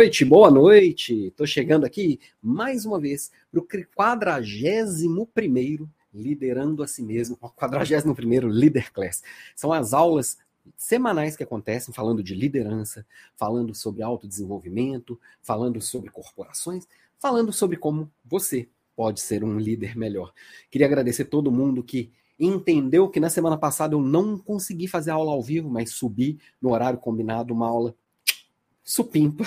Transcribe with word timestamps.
Boa 0.00 0.06
noite, 0.06 0.24
boa 0.24 0.50
noite. 0.50 1.26
Estou 1.26 1.46
chegando 1.46 1.84
aqui 1.84 2.18
mais 2.42 2.86
uma 2.86 2.98
vez 2.98 3.30
para 3.52 3.60
o 3.60 3.66
41 3.94 5.86
Liderando 6.14 6.82
a 6.82 6.86
Si 6.86 7.02
Mesmo, 7.02 7.36
41 7.36 8.48
Leader 8.48 8.90
Class. 8.94 9.22
São 9.54 9.74
as 9.74 9.92
aulas 9.92 10.38
semanais 10.74 11.36
que 11.36 11.42
acontecem 11.42 11.92
falando 11.92 12.22
de 12.22 12.34
liderança, 12.34 13.04
falando 13.36 13.74
sobre 13.74 14.02
autodesenvolvimento, 14.02 15.20
falando 15.42 15.82
sobre 15.82 16.08
corporações, 16.08 16.88
falando 17.18 17.52
sobre 17.52 17.76
como 17.76 18.10
você 18.24 18.70
pode 18.96 19.20
ser 19.20 19.44
um 19.44 19.58
líder 19.58 19.98
melhor. 19.98 20.32
Queria 20.70 20.86
agradecer 20.86 21.26
todo 21.26 21.52
mundo 21.52 21.84
que 21.84 22.10
entendeu 22.38 23.06
que 23.10 23.20
na 23.20 23.28
semana 23.28 23.58
passada 23.58 23.94
eu 23.94 24.00
não 24.00 24.38
consegui 24.38 24.88
fazer 24.88 25.10
aula 25.10 25.32
ao 25.32 25.42
vivo, 25.42 25.68
mas 25.68 25.90
subi 25.90 26.38
no 26.58 26.72
horário 26.72 26.98
combinado 26.98 27.52
uma 27.52 27.68
aula 27.68 27.94
supimpa, 28.90 29.44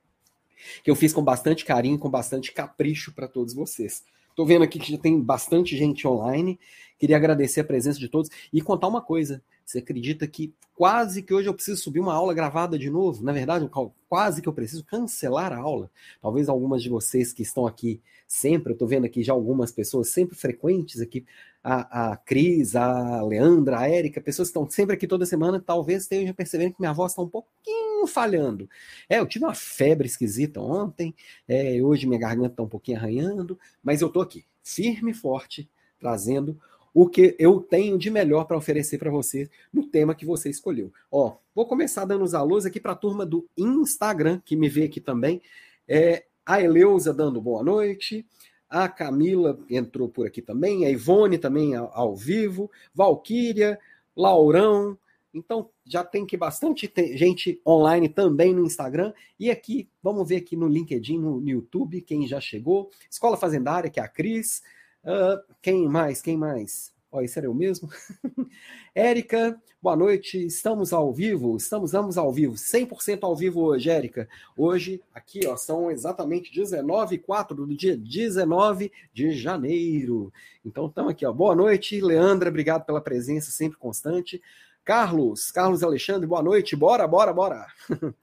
que 0.82 0.90
eu 0.90 0.96
fiz 0.96 1.12
com 1.12 1.22
bastante 1.22 1.64
carinho, 1.64 1.98
com 1.98 2.10
bastante 2.10 2.52
capricho 2.52 3.12
para 3.12 3.28
todos 3.28 3.54
vocês. 3.54 4.02
Estou 4.28 4.44
vendo 4.44 4.64
aqui 4.64 4.80
que 4.80 4.90
já 4.90 4.98
tem 4.98 5.20
bastante 5.20 5.76
gente 5.76 6.06
online. 6.06 6.58
Queria 6.98 7.16
agradecer 7.16 7.60
a 7.60 7.64
presença 7.64 7.98
de 7.98 8.08
todos 8.08 8.28
e 8.52 8.60
contar 8.60 8.88
uma 8.88 9.00
coisa. 9.00 9.40
Você 9.64 9.78
acredita 9.78 10.26
que 10.26 10.52
quase 10.74 11.22
que 11.22 11.32
hoje 11.32 11.48
eu 11.48 11.54
preciso 11.54 11.80
subir 11.80 12.00
uma 12.00 12.12
aula 12.12 12.34
gravada 12.34 12.76
de 12.76 12.90
novo? 12.90 13.22
Na 13.22 13.32
verdade, 13.32 13.70
quase 14.08 14.42
que 14.42 14.48
eu 14.48 14.52
preciso 14.52 14.84
cancelar 14.84 15.52
a 15.52 15.58
aula. 15.58 15.88
Talvez 16.20 16.48
algumas 16.48 16.82
de 16.82 16.88
vocês 16.88 17.32
que 17.32 17.42
estão 17.42 17.66
aqui 17.66 18.00
sempre, 18.26 18.72
eu 18.72 18.74
estou 18.74 18.88
vendo 18.88 19.06
aqui 19.06 19.22
já 19.22 19.32
algumas 19.32 19.70
pessoas 19.70 20.08
sempre 20.08 20.36
frequentes 20.36 21.00
aqui, 21.00 21.24
a, 21.62 22.12
a 22.12 22.16
Cris, 22.16 22.74
a 22.74 23.22
Leandra, 23.22 23.78
a 23.78 23.88
Érica, 23.88 24.20
pessoas 24.20 24.48
que 24.48 24.58
estão 24.58 24.68
sempre 24.68 24.96
aqui 24.96 25.06
toda 25.06 25.24
semana, 25.24 25.62
talvez 25.64 26.02
estejam 26.02 26.34
percebendo 26.34 26.74
que 26.74 26.80
minha 26.80 26.92
voz 26.92 27.12
está 27.12 27.22
um 27.22 27.28
pouquinho 27.28 27.85
falhando. 28.06 28.68
É, 29.08 29.18
eu 29.18 29.26
tive 29.26 29.44
uma 29.44 29.54
febre 29.54 30.06
esquisita 30.06 30.60
ontem, 30.60 31.14
é, 31.46 31.80
hoje 31.82 32.06
minha 32.06 32.20
garganta 32.20 32.48
está 32.48 32.62
um 32.62 32.68
pouquinho 32.68 32.98
arranhando, 32.98 33.58
mas 33.82 34.00
eu 34.00 34.08
estou 34.08 34.22
aqui, 34.22 34.44
firme 34.62 35.12
e 35.12 35.14
forte, 35.14 35.68
trazendo 35.98 36.58
o 36.98 37.06
que 37.06 37.36
eu 37.38 37.60
tenho 37.60 37.98
de 37.98 38.08
melhor 38.08 38.46
para 38.46 38.56
oferecer 38.56 38.96
para 38.96 39.10
você 39.10 39.50
no 39.70 39.86
tema 39.86 40.14
que 40.14 40.24
você 40.24 40.48
escolheu. 40.48 40.90
Ó, 41.12 41.36
vou 41.54 41.66
começar 41.66 42.06
dando 42.06 42.24
os 42.24 42.32
alôs 42.32 42.64
aqui 42.64 42.80
para 42.80 42.92
a 42.92 42.96
turma 42.96 43.26
do 43.26 43.46
Instagram, 43.54 44.40
que 44.42 44.56
me 44.56 44.66
vê 44.66 44.84
aqui 44.84 44.98
também. 44.98 45.42
É, 45.86 46.24
a 46.46 46.62
Eleusa 46.62 47.12
dando 47.12 47.38
boa 47.38 47.62
noite. 47.62 48.24
A 48.66 48.88
Camila 48.88 49.58
entrou 49.68 50.08
por 50.08 50.26
aqui 50.26 50.40
também. 50.40 50.86
A 50.86 50.90
Ivone 50.90 51.36
também 51.36 51.74
ao, 51.74 51.90
ao 51.92 52.16
vivo. 52.16 52.70
Valquíria, 52.94 53.78
Laurão. 54.16 54.96
Então, 55.34 55.68
já 55.86 56.02
tem 56.02 56.26
que 56.26 56.36
bastante 56.36 56.92
gente 57.14 57.60
online 57.66 58.08
também 58.08 58.52
no 58.52 58.64
Instagram. 58.64 59.12
E 59.38 59.50
aqui, 59.50 59.88
vamos 60.02 60.28
ver 60.28 60.36
aqui 60.36 60.56
no 60.56 60.66
LinkedIn, 60.66 61.18
no 61.18 61.40
YouTube, 61.48 62.02
quem 62.02 62.26
já 62.26 62.40
chegou. 62.40 62.90
Escola 63.08 63.36
Fazendária, 63.36 63.88
que 63.88 64.00
é 64.00 64.02
a 64.02 64.08
Cris. 64.08 64.62
Uh, 65.04 65.54
quem 65.62 65.88
mais? 65.88 66.20
Quem 66.20 66.36
mais? 66.36 66.92
Ó, 67.10 67.22
esse 67.22 67.38
era 67.38 67.46
eu 67.46 67.54
mesmo. 67.54 67.88
Érica, 68.92 69.60
boa 69.80 69.94
noite. 69.94 70.44
Estamos 70.44 70.92
ao 70.92 71.12
vivo. 71.12 71.56
Estamos 71.56 71.94
ambos 71.94 72.18
ao 72.18 72.32
vivo. 72.32 72.54
100% 72.54 73.20
ao 73.22 73.36
vivo 73.36 73.62
hoje, 73.62 73.88
Érica. 73.88 74.28
Hoje, 74.56 75.00
aqui, 75.14 75.46
ó, 75.46 75.56
são 75.56 75.88
exatamente 75.88 76.52
19 76.52 77.14
e 77.14 77.18
4 77.18 77.54
do 77.54 77.76
dia 77.76 77.96
19 77.96 78.90
de 79.14 79.30
janeiro. 79.30 80.32
Então, 80.64 80.86
estamos 80.86 81.12
aqui, 81.12 81.24
ó. 81.24 81.32
Boa 81.32 81.54
noite, 81.54 82.00
Leandra. 82.00 82.50
Obrigado 82.50 82.84
pela 82.84 83.00
presença 83.00 83.52
sempre 83.52 83.78
constante. 83.78 84.42
Carlos, 84.86 85.50
Carlos 85.50 85.82
Alexandre, 85.82 86.28
boa 86.28 86.40
noite. 86.40 86.76
Bora, 86.76 87.08
bora, 87.08 87.32
bora. 87.32 87.66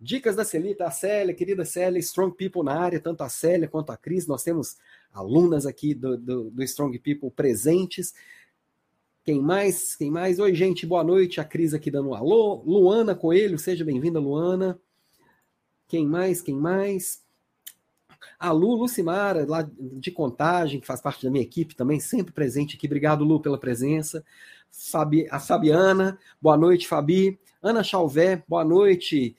Dicas 0.00 0.34
da 0.34 0.42
Celita, 0.42 0.86
a 0.86 0.90
Célia, 0.90 1.34
querida 1.34 1.62
Célia, 1.62 1.98
Strong 1.98 2.34
People 2.36 2.62
na 2.62 2.80
área, 2.80 2.98
tanto 2.98 3.22
a 3.22 3.28
Célia 3.28 3.68
quanto 3.68 3.92
a 3.92 3.96
Cris. 3.98 4.26
Nós 4.26 4.42
temos 4.42 4.78
alunas 5.12 5.66
aqui 5.66 5.92
do, 5.92 6.16
do, 6.16 6.50
do, 6.50 6.62
Strong 6.62 6.98
People 7.00 7.30
presentes. 7.30 8.14
Quem 9.24 9.42
mais? 9.42 9.94
Quem 9.94 10.10
mais? 10.10 10.38
Oi, 10.38 10.54
gente, 10.54 10.86
boa 10.86 11.04
noite. 11.04 11.38
A 11.38 11.44
Cris 11.44 11.74
aqui 11.74 11.90
dando 11.90 12.08
um 12.08 12.14
alô. 12.14 12.62
Luana 12.64 13.14
Coelho, 13.14 13.58
seja 13.58 13.84
bem-vinda, 13.84 14.18
Luana. 14.18 14.80
Quem 15.86 16.06
mais? 16.06 16.40
Quem 16.40 16.56
mais? 16.56 17.22
A 18.38 18.50
Lu 18.50 18.74
Lucimara, 18.74 19.46
lá 19.48 19.68
de 19.78 20.10
Contagem, 20.10 20.80
que 20.80 20.86
faz 20.86 21.00
parte 21.00 21.24
da 21.24 21.30
minha 21.30 21.42
equipe 21.42 21.74
também, 21.74 22.00
sempre 22.00 22.32
presente 22.32 22.76
aqui. 22.76 22.86
Obrigado, 22.86 23.24
Lu, 23.24 23.40
pela 23.40 23.58
presença. 23.58 24.24
Fabi, 24.70 25.26
a 25.30 25.38
Fabiana, 25.38 26.18
boa 26.40 26.56
noite, 26.56 26.88
Fabi. 26.88 27.38
Ana 27.62 27.82
Chalvé, 27.82 28.42
boa 28.48 28.64
noite. 28.64 29.36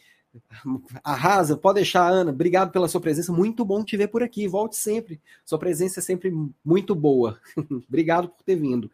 Arrasa, 1.03 1.56
pode 1.56 1.75
deixar, 1.75 2.09
Ana. 2.09 2.31
Obrigado 2.31 2.72
pela 2.72 2.88
sua 2.88 3.01
presença. 3.01 3.31
Muito 3.31 3.63
bom 3.63 3.84
te 3.84 3.95
ver 3.95 4.07
por 4.07 4.24
aqui. 4.24 4.47
Volte 4.47 4.75
sempre. 4.75 5.22
Sua 5.45 5.59
presença 5.59 6.00
é 6.00 6.03
sempre 6.03 6.34
muito 6.63 6.95
boa. 6.95 7.40
Obrigado 7.88 8.29
por 8.29 8.44
ter 8.44 8.56
vindo. 8.56 8.90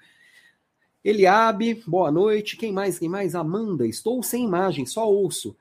Eliabe, 1.03 1.81
boa 1.87 2.11
noite. 2.11 2.57
Quem 2.57 2.71
mais? 2.71 2.99
Quem 2.99 3.09
mais? 3.09 3.33
Amanda, 3.33 3.87
estou 3.87 4.21
sem 4.21 4.45
imagem, 4.45 4.85
só 4.85 5.09
ouço. 5.09 5.55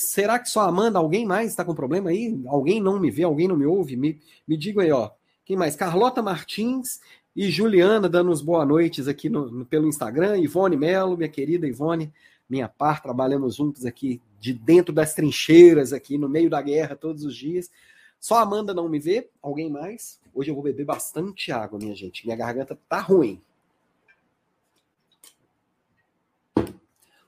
Será 0.00 0.38
que 0.38 0.48
só 0.48 0.62
Amanda? 0.62 0.98
Alguém 0.98 1.26
mais 1.26 1.50
está 1.50 1.64
com 1.64 1.74
problema 1.74 2.10
aí? 2.10 2.40
Alguém 2.46 2.80
não 2.80 2.98
me 2.98 3.10
vê? 3.10 3.22
Alguém 3.22 3.46
não 3.46 3.56
me 3.56 3.66
ouve? 3.66 3.96
Me, 3.96 4.18
me 4.48 4.56
diga 4.56 4.82
aí, 4.82 4.90
ó. 4.90 5.10
Quem 5.44 5.56
mais? 5.56 5.76
Carlota 5.76 6.22
Martins 6.22 7.00
e 7.36 7.50
Juliana 7.50 8.08
dando 8.08 8.30
os 8.30 8.40
boa 8.40 8.64
noites 8.64 9.06
aqui 9.06 9.28
no, 9.28 9.50
no, 9.50 9.66
pelo 9.66 9.86
Instagram. 9.86 10.38
Ivone 10.38 10.76
Melo, 10.76 11.16
minha 11.16 11.28
querida 11.28 11.66
Ivone, 11.66 12.12
minha 12.48 12.66
par, 12.66 13.02
trabalhamos 13.02 13.56
juntos 13.56 13.84
aqui 13.84 14.22
de 14.38 14.54
dentro 14.54 14.92
das 14.92 15.12
trincheiras 15.12 15.92
aqui, 15.92 16.16
no 16.16 16.28
meio 16.28 16.48
da 16.48 16.62
guerra, 16.62 16.96
todos 16.96 17.24
os 17.24 17.36
dias. 17.36 17.70
Só 18.18 18.38
Amanda 18.38 18.72
não 18.72 18.88
me 18.88 18.98
vê, 18.98 19.28
alguém 19.42 19.70
mais? 19.70 20.18
Hoje 20.34 20.50
eu 20.50 20.54
vou 20.54 20.64
beber 20.64 20.84
bastante 20.84 21.52
água, 21.52 21.78
minha 21.78 21.94
gente. 21.94 22.24
Minha 22.24 22.36
garganta 22.36 22.78
tá 22.88 23.00
ruim. 23.00 23.40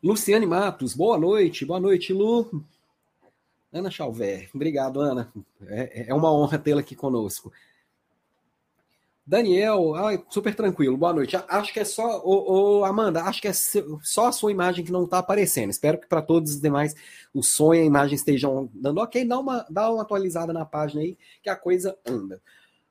Luciane 0.03 0.47
Matos, 0.47 0.95
boa 0.95 1.17
noite. 1.17 1.65
Boa 1.65 1.79
noite, 1.79 2.13
Lu. 2.13 2.65
Ana 3.73 3.89
Chalver, 3.89 4.51
obrigado, 4.53 5.01
Ana. 5.01 5.33
É, 5.65 6.07
é 6.09 6.15
uma 6.15 6.33
honra 6.33 6.59
tê-la 6.59 6.81
aqui 6.81 6.97
conosco. 6.97 7.53
Daniel, 9.25 9.95
ai, 9.95 10.21
super 10.29 10.57
tranquilo, 10.57 10.97
boa 10.97 11.13
noite. 11.13 11.37
Acho 11.49 11.73
que 11.73 11.79
é 11.79 11.85
só, 11.85 12.21
ô, 12.25 12.81
ô, 12.81 12.85
Amanda, 12.85 13.23
acho 13.23 13.41
que 13.41 13.47
é 13.47 13.53
só 13.53 14.27
a 14.27 14.33
sua 14.33 14.51
imagem 14.51 14.85
que 14.85 14.91
não 14.91 15.05
está 15.05 15.19
aparecendo. 15.19 15.71
Espero 15.71 15.99
que 15.99 16.09
para 16.09 16.21
todos 16.21 16.55
os 16.55 16.61
demais 16.61 16.97
o 17.33 17.41
som 17.41 17.73
e 17.73 17.79
a 17.79 17.85
imagem 17.85 18.17
estejam 18.17 18.69
dando 18.75 18.99
ok. 18.99 19.25
Dá 19.25 19.39
uma, 19.39 19.65
dá 19.71 19.89
uma 19.89 20.03
atualizada 20.03 20.53
na 20.53 20.65
página 20.65 21.01
aí, 21.01 21.17
que 21.41 21.49
a 21.49 21.55
coisa 21.55 21.97
anda. 22.05 22.43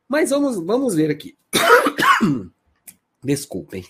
Mas 0.07 0.29
vamos, 0.29 0.55
vamos 0.65 0.95
ver 0.95 1.11
aqui. 1.11 1.37
Desculpem. 3.21 3.83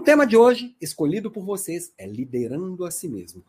O 0.00 0.02
tema 0.02 0.26
de 0.26 0.34
hoje, 0.34 0.74
escolhido 0.80 1.30
por 1.30 1.44
vocês, 1.44 1.92
é 1.98 2.06
liderando 2.06 2.86
a 2.86 2.90
si 2.90 3.06
mesmo. 3.06 3.44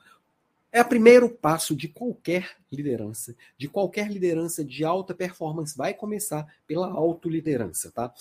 É 0.69 0.81
o 0.81 0.85
primeiro 0.85 1.29
passo 1.29 1.73
de 1.73 1.87
qualquer 1.87 2.57
liderança, 2.69 3.33
de 3.57 3.69
qualquer 3.69 4.11
liderança 4.11 4.61
de 4.61 4.83
alta 4.83 5.13
performance, 5.13 5.77
vai 5.77 5.93
começar 5.93 6.45
pela 6.67 6.91
autoliderança, 6.91 7.89
tá? 7.89 8.13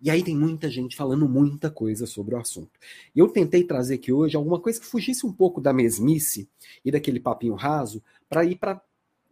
E 0.00 0.10
aí 0.10 0.24
tem 0.24 0.36
muita 0.36 0.68
gente 0.68 0.96
falando 0.96 1.28
muita 1.28 1.70
coisa 1.70 2.06
sobre 2.06 2.34
o 2.34 2.38
assunto. 2.38 2.72
Eu 3.14 3.28
tentei 3.28 3.62
trazer 3.62 3.94
aqui 3.94 4.12
hoje 4.12 4.36
alguma 4.36 4.58
coisa 4.58 4.80
que 4.80 4.86
fugisse 4.86 5.24
um 5.24 5.32
pouco 5.32 5.60
da 5.60 5.72
mesmice 5.72 6.48
e 6.84 6.90
daquele 6.90 7.20
papinho 7.20 7.54
raso 7.54 8.02
para 8.28 8.44
ir 8.44 8.56
para 8.56 8.82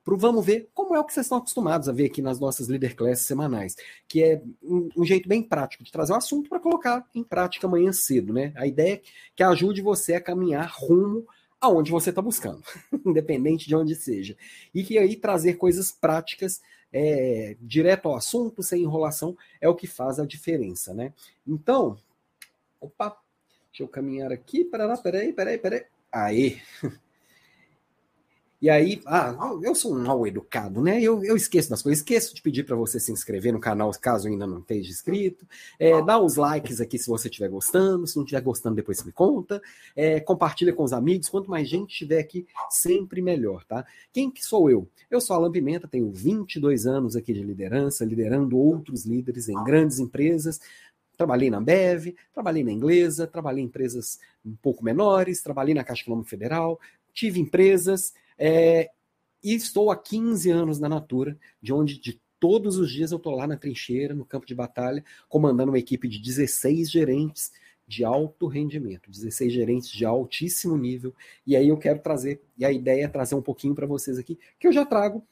pro 0.05 0.19
vamos 0.19 0.45
ver 0.45 0.69
como 0.75 0.95
é 0.95 1.01
o 1.01 1.05
que 1.05 1.13
vocês 1.13 1.25
estão 1.25 1.39
acostumados 1.39 1.89
a 1.89 1.93
ver 1.93 2.07
aqui 2.07 2.21
nas 2.21 2.39
nossas 2.39 2.69
Leader 2.69 2.95
Classes 2.95 3.25
semanais, 3.25 3.75
que 4.07 4.23
é 4.23 4.43
um, 4.63 4.91
um 4.99 5.05
jeito 5.05 5.29
bem 5.29 5.43
prático 5.43 5.83
de 5.83 5.91
trazer 5.91 6.13
o 6.13 6.17
assunto 6.17 6.51
para 6.51 6.61
colocar 6.61 7.09
em 7.15 7.25
prática 7.25 7.67
amanhã 7.67 7.93
cedo, 7.93 8.33
né? 8.33 8.53
A 8.55 8.67
ideia 8.67 8.95
é 8.95 9.03
que 9.35 9.43
ajude 9.43 9.81
você 9.81 10.15
a 10.15 10.21
caminhar 10.21 10.71
rumo 10.77 11.27
aonde 11.61 11.91
você 11.91 12.11
está 12.11 12.21
buscando, 12.21 12.63
independente 13.05 13.67
de 13.67 13.75
onde 13.75 13.95
seja. 13.95 14.37
E 14.75 14.85
que 14.85 14.99
aí 14.99 15.17
trazer 15.17 15.55
coisas 15.55 15.91
práticas 15.91 16.61
é, 16.93 17.57
direto 17.61 18.07
ao 18.07 18.17
assunto, 18.17 18.63
sem 18.63 18.83
enrolação, 18.83 19.37
é 19.61 19.69
o 19.69 19.75
que 19.75 19.87
faz 19.87 20.21
a 20.21 20.27
diferença, 20.27 20.93
né? 20.93 21.13
Então, 21.47 21.99
opa, 22.79 23.17
deixa 23.71 23.83
eu 23.83 23.89
caminhar 23.89 24.31
aqui, 24.31 24.65
parará, 24.65 24.97
peraí, 24.99 25.33
peraí, 25.33 25.59
peraí. 25.59 25.85
Aê! 26.13 26.59
E 28.65 28.71
aí, 28.71 28.99
ah, 29.05 29.37
eu 29.63 29.75
sou 29.75 29.95
um 29.95 30.03
mal 30.03 30.27
educado, 30.27 30.81
né? 30.81 30.99
Eu, 30.99 31.23
eu 31.23 31.37
esqueço 31.37 31.69
das 31.69 31.83
coisas, 31.83 31.99
esqueço 31.99 32.35
de 32.35 32.41
pedir 32.41 32.65
para 32.65 32.75
você 32.75 32.99
se 32.99 33.13
inscrever 33.13 33.53
no 33.53 33.61
canal, 33.61 33.91
caso 34.01 34.27
ainda 34.27 34.47
não 34.47 34.61
esteja 34.61 34.91
inscrito. 34.91 35.47
É, 35.79 36.01
dá 36.01 36.19
os 36.19 36.37
likes 36.37 36.81
aqui 36.81 36.99
se 36.99 37.07
você 37.07 37.29
estiver 37.29 37.51
gostando, 37.51 38.07
se 38.07 38.17
não 38.17 38.25
estiver 38.25 38.41
gostando, 38.41 38.77
depois 38.77 38.97
você 38.97 39.05
me 39.05 39.13
conta. 39.13 39.61
É, 39.95 40.19
compartilha 40.19 40.73
com 40.73 40.83
os 40.83 40.95
amigos, 40.95 41.29
quanto 41.29 41.51
mais 41.51 41.69
gente 41.69 41.91
estiver 41.91 42.19
aqui, 42.19 42.47
sempre 42.71 43.21
melhor, 43.21 43.67
tá? 43.67 43.85
Quem 44.11 44.31
que 44.31 44.43
sou 44.43 44.71
eu? 44.71 44.89
Eu 45.11 45.21
sou 45.21 45.37
Alan 45.37 45.53
Pimenta, 45.53 45.87
tenho 45.87 46.11
22 46.11 46.87
anos 46.87 47.17
aqui 47.17 47.35
de 47.35 47.43
liderança, 47.43 48.03
liderando 48.03 48.57
outros 48.57 49.05
líderes 49.05 49.47
em 49.51 49.63
grandes 49.63 49.99
empresas, 49.99 50.59
Trabalhei 51.19 51.49
na 51.49 51.61
Bev, 51.61 52.13
trabalhei 52.33 52.65
na 52.65 52.73
Inglesa, 52.73 53.25
trabalhei 53.25 53.63
em 53.63 53.67
empresas 53.67 54.19
um 54.45 54.57
pouco 54.57 54.85
menores, 54.85 55.43
trabalhei 55.43 55.73
na 55.73 55.85
Caixa 55.85 56.03
Econômica 56.03 56.31
Federal, 56.31 56.81
tive 57.13 57.39
empresas, 57.39 58.13
É, 58.39 58.91
e 59.43 59.55
estou 59.55 59.91
há 59.91 59.97
15 59.97 60.51
anos 60.51 60.79
na 60.81 60.89
Natura, 60.89 61.39
de 61.61 61.73
onde 61.73 61.99
de 61.99 62.21
todos 62.41 62.77
os 62.77 62.91
dias 62.91 63.11
eu 63.11 63.19
estou 63.19 63.35
lá 63.35 63.47
na 63.47 63.57
trincheira, 63.57 64.15
no 64.15 64.25
campo 64.25 64.47
de 64.47 64.55
batalha, 64.55 65.05
comandando 65.29 65.71
uma 65.71 65.79
equipe 65.79 66.09
de 66.09 66.19
16 66.19 66.91
gerentes 66.91 67.53
de 67.87 68.05
alto 68.05 68.47
rendimento, 68.47 69.11
16 69.11 69.53
gerentes 69.53 69.91
de 69.91 70.05
altíssimo 70.05 70.77
nível. 70.77 71.15
E 71.47 71.57
aí 71.57 71.69
eu 71.69 71.77
quero 71.77 72.01
trazer, 72.01 72.43
e 72.57 72.65
a 72.65 72.73
ideia 72.73 73.05
é 73.05 73.09
trazer 73.09 73.35
um 73.35 73.43
pouquinho 73.43 73.75
para 73.75 73.87
vocês 73.87 74.19
aqui, 74.19 74.39
que 74.59 74.67
eu 74.67 74.73
já 74.73 74.85
trago 74.85 75.23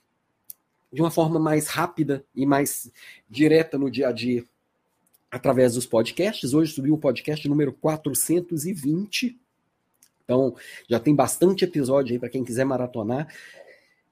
de 0.93 1.01
uma 1.01 1.11
forma 1.11 1.41
mais 1.41 1.69
rápida 1.69 2.25
e 2.35 2.45
mais 2.45 2.93
direta 3.29 3.79
no 3.79 3.91
dia 3.91 4.09
a 4.09 4.13
dia 4.13 4.45
através 5.31 5.75
dos 5.75 5.87
podcasts. 5.87 6.53
Hoje 6.53 6.75
subiu 6.75 6.95
o 6.95 6.99
podcast 6.99 7.49
número 7.49 7.73
420. 7.73 9.41
Então, 10.25 10.55
já 10.89 10.99
tem 10.99 11.15
bastante 11.15 11.65
episódio 11.65 12.13
aí 12.13 12.19
para 12.19 12.29
quem 12.29 12.45
quiser 12.45 12.65
maratonar. 12.65 13.29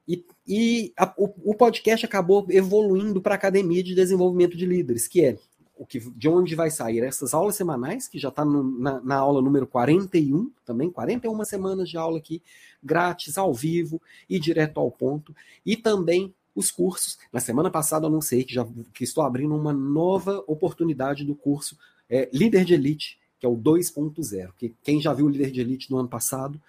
E, 0.07 0.25
e 0.47 0.93
a, 0.97 1.13
o, 1.17 1.51
o, 1.51 1.55
podcast 1.55 2.05
acabou 2.05 2.45
evoluindo 2.49 3.21
para 3.21 3.35
a 3.35 3.37
Academia 3.37 3.83
de 3.83 3.95
Desenvolvimento 3.95 4.57
de 4.57 4.65
Líderes, 4.65 5.07
que 5.07 5.23
é 5.23 5.37
o 5.77 5.85
que, 5.85 5.99
de 5.99 6.29
onde 6.29 6.53
vai 6.53 6.69
sair 6.69 6.99
essas 6.99 7.33
aulas 7.33 7.55
semanais, 7.55 8.07
que 8.07 8.19
já 8.19 8.29
está 8.29 8.45
na, 8.45 9.01
na, 9.01 9.15
aula 9.15 9.41
número 9.41 9.65
41, 9.65 10.51
também 10.65 10.91
41 10.91 11.43
semanas 11.45 11.89
de 11.89 11.97
aula 11.97 12.19
aqui, 12.19 12.41
grátis, 12.83 13.37
ao 13.37 13.53
vivo 13.53 14.01
e 14.29 14.39
direto 14.39 14.79
ao 14.79 14.91
ponto. 14.91 15.35
E 15.65 15.75
também 15.75 16.33
os 16.53 16.69
cursos. 16.69 17.17
Na 17.31 17.39
semana 17.39 17.71
passada 17.71 18.07
anunciei 18.07 18.43
que, 18.43 18.53
já, 18.53 18.67
que 18.93 19.03
estou 19.03 19.23
abrindo 19.23 19.55
uma 19.55 19.73
nova 19.73 20.43
oportunidade 20.45 21.23
do 21.23 21.35
curso 21.35 21.77
é, 22.09 22.29
Líder 22.33 22.65
de 22.65 22.73
Elite, 22.73 23.17
que 23.41 23.45
é 23.47 23.49
o 23.49 23.57
2.0. 23.57 24.53
Que 24.55 24.73
quem 24.83 25.01
já 25.01 25.11
viu 25.11 25.25
o 25.25 25.29
Líder 25.29 25.49
de 25.49 25.59
Elite 25.59 25.89
no 25.89 25.97
ano 25.97 26.07
passado 26.07 26.61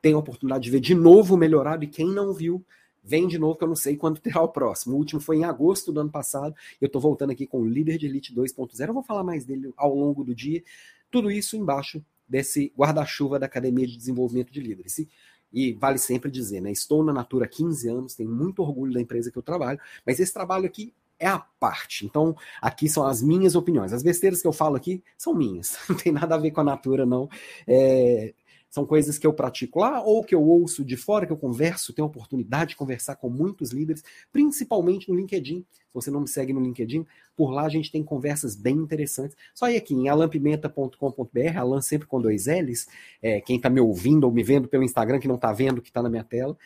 tem 0.00 0.14
a 0.14 0.18
oportunidade 0.18 0.64
de 0.64 0.70
ver 0.70 0.80
de 0.80 0.94
novo 0.94 1.36
melhorado, 1.36 1.84
e 1.84 1.86
quem 1.86 2.06
não 2.06 2.32
viu, 2.32 2.64
vem 3.02 3.28
de 3.28 3.38
novo, 3.38 3.56
que 3.56 3.64
eu 3.64 3.68
não 3.68 3.76
sei 3.76 3.94
quando 3.96 4.18
terá 4.20 4.42
o 4.42 4.48
próximo. 4.48 4.94
O 4.94 4.98
último 4.98 5.20
foi 5.20 5.36
em 5.36 5.44
agosto 5.44 5.92
do 5.92 6.00
ano 6.00 6.10
passado, 6.10 6.54
eu 6.80 6.86
estou 6.86 7.00
voltando 7.00 7.30
aqui 7.30 7.46
com 7.46 7.60
o 7.60 7.68
Líder 7.68 7.98
de 7.98 8.06
Elite 8.06 8.34
2.0. 8.34 8.88
Eu 8.88 8.94
vou 8.94 9.02
falar 9.02 9.22
mais 9.22 9.44
dele 9.44 9.72
ao 9.76 9.94
longo 9.94 10.24
do 10.24 10.34
dia. 10.34 10.64
Tudo 11.10 11.30
isso 11.30 11.56
embaixo 11.56 12.02
desse 12.26 12.72
guarda-chuva 12.76 13.38
da 13.38 13.44
Academia 13.44 13.86
de 13.86 13.96
Desenvolvimento 13.96 14.50
de 14.50 14.60
Líderes. 14.60 14.98
E 14.98 15.08
e 15.54 15.72
vale 15.72 15.98
sempre 15.98 16.32
dizer, 16.32 16.60
né? 16.60 16.72
Estou 16.72 17.04
na 17.04 17.12
Natura 17.12 17.44
há 17.44 17.48
15 17.48 17.88
anos, 17.88 18.14
tenho 18.16 18.28
muito 18.28 18.60
orgulho 18.60 18.92
da 18.92 19.00
empresa 19.00 19.30
que 19.30 19.38
eu 19.38 19.42
trabalho, 19.42 19.78
mas 20.04 20.18
esse 20.18 20.32
trabalho 20.34 20.66
aqui 20.66 20.92
é 21.24 21.28
a 21.28 21.38
parte. 21.38 22.04
Então, 22.04 22.36
aqui 22.60 22.88
são 22.88 23.06
as 23.06 23.22
minhas 23.22 23.54
opiniões. 23.54 23.92
As 23.92 24.02
besteiras 24.02 24.42
que 24.42 24.46
eu 24.46 24.52
falo 24.52 24.76
aqui 24.76 25.02
são 25.16 25.34
minhas, 25.34 25.78
não 25.88 25.96
tem 25.96 26.12
nada 26.12 26.34
a 26.34 26.38
ver 26.38 26.50
com 26.50 26.60
a 26.60 26.64
Natura, 26.64 27.06
não. 27.06 27.28
É, 27.66 28.34
são 28.68 28.84
coisas 28.84 29.16
que 29.16 29.26
eu 29.26 29.32
pratico 29.32 29.78
lá 29.78 30.02
ou 30.02 30.22
que 30.22 30.34
eu 30.34 30.42
ouço 30.42 30.84
de 30.84 30.96
fora, 30.96 31.24
que 31.24 31.32
eu 31.32 31.36
converso, 31.36 31.92
tenho 31.92 32.06
a 32.06 32.10
oportunidade 32.10 32.70
de 32.70 32.76
conversar 32.76 33.16
com 33.16 33.30
muitos 33.30 33.70
líderes, 33.70 34.02
principalmente 34.32 35.08
no 35.08 35.14
LinkedIn. 35.14 35.60
Se 35.60 35.94
você 35.94 36.10
não 36.10 36.20
me 36.20 36.28
segue 36.28 36.52
no 36.52 36.60
LinkedIn, 36.60 37.06
por 37.36 37.52
lá 37.52 37.62
a 37.62 37.68
gente 37.68 37.90
tem 37.90 38.02
conversas 38.02 38.56
bem 38.56 38.74
interessantes. 38.74 39.36
Só 39.54 39.70
ir 39.70 39.76
aqui 39.76 39.94
em 39.94 40.08
alampimenta.com.br, 40.08 41.56
Alan 41.56 41.80
sempre 41.80 42.08
com 42.08 42.20
dois 42.20 42.46
L's. 42.46 42.86
É, 43.22 43.40
quem 43.40 43.56
está 43.56 43.70
me 43.70 43.80
ouvindo 43.80 44.24
ou 44.24 44.32
me 44.32 44.42
vendo 44.42 44.68
pelo 44.68 44.82
Instagram, 44.82 45.20
que 45.20 45.28
não 45.28 45.36
está 45.36 45.52
vendo, 45.52 45.80
que 45.80 45.88
está 45.88 46.02
na 46.02 46.10
minha 46.10 46.24
tela. 46.24 46.56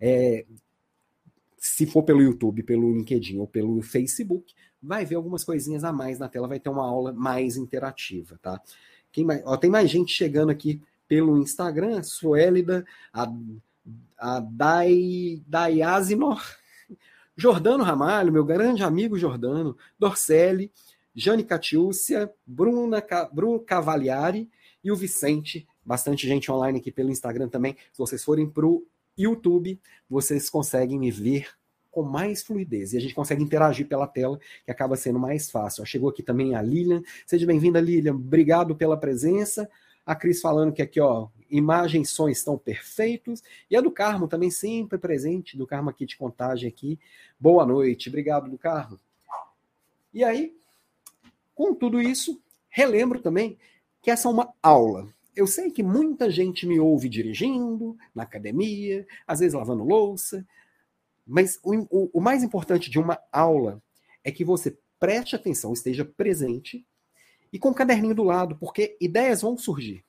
É, 0.00 0.46
se 1.58 1.86
for 1.86 2.02
pelo 2.02 2.22
YouTube, 2.22 2.62
pelo 2.62 2.92
LinkedIn 2.92 3.38
ou 3.38 3.46
pelo 3.46 3.82
Facebook, 3.82 4.54
vai 4.82 5.04
ver 5.04 5.16
algumas 5.16 5.44
coisinhas 5.44 5.84
a 5.84 5.92
mais 5.92 6.18
na 6.18 6.28
tela, 6.28 6.48
vai 6.48 6.60
ter 6.60 6.68
uma 6.68 6.86
aula 6.86 7.12
mais 7.12 7.56
interativa, 7.56 8.38
tá? 8.40 8.60
Quem 9.10 9.24
mais, 9.24 9.42
ó, 9.44 9.56
tem 9.56 9.70
mais 9.70 9.90
gente 9.90 10.12
chegando 10.12 10.50
aqui 10.50 10.80
pelo 11.08 11.38
Instagram, 11.38 12.02
Suélida, 12.02 12.84
a, 13.12 13.32
a 14.18 14.40
Dai, 14.40 15.42
Daiazinor, 15.46 16.42
Jordano 17.36 17.82
Ramalho, 17.82 18.32
meu 18.32 18.44
grande 18.44 18.82
amigo 18.82 19.18
Jordano, 19.18 19.76
Dorcelli, 19.98 20.70
Jane 21.14 21.42
Catiúcia, 21.42 22.32
Bruna, 22.46 23.04
Bruno 23.32 23.58
Cavaliari 23.58 24.48
e 24.84 24.92
o 24.92 24.96
Vicente. 24.96 25.66
Bastante 25.84 26.28
gente 26.28 26.52
online 26.52 26.78
aqui 26.78 26.92
pelo 26.92 27.10
Instagram 27.10 27.48
também. 27.48 27.76
Se 27.92 27.98
vocês 27.98 28.22
forem 28.22 28.48
para 28.48 28.66
o 28.66 28.86
YouTube, 29.18 29.80
vocês 30.08 30.48
conseguem 30.48 30.98
me 30.98 31.10
ver 31.10 31.48
com 31.90 32.02
mais 32.02 32.42
fluidez. 32.42 32.92
E 32.92 32.96
a 32.96 33.00
gente 33.00 33.14
consegue 33.14 33.42
interagir 33.42 33.88
pela 33.88 34.06
tela, 34.06 34.38
que 34.64 34.70
acaba 34.70 34.96
sendo 34.96 35.18
mais 35.18 35.50
fácil. 35.50 35.84
Chegou 35.84 36.08
aqui 36.08 36.22
também 36.22 36.54
a 36.54 36.62
Lilian. 36.62 37.02
Seja 37.26 37.44
bem-vinda, 37.44 37.80
Lilian. 37.80 38.14
Obrigado 38.14 38.76
pela 38.76 38.96
presença. 38.96 39.68
A 40.06 40.14
Cris 40.14 40.40
falando 40.40 40.72
que 40.72 40.80
aqui, 40.80 41.00
ó, 41.00 41.28
imagem 41.50 42.02
e 42.02 42.32
estão 42.32 42.56
perfeitos. 42.56 43.42
E 43.70 43.76
a 43.76 43.80
do 43.80 43.90
Carmo 43.90 44.28
também 44.28 44.50
sempre 44.50 44.96
presente, 44.98 45.56
do 45.56 45.66
Carmo 45.66 45.90
aqui 45.90 46.06
de 46.06 46.16
contagem 46.16 46.68
aqui. 46.68 46.98
Boa 47.38 47.66
noite, 47.66 48.08
obrigado 48.08 48.48
do 48.48 48.56
Carmo. 48.56 48.98
E 50.14 50.24
aí, 50.24 50.56
com 51.54 51.74
tudo 51.74 52.00
isso, 52.00 52.40
relembro 52.68 53.20
também 53.20 53.58
que 54.00 54.10
essa 54.10 54.28
é 54.28 54.30
uma 54.30 54.54
aula. 54.62 55.08
Eu 55.38 55.46
sei 55.46 55.70
que 55.70 55.84
muita 55.84 56.28
gente 56.28 56.66
me 56.66 56.80
ouve 56.80 57.08
dirigindo, 57.08 57.96
na 58.12 58.24
academia, 58.24 59.06
às 59.24 59.38
vezes 59.38 59.54
lavando 59.54 59.84
louça, 59.84 60.44
mas 61.24 61.60
o, 61.62 61.76
o, 61.90 62.10
o 62.14 62.20
mais 62.20 62.42
importante 62.42 62.90
de 62.90 62.98
uma 62.98 63.20
aula 63.30 63.80
é 64.24 64.32
que 64.32 64.44
você 64.44 64.76
preste 64.98 65.36
atenção, 65.36 65.72
esteja 65.72 66.04
presente 66.04 66.84
e 67.52 67.58
com 67.58 67.68
o 67.68 67.74
caderninho 67.74 68.16
do 68.16 68.24
lado, 68.24 68.56
porque 68.56 68.96
ideias 69.00 69.40
vão 69.40 69.56
surgir. 69.56 70.04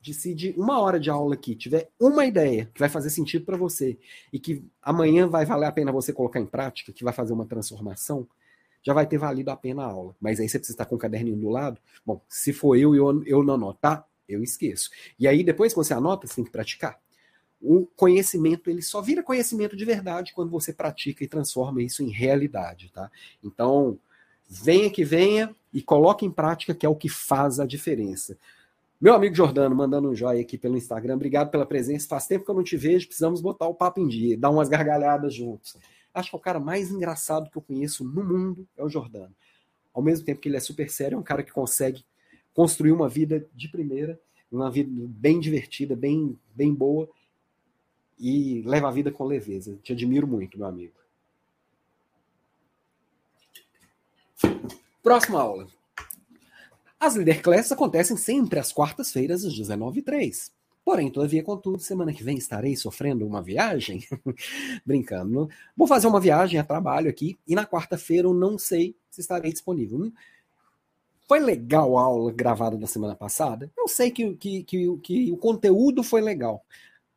De 0.00 0.14
se 0.14 0.32
de 0.32 0.54
uma 0.56 0.80
hora 0.80 1.00
de 1.00 1.10
aula 1.10 1.34
aqui 1.34 1.56
tiver 1.56 1.90
uma 1.98 2.24
ideia 2.24 2.70
que 2.72 2.78
vai 2.78 2.88
fazer 2.88 3.10
sentido 3.10 3.44
para 3.44 3.56
você 3.56 3.98
e 4.32 4.38
que 4.38 4.64
amanhã 4.80 5.26
vai 5.26 5.44
valer 5.44 5.66
a 5.66 5.72
pena 5.72 5.90
você 5.90 6.12
colocar 6.12 6.38
em 6.38 6.46
prática, 6.46 6.92
que 6.92 7.02
vai 7.02 7.12
fazer 7.12 7.32
uma 7.32 7.46
transformação, 7.46 8.28
já 8.80 8.94
vai 8.94 9.08
ter 9.08 9.18
valido 9.18 9.50
a 9.50 9.56
pena 9.56 9.82
a 9.82 9.86
aula. 9.86 10.14
Mas 10.20 10.38
aí 10.38 10.48
você 10.48 10.60
precisa 10.60 10.74
estar 10.74 10.86
com 10.86 10.94
o 10.94 10.98
caderninho 10.98 11.36
do 11.36 11.48
lado. 11.48 11.80
Bom, 12.06 12.20
se 12.28 12.52
for 12.52 12.76
eu 12.76 12.94
e 12.94 12.98
eu, 12.98 13.24
eu 13.24 13.42
não 13.42 13.54
anotar, 13.54 14.06
eu 14.34 14.42
esqueço. 14.42 14.90
E 15.18 15.26
aí 15.26 15.42
depois 15.42 15.72
que 15.72 15.78
você 15.78 15.94
anota, 15.94 16.26
você 16.26 16.36
tem 16.36 16.44
que 16.44 16.50
praticar. 16.50 16.98
O 17.60 17.86
conhecimento, 17.96 18.68
ele 18.68 18.82
só 18.82 19.00
vira 19.00 19.22
conhecimento 19.22 19.76
de 19.76 19.84
verdade 19.84 20.32
quando 20.32 20.50
você 20.50 20.72
pratica 20.72 21.22
e 21.22 21.28
transforma 21.28 21.82
isso 21.82 22.02
em 22.02 22.10
realidade, 22.10 22.90
tá? 22.92 23.10
Então, 23.42 23.98
venha 24.48 24.90
que 24.90 25.04
venha 25.04 25.54
e 25.72 25.80
coloque 25.80 26.26
em 26.26 26.30
prática, 26.30 26.74
que 26.74 26.84
é 26.84 26.88
o 26.88 26.96
que 26.96 27.08
faz 27.08 27.60
a 27.60 27.66
diferença. 27.66 28.36
Meu 29.00 29.14
amigo 29.14 29.34
Jordano, 29.34 29.74
mandando 29.74 30.08
um 30.08 30.14
joinha 30.14 30.42
aqui 30.42 30.56
pelo 30.56 30.76
Instagram, 30.76 31.14
obrigado 31.14 31.50
pela 31.50 31.66
presença. 31.66 32.06
Faz 32.06 32.26
tempo 32.26 32.44
que 32.44 32.50
eu 32.50 32.54
não 32.54 32.62
te 32.62 32.76
vejo, 32.76 33.06
precisamos 33.06 33.40
botar 33.40 33.66
o 33.66 33.74
papo 33.74 34.00
em 34.00 34.06
dia, 34.06 34.38
dar 34.38 34.50
umas 34.50 34.68
gargalhadas 34.68 35.34
juntos. 35.34 35.76
Acho 36.14 36.30
que 36.30 36.36
é 36.36 36.38
o 36.38 36.42
cara 36.42 36.60
mais 36.60 36.90
engraçado 36.90 37.50
que 37.50 37.56
eu 37.56 37.62
conheço 37.62 38.04
no 38.04 38.22
mundo 38.22 38.64
é 38.76 38.84
o 38.84 38.88
Jordano. 38.88 39.34
Ao 39.92 40.02
mesmo 40.02 40.24
tempo 40.24 40.40
que 40.40 40.48
ele 40.48 40.56
é 40.56 40.60
super 40.60 40.88
sério, 40.88 41.16
é 41.16 41.18
um 41.18 41.22
cara 41.22 41.42
que 41.42 41.50
consegue 41.50 42.04
construir 42.54 42.92
uma 42.92 43.08
vida 43.08 43.46
de 43.54 43.68
primeira, 43.68 44.20
uma 44.50 44.70
vida 44.70 44.90
bem 44.92 45.40
divertida, 45.40 45.96
bem, 45.96 46.38
bem 46.54 46.74
boa 46.74 47.08
e 48.18 48.62
leva 48.62 48.88
a 48.88 48.92
vida 48.92 49.10
com 49.10 49.24
leveza. 49.24 49.78
Te 49.82 49.92
admiro 49.92 50.26
muito, 50.26 50.58
meu 50.58 50.66
amigo. 50.66 50.94
Próxima 55.02 55.40
aula. 55.40 55.66
As 57.00 57.16
Leader 57.16 57.42
Classes 57.42 57.72
acontecem 57.72 58.16
sempre 58.16 58.60
às 58.60 58.72
quartas-feiras, 58.72 59.44
às 59.44 59.52
19h03. 59.52 60.52
Porém, 60.84 61.10
todavia, 61.10 61.42
contudo, 61.42 61.80
semana 61.80 62.12
que 62.12 62.22
vem 62.22 62.36
estarei 62.36 62.76
sofrendo 62.76 63.26
uma 63.26 63.42
viagem. 63.42 64.04
Brincando. 64.86 65.48
Vou 65.76 65.86
fazer 65.86 66.06
uma 66.06 66.20
viagem 66.20 66.60
a 66.60 66.64
trabalho 66.64 67.08
aqui 67.08 67.38
e 67.46 67.54
na 67.54 67.66
quarta-feira 67.66 68.28
eu 68.28 68.34
não 68.34 68.58
sei 68.58 68.96
se 69.10 69.20
estarei 69.20 69.52
disponível. 69.52 70.12
Foi 71.32 71.40
legal 71.40 71.96
a 71.96 72.02
aula 72.02 72.30
gravada 72.30 72.76
da 72.76 72.86
semana 72.86 73.14
passada? 73.14 73.72
Eu 73.74 73.88
sei 73.88 74.10
que, 74.10 74.34
que, 74.34 74.64
que, 74.64 74.98
que 74.98 75.32
o 75.32 75.36
conteúdo 75.38 76.02
foi 76.02 76.20
legal, 76.20 76.62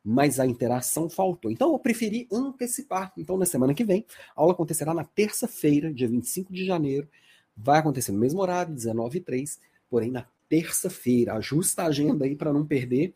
mas 0.02 0.40
a 0.40 0.46
interação 0.46 1.10
faltou. 1.10 1.50
Então 1.50 1.72
eu 1.72 1.78
preferi 1.78 2.26
antecipar. 2.32 3.12
Então, 3.14 3.36
na 3.36 3.44
semana 3.44 3.74
que 3.74 3.84
vem, 3.84 4.06
a 4.34 4.40
aula 4.40 4.54
acontecerá 4.54 4.94
na 4.94 5.04
terça-feira, 5.04 5.92
dia 5.92 6.08
25 6.08 6.50
de 6.50 6.64
janeiro, 6.64 7.06
Vai 7.54 7.78
acontecer 7.78 8.10
no 8.10 8.18
mesmo 8.18 8.40
horário, 8.40 8.72
19 8.72 9.18
h 9.18 9.26
03 9.26 9.60
porém 9.90 10.10
na 10.10 10.26
terça-feira. 10.48 11.34
Ajusta 11.34 11.82
a 11.82 11.88
agenda 11.88 12.24
aí 12.24 12.34
para 12.34 12.54
não 12.54 12.64
perder. 12.64 13.14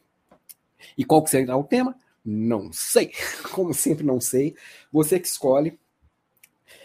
E 0.98 1.02
qual 1.02 1.24
que 1.24 1.30
será 1.30 1.56
o 1.56 1.64
tema? 1.64 1.96
Não 2.22 2.70
sei. 2.74 3.10
Como 3.54 3.72
sempre, 3.72 4.04
não 4.04 4.20
sei. 4.20 4.54
Você 4.92 5.18
que 5.18 5.28
escolhe. 5.28 5.79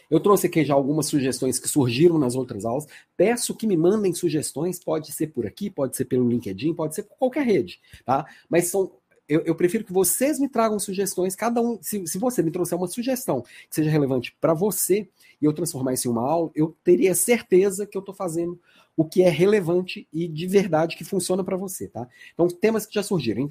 Eu 0.09 0.19
trouxe 0.19 0.47
aqui 0.47 0.63
já 0.63 0.73
algumas 0.73 1.07
sugestões 1.07 1.59
que 1.59 1.67
surgiram 1.67 2.17
nas 2.17 2.35
outras 2.35 2.65
aulas. 2.65 2.87
Peço 3.15 3.55
que 3.55 3.67
me 3.67 3.77
mandem 3.77 4.13
sugestões, 4.13 4.79
pode 4.79 5.11
ser 5.11 5.27
por 5.27 5.45
aqui, 5.45 5.69
pode 5.69 5.95
ser 5.95 6.05
pelo 6.05 6.27
LinkedIn, 6.27 6.73
pode 6.73 6.95
ser 6.95 7.03
por 7.03 7.17
qualquer 7.17 7.45
rede, 7.45 7.79
tá? 8.05 8.25
Mas 8.49 8.67
são 8.67 8.91
eu, 9.27 9.41
eu, 9.41 9.55
prefiro 9.55 9.83
que 9.83 9.91
vocês 9.91 10.39
me 10.39 10.47
tragam 10.47 10.77
sugestões, 10.77 11.35
cada 11.35 11.59
um, 11.59 11.79
se, 11.81 12.05
se 12.05 12.17
você 12.19 12.43
me 12.43 12.51
trouxer 12.51 12.77
uma 12.77 12.87
sugestão 12.87 13.41
que 13.41 13.73
seja 13.75 13.89
relevante 13.89 14.35
para 14.39 14.53
você 14.53 15.07
e 15.41 15.45
eu 15.45 15.53
transformar 15.53 15.93
isso 15.93 16.07
em 16.07 16.11
uma 16.11 16.21
aula, 16.21 16.51
eu 16.53 16.75
teria 16.83 17.15
certeza 17.15 17.87
que 17.87 17.97
eu 17.97 18.01
estou 18.01 18.13
fazendo 18.13 18.59
o 18.95 19.03
que 19.03 19.23
é 19.23 19.29
relevante 19.29 20.07
e 20.13 20.27
de 20.27 20.47
verdade 20.47 20.95
que 20.95 21.03
funciona 21.03 21.43
para 21.43 21.57
você, 21.57 21.87
tá? 21.87 22.07
Então, 22.33 22.47
temas 22.47 22.85
que 22.85 22.93
já 22.93 23.03
surgiram: 23.03 23.41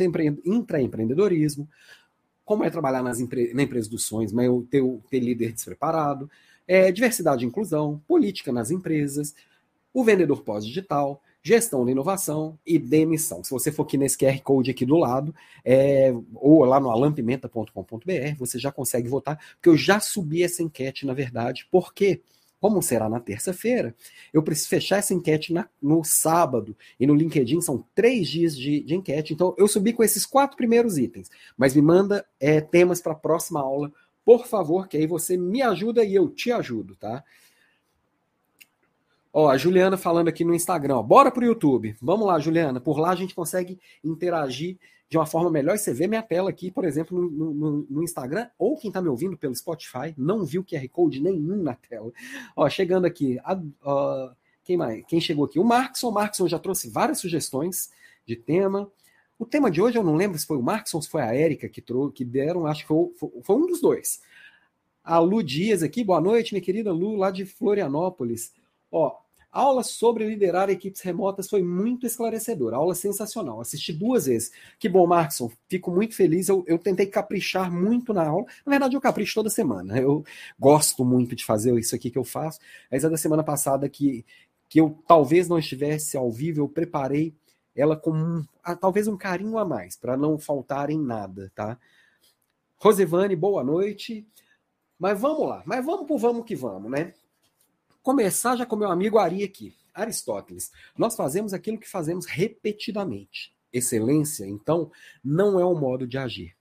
intraempreendedorismo, 0.44 1.68
como 2.44 2.64
é 2.64 2.70
trabalhar 2.70 3.02
nas 3.02 3.20
empre 3.20 3.52
na 3.54 3.62
empresa 3.62 3.88
dos 3.88 4.04
sonhos, 4.04 4.32
mas 4.32 4.46
eu 4.46 4.66
ter, 4.70 4.82
ter 5.10 5.20
líder 5.20 5.52
despreparado, 5.52 6.30
é, 6.66 6.90
diversidade 6.92 7.44
e 7.44 7.48
inclusão, 7.48 8.00
política 8.06 8.52
nas 8.52 8.70
empresas, 8.70 9.34
o 9.92 10.02
vendedor 10.02 10.42
pós-digital, 10.42 11.22
gestão 11.42 11.84
da 11.84 11.92
inovação 11.92 12.58
e 12.66 12.78
demissão. 12.78 13.44
Se 13.44 13.50
você 13.50 13.70
for 13.70 13.82
aqui 13.82 13.98
nesse 13.98 14.16
QR 14.16 14.40
Code 14.42 14.70
aqui 14.70 14.86
do 14.86 14.96
lado, 14.96 15.34
é, 15.62 16.12
ou 16.34 16.64
lá 16.64 16.80
no 16.80 16.90
alampimenta.com.br, 16.90 18.36
você 18.38 18.58
já 18.58 18.72
consegue 18.72 19.08
votar, 19.08 19.38
porque 19.56 19.68
eu 19.68 19.76
já 19.76 20.00
subi 20.00 20.42
essa 20.42 20.62
enquete, 20.62 21.04
na 21.06 21.12
verdade, 21.12 21.68
porque 21.70 22.22
como 22.64 22.80
será 22.80 23.10
na 23.10 23.20
terça-feira, 23.20 23.94
eu 24.32 24.42
preciso 24.42 24.70
fechar 24.70 24.96
essa 24.96 25.12
enquete 25.12 25.52
na, 25.52 25.68
no 25.82 26.02
sábado. 26.02 26.74
E 26.98 27.06
no 27.06 27.14
LinkedIn 27.14 27.60
são 27.60 27.84
três 27.94 28.26
dias 28.26 28.56
de, 28.56 28.80
de, 28.80 28.94
enquete. 28.94 29.34
Então, 29.34 29.54
eu 29.58 29.68
subi 29.68 29.92
com 29.92 30.02
esses 30.02 30.24
quatro 30.24 30.56
primeiros 30.56 30.96
itens. 30.96 31.30
Mas 31.58 31.74
me 31.74 31.82
manda 31.82 32.24
é, 32.40 32.62
temas 32.62 33.02
para 33.02 33.12
a 33.12 33.16
próxima 33.16 33.60
aula, 33.60 33.92
por 34.24 34.46
favor, 34.46 34.88
que 34.88 34.96
aí 34.96 35.06
você 35.06 35.36
me 35.36 35.60
ajuda 35.60 36.02
e 36.02 36.14
eu 36.14 36.26
te 36.30 36.50
ajudo, 36.50 36.96
tá? 36.96 37.22
Ó, 39.30 39.50
a 39.50 39.58
Juliana 39.58 39.98
falando 39.98 40.28
aqui 40.28 40.42
no 40.42 40.54
Instagram, 40.54 40.96
ó, 40.96 41.02
bora 41.02 41.30
pro 41.30 41.44
YouTube. 41.44 41.94
Vamos 42.00 42.26
lá, 42.26 42.38
Juliana. 42.38 42.80
Por 42.80 42.98
lá 42.98 43.10
a 43.10 43.14
gente 43.14 43.34
consegue 43.34 43.78
interagir 44.02 44.78
de 45.14 45.18
uma 45.18 45.26
forma 45.26 45.48
melhor. 45.48 45.78
Você 45.78 45.94
vê 45.94 46.08
minha 46.08 46.22
tela 46.22 46.50
aqui, 46.50 46.72
por 46.72 46.84
exemplo, 46.84 47.16
no, 47.16 47.54
no, 47.54 47.86
no 47.88 48.02
Instagram, 48.02 48.48
ou 48.58 48.76
quem 48.76 48.88
está 48.88 49.00
me 49.00 49.08
ouvindo 49.08 49.36
pelo 49.36 49.54
Spotify, 49.54 50.12
não 50.18 50.44
viu 50.44 50.64
QR 50.64 50.88
Code 50.88 51.22
nenhum 51.22 51.62
na 51.62 51.74
tela. 51.74 52.12
Ó, 52.56 52.68
chegando 52.68 53.04
aqui, 53.04 53.38
a, 53.44 53.56
a, 53.84 54.34
quem 54.64 54.76
mais? 54.76 55.04
Quem 55.06 55.20
chegou 55.20 55.44
aqui? 55.44 55.60
O 55.60 55.64
Markson. 55.64 56.08
O 56.08 56.12
Markson 56.12 56.48
já 56.48 56.58
trouxe 56.58 56.90
várias 56.90 57.20
sugestões 57.20 57.92
de 58.26 58.34
tema. 58.34 58.90
O 59.38 59.46
tema 59.46 59.70
de 59.70 59.80
hoje 59.80 59.96
eu 59.96 60.02
não 60.02 60.16
lembro 60.16 60.36
se 60.36 60.46
foi 60.46 60.56
o 60.56 60.62
Markson 60.62 61.00
se 61.00 61.08
foi 61.08 61.22
a 61.22 61.32
Érica 61.32 61.68
que, 61.68 61.80
trouxe, 61.80 62.14
que 62.14 62.24
deram, 62.24 62.66
acho 62.66 62.82
que 62.82 62.88
foi, 62.88 63.12
foi, 63.14 63.30
foi 63.40 63.56
um 63.56 63.66
dos 63.68 63.80
dois. 63.80 64.20
A 65.04 65.20
Lu 65.20 65.44
Dias 65.44 65.84
aqui, 65.84 66.02
boa 66.02 66.20
noite, 66.20 66.52
minha 66.52 66.64
querida 66.64 66.92
Lu, 66.92 67.14
lá 67.14 67.30
de 67.30 67.46
Florianópolis. 67.46 68.52
Ó, 68.90 69.16
a 69.54 69.60
aula 69.60 69.84
sobre 69.84 70.26
liderar 70.26 70.68
equipes 70.68 71.00
remotas 71.00 71.48
foi 71.48 71.62
muito 71.62 72.04
esclarecedora, 72.04 72.74
aula 72.74 72.92
sensacional. 72.92 73.60
Assisti 73.60 73.92
duas 73.92 74.26
vezes. 74.26 74.50
Que 74.80 74.88
bom, 74.88 75.06
Markson, 75.06 75.48
fico 75.68 75.92
muito 75.92 76.16
feliz. 76.16 76.48
Eu, 76.48 76.64
eu 76.66 76.76
tentei 76.76 77.06
caprichar 77.06 77.72
muito 77.72 78.12
na 78.12 78.26
aula. 78.26 78.44
Na 78.66 78.70
verdade, 78.70 78.96
eu 78.96 79.00
capricho 79.00 79.32
toda 79.32 79.48
semana. 79.48 79.96
Eu 79.96 80.24
gosto 80.58 81.04
muito 81.04 81.36
de 81.36 81.44
fazer 81.44 81.72
isso 81.78 81.94
aqui 81.94 82.10
que 82.10 82.18
eu 82.18 82.24
faço. 82.24 82.58
Mas 82.90 83.04
é 83.04 83.08
da 83.08 83.16
semana 83.16 83.44
passada 83.44 83.88
que, 83.88 84.26
que 84.68 84.80
eu 84.80 84.98
talvez 85.06 85.48
não 85.48 85.60
estivesse 85.60 86.16
ao 86.16 86.32
vivo, 86.32 86.60
eu 86.60 86.68
preparei 86.68 87.32
ela 87.76 87.96
com 87.96 88.10
um, 88.10 88.44
talvez 88.80 89.06
um 89.06 89.16
carinho 89.16 89.56
a 89.56 89.64
mais, 89.64 89.96
para 89.96 90.16
não 90.16 90.36
faltar 90.36 90.90
em 90.90 90.98
nada, 90.98 91.52
tá? 91.54 91.78
Rosevane, 92.76 93.36
boa 93.36 93.62
noite. 93.62 94.26
Mas 94.98 95.20
vamos 95.20 95.48
lá, 95.48 95.62
mas 95.64 95.84
vamos 95.84 96.06
pro 96.08 96.18
vamos 96.18 96.44
que 96.44 96.56
vamos, 96.56 96.90
né? 96.90 97.14
Começar 98.04 98.54
já 98.54 98.66
com 98.66 98.76
meu 98.76 98.90
amigo 98.90 99.18
Ari 99.18 99.42
aqui. 99.42 99.74
Aristóteles. 99.94 100.70
Nós 100.96 101.16
fazemos 101.16 101.54
aquilo 101.54 101.78
que 101.78 101.88
fazemos 101.88 102.26
repetidamente. 102.26 103.56
Excelência, 103.72 104.44
então, 104.44 104.92
não 105.24 105.58
é 105.58 105.64
um 105.64 105.78
modo 105.78 106.06
de 106.06 106.18
agir, 106.18 106.54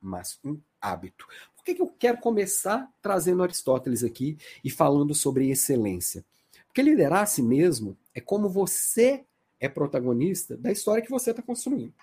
mas 0.00 0.38
um 0.44 0.60
hábito. 0.80 1.26
Por 1.56 1.64
que, 1.64 1.74
que 1.74 1.82
eu 1.82 1.88
quero 1.88 2.18
começar 2.18 2.88
trazendo 3.00 3.42
Aristóteles 3.42 4.04
aqui 4.04 4.36
e 4.62 4.70
falando 4.70 5.14
sobre 5.14 5.50
excelência? 5.50 6.24
Porque 6.66 6.82
liderar 6.82 7.22
a 7.22 7.26
si 7.26 7.42
mesmo 7.42 7.96
é 8.14 8.20
como 8.20 8.48
você 8.48 9.24
é 9.58 9.68
protagonista 9.68 10.56
da 10.56 10.70
história 10.70 11.02
que 11.02 11.10
você 11.10 11.30
está 11.30 11.42
construindo. 11.42 11.94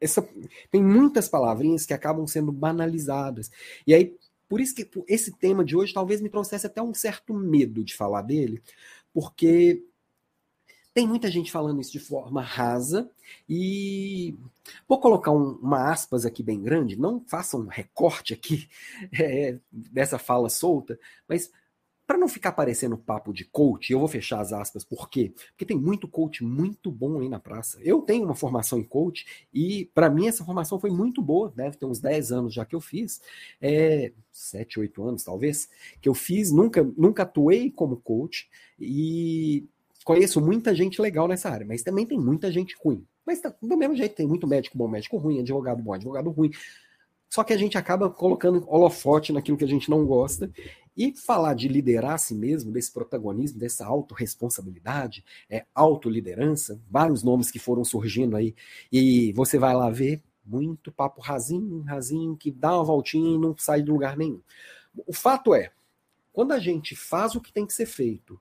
Essa, 0.00 0.26
tem 0.70 0.82
muitas 0.82 1.28
palavrinhas 1.28 1.86
que 1.86 1.94
acabam 1.94 2.26
sendo 2.26 2.50
banalizadas. 2.50 3.50
E 3.86 3.94
aí 3.94 4.16
por 4.52 4.60
isso 4.60 4.74
que 4.74 4.86
esse 5.08 5.32
tema 5.32 5.64
de 5.64 5.74
hoje 5.74 5.94
talvez 5.94 6.20
me 6.20 6.28
trouxesse 6.28 6.66
até 6.66 6.82
um 6.82 6.92
certo 6.92 7.32
medo 7.32 7.82
de 7.82 7.96
falar 7.96 8.20
dele, 8.20 8.62
porque 9.10 9.82
tem 10.92 11.06
muita 11.06 11.30
gente 11.30 11.50
falando 11.50 11.80
isso 11.80 11.90
de 11.90 11.98
forma 11.98 12.42
rasa 12.42 13.10
e 13.48 14.36
vou 14.86 15.00
colocar 15.00 15.30
um, 15.30 15.52
uma 15.52 15.90
aspas 15.90 16.26
aqui 16.26 16.42
bem 16.42 16.60
grande, 16.60 17.00
não 17.00 17.24
faça 17.26 17.56
um 17.56 17.66
recorte 17.66 18.34
aqui 18.34 18.68
é, 19.18 19.58
dessa 19.72 20.18
fala 20.18 20.50
solta, 20.50 21.00
mas 21.26 21.50
para 22.06 22.18
não 22.18 22.28
ficar 22.28 22.52
parecendo 22.52 22.96
papo 22.96 23.32
de 23.32 23.44
coach, 23.44 23.92
eu 23.92 23.98
vou 23.98 24.08
fechar 24.08 24.40
as 24.40 24.52
aspas, 24.52 24.84
por 24.84 25.08
quê? 25.08 25.32
Porque 25.50 25.64
tem 25.64 25.78
muito 25.78 26.08
coach 26.08 26.44
muito 26.44 26.90
bom 26.90 27.20
aí 27.20 27.28
na 27.28 27.38
praça. 27.38 27.78
Eu 27.82 28.02
tenho 28.02 28.24
uma 28.24 28.34
formação 28.34 28.78
em 28.78 28.84
coach 28.84 29.24
e, 29.52 29.90
para 29.94 30.10
mim, 30.10 30.26
essa 30.26 30.44
formação 30.44 30.78
foi 30.78 30.90
muito 30.90 31.22
boa, 31.22 31.52
deve 31.54 31.76
ter 31.76 31.86
uns 31.86 32.00
10 32.00 32.32
anos 32.32 32.54
já 32.54 32.64
que 32.64 32.74
eu 32.74 32.80
fiz, 32.80 33.20
é, 33.60 34.12
7, 34.30 34.80
8 34.80 35.02
anos 35.02 35.24
talvez, 35.24 35.68
que 36.00 36.08
eu 36.08 36.14
fiz, 36.14 36.50
nunca, 36.50 36.82
nunca 36.96 37.22
atuei 37.22 37.70
como 37.70 37.96
coach 37.96 38.48
e 38.78 39.66
conheço 40.04 40.40
muita 40.40 40.74
gente 40.74 41.00
legal 41.00 41.28
nessa 41.28 41.48
área, 41.48 41.66
mas 41.66 41.82
também 41.82 42.06
tem 42.06 42.18
muita 42.18 42.50
gente 42.50 42.76
ruim. 42.82 43.06
Mas 43.24 43.40
tá, 43.40 43.54
do 43.62 43.76
mesmo 43.76 43.94
jeito, 43.94 44.16
tem 44.16 44.26
muito 44.26 44.46
médico 44.46 44.76
bom, 44.76 44.88
médico 44.88 45.16
ruim, 45.16 45.38
advogado 45.38 45.80
bom, 45.80 45.92
advogado 45.92 46.30
ruim. 46.30 46.50
Só 47.32 47.42
que 47.42 47.54
a 47.54 47.56
gente 47.56 47.78
acaba 47.78 48.10
colocando 48.10 48.62
holofote 48.68 49.32
naquilo 49.32 49.56
que 49.56 49.64
a 49.64 49.68
gente 49.68 49.88
não 49.88 50.04
gosta 50.04 50.50
e 50.94 51.16
falar 51.16 51.54
de 51.54 51.66
liderar 51.66 52.12
a 52.12 52.18
si 52.18 52.34
mesmo, 52.34 52.70
desse 52.70 52.92
protagonismo, 52.92 53.58
dessa 53.58 53.86
autorresponsabilidade, 53.86 55.24
é, 55.48 55.64
autoliderança, 55.74 56.78
vários 56.90 57.22
nomes 57.22 57.50
que 57.50 57.58
foram 57.58 57.86
surgindo 57.86 58.36
aí, 58.36 58.54
e 58.92 59.32
você 59.32 59.58
vai 59.58 59.74
lá 59.74 59.88
ver 59.88 60.22
muito 60.44 60.92
papo 60.92 61.22
rasinho, 61.22 61.80
rasinho, 61.84 62.36
que 62.36 62.50
dá 62.50 62.74
uma 62.74 62.84
voltinha 62.84 63.34
e 63.34 63.38
não 63.38 63.56
sai 63.56 63.80
de 63.80 63.90
lugar 63.90 64.14
nenhum. 64.14 64.42
O 65.06 65.14
fato 65.14 65.54
é, 65.54 65.72
quando 66.34 66.52
a 66.52 66.58
gente 66.58 66.94
faz 66.94 67.34
o 67.34 67.40
que 67.40 67.50
tem 67.50 67.64
que 67.64 67.72
ser 67.72 67.86
feito 67.86 68.38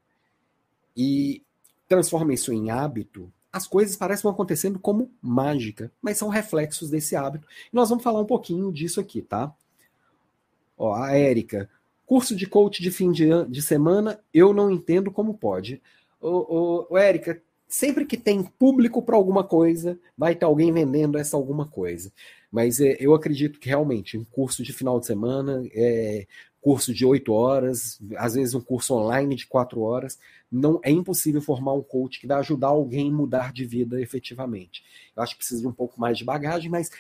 e 0.97 1.41
transforma 1.87 2.33
isso 2.33 2.51
em 2.51 2.69
hábito, 2.69 3.31
as 3.51 3.67
coisas 3.67 3.95
parecem 3.95 4.29
acontecendo 4.29 4.79
como 4.79 5.11
mágica, 5.21 5.91
mas 6.01 6.17
são 6.17 6.29
reflexos 6.29 6.89
desse 6.89 7.15
hábito. 7.15 7.47
E 7.71 7.75
nós 7.75 7.89
vamos 7.89 8.03
falar 8.03 8.21
um 8.21 8.25
pouquinho 8.25 8.71
disso 8.71 8.99
aqui, 8.99 9.21
tá? 9.21 9.53
Ó, 10.77 10.93
a 10.93 11.15
Érica, 11.15 11.69
Curso 12.11 12.35
de 12.35 12.45
coach 12.45 12.81
de 12.81 12.91
fim 12.91 13.09
de, 13.09 13.29
de 13.47 13.61
semana, 13.61 14.19
eu 14.33 14.53
não 14.53 14.69
entendo 14.69 15.09
como 15.09 15.33
pode. 15.33 15.81
Ô, 16.19 16.97
Érica, 16.97 17.41
sempre 17.69 18.05
que 18.05 18.17
tem 18.17 18.43
público 18.43 19.01
para 19.01 19.15
alguma 19.15 19.45
coisa, 19.45 19.97
vai 20.17 20.35
ter 20.35 20.43
alguém 20.43 20.73
vendendo 20.73 21.17
essa 21.17 21.37
alguma 21.37 21.65
coisa. 21.65 22.11
Mas 22.51 22.81
é, 22.81 22.97
eu 22.99 23.15
acredito 23.15 23.61
que 23.61 23.69
realmente 23.69 24.17
um 24.17 24.25
curso 24.25 24.61
de 24.61 24.73
final 24.73 24.99
de 24.99 25.05
semana, 25.05 25.63
é, 25.73 26.27
curso 26.61 26.93
de 26.93 27.05
oito 27.05 27.33
horas, 27.33 27.99
às 28.17 28.35
vezes 28.35 28.53
um 28.53 28.61
curso 28.61 28.93
online 28.93 29.35
de 29.35 29.47
quatro 29.47 29.81
horas, 29.81 30.19
não 30.51 30.79
é 30.83 30.91
impossível 30.91 31.41
formar 31.41 31.73
um 31.73 31.81
coach 31.81 32.19
que 32.19 32.27
vai 32.27 32.37
ajudar 32.37 32.67
alguém 32.67 33.09
a 33.09 33.13
mudar 33.13 33.51
de 33.51 33.65
vida 33.65 33.99
efetivamente. 33.99 34.83
Eu 35.15 35.23
acho 35.23 35.33
que 35.33 35.39
precisa 35.39 35.61
de 35.61 35.67
um 35.67 35.73
pouco 35.73 35.99
mais 35.99 36.17
de 36.17 36.23
bagagem, 36.23 36.69
mas 36.69 36.91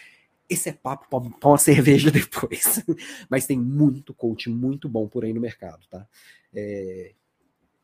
esse 0.49 0.67
é 0.67 0.73
papo 0.73 1.07
para 1.39 1.49
uma 1.49 1.57
cerveja 1.59 2.09
depois. 2.09 2.83
Mas 3.29 3.45
tem 3.45 3.57
muito 3.57 4.13
coach 4.13 4.49
muito 4.49 4.89
bom 4.89 5.07
por 5.07 5.23
aí 5.23 5.31
no 5.31 5.39
mercado, 5.39 5.85
tá? 5.89 6.07
É... 6.53 7.13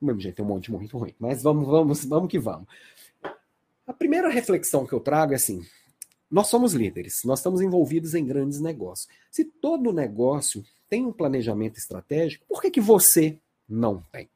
Mesmo 0.02 0.20
jeito, 0.20 0.36
tem 0.36 0.46
um 0.46 0.48
monte 0.48 0.72
muito 0.72 0.98
ruim. 0.98 1.14
Mas 1.18 1.42
vamos, 1.42 1.68
vamos, 1.68 2.06
vamos 2.06 2.30
que 2.30 2.38
vamos. 2.38 2.68
A 3.86 3.94
primeira 3.94 4.30
reflexão 4.30 4.86
que 4.86 4.94
eu 4.94 5.00
trago 5.00 5.34
é 5.34 5.36
assim: 5.36 5.66
nós 6.30 6.48
somos 6.48 6.74
líderes, 6.74 7.24
nós 7.24 7.40
estamos 7.40 7.62
envolvidos 7.62 8.14
em 8.14 8.26
grandes 8.26 8.60
negócios. 8.60 9.08
Se 9.32 9.46
todo 9.46 9.94
negócio 9.94 10.64
tem 10.89 11.06
um 11.06 11.12
planejamento 11.12 11.77
estratégico, 11.77 12.46
por 12.48 12.62
que, 12.62 12.72
que 12.72 12.82
você 12.82 13.38
não 13.67 14.03
tem? 14.12 14.29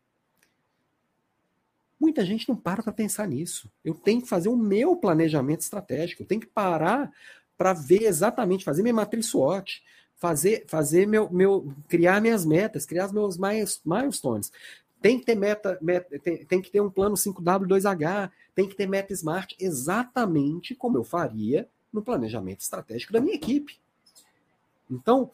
Muita 2.00 2.26
gente 2.26 2.50
não 2.50 2.56
para 2.56 2.82
para 2.82 2.92
pensar 2.92 3.28
nisso. 3.28 3.72
Eu 3.86 3.94
tenho 3.94 4.22
que 4.22 4.28
fazer 4.28 4.50
o 4.50 4.58
meu 4.58 4.96
planejamento 4.96 5.62
estratégico, 5.62 6.24
eu 6.24 6.28
tenho 6.28 6.42
que 6.42 6.48
parar 6.48 7.12
para 7.58 7.74
ver 7.74 8.04
exatamente, 8.04 8.64
fazer 8.66 8.82
minha 8.82 8.94
matriz 8.94 9.28
SWOT, 9.28 9.84
fazer, 10.18 10.66
fazer 10.68 11.08
meu, 11.08 11.32
meu, 11.32 11.72
criar 11.88 12.20
minhas 12.20 12.46
metas, 12.46 12.86
criar 12.86 13.06
os 13.06 13.12
meus 13.12 13.38
milestones. 13.86 14.52
Tem 15.00 15.20
que 15.20 15.26
ter 15.26 15.36
meta, 15.36 15.78
meta 15.82 16.20
tem, 16.20 16.46
tem, 16.46 16.62
que 16.62 16.72
ter 16.72 16.82
um 16.82 16.90
plano 16.90 17.16
5W2H, 17.16 18.32
tem 18.54 18.68
que 18.68 18.76
ter 18.76 18.88
meta 18.88 19.14
smart, 19.14 19.56
exatamente 19.60 20.74
como 20.76 20.98
eu 20.98 21.04
faria 21.04 21.68
no 21.94 22.02
planejamento 22.02 22.62
estratégico 22.62 23.14
da 23.14 23.22
minha 23.22 23.36
equipe. 23.36 23.80
Então, 24.90 25.32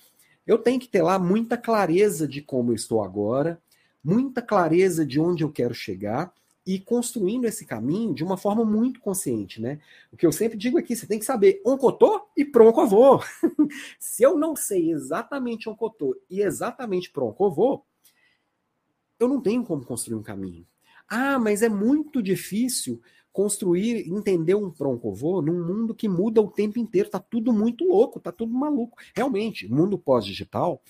eu 0.48 0.58
tenho 0.58 0.80
que 0.80 0.88
ter 0.88 1.02
lá 1.02 1.20
muita 1.20 1.58
clareza 1.58 2.28
de 2.28 2.42
como 2.42 2.72
eu 2.72 2.76
estou 2.76 3.04
agora, 3.04 3.62
muita 4.04 4.42
clareza 4.42 5.06
de 5.06 5.20
onde 5.20 5.44
eu 5.44 5.52
quero 5.52 5.76
chegar 5.76 6.34
e 6.66 6.80
construindo 6.80 7.46
esse 7.46 7.66
caminho 7.66 8.14
de 8.14 8.24
uma 8.24 8.38
forma 8.38 8.66
muito 8.66 9.00
consciente, 9.00 9.62
né? 9.62 9.80
O 10.12 10.18
que 10.18 10.26
eu 10.26 10.32
sempre 10.32 10.58
digo 10.58 10.78
aqui, 10.78 10.96
você 10.96 11.06
tem 11.06 11.20
que 11.20 11.26
saber 11.26 11.62
oncotô 11.66 12.28
e 12.36 12.44
proncovô. 12.44 13.22
Se 14.00 14.24
eu 14.24 14.38
não 14.38 14.56
sei 14.56 14.92
exatamente 14.92 15.70
oncotô 15.70 16.18
e 16.30 16.42
exatamente 16.42 17.10
proncovô, 17.10 17.84
eu 19.20 19.28
não 19.28 19.42
tenho 19.42 19.64
como 19.64 19.86
construir 19.86 20.18
um 20.18 20.24
caminho. 20.24 20.66
Ah, 21.10 21.40
mas 21.40 21.62
é 21.62 21.70
muito 21.70 22.22
difícil 22.22 23.02
construir, 23.38 24.12
entender 24.12 24.56
um 24.56 24.72
proncovô 24.72 25.44
num 25.44 25.64
mundo 25.64 25.94
que 25.94 26.10
muda 26.10 26.42
o 26.42 26.50
tempo 26.50 26.80
inteiro, 26.80 27.08
tá 27.08 27.20
tudo 27.20 27.54
muito 27.54 27.84
louco, 27.88 28.20
tá 28.20 28.32
tudo 28.32 28.52
maluco. 28.52 28.98
Realmente, 29.16 29.68
mundo 29.68 29.96
pós-digital, 29.96 30.82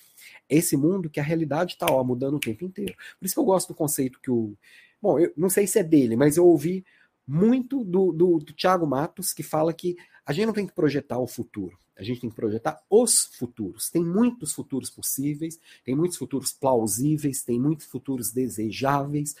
esse 0.48 0.74
mundo 0.74 1.10
que 1.10 1.20
a 1.20 1.22
realidade 1.22 1.74
está 1.74 1.86
mudando 2.02 2.36
o 2.36 2.40
tempo 2.40 2.64
inteiro. 2.64 2.94
Por 3.18 3.26
isso 3.26 3.34
que 3.34 3.38
eu 3.38 3.44
gosto 3.44 3.68
do 3.68 3.74
conceito 3.74 4.18
que 4.18 4.30
o. 4.30 4.56
Bom, 5.00 5.18
eu 5.18 5.30
não 5.36 5.50
sei 5.50 5.66
se 5.66 5.78
é 5.78 5.82
dele, 5.82 6.16
mas 6.16 6.38
eu 6.38 6.46
ouvi 6.46 6.86
muito 7.26 7.84
do, 7.84 8.12
do, 8.12 8.38
do 8.38 8.54
Thiago 8.54 8.86
Matos, 8.86 9.34
que 9.34 9.42
fala 9.42 9.70
que 9.74 9.94
a 10.24 10.32
gente 10.32 10.46
não 10.46 10.54
tem 10.54 10.66
que 10.66 10.74
projetar 10.74 11.18
o 11.18 11.26
futuro, 11.26 11.76
a 11.98 12.02
gente 12.02 12.18
tem 12.18 12.30
que 12.30 12.36
projetar 12.36 12.82
os 12.88 13.26
futuros. 13.36 13.90
Tem 13.90 14.02
muitos 14.02 14.54
futuros 14.54 14.88
possíveis, 14.88 15.60
tem 15.84 15.94
muitos 15.94 16.16
futuros 16.16 16.50
plausíveis, 16.50 17.42
tem 17.42 17.60
muitos 17.60 17.84
futuros 17.84 18.30
desejáveis. 18.30 19.34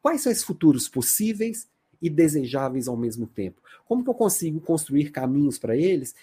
Quais 0.00 0.22
são 0.22 0.32
esses 0.32 0.44
futuros 0.44 0.88
possíveis 0.88 1.68
e 2.04 2.10
desejáveis 2.10 2.86
ao 2.86 2.96
mesmo 2.96 3.26
tempo? 3.26 3.62
Como 3.86 4.04
que 4.04 4.10
eu 4.10 4.14
consigo 4.14 4.60
construir 4.60 5.10
caminhos 5.10 5.58
para 5.58 5.74
eles 5.74 6.14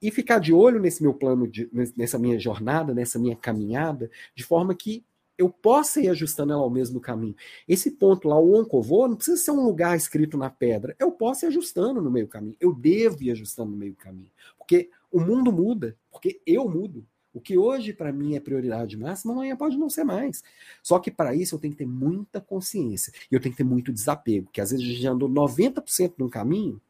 e 0.00 0.10
ficar 0.10 0.38
de 0.38 0.52
olho 0.52 0.80
nesse 0.80 1.02
meu 1.02 1.12
plano, 1.12 1.46
de, 1.46 1.68
nessa 1.96 2.18
minha 2.18 2.38
jornada, 2.38 2.94
nessa 2.94 3.18
minha 3.18 3.36
caminhada, 3.36 4.10
de 4.34 4.42
forma 4.42 4.74
que 4.74 5.04
eu 5.38 5.50
possa 5.50 6.00
ir 6.00 6.08
ajustando 6.08 6.52
ela 6.52 6.62
ao 6.62 6.70
mesmo 6.70 6.98
caminho. 6.98 7.36
Esse 7.68 7.90
ponto 7.90 8.26
lá, 8.26 8.38
o 8.38 8.58
oncovô, 8.58 9.06
não 9.06 9.16
precisa 9.16 9.36
ser 9.36 9.50
um 9.50 9.64
lugar 9.64 9.94
escrito 9.94 10.38
na 10.38 10.48
pedra. 10.48 10.96
Eu 10.98 11.12
posso 11.12 11.44
ir 11.44 11.48
ajustando 11.48 12.00
no 12.00 12.10
meio 12.10 12.26
caminho. 12.26 12.56
Eu 12.58 12.72
devo 12.72 13.22
ir 13.22 13.30
ajustando 13.30 13.70
no 13.70 13.76
meio 13.76 13.94
caminho. 13.94 14.30
Porque 14.56 14.90
o 15.12 15.20
mundo 15.20 15.52
muda, 15.52 15.94
porque 16.10 16.40
eu 16.46 16.66
mudo. 16.68 17.06
O 17.36 17.40
que 17.40 17.58
hoje 17.58 17.92
para 17.92 18.12
mim 18.12 18.34
é 18.34 18.40
prioridade 18.40 18.96
máxima, 18.96 19.32
amanhã 19.32 19.54
pode 19.56 19.76
não 19.76 19.90
ser 19.90 20.04
mais. 20.04 20.42
Só 20.82 20.98
que 20.98 21.10
para 21.10 21.34
isso 21.34 21.54
eu 21.54 21.58
tenho 21.58 21.72
que 21.72 21.78
ter 21.78 21.86
muita 21.86 22.40
consciência. 22.40 23.12
E 23.30 23.34
eu 23.34 23.40
tenho 23.40 23.52
que 23.52 23.58
ter 23.58 23.68
muito 23.68 23.92
desapego, 23.92 24.46
porque 24.46 24.60
às 24.60 24.70
vezes 24.70 24.84
a 24.84 24.88
gente 24.88 25.06
andou 25.06 25.28
90% 25.28 26.14
de 26.16 26.22
um 26.22 26.28
caminho 26.28 26.80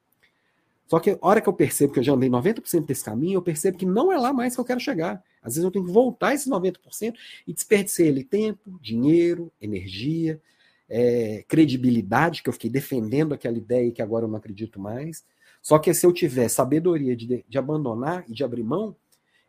só 0.87 1.01
que 1.01 1.11
a 1.11 1.19
hora 1.21 1.41
que 1.41 1.49
eu 1.49 1.53
percebo 1.53 1.93
que 1.93 1.99
eu 1.99 2.05
já 2.05 2.13
andei 2.13 2.31
90% 2.31 2.87
desse 2.87 3.05
caminho, 3.05 3.37
eu 3.37 3.43
percebo 3.43 3.77
que 3.77 3.85
não 3.85 4.13
é 4.13 4.17
lá 4.17 4.33
mais 4.33 4.55
que 4.55 4.61
eu 4.61 4.65
quero 4.65 4.79
chegar. 4.79 5.23
Às 5.43 5.55
vezes 5.55 5.65
eu 5.65 5.71
tenho 5.71 5.85
que 5.85 5.91
voltar 5.91 6.33
esses 6.33 6.49
90% 6.49 7.15
e 7.47 7.53
desperdiçar 7.53 8.07
ele 8.07 8.23
tempo, 8.23 8.79
dinheiro, 8.81 9.53
energia, 9.61 10.41
é, 10.89 11.45
credibilidade, 11.49 12.43
que 12.43 12.49
eu 12.49 12.53
fiquei 12.53 12.71
defendendo 12.71 13.35
aquela 13.35 13.59
ideia 13.59 13.89
e 13.89 13.93
que 13.93 14.03
agora 14.03 14.25
eu 14.25 14.29
não 14.29 14.37
acredito 14.37 14.79
mais. 14.79 15.25
Só 15.61 15.79
que 15.79 15.93
se 15.93 16.07
eu 16.07 16.13
tiver 16.13 16.49
sabedoria 16.49 17.17
de, 17.17 17.45
de 17.49 17.59
abandonar 17.59 18.25
e 18.29 18.33
de 18.33 18.45
abrir 18.45 18.63
mão, 18.63 18.95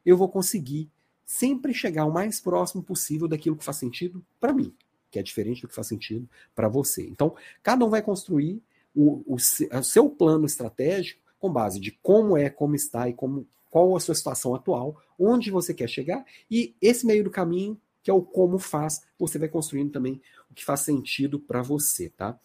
eu 0.07 0.15
vou 0.15 0.29
conseguir 0.29 0.89
sempre 1.25 1.73
chegar 1.73 2.05
o 2.05 2.13
mais 2.13 2.39
próximo 2.39 2.81
possível 2.81 3.27
daquilo 3.27 3.57
que 3.57 3.65
faz 3.65 3.75
sentido 3.75 4.25
para 4.39 4.53
mim, 4.53 4.73
que 5.11 5.19
é 5.19 5.21
diferente 5.21 5.61
do 5.61 5.67
que 5.67 5.75
faz 5.75 5.87
sentido 5.87 6.27
para 6.55 6.69
você. 6.69 7.05
Então, 7.05 7.35
cada 7.61 7.83
um 7.83 7.89
vai 7.89 8.01
construir 8.01 8.63
o, 8.95 9.21
o, 9.27 9.35
o 9.35 9.83
seu 9.83 10.09
plano 10.09 10.45
estratégico 10.45 11.21
com 11.37 11.51
base 11.51 11.77
de 11.77 11.91
como 12.01 12.37
é, 12.37 12.49
como 12.49 12.73
está 12.73 13.09
e 13.09 13.13
como, 13.13 13.45
qual 13.69 13.93
a 13.97 13.99
sua 13.99 14.15
situação 14.15 14.55
atual, 14.55 14.95
onde 15.19 15.51
você 15.51 15.73
quer 15.73 15.89
chegar, 15.89 16.25
e 16.49 16.73
esse 16.81 17.05
meio 17.05 17.25
do 17.25 17.29
caminho, 17.29 17.77
que 18.01 18.09
é 18.09 18.13
o 18.13 18.21
como 18.21 18.57
faz, 18.57 19.03
você 19.19 19.37
vai 19.37 19.49
construindo 19.49 19.91
também 19.91 20.21
o 20.49 20.53
que 20.53 20.63
faz 20.63 20.79
sentido 20.79 21.37
para 21.37 21.61
você, 21.61 22.09
tá? 22.09 22.39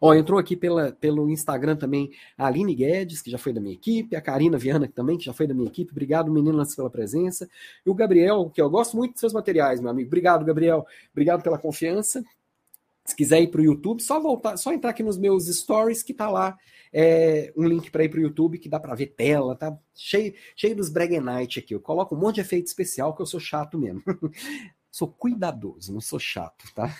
Ó, 0.00 0.14
entrou 0.14 0.38
aqui 0.38 0.56
pela, 0.56 0.92
pelo 0.92 1.28
Instagram 1.28 1.76
também 1.76 2.10
a 2.38 2.46
Aline 2.46 2.74
Guedes, 2.74 3.20
que 3.20 3.30
já 3.30 3.36
foi 3.36 3.52
da 3.52 3.60
minha 3.60 3.74
equipe, 3.74 4.16
a 4.16 4.20
Karina 4.20 4.56
Viana, 4.56 4.88
que 4.88 4.94
também 4.94 5.18
que 5.18 5.24
já 5.24 5.32
foi 5.32 5.46
da 5.46 5.52
minha 5.52 5.68
equipe. 5.68 5.90
Obrigado, 5.90 6.32
meninas, 6.32 6.74
pela 6.74 6.88
presença. 6.88 7.48
E 7.84 7.90
o 7.90 7.94
Gabriel, 7.94 8.48
que 8.48 8.62
eu 8.62 8.70
gosto 8.70 8.96
muito 8.96 9.12
dos 9.12 9.20
seus 9.20 9.32
materiais, 9.32 9.80
meu 9.80 9.90
amigo. 9.90 10.08
Obrigado, 10.08 10.44
Gabriel. 10.44 10.86
Obrigado 11.12 11.42
pela 11.42 11.58
confiança. 11.58 12.24
Se 13.04 13.14
quiser 13.14 13.42
ir 13.42 13.48
para 13.48 13.60
o 13.60 13.64
YouTube, 13.64 14.00
só 14.00 14.20
voltar, 14.20 14.56
só 14.56 14.72
entrar 14.72 14.90
aqui 14.90 15.02
nos 15.02 15.18
meus 15.18 15.46
stories 15.46 16.02
que 16.02 16.14
tá 16.14 16.30
lá 16.30 16.56
é, 16.92 17.52
um 17.56 17.64
link 17.64 17.90
para 17.90 18.04
ir 18.04 18.08
para 18.08 18.20
o 18.20 18.22
YouTube 18.22 18.58
que 18.58 18.68
dá 18.68 18.80
para 18.80 18.94
ver 18.94 19.08
tela, 19.08 19.56
tá 19.56 19.76
cheio, 19.94 20.34
cheio 20.56 20.76
dos 20.76 20.88
Bregenite 20.88 21.58
aqui. 21.58 21.74
Eu 21.74 21.80
coloco 21.80 22.14
um 22.14 22.18
monte 22.18 22.36
de 22.36 22.40
efeito 22.42 22.66
especial 22.66 23.14
que 23.14 23.22
eu 23.22 23.26
sou 23.26 23.40
chato 23.40 23.78
mesmo. 23.78 24.02
sou 24.90 25.08
cuidadoso, 25.08 25.92
não 25.92 26.00
sou 26.00 26.18
chato, 26.18 26.64
tá? 26.74 26.94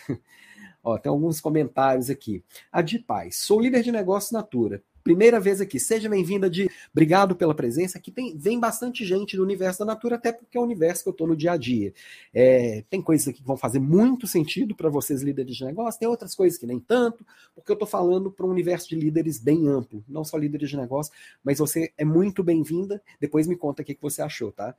Ó, 0.83 0.97
tem 0.99 1.11
alguns 1.11 1.41
comentários 1.41 2.09
aqui. 2.09 2.43
A 2.73 2.83
de 2.83 2.99
Paz, 2.99 3.37
sou 3.37 3.61
líder 3.61 3.83
de 3.83 3.93
negócio 3.93 4.33
Natura. 4.33 4.83
Primeira 5.03 5.41
vez 5.41 5.61
aqui, 5.61 5.81
seja 5.81 6.11
bem-vinda 6.11 6.49
de. 6.49 6.71
Obrigado 6.93 7.35
pela 7.35 7.55
presença. 7.55 7.97
Aqui 7.97 8.11
tem, 8.11 8.37
vem 8.37 8.61
bastante 8.61 9.05
gente 9.05 9.35
do 9.35 9.43
universo 9.43 9.79
da 9.79 9.87
Natura, 9.87 10.17
até 10.17 10.31
porque 10.31 10.59
é 10.59 10.61
o 10.61 10.65
universo 10.65 11.03
que 11.03 11.09
eu 11.09 11.13
estou 11.13 11.27
no 11.27 11.37
dia 11.37 11.53
a 11.53 11.57
dia. 11.57 11.95
É, 12.35 12.85
tem 12.91 13.01
coisas 13.01 13.27
aqui 13.29 13.41
que 13.41 13.47
vão 13.47 13.57
fazer 13.57 13.79
muito 13.79 14.27
sentido 14.27 14.75
para 14.75 14.91
vocês, 14.91 15.23
líderes 15.23 15.57
de 15.57 15.65
negócio, 15.65 15.99
tem 15.99 16.09
outras 16.09 16.35
coisas 16.35 16.59
que 16.59 16.67
nem 16.67 16.79
tanto, 16.79 17.25
porque 17.55 17.71
eu 17.71 17.75
estou 17.75 17.89
falando 17.89 18.31
para 18.31 18.45
um 18.45 18.51
universo 18.51 18.91
de 18.91 18.97
líderes 18.97 19.39
bem 19.39 19.69
amplo, 19.69 20.05
não 20.07 20.23
só 20.23 20.37
líderes 20.37 20.69
de 20.69 20.77
negócio, 20.77 21.13
mas 21.43 21.59
você 21.59 21.93
é 21.97 22.05
muito 22.05 22.45
bem-vinda. 22.45 23.03
Depois 23.19 23.47
me 23.47 23.57
conta 23.57 23.83
o 23.83 23.85
que 23.85 23.97
você 24.01 24.21
achou, 24.21 24.53
tá? 24.53 24.75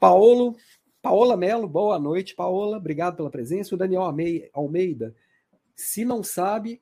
Paulo, 0.00 0.56
Paola 1.02 1.36
Melo, 1.36 1.66
boa 1.66 1.98
noite, 1.98 2.32
Paola, 2.32 2.76
obrigado 2.76 3.16
pela 3.16 3.28
presença. 3.28 3.74
O 3.74 3.78
Daniel 3.78 4.02
Almeida, 4.52 5.12
se 5.74 6.04
não 6.04 6.22
sabe, 6.22 6.80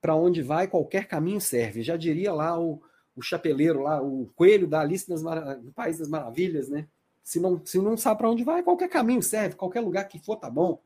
para 0.00 0.16
onde 0.16 0.42
vai, 0.42 0.66
qualquer 0.66 1.06
caminho 1.06 1.40
serve. 1.40 1.84
Já 1.84 1.96
diria 1.96 2.32
lá 2.32 2.58
o, 2.58 2.82
o 3.14 3.22
chapeleiro, 3.22 3.82
lá, 3.82 4.02
o 4.02 4.28
coelho 4.34 4.66
da 4.66 4.80
Alice 4.80 5.08
das 5.08 5.22
do 5.22 5.70
País 5.72 5.98
das 5.98 6.08
Maravilhas, 6.08 6.68
né? 6.68 6.88
Se 7.22 7.38
não, 7.38 7.64
se 7.64 7.78
não 7.78 7.96
sabe 7.96 8.18
para 8.18 8.30
onde 8.30 8.42
vai, 8.42 8.60
qualquer 8.60 8.88
caminho 8.88 9.22
serve, 9.22 9.54
qualquer 9.54 9.80
lugar 9.80 10.08
que 10.08 10.18
for 10.18 10.34
tá 10.34 10.50
bom. 10.50 10.82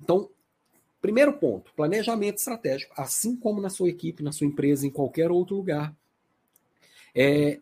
Então, 0.00 0.30
primeiro 1.00 1.32
ponto, 1.32 1.72
planejamento 1.74 2.38
estratégico, 2.38 2.94
assim 2.96 3.34
como 3.34 3.60
na 3.60 3.68
sua 3.68 3.88
equipe, 3.88 4.22
na 4.22 4.30
sua 4.30 4.46
empresa, 4.46 4.86
em 4.86 4.90
qualquer 4.90 5.32
outro 5.32 5.56
lugar. 5.56 5.92
É, 7.12 7.58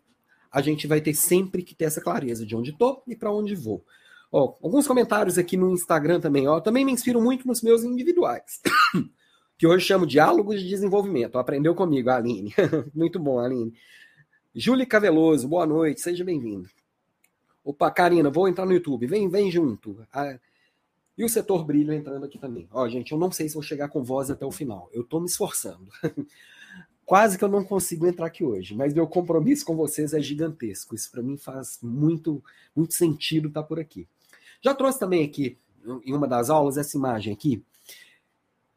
a 0.55 0.63
gente 0.63 0.87
vai 0.87 1.01
ter 1.01 1.15
sempre 1.15 1.65
que 1.65 1.75
ter 1.75 1.87
essa 1.87 2.01
clareza 2.01 2.47
de 2.47 2.55
onde 2.55 2.71
estou 2.71 3.03
e 3.09 3.17
para 3.17 3.33
onde 3.33 3.57
vou. 3.57 3.85
Ó, 4.31 4.55
alguns 4.63 4.87
comentários 4.87 5.37
aqui 5.37 5.57
no 5.57 5.73
Instagram 5.73 6.21
também. 6.21 6.47
Ó, 6.47 6.61
também 6.61 6.85
me 6.85 6.93
inspiro 6.93 7.21
muito 7.21 7.45
nos 7.45 7.61
meus 7.61 7.83
individuais, 7.83 8.61
que 9.59 9.67
hoje 9.67 9.85
chamo 9.85 10.07
Diálogos 10.07 10.61
de 10.61 10.69
Desenvolvimento. 10.69 11.39
Aprendeu 11.39 11.75
comigo, 11.75 12.09
Aline. 12.09 12.55
muito 12.95 13.19
bom, 13.19 13.41
Aline. 13.41 13.75
Júlia 14.55 14.87
Caveloso, 14.87 15.49
boa 15.49 15.67
noite, 15.67 16.01
seja 16.01 16.23
bem-vindo. 16.23 16.71
Opa, 17.65 17.91
Karina, 17.91 18.31
vou 18.31 18.47
entrar 18.47 18.65
no 18.65 18.75
YouTube. 18.75 19.09
Vem, 19.09 19.29
vem 19.29 19.51
junto. 19.51 20.07
Ah, 20.13 20.39
e 21.19 21.25
o 21.25 21.29
setor 21.29 21.65
brilho 21.65 21.93
entrando 21.93 22.27
aqui 22.27 22.39
também. 22.39 22.69
Ó, 22.71 22.89
gente, 22.89 23.11
eu 23.11 23.19
não 23.19 23.33
sei 23.33 23.49
se 23.49 23.55
vou 23.55 23.63
chegar 23.63 23.89
com 23.89 24.05
voz 24.05 24.31
até 24.31 24.47
o 24.47 24.53
final. 24.53 24.89
Eu 24.93 25.03
tô 25.03 25.19
me 25.19 25.27
esforçando. 25.27 25.89
Quase 27.05 27.37
que 27.37 27.45
eu 27.45 27.49
não 27.49 27.63
consigo 27.63 28.07
entrar 28.07 28.27
aqui 28.27 28.43
hoje, 28.43 28.75
mas 28.75 28.95
meu 28.95 29.07
compromisso 29.07 29.65
com 29.65 29.77
vocês 29.77 30.15
é 30.15 30.21
gigantesco. 30.21 30.95
Isso 30.95 31.11
para 31.11 31.23
mim 31.23 31.37
faz 31.37 31.79
muito, 31.83 32.43
muito 32.75 32.95
sentido 32.95 33.49
estar 33.49 33.63
tá 33.63 33.67
por 33.67 33.79
aqui. 33.79 34.09
Já 34.63 34.75
trouxe 34.75 34.99
também 34.99 35.25
aqui, 35.25 35.59
em 36.05 36.15
uma 36.15 36.27
das 36.27 36.49
aulas, 36.49 36.79
essa 36.79 36.97
imagem 36.97 37.33
aqui, 37.33 37.63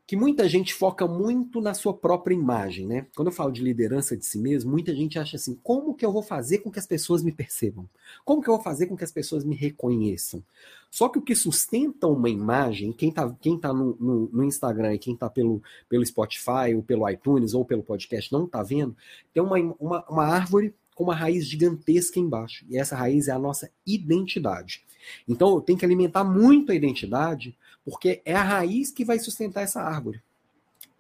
que 0.08 0.16
muita 0.16 0.48
gente 0.48 0.74
foca 0.74 1.06
muito 1.06 1.60
na 1.60 1.74
sua 1.74 1.94
própria 1.94 2.34
imagem, 2.34 2.88
né? 2.88 3.06
Quando 3.14 3.28
eu 3.28 3.34
falo 3.34 3.52
de 3.52 3.62
liderança 3.62 4.16
de 4.16 4.26
si 4.26 4.40
mesmo, 4.40 4.72
muita 4.72 4.96
gente 4.96 5.20
acha 5.20 5.36
assim: 5.36 5.60
como 5.62 5.94
que 5.94 6.06
eu 6.06 6.14
vou 6.14 6.24
fazer 6.24 6.60
com 6.60 6.72
que 6.72 6.80
as 6.80 6.88
pessoas 6.88 7.22
me 7.22 7.32
percebam? 7.34 7.88
Como 8.24 8.42
que 8.42 8.50
eu 8.50 8.54
vou 8.54 8.64
fazer 8.64 8.86
com 8.86 8.96
que 8.96 9.04
as 9.04 9.12
pessoas 9.12 9.44
me 9.44 9.54
reconheçam? 9.54 10.42
Só 10.90 11.10
que 11.10 11.20
o 11.20 11.22
que 11.22 11.36
sustenta 11.36 12.08
uma 12.08 12.30
imagem, 12.30 12.94
quem 12.94 13.12
tá, 13.12 13.30
quem 13.42 13.60
tá 13.60 13.74
no, 13.74 13.98
no, 14.00 14.30
no 14.32 14.44
Instagram 14.46 14.94
e 14.94 14.98
quem 14.98 15.14
tá 15.14 15.30
pelo, 15.30 15.62
pelo 15.90 16.06
Spotify, 16.06 16.74
ou 16.74 16.82
pelo 16.82 17.08
iTunes, 17.10 17.54
ou 17.54 17.66
pelo 17.66 17.84
podcast, 17.84 18.32
não 18.32 18.48
tá 18.48 18.64
vendo, 18.64 18.96
tem 19.34 19.44
uma, 19.44 19.58
uma, 19.78 20.06
uma 20.10 20.24
árvore 20.24 20.74
com 20.96 21.04
uma 21.04 21.16
raiz 21.16 21.46
gigantesca 21.46 22.18
embaixo. 22.18 22.66
E 22.70 22.78
essa 22.78 22.96
raiz 22.96 23.28
é 23.28 23.32
a 23.32 23.38
nossa 23.38 23.70
identidade. 23.86 24.82
Então 25.28 25.54
eu 25.54 25.62
tenho 25.62 25.78
que 25.78 25.86
alimentar 25.86 26.24
muito 26.24 26.72
a 26.72 26.76
identidade, 26.76 27.56
porque 27.90 28.22
é 28.26 28.36
a 28.36 28.44
raiz 28.44 28.92
que 28.92 29.06
vai 29.06 29.18
sustentar 29.18 29.62
essa 29.62 29.82
árvore. 29.82 30.22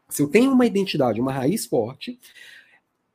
Se 0.07 0.21
eu 0.21 0.27
tenho 0.29 0.53
uma 0.53 0.65
identidade, 0.65 1.19
uma 1.19 1.33
raiz 1.33 1.65
forte, 1.65 2.17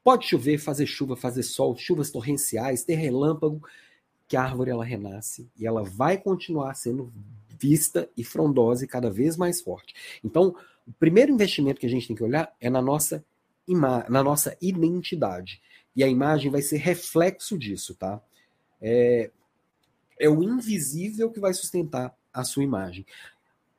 pode 0.04 0.28
chover, 0.28 0.58
fazer 0.58 0.84
chuva, 0.84 1.16
fazer 1.16 1.42
sol, 1.42 1.74
chuvas 1.74 2.10
torrenciais, 2.10 2.84
ter 2.84 2.96
relâmpago, 2.96 3.66
que 4.28 4.36
a 4.36 4.42
árvore 4.42 4.70
ela 4.70 4.84
renasce 4.84 5.48
e 5.58 5.66
ela 5.66 5.82
vai 5.82 6.18
continuar 6.18 6.74
sendo 6.74 7.10
vista 7.48 8.10
e 8.14 8.22
frondosa 8.22 8.84
e 8.84 8.88
cada 8.88 9.10
vez 9.10 9.38
mais 9.38 9.62
forte. 9.62 9.94
Então, 10.22 10.54
o 10.86 10.92
primeiro 10.92 11.32
investimento 11.32 11.80
que 11.80 11.86
a 11.86 11.90
gente 11.90 12.06
tem 12.06 12.14
que 12.14 12.22
olhar 12.22 12.54
é 12.60 12.68
na 12.68 12.82
nossa 12.82 13.24
na 13.66 14.22
nossa 14.22 14.54
identidade. 14.60 15.62
E 15.96 16.04
a 16.04 16.08
imagem 16.08 16.50
vai 16.50 16.60
ser 16.60 16.76
reflexo 16.76 17.56
disso, 17.56 17.94
tá? 17.94 18.20
É, 18.82 19.30
é 20.20 20.28
o 20.28 20.42
invisível 20.42 21.30
que 21.30 21.40
vai 21.40 21.54
sustentar 21.54 22.14
a 22.34 22.44
sua 22.44 22.64
imagem. 22.64 23.06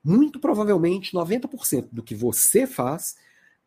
Muito 0.03 0.39
provavelmente, 0.39 1.13
90% 1.13 1.87
do 1.91 2.03
que 2.03 2.13
você 2.13 2.67
faz 2.67 3.15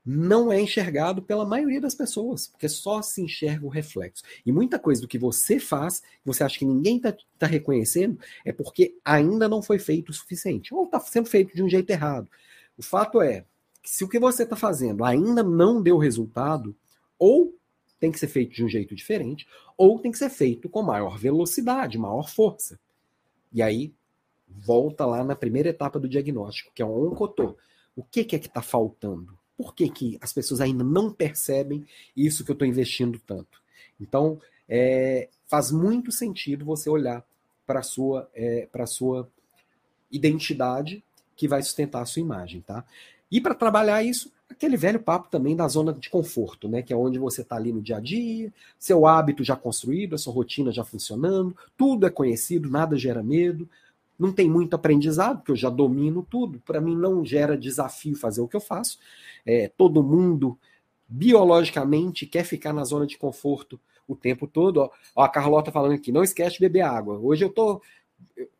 não 0.09 0.53
é 0.53 0.61
enxergado 0.61 1.21
pela 1.21 1.45
maioria 1.45 1.81
das 1.81 1.95
pessoas, 1.95 2.47
porque 2.47 2.69
só 2.69 3.03
se 3.03 3.21
enxerga 3.21 3.67
o 3.67 3.71
reflexo. 3.71 4.23
E 4.45 4.53
muita 4.53 4.79
coisa 4.79 5.01
do 5.01 5.09
que 5.09 5.19
você 5.19 5.59
faz, 5.59 6.01
você 6.25 6.45
acha 6.45 6.61
que 6.61 6.65
ninguém 6.65 6.99
está 6.99 7.13
tá 7.37 7.47
reconhecendo, 7.47 8.17
é 8.45 8.53
porque 8.53 8.95
ainda 9.05 9.49
não 9.49 9.61
foi 9.61 9.81
feito 9.81 10.11
o 10.11 10.13
suficiente, 10.13 10.73
ou 10.73 10.85
está 10.85 11.01
sendo 11.01 11.29
feito 11.29 11.57
de 11.57 11.63
um 11.63 11.69
jeito 11.69 11.91
errado. 11.91 12.29
O 12.79 12.83
fato 12.85 13.21
é 13.21 13.45
que 13.83 13.91
se 13.91 14.05
o 14.05 14.09
que 14.09 14.21
você 14.21 14.45
está 14.45 14.55
fazendo 14.55 15.05
ainda 15.05 15.43
não 15.43 15.83
deu 15.83 15.99
resultado, 15.99 16.77
ou 17.19 17.53
tem 17.99 18.13
que 18.13 18.21
ser 18.21 18.29
feito 18.29 18.55
de 18.55 18.65
um 18.65 18.69
jeito 18.69 18.95
diferente, 18.95 19.49
ou 19.77 19.99
tem 19.99 20.13
que 20.13 20.19
ser 20.19 20.31
feito 20.31 20.69
com 20.69 20.83
maior 20.83 21.19
velocidade, 21.19 21.99
maior 21.99 22.31
força. 22.31 22.79
E 23.53 23.61
aí, 23.61 23.93
volta 24.49 25.05
lá 25.05 25.25
na 25.25 25.35
primeira 25.35 25.69
etapa 25.69 25.99
do 25.99 26.09
diagnóstico, 26.09 26.73
que 26.75 26.83
é 26.83 26.85
o 26.85 27.09
oncotô. 27.09 27.57
O 27.95 28.03
que, 28.03 28.25
que 28.25 28.37
é 28.37 28.39
que 28.39 28.47
está 28.47 28.63
faltando? 28.63 29.37
Por 29.57 29.75
que, 29.75 29.89
que 29.89 30.19
as 30.21 30.33
pessoas 30.33 30.61
ainda 30.61 30.85
não 30.85 31.11
percebem 31.13 31.87
isso 32.17 32.45
que 32.45 32.51
eu 32.51 32.55
estou 32.55 32.69
investindo 32.69 33.19
tanto? 33.19 33.63
Então, 34.01 34.41
é, 34.69 35.29
faz 35.47 35.71
muito 35.71 36.13
sentido 36.13 36.65
você 36.65 36.91
olhar 36.91 37.25
para 37.67 37.81
a 37.81 37.83
sua, 37.83 38.29
é, 38.35 38.69
sua 38.87 39.29
identidade 40.11 41.03
que 41.35 41.49
vai 41.49 41.63
sustentar 41.63 42.03
a 42.03 42.07
sua 42.07 42.21
imagem, 42.21 42.61
tá? 42.61 42.85
E 43.31 43.41
para 43.41 43.55
trabalhar 43.55 44.03
isso, 44.03 44.33
aquele 44.49 44.77
velho 44.77 45.01
papo 45.01 45.29
também 45.29 45.57
da 45.57 45.67
zona 45.67 45.93
de 45.93 46.09
conforto, 46.09 46.69
né? 46.69 46.83
Que 46.83 46.93
é 46.93 46.97
onde 46.97 47.19
você 47.19 47.43
está 47.43 47.57
ali 47.57 47.73
no 47.73 47.83
dia 47.83 47.97
a 47.97 48.01
dia, 48.01 48.53
seu 48.79 49.07
hábito 49.07 49.43
já 49.43 49.57
construído, 49.57 50.15
a 50.15 50.19
sua 50.19 50.33
rotina 50.33 50.71
já 50.71 50.85
funcionando, 50.85 51.57
tudo 51.77 52.07
é 52.07 52.11
conhecido, 52.11 52.71
nada 52.71 52.97
gera 52.97 53.23
medo, 53.23 53.69
não 54.19 54.33
tem 54.33 54.49
muito 54.49 54.75
aprendizado, 54.75 55.39
porque 55.39 55.53
eu 55.53 55.57
já 55.57 55.71
domino 55.71 56.27
tudo. 56.29 56.61
Para 56.61 56.81
mim 56.81 56.97
não 56.97 57.25
gera 57.25 57.57
desafio 57.57 58.17
fazer 58.17 58.41
o 58.41 58.49
que 58.49 58.57
eu 58.57 58.61
faço. 58.61 58.99
É, 59.45 59.69
todo 59.69 60.03
mundo 60.03 60.59
biologicamente 61.09 62.27
quer 62.27 62.45
ficar 62.45 62.73
na 62.73 62.85
zona 62.85 63.07
de 63.07 63.19
conforto 63.19 63.81
o 64.07 64.17
tempo 64.17 64.47
todo. 64.47 64.79
Ó, 64.79 64.91
ó, 65.15 65.23
a 65.23 65.29
Carlota 65.29 65.71
falando 65.73 65.93
aqui, 65.93 66.11
não 66.11 66.23
esquece 66.23 66.55
de 66.55 66.61
beber 66.61 66.83
água. 66.83 67.19
Hoje 67.19 67.45
eu 67.45 67.51
tô. 67.51 67.83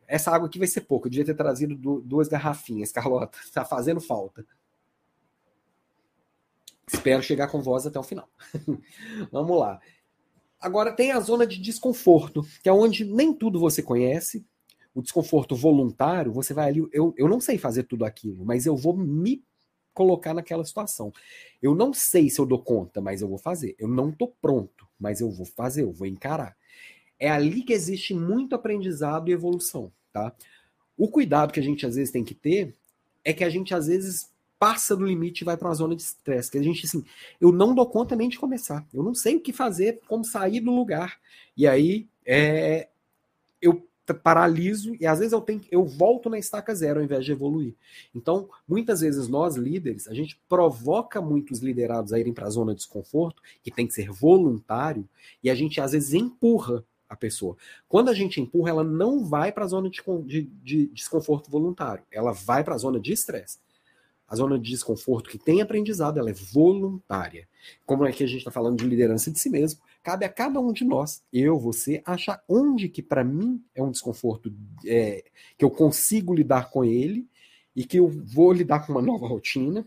Essa 0.07 0.31
água 0.31 0.47
aqui 0.47 0.59
vai 0.59 0.67
ser 0.67 0.81
pouca. 0.81 1.07
Eu 1.07 1.11
devia 1.11 1.25
ter 1.25 1.35
trazido 1.35 1.75
duas 2.01 2.27
garrafinhas, 2.27 2.91
Carlota. 2.93 3.37
Tá 3.53 3.65
fazendo 3.65 3.99
falta. 3.99 4.45
Espero 6.87 7.21
chegar 7.21 7.49
com 7.49 7.61
voz 7.61 7.85
até 7.85 7.99
o 7.99 8.03
final. 8.03 8.29
Vamos 9.31 9.59
lá. 9.59 9.79
Agora 10.59 10.93
tem 10.93 11.11
a 11.11 11.19
zona 11.19 11.45
de 11.45 11.59
desconforto, 11.59 12.45
que 12.63 12.69
é 12.69 12.73
onde 12.73 13.05
nem 13.05 13.33
tudo 13.33 13.59
você 13.59 13.83
conhece, 13.83 14.45
o 14.97 15.01
desconforto 15.03 15.55
voluntário, 15.55 16.33
você 16.33 16.55
vai 16.55 16.69
ali, 16.69 16.83
eu, 16.91 17.13
eu 17.15 17.27
não 17.27 17.39
sei 17.39 17.55
fazer 17.59 17.83
tudo 17.83 18.03
aquilo, 18.03 18.43
mas 18.43 18.65
eu 18.65 18.75
vou 18.75 18.97
me 18.97 19.43
colocar 19.93 20.33
naquela 20.33 20.65
situação. 20.65 21.13
Eu 21.61 21.75
não 21.75 21.93
sei 21.93 22.31
se 22.31 22.41
eu 22.41 22.47
dou 22.47 22.57
conta, 22.57 22.99
mas 22.99 23.21
eu 23.21 23.27
vou 23.27 23.37
fazer. 23.37 23.75
Eu 23.77 23.87
não 23.87 24.09
estou 24.09 24.35
pronto, 24.41 24.87
mas 24.99 25.21
eu 25.21 25.29
vou 25.29 25.45
fazer, 25.45 25.83
eu 25.83 25.91
vou 25.91 26.07
encarar. 26.07 26.57
É 27.19 27.29
ali 27.29 27.61
que 27.61 27.73
existe 27.73 28.15
muito 28.15 28.55
aprendizado 28.55 29.29
e 29.29 29.33
evolução, 29.33 29.91
tá? 30.11 30.33
O 30.97 31.07
cuidado 31.07 31.53
que 31.53 31.59
a 31.59 31.63
gente 31.63 31.85
às 31.85 31.93
vezes 31.93 32.11
tem 32.11 32.23
que 32.23 32.33
ter 32.33 32.75
é 33.23 33.33
que 33.33 33.43
a 33.43 33.49
gente 33.51 33.75
às 33.75 33.85
vezes 33.85 34.31
passa 34.57 34.95
do 34.95 35.05
limite 35.05 35.41
e 35.41 35.45
vai 35.45 35.55
para 35.55 35.67
uma 35.67 35.75
zona 35.75 35.95
de 35.95 36.01
estresse, 36.01 36.49
que 36.49 36.57
a 36.57 36.63
gente 36.63 36.87
assim, 36.87 37.05
eu 37.39 37.51
não 37.51 37.75
dou 37.75 37.85
conta 37.85 38.15
nem 38.15 38.29
de 38.29 38.39
começar. 38.39 38.83
Eu 38.91 39.03
não 39.03 39.13
sei 39.13 39.35
o 39.35 39.41
que 39.41 39.53
fazer, 39.53 40.01
como 40.07 40.25
sair 40.25 40.59
do 40.59 40.71
lugar. 40.71 41.19
E 41.55 41.67
aí 41.67 42.07
é, 42.25 42.89
eu 43.61 43.86
paraliso 44.13 44.95
e 44.99 45.05
às 45.05 45.19
vezes 45.19 45.33
eu 45.33 45.41
tenho 45.41 45.61
eu 45.71 45.83
volto 45.83 46.29
na 46.29 46.39
estaca 46.39 46.73
zero 46.73 46.99
ao 46.99 47.05
invés 47.05 47.25
de 47.25 47.31
evoluir. 47.31 47.75
Então, 48.13 48.49
muitas 48.67 49.01
vezes 49.01 49.27
nós 49.27 49.55
líderes, 49.55 50.07
a 50.07 50.13
gente 50.13 50.39
provoca 50.47 51.21
muitos 51.21 51.59
liderados 51.59 52.13
a 52.13 52.19
irem 52.19 52.33
para 52.33 52.47
a 52.47 52.49
zona 52.49 52.73
de 52.73 52.79
desconforto, 52.79 53.41
que 53.63 53.71
tem 53.71 53.87
que 53.87 53.93
ser 53.93 54.09
voluntário, 54.09 55.07
e 55.43 55.49
a 55.49 55.55
gente 55.55 55.81
às 55.81 55.91
vezes 55.91 56.13
empurra 56.13 56.83
a 57.09 57.15
pessoa. 57.15 57.55
Quando 57.87 58.09
a 58.09 58.13
gente 58.13 58.41
empurra, 58.41 58.69
ela 58.69 58.83
não 58.83 59.23
vai 59.23 59.51
para 59.51 59.65
a 59.65 59.67
zona 59.67 59.89
de, 59.89 60.01
de, 60.25 60.41
de 60.43 60.87
desconforto 60.87 61.49
voluntário, 61.49 62.03
ela 62.11 62.31
vai 62.31 62.63
para 62.63 62.75
a 62.75 62.77
zona 62.77 62.99
de 62.99 63.13
estresse. 63.13 63.59
A 64.27 64.35
zona 64.35 64.59
de 64.59 64.69
desconforto 64.69 65.29
que 65.29 65.37
tem 65.37 65.61
aprendizado, 65.61 66.19
ela 66.19 66.29
é 66.29 66.33
voluntária. 66.33 67.47
Como 67.85 68.05
é 68.05 68.11
que 68.11 68.25
a 68.25 68.27
gente 68.27 68.39
está 68.39 68.51
falando 68.51 68.77
de 68.77 68.85
liderança 68.85 69.31
de 69.31 69.39
si 69.39 69.49
mesmo, 69.49 69.79
cabe 70.07 70.23
a 70.23 70.29
cada 70.29 70.57
um 70.61 70.71
de 70.71 70.85
nós, 70.85 71.21
eu, 71.33 71.59
você, 71.59 72.01
achar 72.05 72.41
onde 72.47 72.87
que 72.87 73.01
para 73.01 73.25
mim 73.25 73.61
é 73.75 73.83
um 73.83 73.91
desconforto 73.91 74.49
é, 74.85 75.21
que 75.57 75.65
eu 75.65 75.69
consigo 75.69 76.33
lidar 76.33 76.69
com 76.69 76.85
ele 76.85 77.27
e 77.75 77.83
que 77.83 77.99
eu 77.99 78.07
vou 78.07 78.53
lidar 78.53 78.85
com 78.85 78.93
uma 78.93 79.01
nova 79.01 79.27
rotina, 79.27 79.85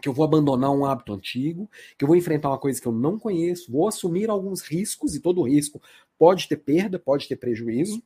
que 0.00 0.08
eu 0.08 0.12
vou 0.12 0.24
abandonar 0.24 0.70
um 0.70 0.86
hábito 0.86 1.12
antigo, 1.12 1.68
que 1.98 2.04
eu 2.04 2.06
vou 2.06 2.16
enfrentar 2.16 2.48
uma 2.48 2.60
coisa 2.60 2.80
que 2.80 2.86
eu 2.86 2.92
não 2.92 3.18
conheço, 3.18 3.72
vou 3.72 3.88
assumir 3.88 4.30
alguns 4.30 4.62
riscos 4.62 5.16
e 5.16 5.20
todo 5.20 5.42
risco 5.42 5.82
pode 6.16 6.46
ter 6.46 6.58
perda, 6.58 6.96
pode 6.96 7.26
ter 7.26 7.34
prejuízo, 7.34 8.00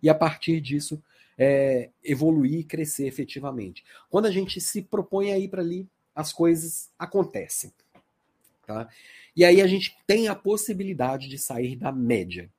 e 0.00 0.08
a 0.08 0.14
partir 0.14 0.60
disso 0.60 1.02
é, 1.36 1.90
evoluir 2.04 2.60
e 2.60 2.64
crescer 2.64 3.08
efetivamente. 3.08 3.82
Quando 4.08 4.26
a 4.26 4.30
gente 4.30 4.60
se 4.60 4.80
propõe 4.80 5.32
a 5.32 5.38
ir 5.40 5.48
para 5.48 5.60
ali, 5.60 5.88
as 6.14 6.32
coisas 6.32 6.88
acontecem. 6.96 7.72
Tá? 8.64 8.88
E 9.36 9.44
aí 9.44 9.60
a 9.60 9.66
gente 9.66 9.96
tem 10.06 10.28
a 10.28 10.34
possibilidade 10.34 11.28
de 11.28 11.38
sair 11.38 11.76
da 11.76 11.92
média. 11.92 12.50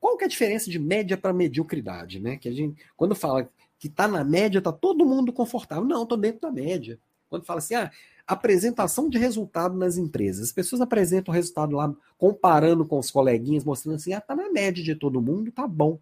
Qual 0.00 0.16
que 0.16 0.24
é 0.24 0.26
a 0.26 0.30
diferença 0.30 0.70
de 0.70 0.78
média 0.78 1.16
para 1.16 1.32
mediocridade? 1.32 2.20
Né? 2.20 2.36
Que 2.36 2.48
a 2.48 2.52
gente, 2.52 2.80
quando 2.96 3.14
fala 3.14 3.50
que 3.78 3.88
está 3.88 4.06
na 4.06 4.24
média, 4.24 4.58
está 4.58 4.72
todo 4.72 5.06
mundo 5.06 5.32
confortável. 5.32 5.84
Não, 5.84 6.02
estou 6.02 6.18
dentro 6.18 6.40
da 6.40 6.50
média. 6.50 6.98
Quando 7.28 7.44
fala 7.44 7.58
assim, 7.58 7.74
ah, 7.74 7.90
apresentação 8.26 9.08
de 9.08 9.18
resultado 9.18 9.76
nas 9.76 9.96
empresas. 9.96 10.44
As 10.44 10.52
pessoas 10.52 10.80
apresentam 10.80 11.32
o 11.32 11.34
resultado 11.34 11.76
lá, 11.76 11.94
comparando 12.16 12.84
com 12.84 12.98
os 12.98 13.10
coleguinhas, 13.10 13.64
mostrando 13.64 13.96
assim, 13.96 14.12
ah, 14.12 14.20
tá 14.20 14.36
na 14.36 14.50
média 14.50 14.82
de 14.82 14.94
todo 14.94 15.20
mundo, 15.20 15.50
tá 15.50 15.66
bom. 15.66 15.98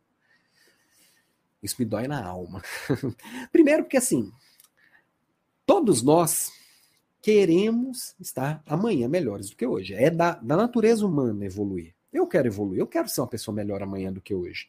Isso 1.62 1.76
me 1.78 1.84
dói 1.84 2.06
na 2.06 2.24
alma. 2.24 2.62
Primeiro, 3.50 3.84
porque 3.84 3.96
assim, 3.96 4.30
todos 5.64 6.02
nós 6.02 6.52
queremos 7.26 8.14
estar 8.20 8.62
amanhã 8.64 9.08
melhores 9.08 9.50
do 9.50 9.56
que 9.56 9.66
hoje. 9.66 9.94
É 9.94 10.08
da, 10.08 10.34
da 10.34 10.56
natureza 10.56 11.04
humana 11.04 11.44
evoluir. 11.44 11.92
Eu 12.12 12.24
quero 12.24 12.46
evoluir, 12.46 12.78
eu 12.78 12.86
quero 12.86 13.08
ser 13.08 13.20
uma 13.20 13.26
pessoa 13.26 13.52
melhor 13.52 13.82
amanhã 13.82 14.12
do 14.12 14.20
que 14.20 14.32
hoje. 14.32 14.68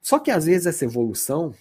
Só 0.00 0.18
que 0.18 0.30
às 0.30 0.46
vezes 0.46 0.66
essa 0.66 0.86
evolução 0.86 1.54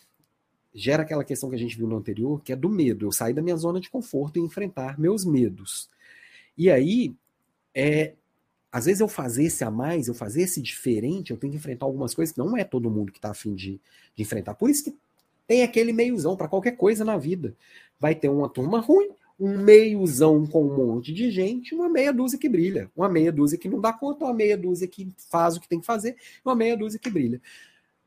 gera 0.73 1.04
aquela 1.04 1.25
questão 1.25 1.49
que 1.49 1.58
a 1.58 1.60
gente 1.60 1.77
viu 1.77 1.88
no 1.88 1.97
anterior, 1.97 2.41
que 2.41 2.54
é 2.54 2.56
do 2.56 2.69
medo. 2.69 3.06
Eu 3.06 3.12
sair 3.12 3.34
da 3.34 3.41
minha 3.41 3.58
zona 3.58 3.82
de 3.82 3.89
conforto 3.89 4.39
e 4.39 4.41
enfrentar 4.41 4.97
meus 4.97 5.25
medos. 5.25 5.89
E 6.58 6.71
aí, 6.71 7.13
é, 7.75 8.13
às 8.71 8.86
vezes 8.86 9.01
eu 9.01 9.10
fazer 9.10 9.43
esse 9.43 9.65
a 9.65 9.69
mais, 9.69 10.08
eu 10.08 10.13
fazer 10.13 10.43
esse 10.43 10.62
diferente, 10.62 11.32
eu 11.32 11.38
tenho 11.38 11.51
que 11.51 11.58
enfrentar 11.58 11.86
algumas 11.86 12.15
coisas 12.15 12.32
que 12.32 12.39
não 12.39 12.56
é 12.56 12.63
todo 12.63 12.89
mundo 12.89 13.12
que 13.12 13.17
está 13.17 13.32
afim 13.32 13.54
de, 13.54 13.71
de 14.15 14.23
enfrentar. 14.23 14.54
Por 14.54 14.69
isso 14.69 14.86
que 14.86 14.95
tem 15.45 15.63
aquele 15.63 15.91
meiozão 15.91 16.38
para 16.38 16.47
qualquer 16.47 16.77
coisa 16.77 17.04
na 17.04 17.17
vida. 17.17 17.54
Vai 17.99 18.15
ter 18.15 18.30
uma 18.30 18.47
turma 18.47 18.80
ruim, 18.80 19.10
um 19.41 19.58
meiozão 19.58 20.45
com 20.45 20.63
um 20.63 20.75
monte 20.75 21.12
de 21.12 21.32
gente, 21.32 21.73
uma 21.73 21.89
meia 21.89 22.13
dúzia 22.13 22.38
que 22.38 22.47
brilha, 22.47 22.91
uma 22.95 23.10
meia 23.10 23.32
dúzia 23.32 23.58
que 23.58 23.67
não 23.67 23.82
dá 23.82 23.91
conta, 23.91 24.25
uma 24.25 24.34
meia 24.34 24.56
dúzia 24.56 24.88
que 24.88 25.12
faz 25.32 25.58
o 25.58 25.60
que 25.60 25.67
tem 25.67 25.80
que 25.80 25.86
fazer, 25.86 26.15
uma 26.45 26.54
meia 26.54 26.77
dúzia 26.77 26.99
que 26.99 27.10
brilha. 27.10 27.41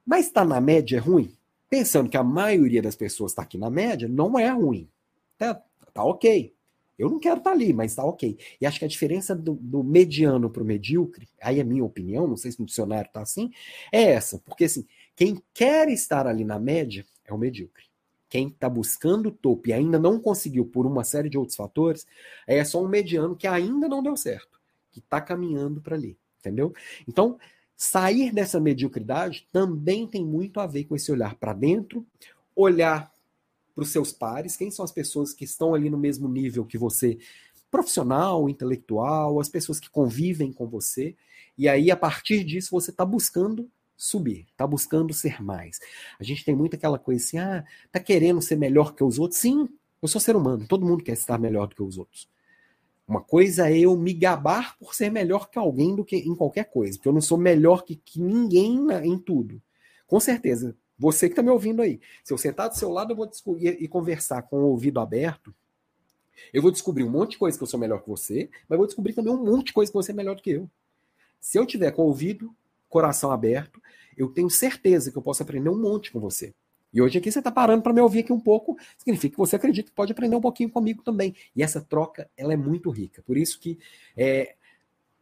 Mas 0.06 0.26
está 0.26 0.44
na 0.44 0.60
média 0.60 0.96
é 0.96 1.00
ruim? 1.00 1.32
Pensando 1.68 2.08
que 2.08 2.16
a 2.16 2.22
maioria 2.22 2.80
das 2.80 2.94
pessoas 2.94 3.32
está 3.32 3.42
aqui 3.42 3.58
na 3.58 3.68
média, 3.68 4.06
não 4.06 4.38
é 4.38 4.48
ruim. 4.48 4.88
Tá, 5.36 5.60
tá 5.92 6.04
ok. 6.04 6.54
Eu 6.96 7.10
não 7.10 7.18
quero 7.18 7.38
estar 7.38 7.50
tá 7.50 7.56
ali, 7.56 7.72
mas 7.72 7.96
tá 7.96 8.04
ok. 8.04 8.38
E 8.60 8.64
acho 8.64 8.78
que 8.78 8.84
a 8.84 8.88
diferença 8.88 9.34
do, 9.34 9.54
do 9.54 9.82
mediano 9.82 10.48
para 10.48 10.62
o 10.62 10.66
medíocre, 10.66 11.28
aí 11.42 11.58
é 11.58 11.64
minha 11.64 11.84
opinião, 11.84 12.28
não 12.28 12.36
sei 12.36 12.52
se 12.52 12.60
no 12.60 12.66
dicionário 12.66 13.10
tá 13.12 13.22
assim, 13.22 13.50
é 13.90 14.02
essa. 14.02 14.38
Porque 14.38 14.64
assim, 14.64 14.86
quem 15.16 15.42
quer 15.52 15.88
estar 15.88 16.28
ali 16.28 16.44
na 16.44 16.60
média 16.60 17.04
é 17.24 17.34
o 17.34 17.38
medíocre. 17.38 17.86
Quem 18.34 18.48
está 18.48 18.68
buscando 18.68 19.28
o 19.28 19.30
topo 19.30 19.68
e 19.68 19.72
ainda 19.72 19.96
não 19.96 20.18
conseguiu 20.18 20.66
por 20.66 20.86
uma 20.86 21.04
série 21.04 21.30
de 21.30 21.38
outros 21.38 21.54
fatores, 21.56 22.04
é 22.48 22.64
só 22.64 22.82
um 22.82 22.88
mediano 22.88 23.36
que 23.36 23.46
ainda 23.46 23.88
não 23.88 24.02
deu 24.02 24.16
certo, 24.16 24.60
que 24.90 24.98
está 24.98 25.20
caminhando 25.20 25.80
para 25.80 25.94
ali, 25.94 26.18
entendeu? 26.40 26.74
Então, 27.06 27.38
sair 27.76 28.32
dessa 28.32 28.58
mediocridade 28.58 29.48
também 29.52 30.04
tem 30.04 30.26
muito 30.26 30.58
a 30.58 30.66
ver 30.66 30.82
com 30.82 30.96
esse 30.96 31.12
olhar 31.12 31.36
para 31.36 31.52
dentro, 31.52 32.04
olhar 32.56 33.14
para 33.72 33.84
os 33.84 33.90
seus 33.90 34.10
pares, 34.10 34.56
quem 34.56 34.68
são 34.68 34.84
as 34.84 34.90
pessoas 34.90 35.32
que 35.32 35.44
estão 35.44 35.72
ali 35.72 35.88
no 35.88 35.96
mesmo 35.96 36.28
nível 36.28 36.64
que 36.64 36.76
você, 36.76 37.16
profissional, 37.70 38.48
intelectual, 38.48 39.38
as 39.38 39.48
pessoas 39.48 39.78
que 39.78 39.88
convivem 39.88 40.52
com 40.52 40.66
você, 40.66 41.14
e 41.56 41.68
aí 41.68 41.88
a 41.88 41.96
partir 41.96 42.42
disso 42.42 42.72
você 42.72 42.90
está 42.90 43.04
buscando 43.04 43.70
subir, 43.96 44.46
está 44.50 44.66
buscando 44.66 45.12
ser 45.12 45.42
mais. 45.42 45.80
A 46.18 46.24
gente 46.24 46.44
tem 46.44 46.54
muito 46.54 46.76
aquela 46.76 46.98
coisa 46.98 47.24
assim, 47.24 47.38
ah, 47.38 47.64
tá 47.90 48.00
querendo 48.00 48.40
ser 48.42 48.56
melhor 48.56 48.94
que 48.94 49.04
os 49.04 49.18
outros? 49.18 49.40
Sim, 49.40 49.68
eu 50.02 50.08
sou 50.08 50.20
ser 50.20 50.36
humano, 50.36 50.66
todo 50.68 50.86
mundo 50.86 51.02
quer 51.02 51.12
estar 51.12 51.38
melhor 51.38 51.68
do 51.68 51.74
que 51.74 51.82
os 51.82 51.98
outros. 51.98 52.28
Uma 53.06 53.20
coisa 53.20 53.70
é 53.70 53.78
eu 53.78 53.96
me 53.96 54.14
gabar 54.14 54.78
por 54.78 54.94
ser 54.94 55.10
melhor 55.10 55.50
que 55.50 55.58
alguém 55.58 55.94
do 55.94 56.04
que 56.04 56.16
em 56.16 56.34
qualquer 56.34 56.64
coisa, 56.64 56.96
porque 56.96 57.08
eu 57.08 57.12
não 57.12 57.20
sou 57.20 57.36
melhor 57.36 57.84
que, 57.84 57.96
que 57.96 58.20
ninguém 58.20 58.86
em 59.04 59.18
tudo. 59.18 59.60
Com 60.06 60.18
certeza, 60.18 60.76
você 60.98 61.28
que 61.28 61.32
está 61.32 61.42
me 61.42 61.50
ouvindo 61.50 61.82
aí. 61.82 62.00
Se 62.22 62.32
eu 62.32 62.38
sentar 62.38 62.68
do 62.68 62.76
seu 62.76 62.90
lado, 62.90 63.12
eu 63.12 63.16
vou 63.16 63.30
e 63.58 63.86
conversar 63.88 64.42
com 64.42 64.56
o 64.56 64.68
ouvido 64.68 65.00
aberto, 65.00 65.54
Eu 66.52 66.62
vou 66.62 66.70
descobrir 66.70 67.04
um 67.04 67.10
monte 67.10 67.32
de 67.32 67.38
coisa 67.38 67.56
que 67.56 67.62
eu 67.62 67.68
sou 67.68 67.78
melhor 67.78 68.02
que 68.02 68.08
você, 68.08 68.50
mas 68.68 68.76
vou 68.76 68.86
descobrir 68.86 69.12
também 69.12 69.32
um 69.32 69.44
monte 69.44 69.66
de 69.66 69.72
coisa 69.72 69.90
que 69.90 69.96
você 69.96 70.12
é 70.12 70.14
melhor 70.14 70.34
do 70.34 70.42
que 70.42 70.50
eu. 70.50 70.68
Se 71.40 71.58
eu 71.58 71.66
tiver 71.66 71.90
com 71.92 72.02
o 72.02 72.06
ouvido, 72.06 72.54
coração 72.94 73.32
aberto, 73.32 73.82
eu 74.16 74.28
tenho 74.28 74.48
certeza 74.48 75.10
que 75.10 75.18
eu 75.18 75.22
posso 75.22 75.42
aprender 75.42 75.68
um 75.68 75.76
monte 75.76 76.12
com 76.12 76.20
você. 76.20 76.54
E 76.92 77.02
hoje 77.02 77.18
aqui 77.18 77.28
você 77.28 77.40
está 77.40 77.50
parando 77.50 77.82
para 77.82 77.92
me 77.92 78.00
ouvir 78.00 78.20
aqui 78.20 78.32
um 78.32 78.38
pouco, 78.38 78.78
significa 78.96 79.32
que 79.32 79.38
você 79.38 79.56
acredita 79.56 79.90
que 79.90 79.96
pode 79.96 80.12
aprender 80.12 80.36
um 80.36 80.40
pouquinho 80.40 80.70
comigo 80.70 81.02
também. 81.02 81.34
E 81.56 81.60
essa 81.60 81.80
troca, 81.80 82.30
ela 82.36 82.52
é 82.52 82.56
muito 82.56 82.88
rica. 82.90 83.20
Por 83.26 83.36
isso 83.36 83.58
que 83.58 83.80
é, 84.16 84.54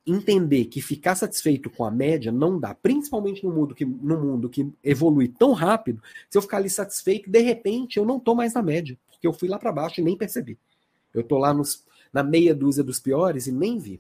entender 0.07 0.67
que 0.67 0.83
ficar 0.83 1.15
satisfeito 1.15 1.71
com 1.71 1.83
a 1.83 1.91
média 1.91 2.31
não 2.31 2.61
dá, 2.61 2.75
principalmente 2.75 3.43
no 3.43 3.51
mundo 3.51 3.75
que, 3.75 3.87
no 3.87 4.21
mundo 4.21 4.51
que 4.51 4.71
evolui 4.85 5.29
tão 5.29 5.55
rápido, 5.55 6.03
se 6.29 6.37
eu 6.37 6.43
ficar 6.43 6.59
ali 6.59 6.69
satisfeito, 6.69 7.31
de 7.31 7.41
repente 7.41 7.97
eu 7.97 8.05
não 8.05 8.19
estou 8.19 8.35
mais 8.35 8.53
na 8.53 8.61
média, 8.61 8.99
porque 9.09 9.27
eu 9.27 9.33
fui 9.33 9.49
lá 9.49 9.59
para 9.59 9.73
baixo 9.73 9.99
e 9.99 10.05
nem 10.05 10.15
percebi. 10.15 10.59
Eu 11.15 11.23
estou 11.23 11.39
lá 11.39 11.55
nos, 11.55 11.87
na 12.13 12.23
meia 12.23 12.55
dúzia 12.55 12.85
dos 12.85 13.01
piores 13.01 13.47
e 13.47 13.53
nem 13.53 13.79
vi. 13.79 13.99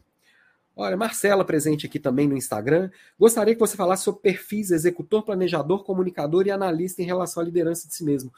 Olha, 0.74 0.96
Marcela 0.96 1.44
presente 1.44 1.86
aqui 1.86 1.98
também 1.98 2.26
no 2.26 2.36
Instagram. 2.36 2.90
Gostaria 3.18 3.54
que 3.54 3.60
você 3.60 3.76
falasse 3.76 4.04
sobre 4.04 4.22
perfis 4.22 4.70
executor, 4.70 5.22
planejador, 5.22 5.84
comunicador 5.84 6.46
e 6.46 6.50
analista 6.50 7.02
em 7.02 7.04
relação 7.04 7.42
à 7.42 7.44
liderança 7.44 7.86
de 7.86 7.94
si 7.94 8.04
mesmo. 8.04 8.32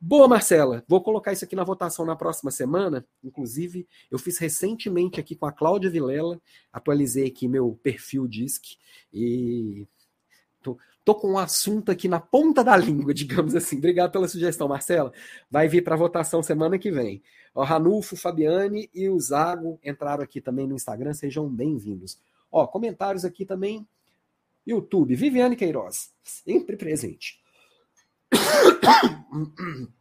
Boa, 0.00 0.26
Marcela. 0.26 0.84
Vou 0.88 1.00
colocar 1.00 1.32
isso 1.32 1.44
aqui 1.44 1.54
na 1.54 1.62
votação 1.62 2.04
na 2.04 2.16
próxima 2.16 2.50
semana. 2.50 3.06
Inclusive, 3.22 3.86
eu 4.10 4.18
fiz 4.18 4.36
recentemente 4.38 5.20
aqui 5.20 5.36
com 5.36 5.46
a 5.46 5.52
Cláudia 5.52 5.90
Vilela, 5.90 6.40
atualizei 6.72 7.26
aqui 7.26 7.46
meu 7.46 7.78
perfil 7.82 8.26
DISC 8.26 8.76
e 9.12 9.86
tô, 10.62 10.78
tô 11.04 11.14
com 11.14 11.32
um 11.32 11.38
assunto 11.38 11.90
aqui 11.90 12.08
na 12.08 12.20
ponta 12.20 12.62
da 12.64 12.76
língua, 12.76 13.12
digamos 13.14 13.54
assim. 13.54 13.78
Obrigado 13.78 14.12
pela 14.12 14.28
sugestão, 14.28 14.68
Marcela. 14.68 15.12
Vai 15.50 15.68
vir 15.68 15.82
para 15.82 15.96
votação 15.96 16.42
semana 16.42 16.78
que 16.78 16.90
vem. 16.90 17.22
O 17.54 17.62
Ranulfo, 17.62 18.16
Fabiane 18.16 18.88
e 18.94 19.08
o 19.08 19.20
Zago 19.20 19.78
entraram 19.84 20.22
aqui 20.22 20.40
também 20.40 20.66
no 20.66 20.74
Instagram, 20.74 21.12
sejam 21.12 21.46
bem-vindos. 21.48 22.18
Ó, 22.50 22.66
comentários 22.66 23.24
aqui 23.24 23.44
também. 23.44 23.86
YouTube, 24.66 25.14
Viviane 25.14 25.56
Queiroz, 25.56 26.12
sempre 26.22 26.76
presente. 26.76 27.42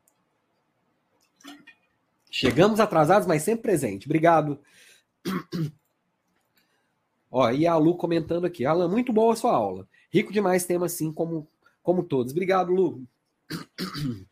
Chegamos 2.30 2.80
atrasados, 2.80 3.28
mas 3.28 3.44
sempre 3.44 3.64
presente. 3.64 4.06
Obrigado. 4.06 4.60
Ó, 7.30 7.50
e 7.52 7.68
a 7.68 7.76
Lu 7.76 7.96
comentando 7.98 8.46
aqui. 8.46 8.66
Alan, 8.66 8.88
muito 8.88 9.12
boa 9.12 9.34
a 9.34 9.36
sua 9.36 9.54
aula. 9.54 9.88
Rico 10.12 10.32
demais 10.32 10.66
tema 10.66 10.86
assim 10.86 11.12
como, 11.12 11.48
como 11.82 12.04
todos. 12.04 12.32
Obrigado, 12.32 12.72
Lu. 12.72 13.08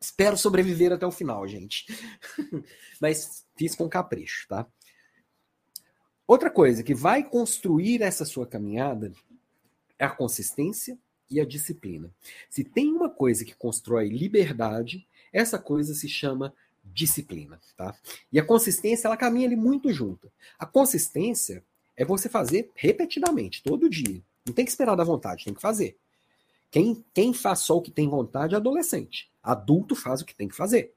Espero 0.00 0.36
sobreviver 0.36 0.92
até 0.92 1.06
o 1.06 1.10
final, 1.10 1.46
gente. 1.48 1.86
Mas 3.00 3.44
fiz 3.56 3.74
com 3.74 3.88
capricho, 3.88 4.46
tá? 4.48 4.66
Outra 6.26 6.50
coisa 6.50 6.82
que 6.82 6.94
vai 6.94 7.22
construir 7.22 8.02
essa 8.02 8.24
sua 8.24 8.46
caminhada 8.46 9.12
é 9.98 10.04
a 10.04 10.10
consistência 10.10 10.98
e 11.30 11.40
a 11.40 11.44
disciplina. 11.44 12.12
Se 12.48 12.62
tem 12.62 12.92
uma 12.92 13.08
coisa 13.08 13.44
que 13.44 13.54
constrói 13.54 14.08
liberdade, 14.08 15.06
essa 15.32 15.58
coisa 15.58 15.94
se 15.94 16.08
chama 16.08 16.54
disciplina, 16.84 17.60
tá? 17.76 17.96
E 18.32 18.38
a 18.38 18.44
consistência, 18.44 19.08
ela 19.08 19.16
caminha 19.16 19.46
ali 19.46 19.56
muito 19.56 19.92
junto. 19.92 20.30
A 20.58 20.66
consistência 20.66 21.64
é 21.96 22.04
você 22.04 22.28
fazer 22.28 22.70
repetidamente, 22.74 23.62
todo 23.62 23.90
dia. 23.90 24.22
Não 24.46 24.54
tem 24.54 24.64
que 24.64 24.70
esperar 24.70 24.94
da 24.94 25.04
vontade, 25.04 25.44
tem 25.44 25.54
que 25.54 25.60
fazer. 25.60 25.98
Quem, 26.70 27.04
quem 27.12 27.32
faz 27.32 27.60
só 27.60 27.76
o 27.76 27.82
que 27.82 27.90
tem 27.90 28.08
vontade 28.08 28.54
é 28.54 28.56
adolescente. 28.56 29.30
Adulto 29.42 29.96
faz 29.96 30.20
o 30.20 30.24
que 30.24 30.34
tem 30.34 30.48
que 30.48 30.54
fazer. 30.54 30.92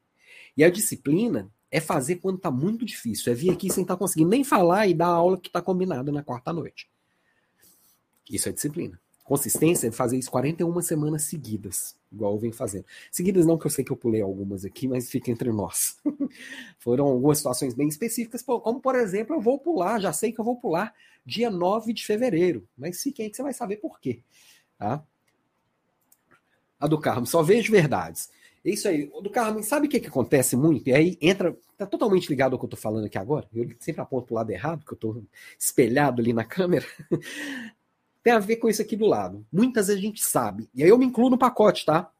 E 0.56 0.64
a 0.64 0.70
disciplina 0.70 1.52
é 1.72 1.80
fazer 1.80 2.18
quando 2.18 2.38
está 2.38 2.52
muito 2.52 2.86
difícil. 2.86 3.32
É 3.32 3.36
vir 3.36 3.52
aqui 3.52 3.72
sem 3.72 3.84
estar 3.84 3.96
tá 3.96 4.00
conseguindo 4.00 4.30
nem 4.30 4.44
falar 4.44 4.88
e 4.88 4.94
dar 4.94 5.08
a 5.08 5.14
aula 5.14 5.38
que 5.40 5.48
está 5.48 5.62
combinada 5.62 6.12
na 6.12 6.24
quarta 6.24 6.52
noite. 6.54 6.90
Isso 8.30 8.50
é 8.50 8.52
disciplina. 8.52 9.00
Consistência 9.24 9.88
é 9.88 9.92
fazer 9.92 10.18
isso 10.18 10.32
41 10.32 10.82
semanas 10.82 11.24
seguidas, 11.24 11.96
igual 12.12 12.34
eu 12.34 12.40
venho 12.40 12.54
fazendo. 12.54 12.86
Seguidas 13.12 13.46
não, 13.46 13.60
que 13.60 13.68
eu 13.68 13.70
sei 13.70 13.86
que 13.86 13.92
eu 13.92 13.96
pulei 13.96 14.22
algumas 14.22 14.66
aqui, 14.66 14.88
mas 14.88 15.08
fica 15.08 15.30
entre 15.30 15.52
nós. 15.52 15.98
Foram 16.80 17.06
algumas 17.06 17.38
situações 17.38 17.76
bem 17.76 17.88
específicas, 17.88 18.42
como 18.42 18.80
por 18.82 18.96
exemplo, 18.96 19.36
eu 19.36 19.40
vou 19.40 19.60
pular, 19.60 20.00
já 20.00 20.12
sei 20.12 20.32
que 20.32 20.42
eu 20.42 20.46
vou 20.46 20.56
pular 20.56 20.96
dia 21.30 21.50
9 21.50 21.94
de 21.94 22.06
fevereiro, 22.06 22.68
mas 22.78 23.02
fique 23.02 23.22
aí 23.22 23.30
que 23.30 23.36
você 23.36 23.44
vai 23.44 23.54
saber 23.54 23.78
por 23.78 24.00
quê. 24.00 24.22
Tá? 24.78 25.04
A 26.80 26.88
do 26.88 27.00
Carmo, 27.00 27.28
só 27.28 27.44
vejo 27.44 27.72
verdades. 27.72 28.30
É 28.66 28.72
isso 28.72 28.88
aí. 28.88 29.06
Do 29.22 29.30
Carmen, 29.30 29.64
sabe 29.64 29.88
o 29.88 29.90
que, 29.90 30.00
que 30.00 30.08
acontece 30.08 30.56
muito? 30.56 30.90
E 30.90 30.94
aí 30.94 31.18
entra, 31.22 31.56
tá 31.78 31.86
totalmente 31.86 32.28
ligado 32.30 32.54
ao 32.54 32.60
que 32.60 32.66
eu 32.66 32.70
tô 32.70 32.78
falando 32.78 33.06
aqui 33.06 33.18
agora. 33.18 33.48
Eu 33.54 33.70
sempre 33.80 34.02
aponto 34.02 34.28
pro 34.28 34.36
lado 34.36 34.50
errado, 34.52 34.80
porque 34.80 34.94
eu 34.94 34.98
tô 34.98 35.24
espelhado 35.58 36.22
ali 36.22 36.34
na 36.34 36.44
câmera. 36.44 36.86
Tem 38.24 38.34
a 38.34 38.40
ver 38.40 38.58
com 38.58 38.68
isso 38.68 38.82
aqui 38.82 38.96
do 38.96 39.06
lado. 39.06 39.46
Muitas 39.52 39.88
vezes 39.88 40.02
a 40.02 40.06
gente 40.06 40.24
sabe. 40.24 40.70
E 40.74 40.84
aí 40.84 40.90
eu 40.90 40.98
me 40.98 41.06
incluo 41.06 41.30
no 41.30 41.38
pacote, 41.38 41.86
tá? 41.86 42.12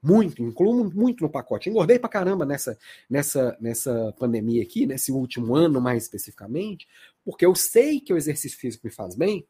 Muito, 0.00 0.42
incluo 0.42 0.90
muito 0.94 1.22
no 1.22 1.30
pacote. 1.30 1.68
Engordei 1.68 1.98
pra 1.98 2.08
caramba 2.08 2.46
nessa, 2.46 2.78
nessa, 3.10 3.56
nessa 3.60 4.14
pandemia 4.18 4.62
aqui, 4.62 4.86
nesse 4.86 5.10
último 5.10 5.56
ano 5.56 5.80
mais 5.80 6.04
especificamente, 6.04 6.86
porque 7.24 7.44
eu 7.44 7.54
sei 7.54 8.00
que 8.00 8.12
o 8.12 8.16
exercício 8.16 8.58
físico 8.58 8.86
me 8.86 8.92
faz 8.92 9.16
bem 9.16 9.46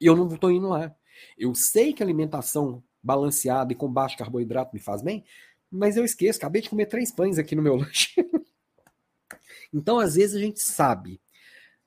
e 0.00 0.06
eu 0.06 0.14
não 0.14 0.28
tô 0.28 0.50
indo 0.50 0.68
lá. 0.68 0.94
Eu 1.36 1.54
sei 1.54 1.92
que 1.92 2.02
a 2.02 2.06
alimentação 2.06 2.82
balanceado 3.02 3.72
e 3.72 3.76
com 3.76 3.90
baixo 3.90 4.18
carboidrato 4.18 4.74
me 4.74 4.80
faz 4.80 5.02
bem, 5.02 5.24
mas 5.70 5.96
eu 5.96 6.04
esqueço, 6.04 6.38
acabei 6.38 6.60
de 6.62 6.70
comer 6.70 6.86
três 6.86 7.10
pães 7.10 7.38
aqui 7.38 7.54
no 7.54 7.62
meu 7.62 7.76
lanche. 7.76 8.14
então, 9.72 9.98
às 9.98 10.14
vezes, 10.14 10.36
a 10.36 10.40
gente 10.40 10.60
sabe. 10.60 11.20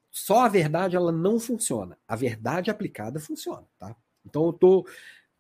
Só 0.10 0.42
a 0.42 0.50
verdade 0.50 0.96
ela 0.96 1.12
não 1.12 1.40
funciona. 1.40 1.98
A 2.08 2.16
verdade 2.16 2.70
aplicada 2.70 3.20
funciona, 3.20 3.66
tá? 3.78 3.96
Então 4.26 4.48
eu 4.48 4.54
tô, 4.54 4.88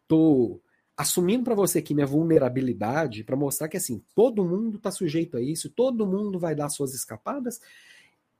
tô 0.07 0.61
assumindo 1.01 1.43
para 1.43 1.55
você 1.55 1.79
aqui 1.79 1.93
minha 1.93 2.05
vulnerabilidade 2.05 3.23
para 3.23 3.35
mostrar 3.35 3.67
que 3.67 3.77
assim, 3.77 4.03
todo 4.13 4.45
mundo 4.45 4.77
está 4.77 4.91
sujeito 4.91 5.37
a 5.37 5.41
isso, 5.41 5.69
todo 5.69 6.05
mundo 6.05 6.39
vai 6.39 6.55
dar 6.55 6.69
suas 6.69 6.93
escapadas 6.93 7.59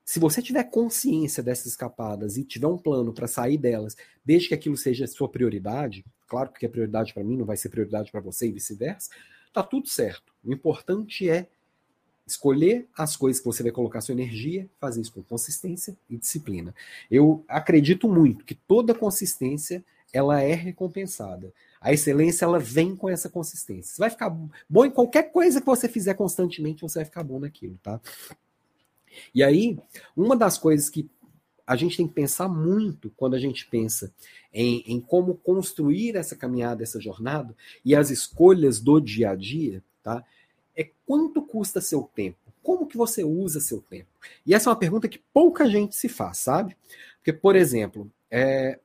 se 0.03 0.19
você 0.19 0.41
tiver 0.41 0.63
consciência 0.65 1.41
dessas 1.41 1.67
escapadas 1.67 2.35
e 2.37 2.43
tiver 2.43 2.67
um 2.67 2.77
plano 2.77 3.13
para 3.13 3.27
sair 3.27 3.57
delas, 3.57 3.95
desde 4.25 4.49
que 4.49 4.53
aquilo 4.53 4.75
seja 4.75 5.07
sua 5.07 5.29
prioridade, 5.29 6.03
claro 6.27 6.51
que 6.51 6.65
é 6.65 6.69
prioridade 6.69 7.13
para 7.13 7.23
mim 7.23 7.37
não 7.37 7.45
vai 7.45 7.55
ser 7.55 7.69
prioridade 7.69 8.11
para 8.11 8.19
você 8.19 8.47
e 8.47 8.51
vice-versa, 8.51 9.09
tá 9.53 9.63
tudo 9.63 9.87
certo. 9.87 10.33
O 10.43 10.51
importante 10.51 11.29
é 11.29 11.47
escolher 12.27 12.87
as 12.97 13.15
coisas 13.15 13.39
que 13.39 13.45
você 13.45 13.63
vai 13.63 13.71
colocar 13.71 14.01
sua 14.01 14.13
energia, 14.13 14.69
fazer 14.79 15.01
isso 15.01 15.13
com 15.13 15.23
consistência 15.23 15.97
e 16.09 16.17
disciplina. 16.17 16.73
Eu 17.09 17.43
acredito 17.47 18.09
muito 18.09 18.43
que 18.45 18.55
toda 18.55 18.93
consistência 18.93 19.83
ela 20.13 20.41
é 20.41 20.53
recompensada. 20.53 21.53
A 21.79 21.93
excelência 21.93 22.45
ela 22.45 22.59
vem 22.59 22.95
com 22.95 23.09
essa 23.09 23.29
consistência. 23.29 23.93
Você 23.93 23.99
vai 23.99 24.09
ficar 24.09 24.29
bom 24.69 24.85
em 24.85 24.91
qualquer 24.91 25.31
coisa 25.31 25.59
que 25.59 25.65
você 25.65 25.87
fizer 25.87 26.13
constantemente, 26.13 26.81
você 26.81 26.99
vai 26.99 27.05
ficar 27.05 27.23
bom 27.23 27.39
naquilo, 27.39 27.77
tá? 27.81 27.99
E 29.33 29.43
aí, 29.43 29.77
uma 30.15 30.35
das 30.35 30.57
coisas 30.57 30.89
que 30.89 31.09
a 31.65 31.75
gente 31.75 31.97
tem 31.97 32.07
que 32.07 32.13
pensar 32.13 32.47
muito 32.47 33.11
quando 33.15 33.35
a 33.35 33.39
gente 33.39 33.65
pensa 33.67 34.13
em, 34.53 34.83
em 34.85 34.99
como 34.99 35.35
construir 35.35 36.15
essa 36.15 36.35
caminhada, 36.35 36.83
essa 36.83 36.99
jornada 36.99 37.55
e 37.83 37.95
as 37.95 38.09
escolhas 38.09 38.79
do 38.79 38.99
dia 38.99 39.31
a 39.31 39.35
dia, 39.35 39.83
tá? 40.03 40.23
É 40.75 40.89
quanto 41.05 41.41
custa 41.41 41.79
seu 41.81 42.03
tempo? 42.13 42.37
Como 42.61 42.85
que 42.85 42.97
você 42.97 43.23
usa 43.23 43.59
seu 43.59 43.81
tempo? 43.81 44.07
E 44.45 44.53
essa 44.53 44.69
é 44.69 44.71
uma 44.71 44.79
pergunta 44.79 45.07
que 45.07 45.21
pouca 45.33 45.67
gente 45.69 45.95
se 45.95 46.07
faz, 46.07 46.37
sabe? 46.39 46.75
Porque, 47.17 47.33
por 47.33 47.55
exemplo, 47.55 48.11
é, 48.29 48.79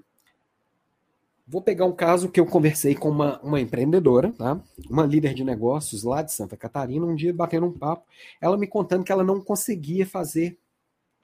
Vou 1.49 1.63
pegar 1.63 1.85
um 1.85 1.93
caso 1.93 2.29
que 2.29 2.41
eu 2.41 2.47
conversei 2.47 2.97
com 2.97 3.09
uma, 3.09 3.41
uma 3.41 3.61
empreendedora, 3.61 4.33
tá? 4.33 4.61
uma 4.91 5.07
líder 5.07 5.33
de 5.33 5.45
negócios 5.45 6.03
lá 6.03 6.21
de 6.21 6.33
Santa 6.33 6.57
Catarina, 6.57 7.07
um 7.07 7.15
dia 7.15 7.33
batendo 7.33 7.67
um 7.67 7.73
papo, 7.73 8.05
ela 8.41 8.57
me 8.57 8.67
contando 8.67 9.05
que 9.05 9.13
ela 9.13 9.23
não 9.23 9.41
conseguia 9.41 10.05
fazer 10.05 10.59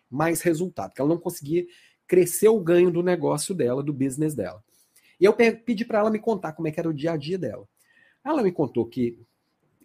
mais 0.09 0.41
resultado, 0.41 0.95
que 0.95 1.01
ela 1.01 1.09
não 1.09 1.19
conseguia 1.19 1.67
crescer 2.07 2.49
o 2.49 2.61
ganho 2.61 2.91
do 2.93 3.03
negócio 3.03 3.53
dela, 3.53 3.83
do 3.83 3.93
business 3.93 4.33
dela. 4.33 4.63
E 5.19 5.25
eu 5.25 5.33
pedi 5.33 5.85
para 5.85 5.99
ela 5.99 6.11
me 6.11 6.21
contar 6.21 6.53
como 6.53 6.69
é 6.69 6.71
que 6.71 6.79
era 6.79 6.89
o 6.89 6.95
dia 6.95 7.13
a 7.13 7.17
dia 7.17 7.39
dela. 7.39 7.67
Ela 8.25 8.45
me 8.45 8.53
contou 8.53 8.87
que, 8.87 9.19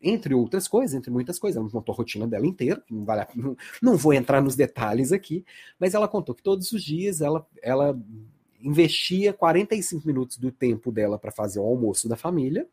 entre 0.04 0.36
outras 0.36 0.67
coisas, 0.67 0.93
entre 0.93 1.10
muitas 1.10 1.39
coisas, 1.39 1.58
ela 1.58 1.65
me 1.65 1.71
contou 1.71 1.93
a 1.93 1.95
rotina 1.95 2.28
dela 2.28 2.45
inteira, 2.45 2.84
não, 2.91 3.04
vale, 3.06 3.26
não, 3.34 3.58
não 3.82 3.97
vou 3.97 4.13
entrar 4.13 4.39
nos 4.39 4.56
detalhes 4.56 5.12
aqui, 5.12 5.43
mas 5.80 5.95
ela 5.95 6.08
contou 6.08 6.36
que 6.36 6.43
todos 6.43 6.71
os 6.71 6.84
dias 6.84 7.21
ela, 7.21 7.47
ela 7.60 8.00
investia 8.62 9.34
45 9.34 10.06
minutos 10.08 10.38
do 10.38 10.52
tempo 10.52 10.91
dela 10.91 11.17
para 11.17 11.32
fazer 11.32 11.60
o 11.60 11.65
almoço 11.65 12.08
da 12.08 12.15
família. 12.15 12.67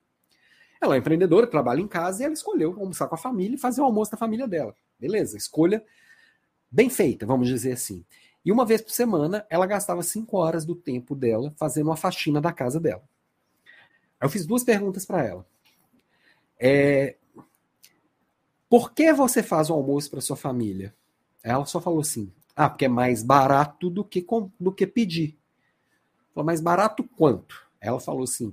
Ela 0.80 0.96
é 0.96 0.98
empreendedora, 0.98 1.46
trabalha 1.46 1.80
em 1.80 1.88
casa 1.88 2.22
e 2.22 2.24
ela 2.24 2.34
escolheu 2.34 2.76
almoçar 2.78 3.08
com 3.08 3.14
a 3.14 3.18
família 3.18 3.56
e 3.56 3.58
fazer 3.58 3.80
o 3.80 3.84
almoço 3.84 4.10
da 4.10 4.16
família 4.16 4.46
dela. 4.46 4.74
Beleza, 4.98 5.36
escolha 5.36 5.84
bem 6.70 6.90
feita, 6.90 7.24
vamos 7.24 7.48
dizer 7.48 7.72
assim. 7.72 8.04
E 8.44 8.52
uma 8.52 8.66
vez 8.66 8.82
por 8.82 8.90
semana, 8.90 9.46
ela 9.48 9.66
gastava 9.66 10.02
5 10.02 10.36
horas 10.36 10.64
do 10.64 10.74
tempo 10.74 11.14
dela 11.14 11.54
fazendo 11.56 11.86
uma 11.86 11.96
faxina 11.96 12.40
da 12.40 12.52
casa 12.52 12.78
dela. 12.78 13.02
Eu 14.20 14.28
fiz 14.28 14.44
duas 14.46 14.62
perguntas 14.62 15.06
para 15.06 15.24
ela. 15.24 15.46
É, 16.58 17.16
por 18.68 18.92
que 18.92 19.12
você 19.12 19.42
faz 19.42 19.70
o 19.70 19.74
almoço 19.74 20.10
para 20.10 20.20
sua 20.20 20.36
família? 20.36 20.94
Ela 21.42 21.64
só 21.64 21.80
falou 21.80 22.00
assim: 22.00 22.32
ah, 22.56 22.68
porque 22.68 22.84
é 22.84 22.88
mais 22.88 23.22
barato 23.22 23.88
do 23.88 24.04
que, 24.04 24.26
do 24.58 24.72
que 24.72 24.86
pedir. 24.86 25.38
Falou, 26.34 26.46
mais 26.46 26.60
barato 26.60 27.04
quanto? 27.16 27.62
Ela 27.80 28.00
falou 28.00 28.24
assim: 28.24 28.52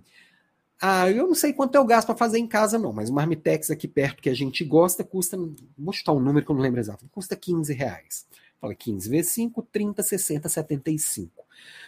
ah, 0.80 1.10
eu 1.10 1.28
não 1.28 1.36
sei 1.36 1.54
quanto 1.54 1.76
eu 1.76 1.86
gasto 1.86 2.08
para 2.08 2.16
fazer 2.16 2.40
em 2.40 2.48
casa, 2.48 2.80
não, 2.80 2.92
mas 2.92 3.10
o 3.10 3.14
Marmitex 3.14 3.70
aqui 3.70 3.88
perto 3.88 4.22
que 4.22 4.30
a 4.30 4.34
gente 4.34 4.64
gosta 4.64 5.04
custa, 5.04 5.38
vou 5.78 5.94
chutar 5.94 6.12
um 6.12 6.20
número 6.20 6.46
que 6.46 6.52
eu 6.52 6.56
não 6.56 6.62
lembro 6.62 6.80
exato, 6.80 7.08
custa 7.12 7.36
15 7.36 7.74
reais. 7.74 8.26
Falei, 8.60 8.76
15 8.76 9.10
vezes 9.10 9.32
5, 9.32 9.62
30, 9.72 10.04
60, 10.04 10.48
75. 10.48 11.46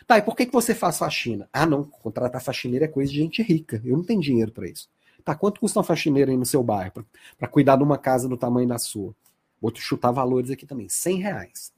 Tá, 0.08 0.18
e 0.18 0.22
por 0.22 0.36
que, 0.36 0.46
que 0.46 0.52
você 0.52 0.74
faz 0.74 0.98
faxina? 0.98 1.48
Ah, 1.54 1.66
não, 1.66 1.84
contratar 1.84 2.42
faxineira 2.42 2.86
é 2.86 2.88
coisa 2.88 3.12
de 3.12 3.18
gente 3.20 3.44
rica. 3.44 3.82
Eu 3.86 3.96
não 3.98 4.04
tenho 4.04 4.20
dinheiro 4.20 4.52
para 4.52 4.68
isso. 4.68 4.90
Tá, 5.24 5.36
quanto 5.36 5.60
custa 5.60 5.80
uma 5.80 5.84
faxineira 5.84 6.32
aí 6.32 6.38
no 6.38 6.46
seu 6.46 6.64
bairro 6.64 7.06
para 7.38 7.48
cuidar 7.48 7.78
de 7.78 7.84
uma 7.84 7.98
casa 7.98 8.28
do 8.28 8.36
tamanho 8.36 8.68
da 8.68 8.78
sua? 8.80 9.16
Vou 9.62 9.74
chutar 9.76 10.12
valores 10.12 10.50
aqui 10.52 10.66
também. 10.66 10.90
100 10.90 11.18
reais. 11.20 11.72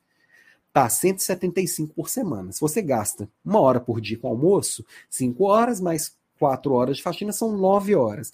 Tá, 0.75 0.89
175 0.89 1.93
por 1.93 2.09
semana. 2.09 2.51
Se 2.51 2.59
você 2.59 2.81
gasta 2.81 3.29
uma 3.45 3.61
hora 3.61 3.79
por 3.79 4.01
dia 4.01 4.19
com 4.19 4.27
almoço, 4.27 4.85
5 5.09 5.41
horas 5.45 5.79
mais 5.79 6.17
4 6.37 6.73
horas 6.73 6.97
de 6.97 7.03
faxina 7.03 7.31
são 7.31 7.55
9 7.55 7.95
horas. 7.95 8.33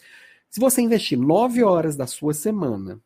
Se 0.50 0.60
você 0.60 0.82
investir 0.82 1.20
9 1.20 1.64
horas 1.64 1.96
da 1.96 2.08
sua 2.08 2.34
semana 2.34 3.00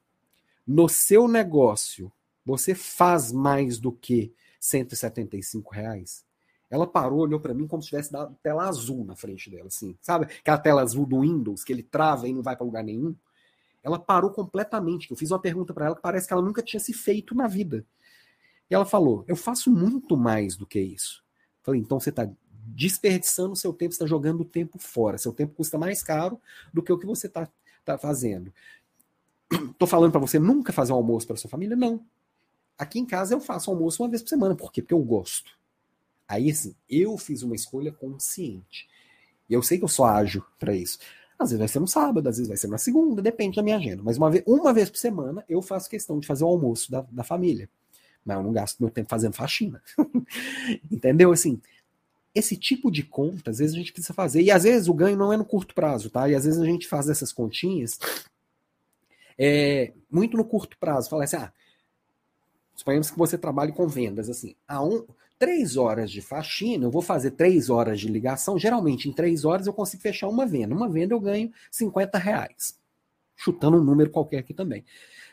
no 0.66 0.88
seu 0.88 1.28
negócio, 1.28 2.10
você 2.46 2.74
faz 2.74 3.34
mais 3.34 3.78
do 3.78 3.92
que 3.92 4.34
175 4.58 5.70
reais? 5.70 6.24
Ela 6.72 6.88
parou, 6.88 7.20
olhou 7.20 7.42
para 7.42 7.54
mim 7.54 7.68
como 7.68 7.84
se 7.84 7.90
tivesse 7.90 8.14
dado 8.14 8.38
tela 8.42 8.70
azul 8.70 9.04
na 9.04 9.18
frente 9.18 9.50
dela, 9.50 9.68
assim. 9.68 9.98
Sabe 10.02 10.28
aquela 10.28 10.60
tela 10.60 10.82
azul 10.82 11.06
do 11.06 11.20
Windows 11.20 11.62
que 11.62 11.74
ele 11.74 11.84
trava 11.84 12.26
e 12.26 12.34
não 12.34 12.42
vai 12.42 12.56
para 12.56 12.66
lugar 12.66 12.86
nenhum? 12.86 13.14
Ela 13.84 14.00
parou 14.00 14.32
completamente. 14.32 15.12
Eu 15.12 15.18
fiz 15.18 15.30
uma 15.30 15.40
pergunta 15.40 15.74
para 15.74 15.88
ela 15.88 15.96
que 15.98 16.02
parece 16.02 16.26
que 16.26 16.32
ela 16.32 16.42
nunca 16.42 16.64
tinha 16.64 16.80
se 16.80 16.94
feito 16.94 17.36
na 17.36 17.48
vida. 17.48 17.86
E 18.70 18.76
ela 18.76 18.86
falou: 18.86 19.24
Eu 19.28 19.36
faço 19.36 19.72
muito 19.72 20.18
mais 20.18 20.56
do 20.56 20.66
que 20.66 20.80
isso. 20.80 21.24
Falei: 21.62 21.82
Então 21.82 22.00
você 22.00 22.10
está 22.10 22.30
desperdiçando 22.68 23.56
seu 23.56 23.72
tempo, 23.72 23.92
está 23.92 24.06
jogando 24.06 24.42
o 24.42 24.46
tempo 24.46 24.80
fora. 24.80 25.18
Seu 25.18 25.32
tempo 25.32 25.54
custa 25.56 25.78
mais 25.78 26.02
caro 26.02 26.40
do 26.74 26.82
que 26.82 26.92
o 26.92 26.98
que 26.98 27.06
você 27.06 27.28
está 27.28 27.48
tá 27.84 27.98
fazendo. 27.98 28.54
Estou 29.72 29.88
falando 29.88 30.12
para 30.12 30.22
você 30.22 30.40
nunca 30.40 30.74
fazer 30.74 30.94
um 30.94 30.98
almoço 30.98 31.28
para 31.28 31.36
sua 31.36 31.50
família? 31.50 31.76
Não. 31.76 32.04
Aqui 32.78 33.00
em 33.00 33.06
casa 33.06 33.34
eu 33.34 33.40
faço 33.40 33.70
almoço 33.70 34.02
uma 34.04 34.10
vez 34.10 34.22
por 34.22 34.30
semana. 34.30 34.56
Por 34.56 34.72
quê? 34.72 34.82
Porque 34.82 34.94
eu 34.94 35.04
gosto. 35.04 35.52
Aí, 36.28 36.50
assim, 36.50 36.76
eu 36.90 37.18
fiz 37.18 37.44
uma 37.44 37.56
escolha 37.56 37.92
consciente. 37.92 38.88
E 39.48 39.54
eu 39.54 39.62
sei 39.62 39.78
que 39.78 39.84
eu 39.84 39.90
só 39.90 40.06
ajo 40.06 40.44
para 40.60 40.76
isso. 40.76 40.98
Às 41.38 41.50
vezes 41.50 41.60
vai 41.60 41.68
ser 41.68 41.80
no 41.80 41.88
sábado, 41.88 42.28
às 42.28 42.38
vezes 42.38 42.48
vai 42.48 42.58
ser 42.58 42.68
na 42.68 42.78
segunda, 42.78 43.22
depende 43.22 43.58
da 43.58 43.64
minha 43.64 43.78
agenda. 43.78 44.02
Mas 44.04 44.18
uma 44.18 44.32
vez, 44.32 44.44
uma 44.48 44.74
vez 44.74 44.90
por 44.90 44.98
semana 44.98 45.44
eu 45.48 45.62
faço 45.62 45.90
questão 45.90 46.20
de 46.20 46.26
fazer 46.26 46.44
o 46.44 46.48
almoço 46.48 46.90
da, 46.90 47.02
da 47.12 47.24
família. 47.24 47.70
Mas 48.26 48.38
eu 48.38 48.44
não 48.44 48.52
gasto 48.52 48.80
meu 48.80 48.90
tempo 48.90 49.10
fazendo 49.10 49.34
faxina. 49.34 49.82
Entendeu? 50.92 51.32
Assim, 51.32 51.62
esse 52.34 52.58
tipo 52.58 52.92
de 52.92 53.04
conta, 53.04 53.52
às 53.52 53.60
vezes 53.60 53.76
a 53.76 53.78
gente 53.78 53.94
precisa 53.94 54.14
fazer. 54.14 54.42
E 54.42 54.52
às 54.52 54.64
vezes 54.64 54.88
o 54.90 54.94
ganho 54.94 55.16
não 55.16 55.32
é 55.32 55.38
no 55.38 55.46
curto 55.46 55.76
prazo, 55.76 56.10
tá? 56.10 56.28
E 56.28 56.36
às 56.36 56.44
vezes 56.44 56.60
a 56.60 56.66
gente 56.66 56.88
faz 56.88 57.08
essas 57.08 57.32
continhas 57.32 58.00
é, 59.38 59.94
muito 60.10 60.36
no 60.36 60.44
curto 60.44 60.78
prazo. 60.78 61.10
Fala 61.10 61.24
assim, 61.24 61.38
ah, 61.38 61.54
suponhamos 62.76 63.10
que 63.10 63.18
você 63.18 63.38
trabalhe 63.38 63.72
com 63.72 63.88
vendas, 63.88 64.30
assim, 64.30 64.56
a 64.68 64.84
um, 64.84 65.06
três 65.38 65.78
horas 65.78 66.12
de 66.12 66.22
faxina, 66.22 66.86
eu 66.86 66.92
vou 66.92 67.02
fazer 67.02 67.32
três 67.32 67.70
horas 67.70 68.00
de 68.00 68.08
ligação. 68.08 68.58
Geralmente, 68.58 69.08
em 69.08 69.14
três 69.14 69.46
horas, 69.46 69.68
eu 69.68 69.74
consigo 69.74 70.02
fechar 70.02 70.28
uma 70.28 70.46
venda. 70.46 70.76
Uma 70.76 70.90
venda 70.90 71.14
eu 71.14 71.20
ganho 71.20 71.52
50 71.72 72.18
reais. 72.18 72.78
Chutando 73.36 73.78
um 73.78 73.84
número 73.84 74.10
qualquer 74.10 74.40
aqui 74.40 74.54
também. 74.54 74.84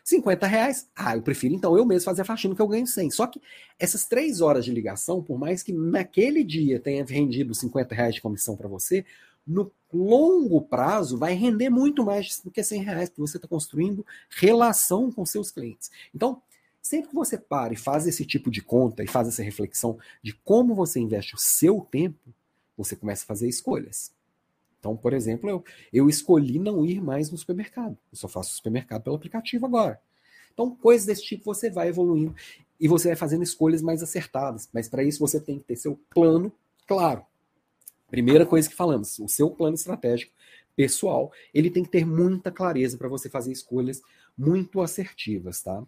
50 0.05 0.47
reais, 0.47 0.89
ah, 0.97 1.17
eu 1.17 1.23
prefiro 1.23 1.55
então 1.55 1.77
eu 1.77 1.85
mesmo 1.85 2.05
fazer 2.05 2.23
a 2.23 2.25
faxina 2.25 2.55
que 2.55 2.63
eu 2.63 2.67
ganho 2.67 2.87
100. 2.87 3.11
Só 3.11 3.27
que 3.27 3.41
essas 3.79 4.05
três 4.07 4.41
horas 4.41 4.65
de 4.65 4.73
ligação, 4.73 5.23
por 5.23 5.39
mais 5.39 5.63
que 5.63 5.73
naquele 5.73 6.43
dia 6.43 6.81
tenha 6.81 7.05
rendido 7.05 7.55
50 7.55 7.95
reais 7.95 8.15
de 8.17 8.21
comissão 8.21 8.57
para 8.57 8.69
você, 8.69 9.05
no 9.47 9.71
longo 9.93 10.61
prazo 10.63 11.17
vai 11.17 11.35
render 11.35 11.71
muito 11.71 12.05
mais 12.05 12.41
do 12.45 12.51
que 12.51 12.63
100 12.63 12.83
reais, 12.83 13.09
porque 13.09 13.21
você 13.21 13.37
está 13.37 13.47
construindo 13.47 14.05
relação 14.31 15.11
com 15.11 15.25
seus 15.25 15.51
clientes. 15.51 15.91
Então, 16.15 16.43
Sempre 16.83 17.11
que 17.11 17.15
você 17.15 17.39
para 17.39 17.73
e 17.73 17.77
faz 17.77 18.09
esse 18.09 18.27
tipo 18.27 18.51
de 18.51 18.61
conta 18.61 19.05
e 19.05 19.07
faz 19.07 19.29
essa 19.29 19.41
reflexão 19.41 19.97
de 20.21 20.35
como 20.45 20.75
você 20.75 20.99
investe 20.99 21.37
o 21.37 21.39
seu 21.39 21.87
tempo, 21.89 22.35
você 22.77 22.97
começa 22.97 23.23
a 23.23 23.27
fazer 23.27 23.49
escolhas. 23.49 24.13
Então, 24.83 24.97
por 24.97 25.13
exemplo, 25.13 25.49
eu, 25.49 25.65
eu 25.93 26.09
escolhi 26.09 26.59
não 26.59 26.85
ir 26.85 27.01
mais 27.01 27.31
no 27.31 27.39
supermercado. 27.39 27.97
Eu 28.11 28.19
só 28.19 28.27
faço 28.27 28.57
supermercado 28.57 29.05
pelo 29.05 29.15
aplicativo 29.15 29.65
agora. 29.65 30.01
Então, 30.53 30.75
coisas 30.75 31.07
desse 31.07 31.23
tipo 31.23 31.45
você 31.45 31.71
vai 31.71 31.87
evoluindo 31.87 32.35
e 32.81 32.89
você 32.89 33.07
vai 33.07 33.17
fazendo 33.17 33.45
escolhas 33.45 33.81
mais 33.81 34.03
acertadas. 34.03 34.69
Mas 34.73 34.89
para 34.89 35.05
isso 35.05 35.21
você 35.21 35.41
tem 35.41 35.61
que 35.61 35.67
ter 35.67 35.77
seu 35.77 36.01
plano 36.11 36.53
claro. 36.85 37.25
Primeira 38.11 38.45
coisa 38.45 38.69
que 38.69 38.75
falamos, 38.75 39.21
o 39.21 39.29
seu 39.29 39.49
plano 39.51 39.77
estratégico 39.77 40.33
pessoal, 40.75 41.31
ele 41.55 41.71
tem 41.71 41.85
que 41.85 41.91
ter 41.91 42.05
muita 42.05 42.51
clareza 42.51 42.99
para 42.99 43.09
você 43.09 43.31
fazer 43.31 43.53
escolhas 43.53 44.03
muito 44.37 44.81
assertivas, 44.81 45.63
tá? 45.63 45.81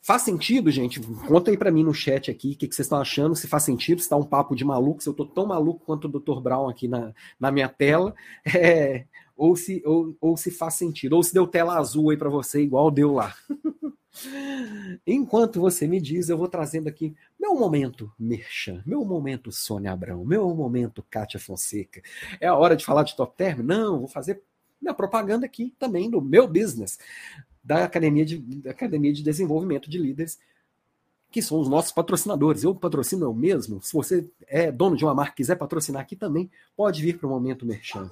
Faz 0.00 0.22
sentido, 0.22 0.70
gente? 0.70 1.00
Conta 1.00 1.50
aí 1.50 1.56
para 1.56 1.70
mim 1.70 1.82
no 1.82 1.92
chat 1.92 2.30
aqui 2.30 2.52
o 2.52 2.56
que, 2.56 2.68
que, 2.68 2.74
vocês 2.74 2.86
estão 2.86 3.00
achando, 3.00 3.34
se 3.34 3.46
faz 3.46 3.64
sentido, 3.64 4.00
se 4.00 4.08
tá 4.08 4.16
um 4.16 4.24
papo 4.24 4.54
de 4.54 4.64
maluco, 4.64 5.02
se 5.02 5.08
eu 5.08 5.14
tô 5.14 5.26
tão 5.26 5.46
maluco 5.46 5.84
quanto 5.84 6.06
o 6.06 6.08
Dr. 6.08 6.40
Brown 6.40 6.68
aqui 6.68 6.88
na, 6.88 7.12
na 7.38 7.50
minha 7.50 7.68
tela, 7.68 8.14
é, 8.46 9.04
ou, 9.36 9.54
se, 9.56 9.82
ou, 9.84 10.16
ou 10.20 10.36
se 10.36 10.50
faz 10.50 10.74
sentido, 10.74 11.14
ou 11.14 11.22
se 11.22 11.34
deu 11.34 11.46
tela 11.46 11.76
azul 11.76 12.10
aí 12.10 12.16
para 12.16 12.30
você, 12.30 12.62
igual 12.62 12.90
deu 12.90 13.12
lá. 13.12 13.34
Enquanto 15.06 15.60
você 15.60 15.86
me 15.86 16.00
diz, 16.00 16.28
eu 16.28 16.38
vou 16.38 16.48
trazendo 16.48 16.88
aqui 16.88 17.14
meu 17.38 17.54
momento 17.54 18.10
Merchan, 18.18 18.82
meu 18.86 19.04
momento 19.04 19.52
Sônia 19.52 19.92
Abrão, 19.92 20.24
meu 20.24 20.54
momento 20.54 21.04
Kátia 21.08 21.38
Fonseca. 21.38 22.02
É 22.40 22.46
a 22.46 22.56
hora 22.56 22.76
de 22.76 22.84
falar 22.84 23.02
de 23.02 23.14
top 23.14 23.36
term? 23.36 23.60
Não, 23.62 23.98
vou 24.00 24.08
fazer 24.08 24.42
minha 24.80 24.94
propaganda 24.94 25.44
aqui 25.44 25.74
também 25.78 26.10
do 26.10 26.20
meu 26.20 26.48
business 26.48 26.98
da 27.68 27.84
Academia 27.84 28.24
de, 28.24 28.38
da 28.38 28.70
Academia 28.70 29.12
de 29.12 29.22
Desenvolvimento 29.22 29.90
de 29.90 29.98
Líderes, 29.98 30.38
que 31.30 31.42
são 31.42 31.60
os 31.60 31.68
nossos 31.68 31.92
patrocinadores. 31.92 32.64
Eu 32.64 32.74
patrocino 32.74 33.26
eu 33.26 33.34
mesmo. 33.34 33.82
Se 33.82 33.92
você 33.92 34.26
é 34.46 34.72
dono 34.72 34.96
de 34.96 35.04
uma 35.04 35.14
marca 35.14 35.32
e 35.32 35.36
quiser 35.36 35.56
patrocinar 35.56 36.00
aqui 36.00 36.16
também, 36.16 36.50
pode 36.74 37.02
vir 37.02 37.18
para 37.18 37.26
o 37.26 37.30
Momento 37.30 37.66
Merchan. 37.66 38.10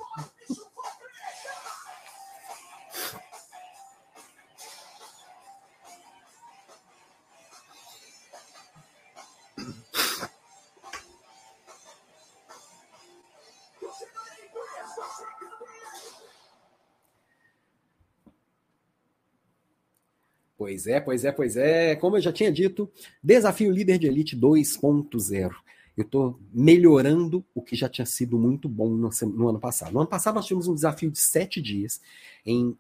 Pois 20.67 20.85
é, 20.89 20.99
pois 20.99 21.25
é, 21.25 21.31
pois 21.31 21.57
é. 21.57 21.95
Como 21.95 22.17
eu 22.17 22.21
já 22.21 22.33
tinha 22.33 22.51
dito, 22.51 22.91
Desafio 23.23 23.71
Líder 23.71 24.01
de 24.01 24.09
Elite 24.09 24.37
2.0. 24.37 25.55
Eu 25.97 26.03
estou 26.03 26.41
melhorando 26.53 27.45
o 27.55 27.63
que 27.63 27.77
já 27.77 27.89
tinha 27.89 28.05
sido 28.05 28.37
muito 28.37 28.69
bom 28.69 28.89
no, 28.89 29.09
no, 29.33 29.49
ano 29.49 29.61
passado. 29.61 29.93
No 29.93 30.01
ano 30.01 30.09
passado 30.09 30.35
nós 30.35 30.45
tivemos 30.45 30.67
um 30.67 30.75
desafio 30.75 31.09
de 31.09 31.21
sete 31.21 31.63
dias, 31.63 32.01
em 32.45 32.77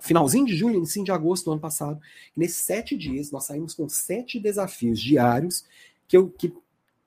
finalzinho 0.00 0.46
de 0.46 0.56
julho, 0.56 0.76
início 0.76 1.04
de 1.04 1.12
agosto 1.12 1.44
do 1.44 1.52
ano 1.52 1.60
passado. 1.60 2.00
E 2.34 2.40
nesses 2.40 2.64
sete 2.64 2.96
dias 2.96 3.30
nós 3.30 3.44
saímos 3.44 3.74
com 3.74 3.86
sete 3.90 4.40
desafios 4.40 4.98
diários 4.98 5.66
que 6.08 6.16
eu, 6.16 6.30
que 6.30 6.50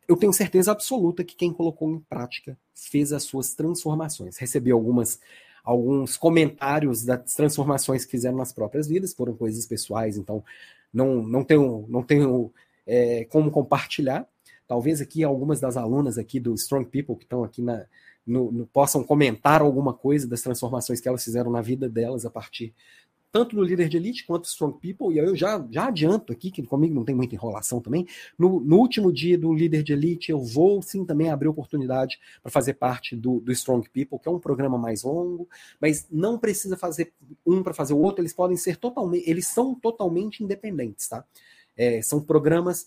eu 0.07 0.15
tenho 0.15 0.33
certeza 0.33 0.71
absoluta 0.71 1.23
que 1.23 1.35
quem 1.35 1.51
colocou 1.51 1.89
em 1.89 1.99
prática 1.99 2.55
fez 2.75 3.11
as 3.11 3.23
suas 3.23 3.55
transformações. 3.55 4.37
Recebi 4.37 4.69
algumas 4.69 5.19
alguns 5.63 6.17
comentários 6.17 7.03
das 7.03 7.33
transformações 7.33 8.05
que 8.05 8.11
fizeram 8.11 8.37
nas 8.37 8.51
próprias 8.51 8.87
vidas, 8.87 9.13
foram 9.13 9.35
coisas 9.35 9.65
pessoais, 9.65 10.17
então 10.17 10.43
não, 10.93 11.23
não 11.23 11.43
tenho, 11.43 11.85
não 11.87 12.03
tenho 12.03 12.51
é, 12.85 13.25
como 13.25 13.51
compartilhar. 13.51 14.27
Talvez 14.67 15.01
aqui 15.01 15.23
algumas 15.23 15.59
das 15.59 15.75
alunas 15.75 16.17
aqui 16.17 16.39
do 16.39 16.53
Strong 16.53 16.85
People 16.85 17.17
que 17.17 17.23
estão 17.23 17.43
aqui 17.43 17.61
na, 17.61 17.85
no, 18.25 18.51
no, 18.51 18.67
possam 18.67 19.03
comentar 19.03 19.61
alguma 19.61 19.93
coisa 19.93 20.27
das 20.27 20.41
transformações 20.41 21.01
que 21.01 21.07
elas 21.07 21.23
fizeram 21.23 21.51
na 21.51 21.61
vida 21.61 21.89
delas 21.89 22.25
a 22.25 22.29
partir 22.29 22.73
tanto 23.31 23.55
do 23.55 23.63
líder 23.63 23.87
de 23.87 23.97
elite 23.97 24.25
quanto 24.25 24.45
Strong 24.45 24.77
People, 24.79 25.15
e 25.15 25.19
eu 25.19 25.35
já, 25.35 25.65
já 25.71 25.87
adianto 25.87 26.33
aqui, 26.33 26.51
que 26.51 26.61
comigo 26.63 26.93
não 26.93 27.05
tem 27.05 27.15
muita 27.15 27.33
enrolação 27.33 27.79
também, 27.79 28.05
no, 28.37 28.59
no 28.59 28.77
último 28.77 29.11
dia 29.11 29.37
do 29.37 29.53
líder 29.53 29.83
de 29.83 29.93
elite, 29.93 30.31
eu 30.31 30.39
vou 30.39 30.81
sim 30.81 31.05
também 31.05 31.29
abrir 31.29 31.47
oportunidade 31.47 32.19
para 32.43 32.51
fazer 32.51 32.73
parte 32.73 33.15
do, 33.15 33.39
do 33.39 33.51
Strong 33.51 33.89
People, 33.89 34.19
que 34.19 34.27
é 34.27 34.31
um 34.31 34.39
programa 34.39 34.77
mais 34.77 35.03
longo, 35.03 35.47
mas 35.79 36.05
não 36.11 36.37
precisa 36.37 36.75
fazer 36.75 37.13
um 37.45 37.63
para 37.63 37.73
fazer 37.73 37.93
o 37.93 37.99
outro, 37.99 38.21
eles 38.21 38.33
podem 38.33 38.57
ser 38.57 38.77
totalmente, 38.77 39.29
eles 39.29 39.47
são 39.47 39.73
totalmente 39.73 40.43
independentes, 40.43 41.07
tá? 41.07 41.23
É, 41.77 42.01
são 42.01 42.21
programas 42.21 42.85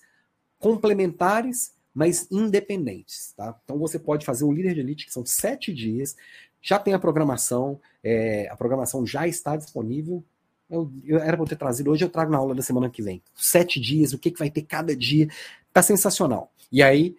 complementares, 0.58 1.72
mas 1.94 2.28
independentes, 2.30 3.32
tá? 3.36 3.58
Então 3.64 3.78
você 3.78 3.98
pode 3.98 4.26
fazer 4.26 4.44
o 4.44 4.52
líder 4.52 4.74
de 4.74 4.80
elite, 4.80 5.06
que 5.06 5.12
são 5.12 5.24
sete 5.24 5.72
dias, 5.72 6.16
já 6.60 6.78
tem 6.78 6.94
a 6.94 6.98
programação, 6.98 7.80
é, 8.02 8.48
a 8.50 8.56
programação 8.56 9.06
já 9.06 9.28
está 9.28 9.56
disponível, 9.56 10.24
Eu, 10.68 10.90
eu 11.04 11.18
era 11.18 11.36
para 11.36 11.46
ter 11.46 11.56
trazido 11.56 11.90
hoje, 11.90 12.04
eu 12.04 12.08
trago 12.08 12.30
na 12.30 12.38
aula 12.38 12.54
da 12.54 12.62
semana 12.62 12.88
que 12.88 13.02
vem. 13.02 13.22
Sete 13.34 13.80
dias, 13.80 14.12
o 14.12 14.18
que, 14.18 14.30
que 14.30 14.38
vai 14.38 14.50
ter 14.50 14.62
cada 14.62 14.96
dia. 14.96 15.28
Tá 15.72 15.82
sensacional. 15.82 16.50
E 16.72 16.82
aí, 16.82 17.16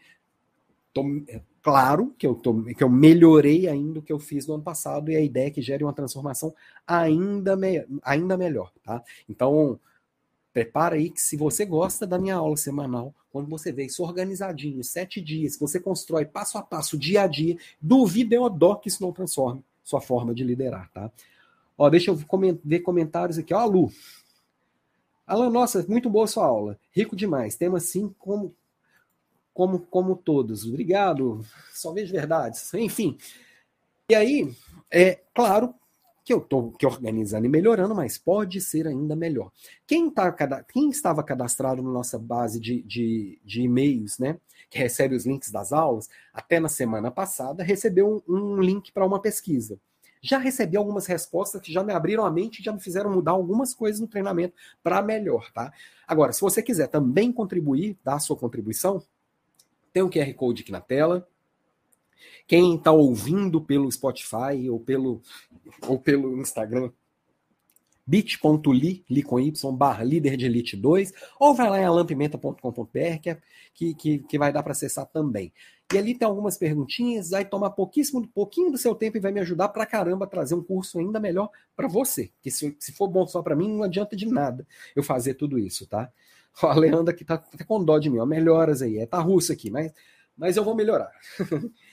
tô, 0.94 1.04
é 1.28 1.42
claro 1.62 2.14
que 2.18 2.26
eu, 2.28 2.36
tô, 2.36 2.64
que 2.64 2.84
eu 2.84 2.90
melhorei 2.90 3.68
ainda 3.68 4.00
o 4.00 4.02
que 4.02 4.14
eu 4.14 4.20
fiz 4.20 4.46
no 4.48 4.56
ano 4.56 4.64
passado 4.64 5.12
e 5.12 5.16
a 5.16 5.22
ideia 5.22 5.48
é 5.48 5.52
que 5.52 5.62
gere 5.62 5.84
uma 5.84 5.94
transformação 5.94 6.54
ainda, 6.86 7.56
me, 7.56 7.86
ainda 8.04 8.38
melhor, 8.38 8.72
tá? 8.84 9.04
Então, 9.28 9.80
prepara 10.54 10.96
aí 10.96 11.10
que 11.10 11.20
se 11.20 11.36
você 11.36 11.66
gosta 11.66 12.06
da 12.08 12.18
minha 12.18 12.36
aula 12.36 12.56
semanal, 12.56 13.14
quando 13.32 13.50
você 13.50 13.72
vê 13.72 13.86
isso 13.86 14.04
organizadinho, 14.04 14.84
sete 14.84 15.20
dias, 15.20 15.58
você 15.60 15.80
constrói 15.80 16.26
passo 16.26 16.58
a 16.58 16.62
passo, 16.62 16.98
dia 16.98 17.24
a 17.24 17.28
dia, 17.28 17.58
duvida 17.82 18.36
eu 18.36 18.50
dó 18.50 18.76
que 18.76 18.88
isso 18.88 19.04
não 19.04 19.12
transforme 19.12 19.64
sua 19.84 20.02
forma 20.02 20.34
de 20.34 20.44
liderar, 20.44 20.90
tá? 20.92 21.12
Ó, 21.78 21.90
deixa 21.90 22.12
eu 22.12 22.16
ver 22.64 22.80
comentários 22.80 23.38
aqui. 23.38 23.54
Ó, 23.54 23.60
a 23.60 23.66
Lu. 23.66 23.92
Alan, 25.28 25.50
nossa, 25.50 25.84
muito 25.88 26.10
boa 26.10 26.28
sua 26.28 26.46
aula. 26.46 26.80
Rico 26.92 27.16
demais. 27.16 27.56
Tema 27.56 27.78
assim 27.78 28.14
como 28.20 28.56
como 29.54 29.80
como 29.80 30.16
todos. 30.16 30.66
Obrigado. 30.66 31.44
Só 31.74 31.92
vejo 31.92 32.12
verdades. 32.14 32.74
Enfim. 32.74 33.18
E 34.10 34.16
aí, 34.16 34.54
é 34.92 35.20
claro 35.34 35.74
que 36.24 36.34
eu 36.34 36.40
estou 36.40 36.72
que 36.72 36.86
organizando 36.86 37.46
e 37.46 37.50
melhorando, 37.50 37.94
mas 37.96 38.18
pode 38.18 38.60
ser 38.62 38.88
ainda 38.88 39.16
melhor. 39.16 39.52
Quem, 39.86 40.10
tá, 40.10 40.32
quem 40.64 40.90
estava 40.90 41.24
cadastrado 41.24 41.84
na 41.84 41.92
nossa 41.92 42.18
base 42.18 42.60
de, 42.60 42.82
de, 42.84 43.40
de 43.44 43.62
e-mails, 43.62 44.18
né? 44.18 44.40
Que 44.70 44.80
recebe 44.80 45.16
os 45.16 45.26
links 45.26 45.52
das 45.52 45.72
aulas, 45.72 46.10
até 46.34 46.60
na 46.60 46.70
semana 46.70 47.12
passada, 47.12 47.64
recebeu 47.64 48.24
um, 48.28 48.36
um 48.36 48.62
link 48.62 48.92
para 48.92 49.06
uma 49.06 49.22
pesquisa 49.22 49.80
já 50.26 50.40
recebi 50.40 50.76
algumas 50.76 51.06
respostas 51.06 51.62
que 51.62 51.72
já 51.72 51.84
me 51.84 51.94
abriram 51.94 52.26
a 52.26 52.32
mente 52.32 52.60
e 52.60 52.64
já 52.64 52.74
me 52.74 52.80
fizeram 52.80 53.12
mudar 53.12 53.32
algumas 53.32 53.74
coisas 53.76 54.02
no 54.02 54.08
treinamento 54.08 54.56
para 54.82 55.02
melhor, 55.02 55.52
tá? 55.52 55.72
Agora, 56.08 56.34
se 56.34 56.42
você 56.42 56.64
quiser 56.64 56.88
também 56.88 57.32
contribuir, 57.32 57.98
dar 58.04 58.16
a 58.16 58.20
sua 58.20 58.36
contribuição, 58.36 59.04
tem 59.94 60.02
o 60.02 60.08
um 60.08 60.10
QR 60.10 60.34
Code 60.34 60.64
aqui 60.64 60.72
na 60.72 60.82
tela. 60.82 61.28
Quem 62.48 62.76
está 62.76 62.92
ouvindo 62.92 63.62
pelo 63.62 63.92
Spotify 63.92 64.70
ou 64.70 64.80
pelo, 64.80 65.22
ou 65.88 66.00
pelo 66.00 66.40
Instagram, 66.42 66.92
bit.ly, 68.06 69.04
li 69.10 69.24
com 69.24 69.40
y, 69.40 69.52
barra 69.74 70.04
líder 70.04 70.38
de 70.38 70.46
elite 70.46 70.78
2, 70.78 71.12
ou 71.40 71.56
vai 71.56 71.70
lá 71.70 71.82
em 71.82 71.86
alampimenta.com.br, 71.86 73.20
que, 73.22 73.30
é, 73.30 73.38
que, 73.74 73.94
que, 73.96 74.20
que 74.20 74.38
vai 74.38 74.54
dar 74.54 74.64
para 74.64 74.74
acessar 74.74 75.06
também. 75.08 75.52
E 75.94 75.98
ali 75.98 76.16
tem 76.16 76.28
algumas 76.28 76.58
perguntinhas, 76.58 77.30
vai 77.30 77.46
tomar 77.46 77.70
pouquíssimo, 77.72 78.28
pouquinho 78.28 78.72
do 78.72 78.78
seu 78.78 78.96
tempo 78.96 79.18
e 79.18 79.20
vai 79.20 79.32
me 79.32 79.40
ajudar 79.40 79.70
pra 79.70 79.86
caramba 79.86 80.26
a 80.26 80.28
trazer 80.28 80.56
um 80.56 80.64
curso 80.64 81.00
ainda 81.00 81.20
melhor 81.20 81.50
para 81.76 81.88
você. 81.88 82.32
Que 82.42 82.50
se, 82.50 82.76
se 82.80 82.92
for 82.92 83.08
bom 83.08 83.28
só 83.28 83.42
para 83.42 83.56
mim, 83.56 83.70
não 83.70 83.84
adianta 83.84 84.16
de 84.16 84.26
nada 84.26 84.66
eu 84.96 85.04
fazer 85.04 85.36
tudo 85.36 85.60
isso, 85.60 85.86
tá? 85.88 86.12
O 86.62 86.74
Leandro 86.80 87.10
aqui 87.10 87.26
tá 87.26 87.36
até 87.36 87.64
com 87.64 87.84
dó 87.84 88.00
de 88.00 88.10
mim, 88.10 88.20
ó, 88.20 88.26
melhoras 88.26 88.82
aí, 88.82 88.98
é 88.98 89.06
tá 89.06 89.20
russo 89.20 89.52
aqui, 89.52 89.70
mas, 89.70 89.92
mas 90.38 90.58
eu 90.58 90.64
vou 90.64 90.74
melhorar. 90.74 91.12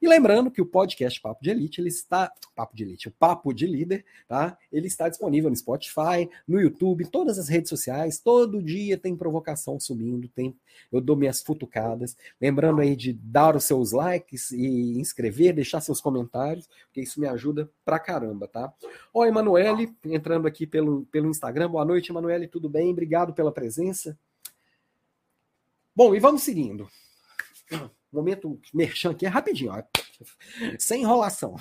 E 0.00 0.08
lembrando 0.08 0.50
que 0.50 0.60
o 0.60 0.66
podcast 0.66 1.20
Papo 1.20 1.42
de 1.42 1.50
Elite, 1.50 1.80
ele 1.80 1.88
está. 1.88 2.32
Papo 2.54 2.74
de 2.74 2.84
Elite, 2.84 3.08
o 3.08 3.12
Papo 3.12 3.52
de 3.52 3.66
Líder, 3.66 4.04
tá? 4.26 4.56
Ele 4.72 4.86
está 4.86 5.08
disponível 5.08 5.50
no 5.50 5.56
Spotify, 5.56 6.28
no 6.46 6.60
YouTube, 6.60 7.06
todas 7.10 7.38
as 7.38 7.48
redes 7.48 7.68
sociais. 7.68 8.18
Todo 8.18 8.62
dia 8.62 8.96
tem 8.96 9.16
provocação 9.16 9.78
subindo, 9.78 10.28
tem. 10.28 10.56
Eu 10.90 11.00
dou 11.00 11.16
minhas 11.16 11.42
futucadas. 11.42 12.16
Lembrando 12.40 12.80
aí 12.80 12.94
de 12.96 13.12
dar 13.12 13.56
os 13.56 13.64
seus 13.64 13.92
likes 13.92 14.50
e 14.50 14.98
inscrever, 14.98 15.54
deixar 15.54 15.80
seus 15.80 16.00
comentários, 16.00 16.68
porque 16.86 17.00
isso 17.00 17.20
me 17.20 17.26
ajuda 17.26 17.70
pra 17.84 17.98
caramba, 17.98 18.48
tá? 18.48 18.72
Ó, 19.12 19.24
Emanuele, 19.24 19.94
entrando 20.04 20.46
aqui 20.46 20.66
pelo, 20.66 21.06
pelo 21.06 21.28
Instagram. 21.28 21.70
Boa 21.70 21.84
noite, 21.84 22.10
Emanuele, 22.10 22.46
tudo 22.46 22.68
bem? 22.68 22.90
Obrigado 22.90 23.32
pela 23.32 23.52
presença. 23.52 24.18
Bom, 25.94 26.14
e 26.14 26.20
vamos 26.20 26.42
seguindo 26.42 26.88
momento 28.12 28.60
merchan 28.72 29.10
aqui 29.10 29.26
é 29.26 29.28
rapidinho, 29.28 29.72
ó. 29.72 29.82
sem 30.78 31.02
enrolação. 31.02 31.56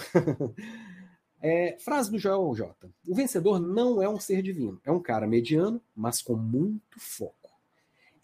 É, 1.42 1.78
frase 1.78 2.10
do 2.10 2.18
Joel 2.18 2.56
J. 2.56 2.74
O 3.08 3.14
vencedor 3.14 3.60
não 3.60 4.02
é 4.02 4.10
um 4.10 4.20
ser 4.20 4.42
divino, 4.42 4.82
é 4.84 4.92
um 4.92 5.00
cara 5.00 5.28
mediano, 5.28 5.80
mas 5.96 6.20
com 6.20 6.36
muito 6.36 6.98
foco. 6.98 7.52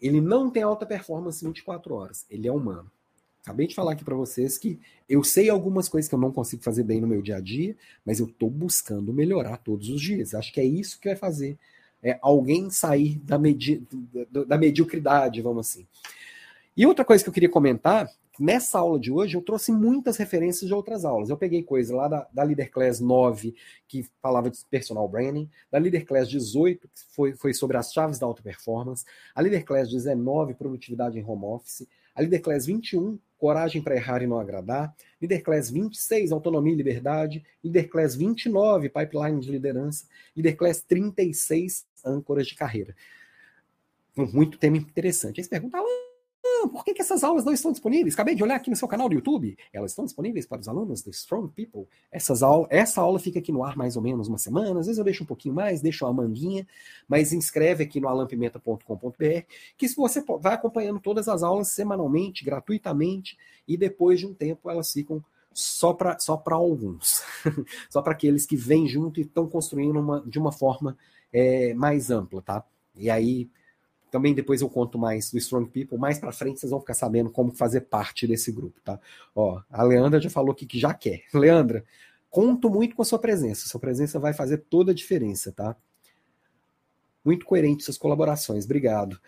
Ele 0.00 0.20
não 0.20 0.50
tem 0.50 0.64
alta 0.64 0.84
performance 0.84 1.44
24 1.44 1.94
horas, 1.94 2.26
ele 2.28 2.48
é 2.48 2.52
humano. 2.52 2.90
Acabei 3.42 3.68
de 3.68 3.74
falar 3.74 3.92
aqui 3.92 4.04
para 4.04 4.16
vocês 4.16 4.58
que 4.58 4.78
eu 5.08 5.22
sei 5.22 5.48
algumas 5.48 5.88
coisas 5.88 6.08
que 6.08 6.14
eu 6.14 6.18
não 6.18 6.32
consigo 6.32 6.62
fazer 6.62 6.84
bem 6.84 7.00
no 7.00 7.06
meu 7.06 7.22
dia 7.22 7.36
a 7.36 7.40
dia, 7.40 7.76
mas 8.04 8.18
eu 8.18 8.26
estou 8.26 8.50
buscando 8.50 9.12
melhorar 9.12 9.56
todos 9.58 9.88
os 9.88 10.00
dias. 10.00 10.34
Acho 10.34 10.52
que 10.52 10.60
é 10.60 10.64
isso 10.64 10.98
que 10.98 11.08
vai 11.08 11.16
fazer 11.16 11.58
é, 12.02 12.18
alguém 12.20 12.70
sair 12.70 13.18
da, 13.18 13.38
medi 13.38 13.86
da 14.46 14.58
mediocridade, 14.58 15.40
vamos 15.40 15.68
assim. 15.68 15.86
E 16.76 16.86
outra 16.86 17.04
coisa 17.04 17.22
que 17.22 17.28
eu 17.28 17.34
queria 17.34 17.50
comentar 17.50 18.08
Nessa 18.40 18.78
aula 18.78 18.98
de 18.98 19.12
hoje, 19.12 19.36
eu 19.36 19.42
trouxe 19.42 19.70
muitas 19.70 20.16
referências 20.16 20.66
de 20.66 20.72
outras 20.72 21.04
aulas. 21.04 21.28
Eu 21.28 21.36
peguei 21.36 21.62
coisa 21.62 21.94
lá 21.94 22.08
da, 22.08 22.26
da 22.32 22.42
Leader 22.42 22.70
Class 22.70 22.98
9, 22.98 23.54
que 23.86 24.06
falava 24.22 24.50
de 24.50 24.58
personal 24.70 25.06
branding, 25.06 25.50
da 25.70 25.78
Leader 25.78 26.06
Class 26.06 26.30
18, 26.30 26.88
que 26.88 27.14
foi, 27.14 27.34
foi 27.34 27.52
sobre 27.52 27.76
as 27.76 27.92
chaves 27.92 28.18
da 28.18 28.26
alta 28.26 28.42
performance, 28.42 29.04
a 29.34 29.40
Leader 29.42 29.62
Class 29.64 29.90
19, 29.90 30.54
produtividade 30.54 31.18
em 31.18 31.22
home 31.22 31.44
office, 31.44 31.86
a 32.14 32.22
Leader 32.22 32.40
Class 32.40 32.64
21, 32.64 33.18
coragem 33.36 33.82
para 33.82 33.96
errar 33.96 34.22
e 34.22 34.26
não 34.26 34.40
agradar, 34.40 34.94
Leader 35.20 35.42
Class 35.42 35.70
26, 35.70 36.32
autonomia 36.32 36.72
e 36.72 36.76
liberdade, 36.76 37.44
Leader 37.62 37.88
Class 37.90 38.16
29, 38.16 38.88
pipeline 38.88 39.40
de 39.40 39.50
liderança, 39.50 40.06
Leader 40.34 40.56
Class 40.56 40.80
36, 40.80 41.84
âncoras 42.02 42.46
de 42.46 42.54
carreira. 42.54 42.96
Muito 44.16 44.58
tema 44.58 44.78
interessante. 44.78 45.38
Aí 45.38 45.44
você 45.44 45.50
pergunta, 45.50 45.76
por 46.68 46.84
que, 46.84 46.94
que 46.94 47.02
essas 47.02 47.24
aulas 47.24 47.44
não 47.44 47.52
estão 47.52 47.72
disponíveis? 47.72 48.14
Acabei 48.14 48.34
de 48.34 48.42
olhar 48.42 48.56
aqui 48.56 48.70
no 48.70 48.76
seu 48.76 48.88
canal 48.88 49.08
do 49.08 49.14
YouTube. 49.14 49.56
Elas 49.72 49.92
estão 49.92 50.04
disponíveis 50.04 50.46
para 50.46 50.60
os 50.60 50.68
alunos 50.68 51.02
do 51.02 51.10
Strong 51.10 51.52
People. 51.54 51.86
Essas 52.10 52.42
aula, 52.42 52.66
essa 52.70 53.00
aula 53.00 53.18
fica 53.18 53.38
aqui 53.38 53.52
no 53.52 53.64
ar 53.64 53.76
mais 53.76 53.96
ou 53.96 54.02
menos 54.02 54.28
uma 54.28 54.38
semana. 54.38 54.80
Às 54.80 54.86
vezes 54.86 54.98
eu 54.98 55.04
deixo 55.04 55.24
um 55.24 55.26
pouquinho 55.26 55.54
mais, 55.54 55.80
deixo 55.80 56.04
uma 56.04 56.12
manguinha, 56.12 56.66
mas 57.08 57.32
inscreve 57.32 57.84
aqui 57.84 58.00
no 58.00 58.08
alampimenta.com.br, 58.08 59.46
que 59.76 59.88
se 59.88 59.96
você 59.96 60.22
vai 60.40 60.54
acompanhando 60.54 61.00
todas 61.00 61.28
as 61.28 61.42
aulas 61.42 61.68
semanalmente, 61.68 62.44
gratuitamente, 62.44 63.38
e 63.66 63.76
depois 63.76 64.20
de 64.20 64.26
um 64.26 64.34
tempo 64.34 64.70
elas 64.70 64.92
ficam 64.92 65.22
só 65.54 65.92
para 65.92 66.18
só 66.18 66.42
alguns. 66.46 67.22
só 67.90 68.02
para 68.02 68.12
aqueles 68.12 68.46
que 68.46 68.56
vêm 68.56 68.86
junto 68.86 69.20
e 69.20 69.22
estão 69.22 69.46
construindo 69.48 69.98
uma, 69.98 70.20
de 70.26 70.38
uma 70.38 70.52
forma 70.52 70.96
é, 71.32 71.74
mais 71.74 72.10
ampla, 72.10 72.42
tá? 72.42 72.64
E 72.94 73.10
aí 73.10 73.50
também 74.12 74.34
depois 74.34 74.60
eu 74.60 74.68
conto 74.68 74.98
mais 74.98 75.32
do 75.32 75.38
Strong 75.38 75.70
People. 75.70 75.96
Mais 75.96 76.18
para 76.18 76.30
frente 76.30 76.60
vocês 76.60 76.70
vão 76.70 76.78
ficar 76.78 76.92
sabendo 76.92 77.30
como 77.30 77.50
fazer 77.50 77.80
parte 77.80 78.26
desse 78.26 78.52
grupo, 78.52 78.78
tá? 78.84 79.00
Ó, 79.34 79.58
a 79.70 79.82
Leandra 79.82 80.20
já 80.20 80.28
falou 80.28 80.52
aqui 80.52 80.66
que 80.66 80.78
já 80.78 80.92
quer. 80.92 81.22
Leandra, 81.32 81.82
conto 82.28 82.68
muito 82.68 82.94
com 82.94 83.00
a 83.00 83.06
sua 83.06 83.18
presença. 83.18 83.66
Sua 83.66 83.80
presença 83.80 84.20
vai 84.20 84.34
fazer 84.34 84.58
toda 84.68 84.92
a 84.92 84.94
diferença, 84.94 85.50
tá? 85.50 85.74
Muito 87.24 87.46
coerente 87.46 87.84
suas 87.84 87.96
colaborações. 87.96 88.66
Obrigado. 88.66 89.18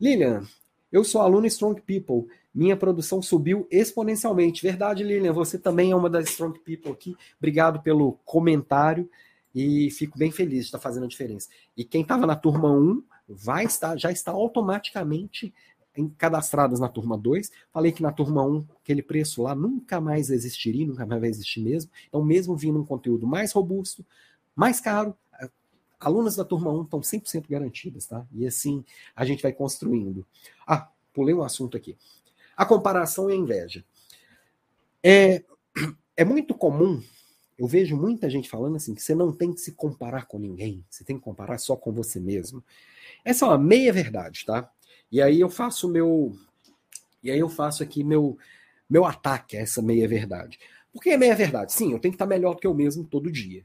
Lilian, 0.00 0.42
eu 0.90 1.04
sou 1.04 1.20
aluno 1.20 1.46
Strong 1.46 1.82
People. 1.82 2.34
Minha 2.54 2.76
produção 2.76 3.20
subiu 3.20 3.68
exponencialmente. 3.70 4.62
Verdade, 4.62 5.04
Lilian. 5.04 5.34
Você 5.34 5.58
também 5.58 5.90
é 5.90 5.96
uma 5.96 6.08
das 6.08 6.30
Strong 6.30 6.58
People 6.60 6.92
aqui. 6.92 7.14
Obrigado 7.36 7.82
pelo 7.82 8.12
comentário 8.24 9.10
e 9.54 9.90
fico 9.90 10.18
bem 10.18 10.30
feliz 10.30 10.60
de 10.60 10.64
estar 10.64 10.78
fazendo 10.78 11.04
a 11.04 11.08
diferença. 11.08 11.50
E 11.76 11.84
quem 11.84 12.00
estava 12.00 12.26
na 12.26 12.34
turma 12.34 12.72
1 12.72 13.02
vai 13.34 13.64
estar, 13.64 13.96
já 13.96 14.10
está 14.10 14.32
automaticamente 14.32 15.52
cadastradas 16.16 16.80
na 16.80 16.88
turma 16.88 17.18
2. 17.18 17.50
Falei 17.70 17.92
que 17.92 18.02
na 18.02 18.12
turma 18.12 18.44
1, 18.44 18.66
aquele 18.82 19.02
preço 19.02 19.42
lá 19.42 19.54
nunca 19.54 20.00
mais 20.00 20.30
existiria, 20.30 20.86
nunca 20.86 21.04
mais 21.04 21.20
vai 21.20 21.30
existir 21.30 21.60
mesmo. 21.60 21.90
Então, 22.08 22.24
mesmo 22.24 22.56
vindo 22.56 22.80
um 22.80 22.84
conteúdo 22.84 23.26
mais 23.26 23.52
robusto, 23.52 24.04
mais 24.54 24.80
caro, 24.80 25.16
alunas 26.00 26.36
da 26.36 26.44
turma 26.44 26.72
1 26.72 26.82
estão 26.82 27.00
100% 27.00 27.44
garantidas, 27.48 28.06
tá? 28.06 28.26
E 28.32 28.46
assim 28.46 28.84
a 29.14 29.24
gente 29.24 29.42
vai 29.42 29.52
construindo. 29.52 30.26
Ah, 30.66 30.88
pulei 31.12 31.34
um 31.34 31.42
assunto 31.42 31.76
aqui. 31.76 31.96
A 32.56 32.64
comparação 32.64 33.30
e 33.30 33.34
a 33.34 33.36
inveja. 33.36 33.84
É, 35.02 35.44
é 36.16 36.24
muito 36.24 36.54
comum, 36.54 37.02
eu 37.62 37.68
vejo 37.68 37.96
muita 37.96 38.28
gente 38.28 38.50
falando 38.50 38.74
assim, 38.74 38.92
que 38.92 39.00
você 39.00 39.14
não 39.14 39.32
tem 39.32 39.52
que 39.52 39.60
se 39.60 39.70
comparar 39.70 40.26
com 40.26 40.36
ninguém, 40.36 40.84
você 40.90 41.04
tem 41.04 41.16
que 41.16 41.22
comparar 41.22 41.58
só 41.58 41.76
com 41.76 41.92
você 41.92 42.18
mesmo. 42.18 42.60
Essa 43.24 43.44
é 43.44 43.48
uma 43.48 43.56
meia 43.56 43.92
verdade, 43.92 44.44
tá? 44.44 44.68
E 45.12 45.22
aí 45.22 45.38
eu 45.38 45.48
faço 45.48 45.88
meu 45.88 46.36
e 47.22 47.30
aí 47.30 47.38
eu 47.38 47.48
faço 47.48 47.84
aqui 47.84 48.02
meu 48.02 48.36
meu 48.90 49.04
ataque 49.04 49.56
a 49.56 49.60
essa 49.60 49.80
meia 49.80 50.08
verdade. 50.08 50.58
Por 50.92 51.00
que 51.00 51.10
é 51.10 51.16
meia 51.16 51.36
verdade? 51.36 51.72
Sim, 51.72 51.92
eu 51.92 52.00
tenho 52.00 52.10
que 52.10 52.16
estar 52.16 52.26
melhor 52.26 52.56
do 52.56 52.60
que 52.60 52.66
eu 52.66 52.74
mesmo 52.74 53.04
todo 53.04 53.30
dia. 53.30 53.64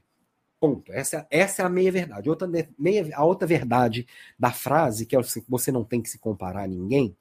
Ponto. 0.60 0.92
Essa, 0.92 1.26
essa 1.28 1.62
é 1.62 1.64
a 1.64 1.68
meia 1.68 1.90
verdade. 1.90 2.30
Outra 2.30 2.48
meia, 2.78 3.10
a 3.16 3.24
outra 3.24 3.48
verdade 3.48 4.06
da 4.38 4.52
frase, 4.52 5.06
que 5.06 5.16
é 5.16 5.18
assim, 5.18 5.42
você 5.48 5.72
não 5.72 5.82
tem 5.82 6.00
que 6.00 6.08
se 6.08 6.20
comparar 6.20 6.62
a 6.62 6.68
ninguém, 6.68 7.16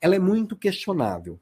ela 0.00 0.16
é 0.16 0.18
muito 0.18 0.56
questionável. 0.56 1.38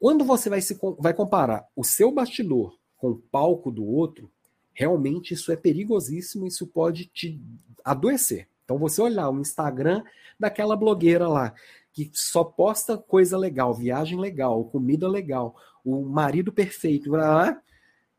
Quando 0.00 0.24
você 0.24 0.50
vai, 0.50 0.60
se, 0.60 0.76
vai 0.98 1.14
comparar 1.14 1.68
o 1.76 1.84
seu 1.84 2.10
bastidor 2.10 2.81
com 3.02 3.10
o 3.10 3.18
palco 3.18 3.70
do 3.70 3.84
outro, 3.84 4.30
Realmente 4.74 5.34
isso 5.34 5.52
é 5.52 5.56
perigosíssimo, 5.56 6.46
isso 6.46 6.66
pode 6.66 7.06
te 7.06 7.40
adoecer. 7.84 8.48
Então 8.64 8.78
você 8.78 9.02
olhar 9.02 9.28
o 9.28 9.40
Instagram 9.40 10.02
daquela 10.38 10.76
blogueira 10.76 11.28
lá, 11.28 11.54
que 11.92 12.10
só 12.14 12.42
posta 12.42 12.96
coisa 12.96 13.36
legal, 13.36 13.74
viagem 13.74 14.18
legal, 14.18 14.64
comida 14.64 15.08
legal, 15.08 15.56
o 15.84 16.02
marido 16.02 16.50
perfeito, 16.50 17.12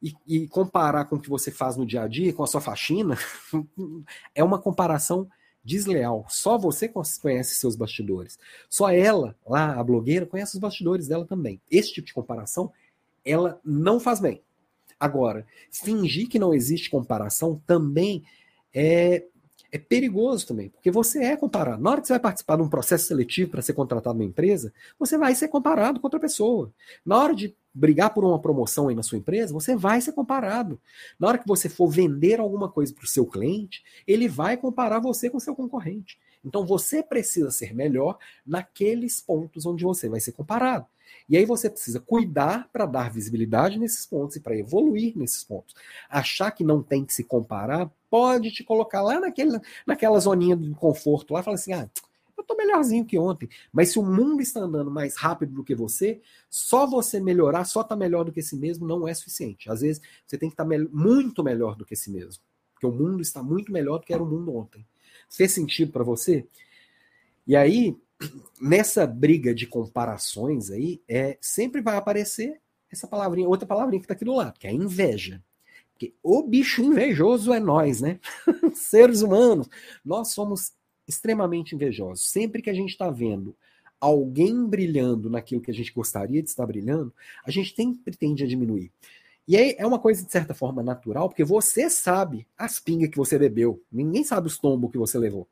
e, 0.02 0.14
e 0.28 0.48
comparar 0.48 1.06
com 1.06 1.16
o 1.16 1.20
que 1.20 1.30
você 1.30 1.50
faz 1.50 1.76
no 1.76 1.86
dia 1.86 2.04
a 2.04 2.08
dia, 2.08 2.34
com 2.34 2.44
a 2.44 2.48
sua 2.48 2.62
faxina, 2.62 3.18
é 4.36 4.44
uma 4.44 4.60
comparação 4.60 5.28
desleal. 5.64 6.26
Só 6.30 6.58
você 6.58 6.88
conhece 6.88 7.56
seus 7.56 7.76
bastidores. 7.76 8.38
Só 8.70 8.92
ela, 8.92 9.36
lá, 9.48 9.80
a 9.80 9.84
blogueira, 9.84 10.26
conhece 10.26 10.54
os 10.54 10.60
bastidores 10.60 11.08
dela 11.08 11.26
também. 11.26 11.60
Esse 11.72 11.94
tipo 11.94 12.06
de 12.06 12.14
comparação, 12.14 12.72
ela 13.26 13.60
não 13.64 14.00
faz 14.00 14.20
bem. 14.20 14.44
Agora, 15.04 15.46
fingir 15.70 16.30
que 16.30 16.40
não 16.40 16.54
existe 16.54 16.90
comparação 16.90 17.62
também 17.68 18.24
é, 18.74 19.26
é 19.70 19.78
perigoso 19.78 20.48
também, 20.48 20.70
porque 20.70 20.90
você 20.90 21.26
é 21.26 21.36
comparado. 21.36 21.84
Na 21.84 21.92
hora 21.92 22.00
que 22.00 22.08
você 22.08 22.14
vai 22.14 22.22
participar 22.22 22.56
de 22.56 22.62
um 22.62 22.70
processo 22.70 23.08
seletivo 23.08 23.52
para 23.52 23.62
ser 23.62 23.74
contratado 23.74 24.18
numa 24.18 24.30
empresa, 24.30 24.72
você 24.98 25.18
vai 25.18 25.36
ser 25.36 25.50
comparado 25.50 26.00
com 26.00 26.08
outra 26.08 26.22
pessoa. 26.22 26.72
Na 27.06 27.22
hora 27.22 27.36
de 27.36 27.54
brigar 27.74 28.14
por 28.14 28.24
uma 28.24 28.40
promoção 28.40 28.88
aí 28.88 28.96
na 28.96 29.04
sua 29.04 29.18
empresa, 29.18 29.52
você 29.52 29.76
vai 29.76 30.00
ser 30.00 30.14
comparado. 30.14 30.80
Na 31.20 31.28
hora 31.28 31.38
que 31.38 31.48
você 31.50 31.68
for 31.68 31.90
vender 31.90 32.40
alguma 32.40 32.70
coisa 32.70 32.94
para 32.94 33.04
o 33.04 33.08
seu 33.08 33.26
cliente, 33.26 33.84
ele 34.08 34.30
vai 34.30 34.56
comparar 34.56 35.02
você 35.02 35.30
com 35.30 35.38
seu 35.38 35.54
concorrente. 35.54 36.18
Então 36.46 36.66
você 36.66 37.04
precisa 37.04 37.52
ser 37.52 37.76
melhor 37.76 38.18
naqueles 38.48 39.20
pontos 39.20 39.66
onde 39.66 39.84
você 39.84 40.08
vai 40.08 40.22
ser 40.22 40.32
comparado. 40.32 40.86
E 41.28 41.38
aí 41.38 41.46
você 41.46 41.70
precisa 41.70 42.00
cuidar 42.00 42.70
para 42.72 42.86
dar 42.86 43.12
visibilidade 43.12 43.80
nesses 43.80 44.06
pontos 44.06 44.36
e 44.36 44.40
para 44.40 44.58
evoluir 44.58 45.18
nesses 45.18 45.44
pontos. 45.44 45.76
Achar 46.10 46.52
que 46.52 46.64
não 46.64 46.82
tem 46.82 47.06
que 47.06 47.14
se 47.14 47.24
comparar 47.24 47.92
pode 48.10 48.52
te 48.52 48.64
colocar 48.64 49.02
lá 49.02 49.20
naquele, 49.20 49.60
naquela 49.88 50.20
zoninha 50.20 50.56
de 50.56 50.70
conforto 50.76 51.34
lá 51.34 51.42
falar 51.42 51.56
assim: 51.56 51.74
ah, 51.74 51.90
eu 52.38 52.44
tô 52.44 52.56
melhorzinho 52.56 53.06
que 53.06 53.18
ontem. 53.18 53.50
Mas 53.72 53.92
se 53.92 54.00
o 54.00 54.04
mundo 54.04 54.42
está 54.42 54.60
andando 54.60 54.92
mais 54.92 55.16
rápido 55.16 55.54
do 55.54 55.64
que 55.64 55.74
você, 55.74 56.22
só 56.50 56.86
você 56.86 57.20
melhorar, 57.20 57.64
só 57.66 57.84
tá 57.84 57.96
melhor 57.96 58.26
do 58.26 58.32
que 58.32 58.42
si 58.42 58.56
mesmo 58.56 58.86
não 58.86 59.08
é 59.08 59.14
suficiente. 59.14 59.70
Às 59.70 59.82
vezes 59.82 60.02
você 60.26 60.38
tem 60.38 60.50
que 60.50 60.54
estar 60.54 60.64
tá 60.64 60.70
me 60.70 60.78
muito 60.78 61.44
melhor 61.44 61.76
do 61.76 61.86
que 61.86 61.96
si 61.96 62.12
mesmo. 62.12 62.44
Porque 62.74 62.86
o 62.86 62.92
mundo 62.92 63.22
está 63.22 63.42
muito 63.42 63.72
melhor 63.72 64.00
do 64.00 64.06
que 64.06 64.14
era 64.14 64.22
o 64.22 64.26
mundo 64.26 64.56
ontem. 64.56 64.86
Fez 65.30 65.52
sentido 65.52 65.92
para 65.92 66.04
você? 66.04 66.46
E 67.48 67.56
aí, 67.56 67.98
nessa 68.62 69.06
briga 69.06 69.54
de 69.54 69.68
comparações 69.68 70.70
aí, 70.72 71.02
é, 71.08 71.38
sempre 71.42 71.82
vai 71.82 71.98
aparecer 71.98 72.60
essa 72.92 73.08
palavrinha, 73.08 73.48
outra 73.48 73.68
palavrinha 73.68 74.00
que 74.00 74.06
está 74.06 74.14
aqui 74.14 74.26
do 74.26 74.36
lado, 74.36 74.60
que 74.60 74.68
é 74.68 74.72
inveja. 74.72 75.44
Porque 75.94 76.14
o 76.24 76.44
bicho 76.44 76.82
invejoso 76.84 77.54
é 77.54 77.60
nós, 77.60 78.02
né? 78.02 78.20
Seres 78.74 79.22
humanos. 79.22 79.70
Nós 80.04 80.30
somos 80.30 80.74
extremamente 81.08 81.76
invejosos. 81.76 82.30
Sempre 82.30 82.62
que 82.62 82.70
a 82.70 82.74
gente 82.74 82.90
está 82.90 83.10
vendo 83.10 83.56
alguém 84.00 84.66
brilhando 84.66 85.30
naquilo 85.30 85.62
que 85.62 85.72
a 85.72 85.74
gente 85.74 85.94
gostaria 85.94 86.42
de 86.44 86.50
estar 86.50 86.66
brilhando, 86.66 87.14
a 87.46 87.52
gente 87.52 87.74
sempre 87.74 88.18
tende 88.18 88.44
a 88.44 88.48
diminuir. 88.48 88.92
E 89.48 89.56
aí 89.56 89.76
é 89.78 89.86
uma 89.86 90.00
coisa 90.00 90.26
de 90.26 90.32
certa 90.32 90.54
forma 90.54 90.82
natural, 90.84 91.30
porque 91.30 91.44
você 91.44 91.90
sabe 91.90 92.48
as 92.58 92.80
pingas 92.80 93.10
que 93.10 93.18
você 93.18 93.38
bebeu. 93.38 93.82
Ninguém 93.92 94.24
sabe 94.24 94.48
os 94.48 94.58
tombos 94.58 94.92
que 94.92 94.98
você 94.98 95.18
levou. 95.18 95.48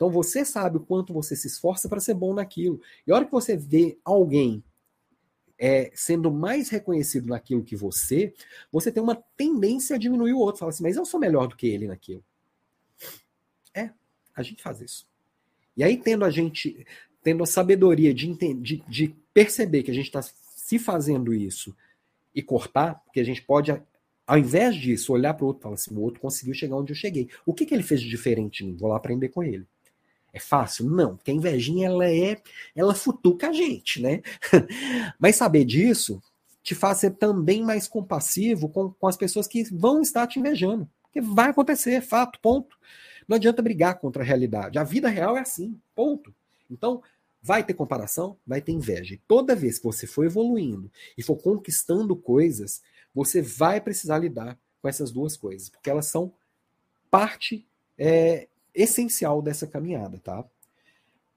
Então 0.00 0.08
você 0.08 0.46
sabe 0.46 0.78
o 0.78 0.80
quanto 0.80 1.12
você 1.12 1.36
se 1.36 1.46
esforça 1.46 1.86
para 1.86 2.00
ser 2.00 2.14
bom 2.14 2.32
naquilo. 2.32 2.80
E 3.06 3.12
a 3.12 3.16
hora 3.16 3.26
que 3.26 3.30
você 3.30 3.54
vê 3.54 3.98
alguém 4.02 4.64
é, 5.58 5.92
sendo 5.94 6.30
mais 6.30 6.70
reconhecido 6.70 7.28
naquilo 7.28 7.62
que 7.62 7.76
você, 7.76 8.32
você 8.72 8.90
tem 8.90 9.02
uma 9.02 9.14
tendência 9.36 9.96
a 9.96 9.98
diminuir 9.98 10.32
o 10.32 10.38
outro. 10.38 10.60
Fala 10.60 10.70
assim, 10.70 10.82
mas 10.82 10.96
eu 10.96 11.04
sou 11.04 11.20
melhor 11.20 11.48
do 11.48 11.54
que 11.54 11.66
ele 11.66 11.86
naquilo. 11.86 12.24
É, 13.74 13.90
a 14.34 14.42
gente 14.42 14.62
faz 14.62 14.80
isso. 14.80 15.06
E 15.76 15.84
aí, 15.84 15.98
tendo 15.98 16.24
a 16.24 16.30
gente, 16.30 16.86
tendo 17.22 17.42
a 17.42 17.46
sabedoria 17.46 18.14
de, 18.14 18.34
de, 18.54 18.82
de 18.88 19.14
perceber 19.34 19.82
que 19.82 19.90
a 19.90 19.94
gente 19.94 20.06
está 20.06 20.22
se 20.22 20.78
fazendo 20.78 21.34
isso 21.34 21.76
e 22.34 22.40
cortar, 22.40 22.94
porque 23.04 23.20
a 23.20 23.24
gente 23.24 23.42
pode, 23.42 23.70
ao 24.26 24.38
invés 24.38 24.76
disso, 24.76 25.12
olhar 25.12 25.34
para 25.34 25.44
o 25.44 25.48
outro 25.48 25.60
e 25.60 25.62
falar 25.64 25.74
assim: 25.74 25.94
o 25.94 26.00
outro 26.00 26.22
conseguiu 26.22 26.54
chegar 26.54 26.76
onde 26.76 26.92
eu 26.92 26.96
cheguei. 26.96 27.28
O 27.44 27.52
que, 27.52 27.66
que 27.66 27.74
ele 27.74 27.82
fez 27.82 28.00
de 28.00 28.08
diferente 28.08 28.64
em 28.64 28.68
mim? 28.68 28.76
Vou 28.78 28.88
lá 28.88 28.96
aprender 28.96 29.28
com 29.28 29.42
ele. 29.42 29.66
É 30.32 30.38
fácil? 30.38 30.88
Não, 30.88 31.16
porque 31.16 31.30
a 31.30 31.34
invejinha 31.34 31.88
ela 31.88 32.06
é, 32.06 32.40
ela 32.74 32.94
futuca 32.94 33.48
a 33.48 33.52
gente, 33.52 34.00
né? 34.00 34.22
Mas 35.18 35.36
saber 35.36 35.64
disso 35.64 36.22
te 36.62 36.74
faz 36.74 36.98
ser 36.98 37.12
também 37.12 37.62
mais 37.62 37.88
compassivo 37.88 38.68
com, 38.68 38.90
com 38.92 39.06
as 39.06 39.16
pessoas 39.16 39.46
que 39.46 39.64
vão 39.74 40.00
estar 40.00 40.26
te 40.26 40.38
invejando. 40.38 40.88
Porque 41.04 41.20
vai 41.20 41.50
acontecer, 41.50 41.92
é 41.92 42.00
fato, 42.00 42.38
ponto. 42.40 42.76
Não 43.26 43.36
adianta 43.36 43.62
brigar 43.62 43.98
contra 43.98 44.22
a 44.22 44.26
realidade. 44.26 44.78
A 44.78 44.84
vida 44.84 45.08
real 45.08 45.36
é 45.36 45.40
assim, 45.40 45.80
ponto. 45.94 46.34
Então, 46.70 47.02
vai 47.42 47.64
ter 47.64 47.74
comparação, 47.74 48.36
vai 48.46 48.60
ter 48.60 48.72
inveja. 48.72 49.14
E 49.14 49.18
toda 49.26 49.56
vez 49.56 49.78
que 49.78 49.84
você 49.84 50.06
for 50.06 50.24
evoluindo 50.24 50.90
e 51.16 51.22
for 51.22 51.36
conquistando 51.36 52.14
coisas, 52.14 52.82
você 53.14 53.40
vai 53.40 53.80
precisar 53.80 54.18
lidar 54.18 54.58
com 54.80 54.88
essas 54.88 55.10
duas 55.10 55.36
coisas, 55.36 55.68
porque 55.68 55.90
elas 55.90 56.06
são 56.06 56.32
parte 57.10 57.66
é, 57.98 58.48
essencial 58.74 59.42
dessa 59.42 59.66
caminhada, 59.66 60.18
tá? 60.22 60.44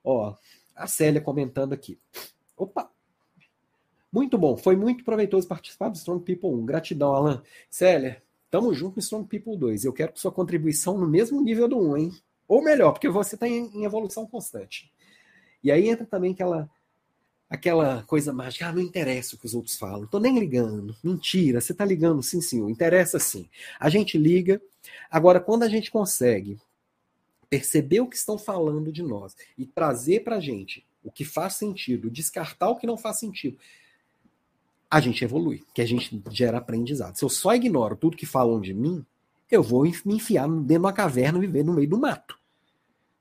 Ó, 0.04 0.36
a 0.76 0.88
Célia 0.88 1.22
comentando 1.22 1.74
aqui. 1.74 2.00
Opa! 2.58 2.90
Muito 4.12 4.38
bom, 4.38 4.56
foi 4.56 4.76
muito 4.76 5.04
proveitoso 5.04 5.48
participar 5.48 5.90
do 5.90 5.96
Strong 5.96 6.24
People 6.24 6.50
1. 6.50 6.66
Gratidão, 6.66 7.14
Alan. 7.16 7.42
Célia, 7.70 8.22
tamo 8.52 8.74
junto 8.74 8.98
no 8.98 9.02
Strong 9.02 9.28
People 9.28 9.58
2. 9.58 9.86
Eu 9.86 9.94
quero 9.94 10.12
sua 10.16 10.32
contribuição 10.32 10.98
no 10.98 11.08
mesmo 11.08 11.42
nível 11.42 11.68
do 11.68 11.80
1, 11.80 11.98
hein? 11.98 12.12
Ou 12.48 12.64
melhor, 12.64 12.92
porque 12.92 13.10
você 13.10 13.36
está 13.36 13.48
em, 13.48 13.84
evolução 13.84 14.28
constante. 14.28 14.92
E 15.64 15.72
aí 15.72 15.90
entra 15.90 16.06
também 16.06 16.34
aquela 16.34 16.70
aquela 17.50 18.02
coisa 18.04 18.34
mágica, 18.34 18.68
ah, 18.68 18.72
não 18.72 18.82
interessa 18.82 19.36
o 19.36 19.40
que 19.40 19.46
os 19.46 19.54
outros 19.54 19.78
falam, 19.78 20.08
tô 20.08 20.20
nem 20.20 20.40
ligando. 20.40 20.96
Mentira, 21.04 21.62
você 21.62 21.72
tá 21.72 21.86
ligando, 21.86 22.24
sim, 22.24 22.42
senhor, 22.42 22.68
interessa 22.68 23.20
sim. 23.20 23.48
A 23.80 23.90
gente 23.90 24.18
liga. 24.18 24.60
Agora, 25.10 25.40
quando 25.40 25.62
a 25.62 25.70
gente 25.70 25.92
consegue 25.92 26.60
perceber 27.54 28.02
o 28.02 28.08
que 28.08 28.16
estão 28.16 28.36
falando 28.36 28.92
de 28.92 29.04
nós 29.04 29.36
e 29.56 29.64
trazer 29.64 30.24
para 30.24 30.38
a 30.38 30.40
gente 30.40 30.84
o 31.04 31.12
que 31.12 31.24
faz 31.24 31.54
sentido, 31.54 32.10
descartar 32.10 32.68
o 32.70 32.78
que 32.78 32.88
não 32.88 32.98
faz 32.98 33.20
sentido, 33.20 33.60
a 34.90 35.00
gente 35.00 35.24
evolui, 35.24 35.64
que 35.72 35.80
a 35.80 35.86
gente 35.86 36.20
gera 36.32 36.58
aprendizado. 36.58 37.16
Se 37.16 37.24
eu 37.24 37.30
só 37.30 37.54
ignoro 37.54 37.96
tudo 37.96 38.18
que 38.18 38.26
falam 38.26 38.60
de 38.60 38.74
mim, 38.74 39.06
eu 39.52 39.62
vou 39.62 39.84
me 39.84 40.16
enfiar 40.16 40.48
dentro 40.48 40.66
de 40.66 40.78
uma 40.80 40.92
caverna 40.92 41.38
e 41.38 41.42
viver 41.42 41.64
no 41.64 41.74
meio 41.74 41.88
do 41.88 42.00
mato. 42.00 42.40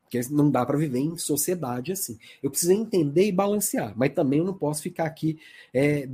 Porque 0.05 0.19
não 0.31 0.51
dá 0.51 0.65
para 0.65 0.79
viver 0.79 1.01
em 1.01 1.19
sociedade 1.19 1.93
assim. 1.93 2.19
Eu 2.43 2.49
preciso 2.49 2.73
entender 2.73 3.27
e 3.27 3.33
balancear, 3.33 3.93
mas 3.95 4.15
também 4.15 4.39
eu 4.39 4.47
não 4.47 4.55
posso 4.55 4.83
ficar 4.83 5.05
aqui 5.05 5.39
é, 5.75 6.09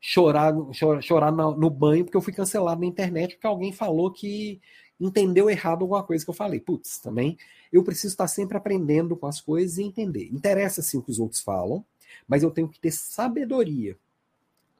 chorar, 0.00 0.54
chorar, 0.72 1.02
chorar 1.02 1.32
no, 1.32 1.56
no 1.56 1.68
banho 1.68 2.04
porque 2.04 2.16
eu 2.16 2.22
fui 2.22 2.32
cancelado 2.32 2.80
na 2.80 2.86
internet 2.86 3.34
porque 3.34 3.46
alguém 3.48 3.72
falou 3.72 4.12
que 4.12 4.60
entendeu 5.00 5.50
errado 5.50 5.82
alguma 5.82 6.04
coisa 6.04 6.24
que 6.24 6.30
eu 6.30 6.34
falei. 6.34 6.60
Putz, 6.60 6.98
também 6.98 7.36
eu 7.72 7.82
preciso 7.82 8.12
estar 8.14 8.28
sempre 8.28 8.56
aprendendo 8.56 9.16
com 9.16 9.26
as 9.26 9.40
coisas 9.40 9.78
e 9.78 9.82
entender. 9.82 10.28
Interessa 10.32 10.82
sim 10.82 10.98
o 10.98 11.02
que 11.02 11.10
os 11.10 11.18
outros 11.18 11.40
falam, 11.40 11.84
mas 12.26 12.42
eu 12.42 12.50
tenho 12.50 12.68
que 12.68 12.78
ter 12.78 12.90
sabedoria 12.90 13.96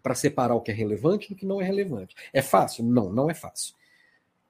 para 0.03 0.15
separar 0.15 0.55
o 0.55 0.61
que 0.61 0.71
é 0.71 0.75
relevante 0.75 1.29
do 1.29 1.35
que 1.35 1.45
não 1.45 1.61
é 1.61 1.65
relevante. 1.65 2.15
É 2.33 2.41
fácil? 2.41 2.85
Não, 2.85 3.13
não 3.13 3.29
é 3.29 3.35
fácil. 3.35 3.75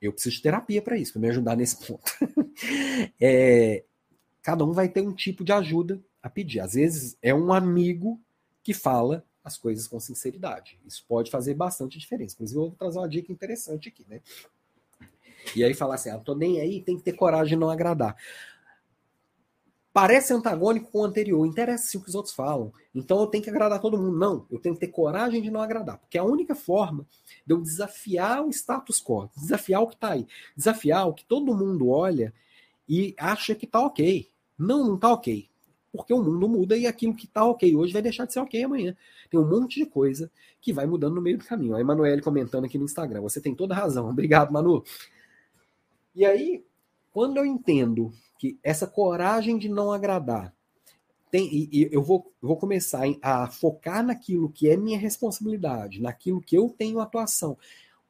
Eu 0.00 0.12
preciso 0.12 0.36
de 0.36 0.42
terapia 0.42 0.82
para 0.82 0.98
isso, 0.98 1.12
para 1.12 1.22
me 1.22 1.28
ajudar 1.28 1.56
nesse 1.56 1.86
ponto. 1.86 2.12
é, 3.18 3.82
cada 4.42 4.64
um 4.64 4.72
vai 4.72 4.88
ter 4.88 5.00
um 5.00 5.14
tipo 5.14 5.42
de 5.42 5.52
ajuda 5.52 6.00
a 6.22 6.28
pedir. 6.28 6.60
Às 6.60 6.74
vezes 6.74 7.16
é 7.22 7.34
um 7.34 7.52
amigo 7.52 8.20
que 8.62 8.74
fala 8.74 9.24
as 9.42 9.56
coisas 9.56 9.86
com 9.86 9.98
sinceridade. 10.00 10.78
Isso 10.84 11.04
pode 11.08 11.30
fazer 11.30 11.54
bastante 11.54 11.98
diferença. 11.98 12.34
Inclusive, 12.34 12.58
eu 12.58 12.64
vou 12.64 12.72
trazer 12.72 12.98
uma 12.98 13.08
dica 13.08 13.32
interessante 13.32 13.88
aqui, 13.88 14.04
né? 14.08 14.20
E 15.54 15.62
aí 15.62 15.74
falar 15.74 15.96
assim, 15.96 16.10
ah, 16.10 16.18
tô 16.18 16.34
nem 16.34 16.60
aí, 16.60 16.82
tem 16.82 16.96
que 16.96 17.02
ter 17.02 17.12
coragem 17.12 17.50
de 17.50 17.56
não 17.56 17.70
agradar. 17.70 18.16
Parece 19.92 20.34
antagônico 20.34 20.90
com 20.90 20.98
o 20.98 21.04
anterior, 21.04 21.46
interessa 21.46 21.86
sim 21.86 21.96
o 21.96 22.02
que 22.02 22.08
os 22.10 22.14
outros 22.14 22.34
falam. 22.34 22.70
Então 22.94 23.18
eu 23.18 23.26
tenho 23.26 23.42
que 23.42 23.48
agradar 23.48 23.80
todo 23.80 23.96
mundo. 23.96 24.18
Não, 24.18 24.46
eu 24.50 24.58
tenho 24.58 24.74
que 24.74 24.80
ter 24.82 24.88
coragem 24.88 25.40
de 25.40 25.50
não 25.50 25.62
agradar. 25.62 25.96
Porque 25.98 26.18
é 26.18 26.20
a 26.20 26.24
única 26.24 26.54
forma 26.54 27.06
de 27.46 27.54
eu 27.54 27.62
desafiar 27.62 28.44
o 28.44 28.50
status 28.50 29.02
quo, 29.02 29.30
desafiar 29.34 29.80
o 29.80 29.86
que 29.86 29.94
está 29.94 30.10
aí, 30.10 30.26
desafiar 30.54 31.08
o 31.08 31.14
que 31.14 31.24
todo 31.24 31.54
mundo 31.54 31.88
olha 31.88 32.34
e 32.86 33.14
acha 33.18 33.54
que 33.54 33.64
está 33.64 33.80
ok. 33.80 34.28
Não, 34.58 34.84
não 34.84 34.94
está 34.96 35.10
ok. 35.10 35.48
Porque 35.90 36.12
o 36.12 36.22
mundo 36.22 36.46
muda 36.46 36.76
e 36.76 36.86
aquilo 36.86 37.14
que 37.14 37.24
está 37.24 37.44
ok 37.44 37.74
hoje 37.74 37.94
vai 37.94 38.02
deixar 38.02 38.26
de 38.26 38.34
ser 38.34 38.40
ok 38.40 38.62
amanhã. 38.62 38.94
Tem 39.30 39.40
um 39.40 39.48
monte 39.48 39.80
de 39.80 39.86
coisa 39.86 40.30
que 40.60 40.74
vai 40.74 40.84
mudando 40.84 41.14
no 41.14 41.22
meio 41.22 41.38
do 41.38 41.44
caminho. 41.44 41.74
A 41.74 41.80
Emanuele 41.80 42.20
comentando 42.20 42.66
aqui 42.66 42.76
no 42.76 42.84
Instagram. 42.84 43.22
Você 43.22 43.40
tem 43.40 43.54
toda 43.54 43.74
razão. 43.74 44.08
Obrigado, 44.10 44.52
Manu. 44.52 44.84
E 46.16 46.24
aí, 46.24 46.64
quando 47.12 47.36
eu 47.36 47.44
entendo 47.44 48.10
que 48.38 48.58
essa 48.62 48.86
coragem 48.86 49.58
de 49.58 49.68
não 49.68 49.92
agradar 49.92 50.56
tem, 51.30 51.46
e, 51.54 51.68
e 51.70 51.88
eu 51.92 52.02
vou, 52.02 52.32
vou 52.40 52.56
começar 52.56 53.02
a 53.20 53.46
focar 53.48 54.02
naquilo 54.02 54.48
que 54.48 54.70
é 54.70 54.78
minha 54.78 54.98
responsabilidade, 54.98 56.00
naquilo 56.00 56.40
que 56.40 56.56
eu 56.56 56.70
tenho 56.70 57.00
atuação, 57.00 57.58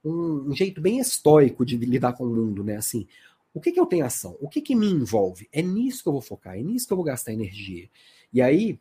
um, 0.05 0.51
um, 0.51 0.55
jeito 0.55 0.81
bem 0.81 1.01
estoico 1.01 1.67
de 1.67 1.77
lidar 1.77 2.13
com 2.13 2.25
o 2.25 2.31
mundo, 2.31 2.63
né? 2.63 2.77
Assim, 2.77 3.09
o 3.53 3.61
que, 3.61 3.73
que 3.73 3.81
eu 3.81 3.87
tenho 3.87 4.07
ação? 4.07 4.37
O 4.41 4.49
que, 4.49 4.61
que 4.61 4.77
me 4.77 4.87
envolve? 4.87 5.49
É 5.51 5.61
nisso 5.61 6.05
que 6.05 6.09
eu 6.09 6.13
vou 6.13 6.23
focar, 6.23 6.57
é 6.57 6.63
nisso 6.63 6.87
que 6.87 6.93
eu 6.93 6.97
vou 6.97 7.05
gastar 7.05 7.33
energia. 7.33 7.91
E 8.33 8.41
aí, 8.41 8.79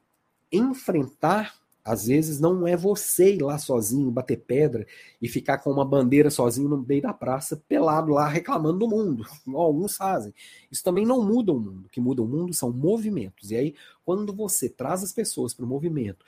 enfrentar 0.51 1.55
às 1.85 2.07
vezes 2.07 2.39
não 2.39 2.67
é 2.67 2.75
você 2.75 3.35
ir 3.35 3.43
lá 3.43 3.59
sozinho, 3.59 4.09
bater 4.09 4.37
pedra 4.37 4.87
e 5.21 5.29
ficar 5.29 5.59
com 5.59 5.71
uma 5.71 5.85
bandeira 5.85 6.31
sozinho 6.31 6.67
no 6.67 6.81
meio 6.81 7.03
da 7.03 7.13
praça, 7.13 7.61
pelado 7.67 8.11
lá, 8.11 8.27
reclamando 8.27 8.79
do 8.79 8.87
mundo. 8.87 9.23
Alguns 9.53 9.95
fazem. 9.95 10.33
Isso 10.71 10.83
também 10.83 11.05
não 11.05 11.23
muda 11.23 11.53
o 11.53 11.59
mundo. 11.59 11.85
O 11.85 11.89
que 11.89 12.01
muda 12.01 12.23
o 12.23 12.27
mundo 12.27 12.55
são 12.55 12.73
movimentos. 12.73 13.51
E 13.51 13.55
aí, 13.55 13.75
quando 14.03 14.33
você 14.33 14.67
traz 14.67 15.03
as 15.03 15.13
pessoas 15.13 15.53
para 15.53 15.63
o 15.63 15.67
movimento, 15.67 16.25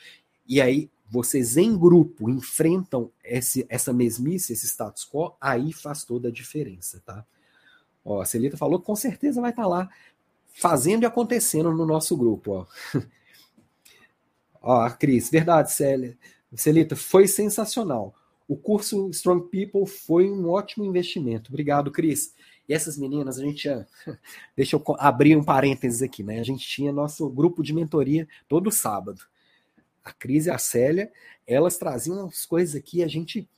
e 0.48 0.62
aí 0.62 0.92
vocês 1.10 1.58
em 1.58 1.76
grupo 1.76 2.30
enfrentam 2.30 3.10
esse, 3.24 3.66
essa 3.68 3.92
mesmice, 3.92 4.54
esse 4.54 4.68
status 4.68 5.10
quo, 5.12 5.36
aí 5.42 5.74
faz 5.74 6.04
toda 6.04 6.28
a 6.28 6.32
diferença, 6.32 7.02
tá? 7.04 7.26
Ó, 8.06 8.22
a 8.22 8.26
Celita 8.26 8.58
falou 8.58 8.80
que 8.80 8.86
com 8.86 8.96
certeza 8.96 9.42
vai 9.42 9.50
estar 9.50 9.64
tá 9.64 9.68
lá 9.68 9.90
fazendo 10.54 11.02
e 11.02 11.06
acontecendo 11.08 11.72
no 11.72 11.86
nosso 11.86 12.16
grupo, 12.16 12.52
ó. 12.52 12.66
Ó, 14.62 14.82
a 14.82 14.92
Cris, 14.92 15.30
verdade, 15.30 15.72
Célia. 15.72 16.18
Celita, 16.56 16.96
foi 16.96 17.28
sensacional. 17.28 18.16
O 18.48 18.56
curso 18.56 19.10
Strong 19.10 19.50
People 19.50 19.86
foi 19.86 20.30
um 20.30 20.50
ótimo 20.50 20.86
investimento. 20.86 21.50
Obrigado, 21.50 21.92
Cris. 21.92 22.34
E 22.68 22.74
essas 22.74 22.98
meninas, 22.98 23.38
a 23.38 23.44
gente 23.44 23.58
tinha. 23.58 23.88
Deixa 24.56 24.76
eu 24.76 24.84
abrir 24.98 25.36
um 25.36 25.44
parênteses 25.44 26.02
aqui, 26.02 26.24
né? 26.24 26.40
A 26.40 26.44
gente 26.44 26.66
tinha 26.68 26.92
nosso 26.92 27.30
grupo 27.30 27.62
de 27.62 27.74
mentoria 27.74 28.28
todo 28.48 28.72
sábado. 28.72 29.22
A 30.04 30.14
Cris 30.14 30.46
e 30.46 30.50
a 30.50 30.58
Célia, 30.58 31.12
elas 31.46 31.78
traziam 31.78 32.22
umas 32.22 32.46
coisas 32.46 32.76
aqui, 32.76 33.04
a 33.04 33.08
gente 33.08 33.50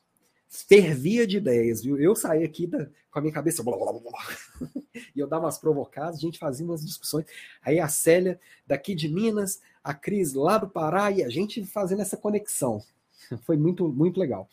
fervia 0.50 1.28
de 1.28 1.38
ideias, 1.38 1.84
viu? 1.84 2.00
Eu 2.00 2.16
saí 2.16 2.44
aqui 2.44 2.66
da, 2.66 2.88
com 3.12 3.20
a 3.20 3.22
minha 3.22 3.34
cabeça 3.34 3.62
blá, 3.62 3.78
blá, 3.78 3.94
blá, 3.94 4.28
e 5.16 5.20
eu 5.20 5.28
dava 5.28 5.46
umas 5.46 5.60
provocadas, 5.60 6.18
a 6.18 6.22
gente 6.22 6.40
fazia 6.40 6.66
umas 6.66 6.84
discussões. 6.84 7.26
Aí 7.62 7.80
a 7.80 7.88
Célia, 7.88 8.40
daqui 8.66 8.96
de 8.96 9.08
Minas, 9.08 9.62
a 9.84 9.94
Cris 9.94 10.34
lá 10.34 10.58
do 10.58 10.70
Pará 10.70 11.12
e 11.12 11.24
a 11.24 11.30
gente 11.30 11.64
fazendo 11.66 12.02
essa 12.02 12.18
conexão. 12.18 12.84
Foi 13.44 13.58
muito, 13.58 13.88
muito 13.88 14.20
legal. 14.20 14.50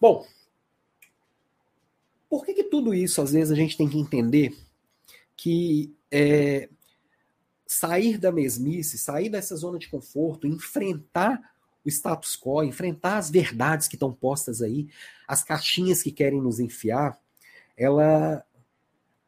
Bom, 0.00 0.26
por 2.28 2.44
que, 2.44 2.54
que 2.54 2.64
tudo 2.64 2.94
isso, 2.94 3.20
às 3.20 3.32
vezes, 3.32 3.50
a 3.50 3.56
gente 3.56 3.76
tem 3.76 3.88
que 3.88 3.98
entender 3.98 4.56
que 5.36 5.92
é, 6.10 6.68
sair 7.66 8.18
da 8.18 8.30
mesmice, 8.30 8.98
sair 8.98 9.28
dessa 9.28 9.56
zona 9.56 9.78
de 9.78 9.88
conforto, 9.88 10.46
enfrentar 10.46 11.40
o 11.84 11.88
status 11.88 12.36
quo, 12.36 12.62
enfrentar 12.62 13.16
as 13.16 13.30
verdades 13.30 13.88
que 13.88 13.96
estão 13.96 14.12
postas 14.12 14.60
aí, 14.60 14.88
as 15.26 15.42
caixinhas 15.42 16.02
que 16.02 16.12
querem 16.12 16.40
nos 16.40 16.60
enfiar, 16.60 17.18
ela 17.76 18.44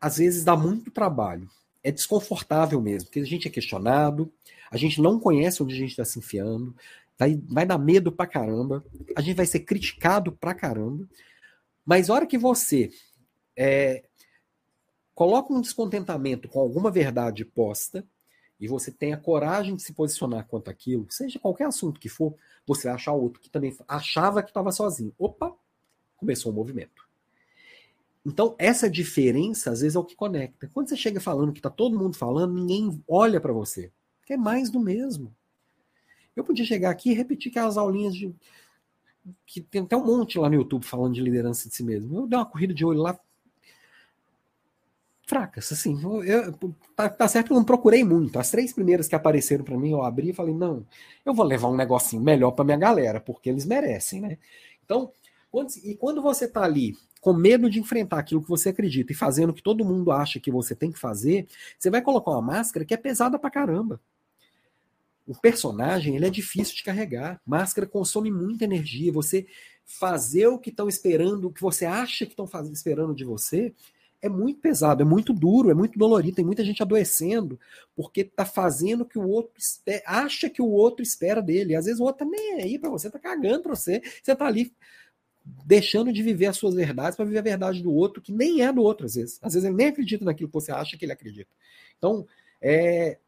às 0.01 0.19
vezes 0.19 0.45
dá 0.45 0.57
muito 0.57 0.91
trabalho. 0.91 1.49
É 1.83 1.91
desconfortável 1.91 2.81
mesmo, 2.81 3.07
porque 3.07 3.21
a 3.21 3.25
gente 3.25 3.49
é 3.49 3.51
questionado, 3.51 4.31
a 4.73 4.79
gente 4.79 5.03
não 5.03 5.20
conhece 5.20 5.62
onde 5.62 5.75
a 5.75 5.79
gente 5.79 5.91
está 5.91 6.05
se 6.05 6.18
enfiando, 6.18 6.75
vai, 7.18 7.39
vai 7.47 7.66
dar 7.66 7.77
medo 7.77 8.11
pra 8.11 8.27
caramba, 8.27 8.83
a 9.14 9.20
gente 9.20 9.37
vai 9.37 9.45
ser 9.45 9.61
criticado 9.61 10.33
pra 10.33 10.55
caramba, 10.55 11.07
mas 11.85 12.09
a 12.09 12.14
hora 12.14 12.27
que 12.27 12.39
você 12.39 12.91
é, 13.55 14.03
coloca 15.14 15.53
um 15.53 15.61
descontentamento 15.61 16.49
com 16.49 16.59
alguma 16.59 16.91
verdade 16.91 17.45
posta, 17.45 18.03
e 18.59 18.66
você 18.66 18.91
tem 18.91 19.12
a 19.12 19.18
coragem 19.18 19.77
de 19.77 19.83
se 19.83 19.93
posicionar 19.93 20.47
quanto 20.47 20.70
aquilo, 20.70 21.07
seja 21.11 21.39
qualquer 21.39 21.66
assunto 21.66 22.01
que 22.01 22.09
for, 22.09 22.35
você 22.66 22.85
vai 22.85 22.95
achar 22.95 23.12
outro 23.12 23.43
que 23.43 23.51
também 23.51 23.77
achava 23.87 24.43
que 24.43 24.51
estava 24.51 24.73
sozinho. 24.73 25.12
Opa, 25.18 25.53
começou 26.16 26.51
um 26.51 26.55
movimento. 26.55 27.07
Então, 28.25 28.55
essa 28.57 28.89
diferença, 28.89 29.73
às 29.73 29.81
vezes, 29.81 29.97
é 29.97 29.99
o 29.99 30.05
que 30.05 30.14
conecta. 30.14 30.70
Quando 30.73 30.89
você 30.89 30.97
chega 30.97 31.20
falando 31.20 31.53
que 31.53 31.59
está 31.59 31.68
todo 31.68 31.99
mundo 31.99 32.16
falando, 32.16 32.55
ninguém 32.55 33.03
olha 33.09 33.41
para 33.41 33.53
você 33.53 33.91
é 34.31 34.37
mais 34.37 34.70
do 34.70 34.81
mesmo. 34.81 35.35
Eu 36.35 36.45
podia 36.45 36.64
chegar 36.64 36.91
aqui 36.91 37.11
e 37.11 37.14
repetir 37.14 37.51
aquelas 37.51 37.77
aulinhas 37.77 38.14
de. 38.14 38.35
que 39.47 39.61
tem 39.61 39.83
até 39.83 39.97
um 39.97 40.05
monte 40.05 40.39
lá 40.39 40.49
no 40.49 40.55
YouTube 40.55 40.85
falando 40.85 41.14
de 41.14 41.20
liderança 41.20 41.68
de 41.68 41.75
si 41.75 41.83
mesmo. 41.83 42.16
Eu 42.16 42.27
dei 42.27 42.39
uma 42.39 42.47
corrida 42.47 42.73
de 42.73 42.85
olho 42.85 43.01
lá. 43.01 43.18
Fracas, 45.27 45.73
assim. 45.73 46.01
Eu, 46.03 46.25
eu, 46.25 46.75
tá, 46.97 47.09
tá, 47.09 47.29
certo 47.29 47.49
que 47.49 47.53
eu 47.53 47.57
não 47.57 47.64
procurei 47.64 48.03
muito. 48.05 48.39
As 48.39 48.51
três 48.51 48.73
primeiras 48.73 49.09
que 49.09 49.14
apareceram 49.14 49.64
para 49.64 49.79
mim, 49.79 49.91
eu 49.91 50.03
abri 50.03 50.31
e 50.31 50.35
falei: 50.35 50.55
não, 50.55 50.87
eu 51.25 51.35
vou 51.35 51.45
levar 51.45 51.68
um 51.68 51.77
negocinho 51.77 52.23
melhor 52.23 52.53
para 52.53 52.64
minha 52.64 52.79
galera, 52.79 53.20
porque 53.20 53.51
eles 53.51 53.64
merecem, 53.64 54.20
né? 54.20 54.39
Então, 54.85 55.12
quando, 55.51 55.70
e 55.85 55.95
quando 55.95 56.23
você 56.23 56.49
tá 56.49 56.62
ali 56.64 56.97
com 57.20 57.33
medo 57.33 57.70
de 57.70 57.79
enfrentar 57.79 58.18
aquilo 58.18 58.43
que 58.43 58.49
você 58.49 58.70
acredita 58.70 59.12
e 59.12 59.14
fazendo 59.14 59.51
o 59.51 59.55
que 59.55 59.62
todo 59.62 59.85
mundo 59.85 60.11
acha 60.11 60.41
que 60.41 60.51
você 60.51 60.75
tem 60.75 60.91
que 60.91 60.99
fazer, 60.99 61.47
você 61.79 61.89
vai 61.89 62.03
colocar 62.03 62.33
uma 62.33 62.43
máscara 62.43 62.85
que 62.85 62.93
é 62.93 62.97
pesada 62.97 63.39
pra 63.39 63.51
caramba. 63.51 64.01
O 65.27 65.35
personagem 65.35 66.16
ele 66.16 66.27
é 66.27 66.31
difícil 66.31 66.75
de 66.75 66.83
carregar. 66.83 67.41
Máscara 67.47 67.87
consome 67.87 68.31
muita 68.31 68.64
energia. 68.64 69.12
Você 69.12 69.47
fazer 69.85 70.47
o 70.47 70.59
que 70.59 70.70
estão 70.70 70.89
esperando, 70.89 71.47
o 71.47 71.53
que 71.53 71.61
você 71.61 71.85
acha 71.85 72.25
que 72.27 72.33
estão 72.33 72.49
esperando 72.73 73.14
de 73.14 73.25
você, 73.25 73.75
é 74.20 74.29
muito 74.29 74.61
pesado, 74.61 75.03
é 75.03 75.05
muito 75.05 75.33
duro, 75.33 75.70
é 75.70 75.75
muito 75.75 75.99
dolorido. 75.99 76.37
Tem 76.37 76.45
muita 76.45 76.64
gente 76.64 76.83
adoecendo 76.83 77.59
porque 77.95 78.20
está 78.20 78.45
fazendo 78.45 79.01
o 79.01 79.05
que 79.05 79.18
o 79.18 79.29
outro 79.29 79.53
acha 80.07 80.49
que 80.49 80.62
o 80.62 80.68
outro 80.68 81.03
espera 81.03 81.43
dele. 81.43 81.75
Às 81.75 81.87
vezes 81.87 82.01
o 82.01 82.05
outro 82.05 82.25
tá 82.25 82.31
nem 82.31 82.55
aí 82.55 82.79
para 82.79 82.89
você, 82.89 83.11
tá 83.11 83.18
cagando 83.18 83.62
para 83.62 83.75
você. 83.75 84.01
Você 84.23 84.35
tá 84.35 84.47
ali 84.47 84.73
deixando 85.66 86.12
de 86.12 86.23
viver 86.23 86.47
as 86.47 86.57
suas 86.57 86.75
verdades 86.75 87.16
para 87.16 87.25
viver 87.25 87.41
a 87.41 87.43
verdade 87.43 87.83
do 87.83 87.93
outro, 87.93 88.23
que 88.23 88.33
nem 88.33 88.62
é 88.62 88.73
do 88.73 88.83
outro, 88.83 89.07
às 89.07 89.16
vezes. 89.16 89.39
Às 89.43 89.55
vezes 89.55 89.66
ele 89.66 89.77
nem 89.77 89.89
acredita 89.89 90.25
naquilo 90.25 90.49
que 90.49 90.55
você 90.55 90.70
acha 90.70 90.97
que 90.97 91.05
ele 91.05 91.12
acredita. 91.12 91.51
Então, 91.99 92.25
é, 92.61 93.18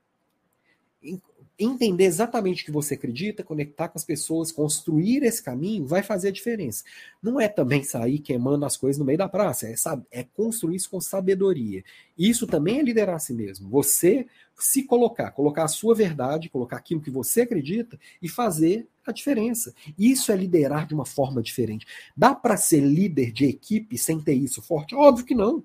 entender 1.59 2.05
exatamente 2.05 2.62
o 2.62 2.66
que 2.66 2.72
você 2.72 2.94
acredita, 2.94 3.44
conectar 3.44 3.88
com 3.88 3.98
as 3.98 4.05
pessoas, 4.05 4.50
construir 4.50 5.22
esse 5.22 5.42
caminho, 5.42 5.86
vai 5.86 6.02
fazer 6.02 6.28
a 6.28 6.32
diferença. 6.32 6.84
Não 7.22 7.40
é 7.40 7.48
também 7.48 7.82
sair 7.84 8.18
queimando 8.18 8.64
as 8.64 8.76
coisas 8.76 8.98
no 8.98 9.05
meio 9.05 9.18
da 9.18 9.28
praça, 9.28 9.68
é, 9.68 9.74
é 10.11 10.24
construir 10.24 10.76
isso 10.76 10.90
com 10.90 11.00
sabedoria. 11.00 11.84
Isso 12.18 12.46
também 12.46 12.80
é 12.80 12.82
liderar 12.82 13.16
a 13.16 13.20
si 13.20 13.32
mesmo. 13.32 13.68
Você 13.70 14.26
se 14.57 14.84
colocar, 14.84 15.30
colocar 15.30 15.64
a 15.64 15.68
sua 15.68 15.94
verdade, 15.94 16.48
colocar 16.48 16.76
aquilo 16.76 17.00
que 17.00 17.11
você 17.11 17.42
acredita 17.42 17.98
e 18.22 18.28
fazer 18.28 18.86
a 19.07 19.12
diferença. 19.12 19.74
Isso 19.98 20.32
é 20.32 20.36
liderar 20.36 20.86
de 20.86 20.94
uma 20.94 21.05
forma 21.05 21.42
diferente. 21.42 21.86
Dá 22.16 22.34
para 22.34 22.57
ser 22.57 22.80
líder 22.80 23.32
de 23.32 23.46
equipe 23.46 23.98
sem 23.98 24.20
ter 24.20 24.34
isso 24.34 24.62
forte? 24.62 24.94
Óbvio 24.94 25.26
que 25.26 25.34
não. 25.34 25.62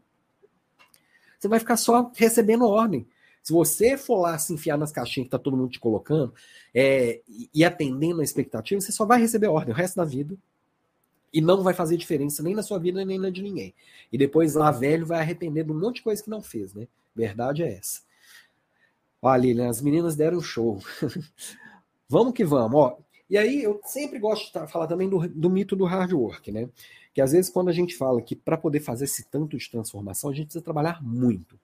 Você 1.39 1.47
vai 1.47 1.59
ficar 1.59 1.77
só 1.77 2.11
recebendo 2.15 2.65
ordem. 2.65 3.07
Se 3.41 3.53
você 3.53 3.97
for 3.97 4.21
lá 4.21 4.37
se 4.37 4.53
enfiar 4.53 4.77
nas 4.77 4.91
caixinhas 4.91 5.27
que 5.27 5.31
tá 5.31 5.39
todo 5.39 5.57
mundo 5.57 5.71
te 5.71 5.79
colocando 5.79 6.33
é, 6.73 7.21
e 7.53 7.63
atendendo 7.63 8.21
a 8.21 8.23
expectativa, 8.23 8.79
você 8.79 8.91
só 8.91 9.05
vai 9.05 9.19
receber 9.19 9.47
ordem 9.47 9.73
o 9.73 9.77
resto 9.77 9.95
da 9.95 10.05
vida 10.05 10.37
e 11.33 11.41
não 11.41 11.63
vai 11.63 11.73
fazer 11.73 11.97
diferença 11.97 12.43
nem 12.43 12.55
na 12.55 12.63
sua 12.63 12.79
vida 12.79 13.03
nem 13.05 13.19
na 13.19 13.29
de 13.29 13.41
ninguém. 13.41 13.73
E 14.11 14.17
depois 14.17 14.55
lá 14.55 14.71
velho 14.71 15.05
vai 15.05 15.19
arrepender 15.19 15.63
de 15.63 15.71
um 15.71 15.79
monte 15.79 15.97
de 15.97 16.03
coisa 16.03 16.23
que 16.23 16.29
não 16.29 16.41
fez, 16.41 16.73
né? 16.73 16.87
Verdade 17.15 17.63
é 17.63 17.73
essa. 17.73 18.01
Olha, 19.21 19.41
Lilian, 19.41 19.69
as 19.69 19.81
meninas 19.81 20.15
deram 20.15 20.41
show. 20.41 20.79
vamos 22.07 22.33
que 22.33 22.43
vamos, 22.43 22.75
ó. 22.75 22.97
E 23.29 23.37
aí 23.37 23.63
eu 23.63 23.79
sempre 23.85 24.17
gosto 24.17 24.45
de 24.45 24.71
falar 24.71 24.87
também 24.87 25.07
do, 25.07 25.27
do 25.27 25.49
mito 25.49 25.75
do 25.75 25.85
hard 25.85 26.11
work, 26.13 26.51
né? 26.51 26.67
Que 27.13 27.21
às 27.21 27.31
vezes 27.31 27.51
quando 27.51 27.69
a 27.69 27.73
gente 27.73 27.95
fala 27.95 28.21
que 28.21 28.35
para 28.35 28.57
poder 28.57 28.79
fazer 28.79 29.05
esse 29.05 29.29
tanto 29.29 29.57
de 29.57 29.69
transformação, 29.69 30.29
a 30.29 30.33
gente 30.33 30.45
precisa 30.45 30.63
trabalhar 30.63 31.03
muito. 31.03 31.59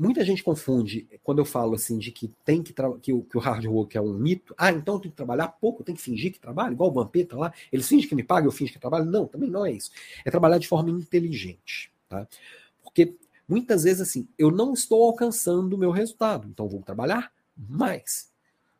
Muita 0.00 0.24
gente 0.24 0.42
confunde 0.42 1.06
quando 1.22 1.40
eu 1.40 1.44
falo 1.44 1.74
assim 1.74 1.98
de 1.98 2.10
que 2.10 2.28
tem 2.42 2.62
que, 2.62 2.72
que, 3.02 3.12
o, 3.12 3.22
que 3.22 3.36
o 3.36 3.40
hard 3.40 3.66
work 3.66 3.98
é 3.98 4.00
um 4.00 4.14
mito. 4.14 4.54
Ah, 4.56 4.72
então 4.72 4.94
eu 4.94 5.00
tenho 5.00 5.12
que 5.12 5.16
trabalhar 5.16 5.48
pouco, 5.48 5.84
tem 5.84 5.94
que 5.94 6.00
fingir 6.00 6.32
que 6.32 6.40
trabalho, 6.40 6.72
igual 6.72 6.88
o 6.88 6.92
Vampeta 6.94 7.36
lá. 7.36 7.52
Ele 7.70 7.82
finge 7.82 8.06
que 8.06 8.14
me 8.14 8.22
paga, 8.22 8.46
eu 8.46 8.50
finge 8.50 8.72
que 8.72 8.78
trabalho. 8.78 9.04
Não, 9.04 9.26
também 9.26 9.50
não 9.50 9.66
é 9.66 9.72
isso. 9.72 9.90
É 10.24 10.30
trabalhar 10.30 10.56
de 10.56 10.66
forma 10.66 10.88
inteligente, 10.88 11.92
tá? 12.08 12.26
Porque 12.82 13.14
muitas 13.46 13.82
vezes 13.82 14.00
assim, 14.00 14.26
eu 14.38 14.50
não 14.50 14.72
estou 14.72 15.02
alcançando 15.04 15.74
o 15.74 15.78
meu 15.78 15.90
resultado, 15.90 16.48
então 16.48 16.66
vou 16.66 16.80
trabalhar 16.80 17.30
mais. 17.54 18.30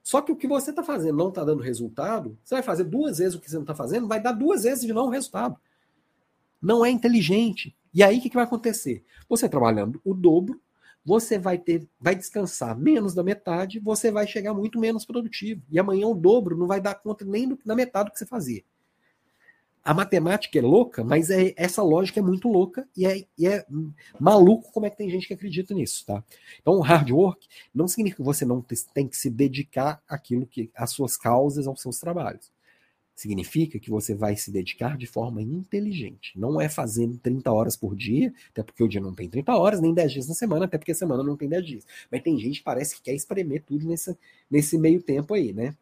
Só 0.02 0.22
que 0.22 0.32
o 0.32 0.36
que 0.36 0.48
você 0.48 0.70
está 0.70 0.82
fazendo 0.82 1.18
não 1.18 1.28
está 1.28 1.44
dando 1.44 1.62
resultado, 1.62 2.38
você 2.42 2.54
vai 2.54 2.62
fazer 2.62 2.84
duas 2.84 3.18
vezes 3.18 3.34
o 3.34 3.40
que 3.40 3.50
você 3.50 3.56
não 3.56 3.64
está 3.64 3.74
fazendo, 3.74 4.08
vai 4.08 4.22
dar 4.22 4.32
duas 4.32 4.62
vezes 4.62 4.86
de 4.86 4.92
não 4.94 5.10
resultado. 5.10 5.54
Não 6.62 6.82
é 6.82 6.88
inteligente. 6.88 7.76
E 7.92 8.02
aí 8.02 8.16
o 8.16 8.22
que, 8.22 8.30
que 8.30 8.36
vai 8.36 8.44
acontecer? 8.44 9.04
Você 9.28 9.50
trabalhando 9.50 10.00
o 10.02 10.14
dobro, 10.14 10.58
você 11.04 11.38
vai 11.38 11.58
ter, 11.58 11.88
vai 12.00 12.14
descansar 12.14 12.78
menos 12.78 13.14
da 13.14 13.22
metade, 13.22 13.80
você 13.80 14.10
vai 14.10 14.26
chegar 14.26 14.54
muito 14.54 14.78
menos 14.78 15.04
produtivo. 15.04 15.62
E 15.70 15.78
amanhã 15.78 16.06
o 16.06 16.14
dobro 16.14 16.56
não 16.56 16.66
vai 16.66 16.80
dar 16.80 16.94
conta 16.94 17.24
nem 17.24 17.48
do, 17.48 17.58
da 17.64 17.74
metade 17.74 18.10
do 18.10 18.12
que 18.12 18.18
você 18.18 18.26
fazia. 18.26 18.62
A 19.82 19.94
matemática 19.94 20.58
é 20.58 20.62
louca, 20.62 21.02
mas 21.02 21.30
é, 21.30 21.54
essa 21.56 21.82
lógica 21.82 22.20
é 22.20 22.22
muito 22.22 22.48
louca 22.48 22.86
e 22.94 23.06
é, 23.06 23.24
e 23.38 23.46
é 23.46 23.64
maluco 24.20 24.70
como 24.72 24.84
é 24.84 24.90
que 24.90 24.98
tem 24.98 25.08
gente 25.08 25.26
que 25.26 25.32
acredita 25.32 25.72
nisso, 25.72 26.04
tá? 26.04 26.22
Então, 26.60 26.78
hard 26.80 27.10
work 27.10 27.48
não 27.74 27.88
significa 27.88 28.22
que 28.22 28.26
você 28.26 28.44
não 28.44 28.62
tem 28.92 29.08
que 29.08 29.16
se 29.16 29.30
dedicar 29.30 30.02
àquilo 30.06 30.46
que, 30.46 30.70
às 30.74 30.90
suas 30.90 31.16
causas, 31.16 31.66
aos 31.66 31.80
seus 31.80 31.98
trabalhos. 31.98 32.52
Significa 33.20 33.78
que 33.78 33.90
você 33.90 34.14
vai 34.14 34.34
se 34.34 34.50
dedicar 34.50 34.96
de 34.96 35.06
forma 35.06 35.42
inteligente. 35.42 36.32
Não 36.38 36.58
é 36.58 36.70
fazendo 36.70 37.18
30 37.18 37.52
horas 37.52 37.76
por 37.76 37.94
dia, 37.94 38.32
até 38.50 38.62
porque 38.62 38.82
o 38.82 38.88
dia 38.88 38.98
não 38.98 39.14
tem 39.14 39.28
30 39.28 39.54
horas, 39.54 39.78
nem 39.78 39.92
10 39.92 40.12
dias 40.12 40.26
na 40.26 40.34
semana, 40.34 40.64
até 40.64 40.78
porque 40.78 40.92
a 40.92 40.94
semana 40.94 41.22
não 41.22 41.36
tem 41.36 41.46
10 41.46 41.66
dias. 41.66 41.86
Mas 42.10 42.22
tem 42.22 42.38
gente 42.38 42.60
que 42.60 42.64
parece 42.64 42.94
que 42.94 43.02
quer 43.02 43.12
espremer 43.12 43.62
tudo 43.62 43.86
nesse, 43.86 44.16
nesse 44.50 44.78
meio 44.78 45.02
tempo 45.02 45.34
aí, 45.34 45.52
né? 45.52 45.76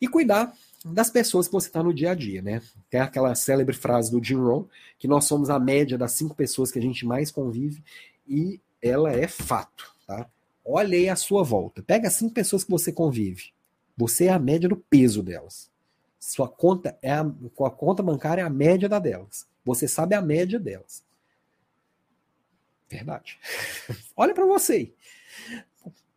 E 0.00 0.08
cuidar 0.08 0.56
das 0.82 1.10
pessoas 1.10 1.46
que 1.46 1.52
você 1.52 1.66
está 1.66 1.82
no 1.82 1.92
dia 1.92 2.12
a 2.12 2.14
dia, 2.14 2.40
né? 2.40 2.62
Tem 2.88 3.02
aquela 3.02 3.34
célebre 3.34 3.76
frase 3.76 4.10
do 4.10 4.24
Jim 4.24 4.36
Rohn, 4.36 4.64
que 4.98 5.06
nós 5.06 5.26
somos 5.26 5.50
a 5.50 5.58
média 5.58 5.98
das 5.98 6.12
cinco 6.12 6.34
pessoas 6.34 6.72
que 6.72 6.78
a 6.78 6.82
gente 6.82 7.04
mais 7.04 7.30
convive, 7.30 7.84
e 8.26 8.58
ela 8.80 9.12
é 9.12 9.28
fato, 9.28 9.94
tá? 10.06 10.26
Olha 10.64 10.96
aí 10.96 11.10
a 11.10 11.16
sua 11.16 11.42
volta. 11.42 11.82
Pega 11.82 12.08
cinco 12.08 12.32
pessoas 12.32 12.64
que 12.64 12.70
você 12.70 12.90
convive. 12.90 13.52
Você 13.94 14.24
é 14.24 14.30
a 14.30 14.38
média 14.38 14.70
do 14.70 14.76
peso 14.76 15.22
delas. 15.22 15.70
Sua 16.20 16.46
conta 16.46 16.98
é 17.00 17.12
a, 17.12 17.22
a 17.22 17.70
conta 17.70 18.02
bancária 18.02 18.42
é 18.42 18.44
a 18.44 18.50
média 18.50 18.88
da 18.88 18.98
delas. 18.98 19.48
Você 19.64 19.88
sabe 19.88 20.14
a 20.14 20.20
média 20.20 20.60
delas. 20.60 21.02
Verdade. 22.88 23.38
Olha 24.14 24.34
para 24.34 24.44
você. 24.44 24.92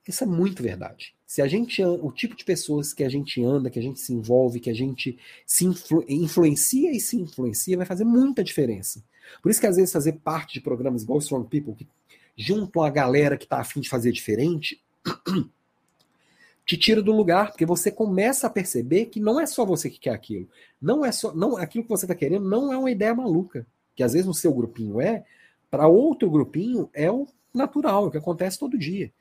Isso 0.06 0.24
é 0.24 0.28
muito 0.28 0.62
verdade. 0.62 1.16
Se 1.26 1.42
a 1.42 1.48
gente 1.48 1.84
o 1.84 2.12
tipo 2.12 2.36
de 2.36 2.44
pessoas 2.44 2.94
que 2.94 3.04
a 3.04 3.10
gente 3.10 3.42
anda, 3.44 3.70
que 3.70 3.80
a 3.80 3.82
gente 3.82 4.00
se 4.00 4.14
envolve, 4.14 4.60
que 4.60 4.70
a 4.70 4.74
gente 4.74 5.18
se 5.46 5.66
influ, 5.66 6.04
influencia 6.08 6.92
e 6.92 7.00
se 7.00 7.16
influencia, 7.16 7.78
vai 7.78 7.86
fazer 7.86 8.04
muita 8.04 8.44
diferença. 8.44 9.04
Por 9.42 9.50
isso 9.50 9.60
que 9.60 9.68
às 9.68 9.78
vezes 9.78 9.92
fazer 9.92 10.14
parte 10.14 10.56
de 10.56 10.62
programas 10.62 11.04
igual 11.04 11.20
Strong 11.20 11.48
People, 11.50 11.76
que 11.76 11.88
juntam 12.36 12.84
a 12.84 12.90
galera 12.90 13.38
que 13.38 13.46
está 13.46 13.60
afim 13.60 13.80
de 13.80 13.90
fazer 13.90 14.12
diferente, 14.12 14.82
te 16.66 16.78
tira 16.78 17.02
do 17.02 17.12
lugar, 17.12 17.52
porque 17.52 17.66
você 17.66 17.92
começa 17.92 18.48
a 18.48 18.50
perceber 18.50 19.08
que 19.08 19.20
não 19.20 19.40
é 19.40 19.46
só 19.46 19.66
você 19.66 19.90
que 19.90 20.00
quer 20.00 20.12
aquilo. 20.12 20.48
Não 20.82 21.04
é 21.04 21.12
só, 21.12 21.34
não, 21.34 21.58
aquilo 21.58 21.84
que 21.84 21.90
você 21.90 22.06
está 22.06 22.16
querendo 22.16 22.48
não 22.48 22.72
é 22.72 22.78
uma 22.78 22.92
ideia 22.92 23.14
maluca, 23.14 23.68
que 23.96 24.04
às 24.04 24.14
vezes 24.14 24.26
no 24.26 24.34
seu 24.34 24.54
grupinho 24.54 25.02
é, 25.02 25.26
para 25.70 25.88
outro 25.88 26.30
grupinho 26.30 26.90
é 26.94 27.12
o 27.12 27.28
natural, 27.54 28.06
é 28.06 28.08
o 28.08 28.12
que 28.12 28.18
acontece 28.18 28.58
todo 28.58 28.78
dia. 28.78 29.12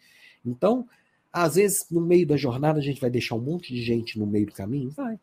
Então, 0.44 0.86
às 1.32 1.56
vezes 1.56 1.86
no 1.90 2.00
meio 2.00 2.26
da 2.26 2.36
jornada 2.36 2.78
a 2.78 2.82
gente 2.82 3.00
vai 3.00 3.10
deixar 3.10 3.34
um 3.34 3.40
monte 3.40 3.74
de 3.74 3.82
gente 3.82 4.18
no 4.18 4.26
meio 4.26 4.46
do 4.46 4.52
caminho, 4.52 4.90
vai. 4.90 5.18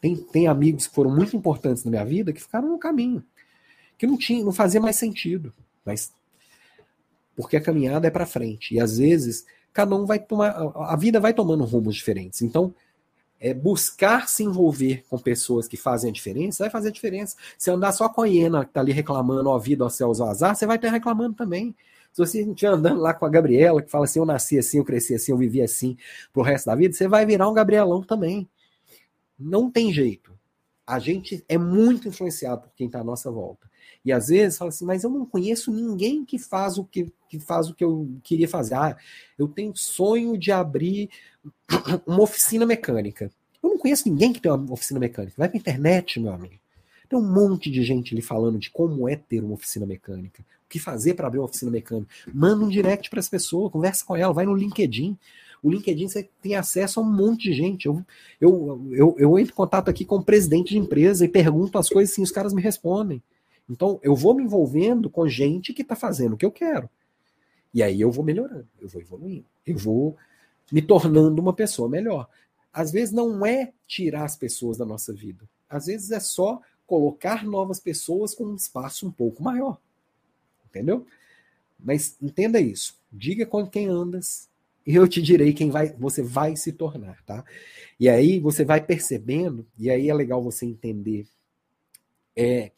Tem, 0.00 0.16
tem 0.16 0.46
amigos 0.46 0.88
que 0.88 0.94
foram 0.94 1.14
muito 1.14 1.36
importantes 1.36 1.84
na 1.84 1.90
minha 1.90 2.04
vida 2.04 2.32
que 2.32 2.40
ficaram 2.40 2.68
no 2.68 2.78
caminho, 2.78 3.24
que 3.96 4.06
não 4.06 4.18
tinha, 4.18 4.44
não 4.44 4.52
fazia 4.52 4.80
mais 4.80 4.96
sentido, 4.96 5.54
mas 5.84 6.12
porque 7.34 7.56
a 7.56 7.62
caminhada 7.62 8.08
é 8.08 8.10
para 8.10 8.26
frente 8.26 8.74
e 8.74 8.80
às 8.80 8.98
vezes 8.98 9.46
cada 9.72 9.94
um 9.96 10.06
vai 10.06 10.18
tomar. 10.18 10.50
A 10.50 10.96
vida 10.96 11.18
vai 11.18 11.32
tomando 11.32 11.64
rumos 11.64 11.94
diferentes. 11.94 12.42
Então, 12.42 12.74
é 13.40 13.52
buscar 13.52 14.28
se 14.28 14.44
envolver 14.44 15.04
com 15.10 15.18
pessoas 15.18 15.66
que 15.66 15.76
fazem 15.76 16.10
a 16.10 16.12
diferença, 16.12 16.62
vai 16.62 16.70
fazer 16.70 16.88
a 16.88 16.92
diferença. 16.92 17.36
Se 17.58 17.70
andar 17.70 17.90
só 17.90 18.08
com 18.08 18.22
a 18.22 18.28
hiena 18.28 18.64
que 18.64 18.72
tá 18.72 18.80
ali 18.80 18.92
reclamando, 18.92 19.48
ó 19.48 19.58
vida, 19.58 19.84
ó 19.84 19.88
céus, 19.88 20.20
ó 20.20 20.28
azar, 20.28 20.54
você 20.54 20.64
vai 20.64 20.76
estar 20.76 20.90
reclamando 20.90 21.34
também. 21.34 21.74
Se 22.12 22.18
você 22.18 22.42
estiver 22.42 22.72
andando 22.72 23.00
lá 23.00 23.12
com 23.12 23.26
a 23.26 23.28
Gabriela, 23.28 23.82
que 23.82 23.90
fala 23.90 24.04
assim, 24.04 24.20
eu 24.20 24.24
nasci 24.24 24.58
assim, 24.58 24.78
eu 24.78 24.84
cresci 24.84 25.14
assim, 25.14 25.32
eu 25.32 25.38
vivi 25.38 25.60
assim 25.60 25.96
pro 26.32 26.42
resto 26.42 26.66
da 26.66 26.74
vida, 26.76 26.94
você 26.94 27.08
vai 27.08 27.26
virar 27.26 27.48
um 27.48 27.54
Gabrielão 27.54 28.02
também. 28.02 28.48
Não 29.36 29.68
tem 29.68 29.92
jeito. 29.92 30.32
A 30.86 31.00
gente 31.00 31.44
é 31.48 31.58
muito 31.58 32.06
influenciado 32.06 32.62
por 32.62 32.72
quem 32.76 32.86
está 32.86 33.00
à 33.00 33.04
nossa 33.04 33.30
volta. 33.30 33.68
E 34.04 34.12
às 34.12 34.28
vezes 34.28 34.58
fala 34.58 34.70
assim, 34.70 34.84
mas 34.84 35.04
eu 35.04 35.10
não 35.10 35.24
conheço 35.24 35.72
ninguém 35.72 36.24
que 36.24 36.38
faz 36.38 36.76
o 36.76 36.84
que, 36.84 37.12
que 37.28 37.38
faz 37.38 37.68
o 37.68 37.74
que 37.74 37.84
eu 37.84 38.08
queria 38.22 38.48
fazer. 38.48 38.74
Ah, 38.74 38.96
eu 39.38 39.46
tenho 39.46 39.72
sonho 39.76 40.36
de 40.36 40.50
abrir 40.50 41.08
uma 42.06 42.22
oficina 42.22 42.66
mecânica. 42.66 43.30
Eu 43.62 43.70
não 43.70 43.78
conheço 43.78 44.08
ninguém 44.08 44.32
que 44.32 44.40
tem 44.40 44.50
uma 44.50 44.72
oficina 44.72 44.98
mecânica. 44.98 45.34
Vai 45.38 45.48
pra 45.48 45.58
internet, 45.58 46.18
meu 46.18 46.32
amigo. 46.32 46.54
Tem 47.08 47.18
um 47.18 47.32
monte 47.32 47.70
de 47.70 47.82
gente 47.82 48.14
ali 48.14 48.22
falando 48.22 48.58
de 48.58 48.70
como 48.70 49.08
é 49.08 49.14
ter 49.14 49.44
uma 49.44 49.54
oficina 49.54 49.84
mecânica, 49.84 50.42
o 50.64 50.68
que 50.68 50.78
fazer 50.78 51.14
para 51.14 51.26
abrir 51.26 51.38
uma 51.38 51.44
oficina 51.44 51.70
mecânica. 51.70 52.10
Manda 52.32 52.64
um 52.64 52.68
direct 52.68 53.08
para 53.10 53.20
as 53.20 53.28
pessoas, 53.28 53.70
conversa 53.70 54.04
com 54.04 54.16
ela, 54.16 54.32
vai 54.32 54.46
no 54.46 54.54
LinkedIn. 54.54 55.16
O 55.62 55.70
LinkedIn 55.70 56.08
você 56.08 56.28
tem 56.40 56.56
acesso 56.56 56.98
a 56.98 57.02
um 57.02 57.12
monte 57.12 57.50
de 57.50 57.52
gente. 57.52 57.86
Eu, 57.86 58.04
eu, 58.40 58.88
eu, 58.90 59.16
eu 59.18 59.38
entro 59.38 59.52
em 59.52 59.56
contato 59.56 59.88
aqui 59.88 60.04
com 60.04 60.16
o 60.16 60.24
presidente 60.24 60.70
de 60.70 60.78
empresa 60.78 61.24
e 61.24 61.28
pergunto 61.28 61.78
as 61.78 61.88
coisas 61.88 62.12
assim, 62.12 62.22
os 62.22 62.32
caras 62.32 62.52
me 62.52 62.60
respondem. 62.60 63.22
Então, 63.72 63.98
eu 64.02 64.14
vou 64.14 64.34
me 64.34 64.44
envolvendo 64.44 65.08
com 65.08 65.26
gente 65.26 65.72
que 65.72 65.80
está 65.80 65.96
fazendo 65.96 66.34
o 66.34 66.36
que 66.36 66.44
eu 66.44 66.52
quero. 66.52 66.90
E 67.72 67.82
aí 67.82 67.98
eu 68.02 68.10
vou 68.10 68.22
melhorando, 68.22 68.68
eu 68.78 68.86
vou 68.86 69.00
evoluindo, 69.00 69.46
eu 69.66 69.78
vou 69.78 70.14
me 70.70 70.82
tornando 70.82 71.40
uma 71.40 71.54
pessoa 71.54 71.88
melhor. 71.88 72.28
Às 72.70 72.92
vezes 72.92 73.14
não 73.14 73.46
é 73.46 73.72
tirar 73.86 74.24
as 74.24 74.36
pessoas 74.36 74.76
da 74.76 74.84
nossa 74.84 75.10
vida. 75.14 75.48
Às 75.70 75.86
vezes 75.86 76.10
é 76.10 76.20
só 76.20 76.60
colocar 76.86 77.44
novas 77.44 77.80
pessoas 77.80 78.34
com 78.34 78.44
um 78.44 78.54
espaço 78.54 79.06
um 79.06 79.10
pouco 79.10 79.42
maior. 79.42 79.80
Entendeu? 80.66 81.06
Mas 81.80 82.18
entenda 82.20 82.60
isso. 82.60 83.00
Diga 83.10 83.46
com 83.46 83.66
quem 83.66 83.88
andas, 83.88 84.50
e 84.86 84.94
eu 84.94 85.08
te 85.08 85.22
direi 85.22 85.54
quem 85.54 85.70
vai, 85.70 85.94
você 85.94 86.22
vai 86.22 86.56
se 86.56 86.72
tornar, 86.72 87.22
tá? 87.24 87.42
E 87.98 88.06
aí 88.06 88.38
você 88.38 88.66
vai 88.66 88.84
percebendo, 88.84 89.66
e 89.78 89.90
aí 89.90 90.10
é 90.10 90.14
legal 90.14 90.42
você 90.42 90.66
entender 90.66 91.26
é, 92.36 92.70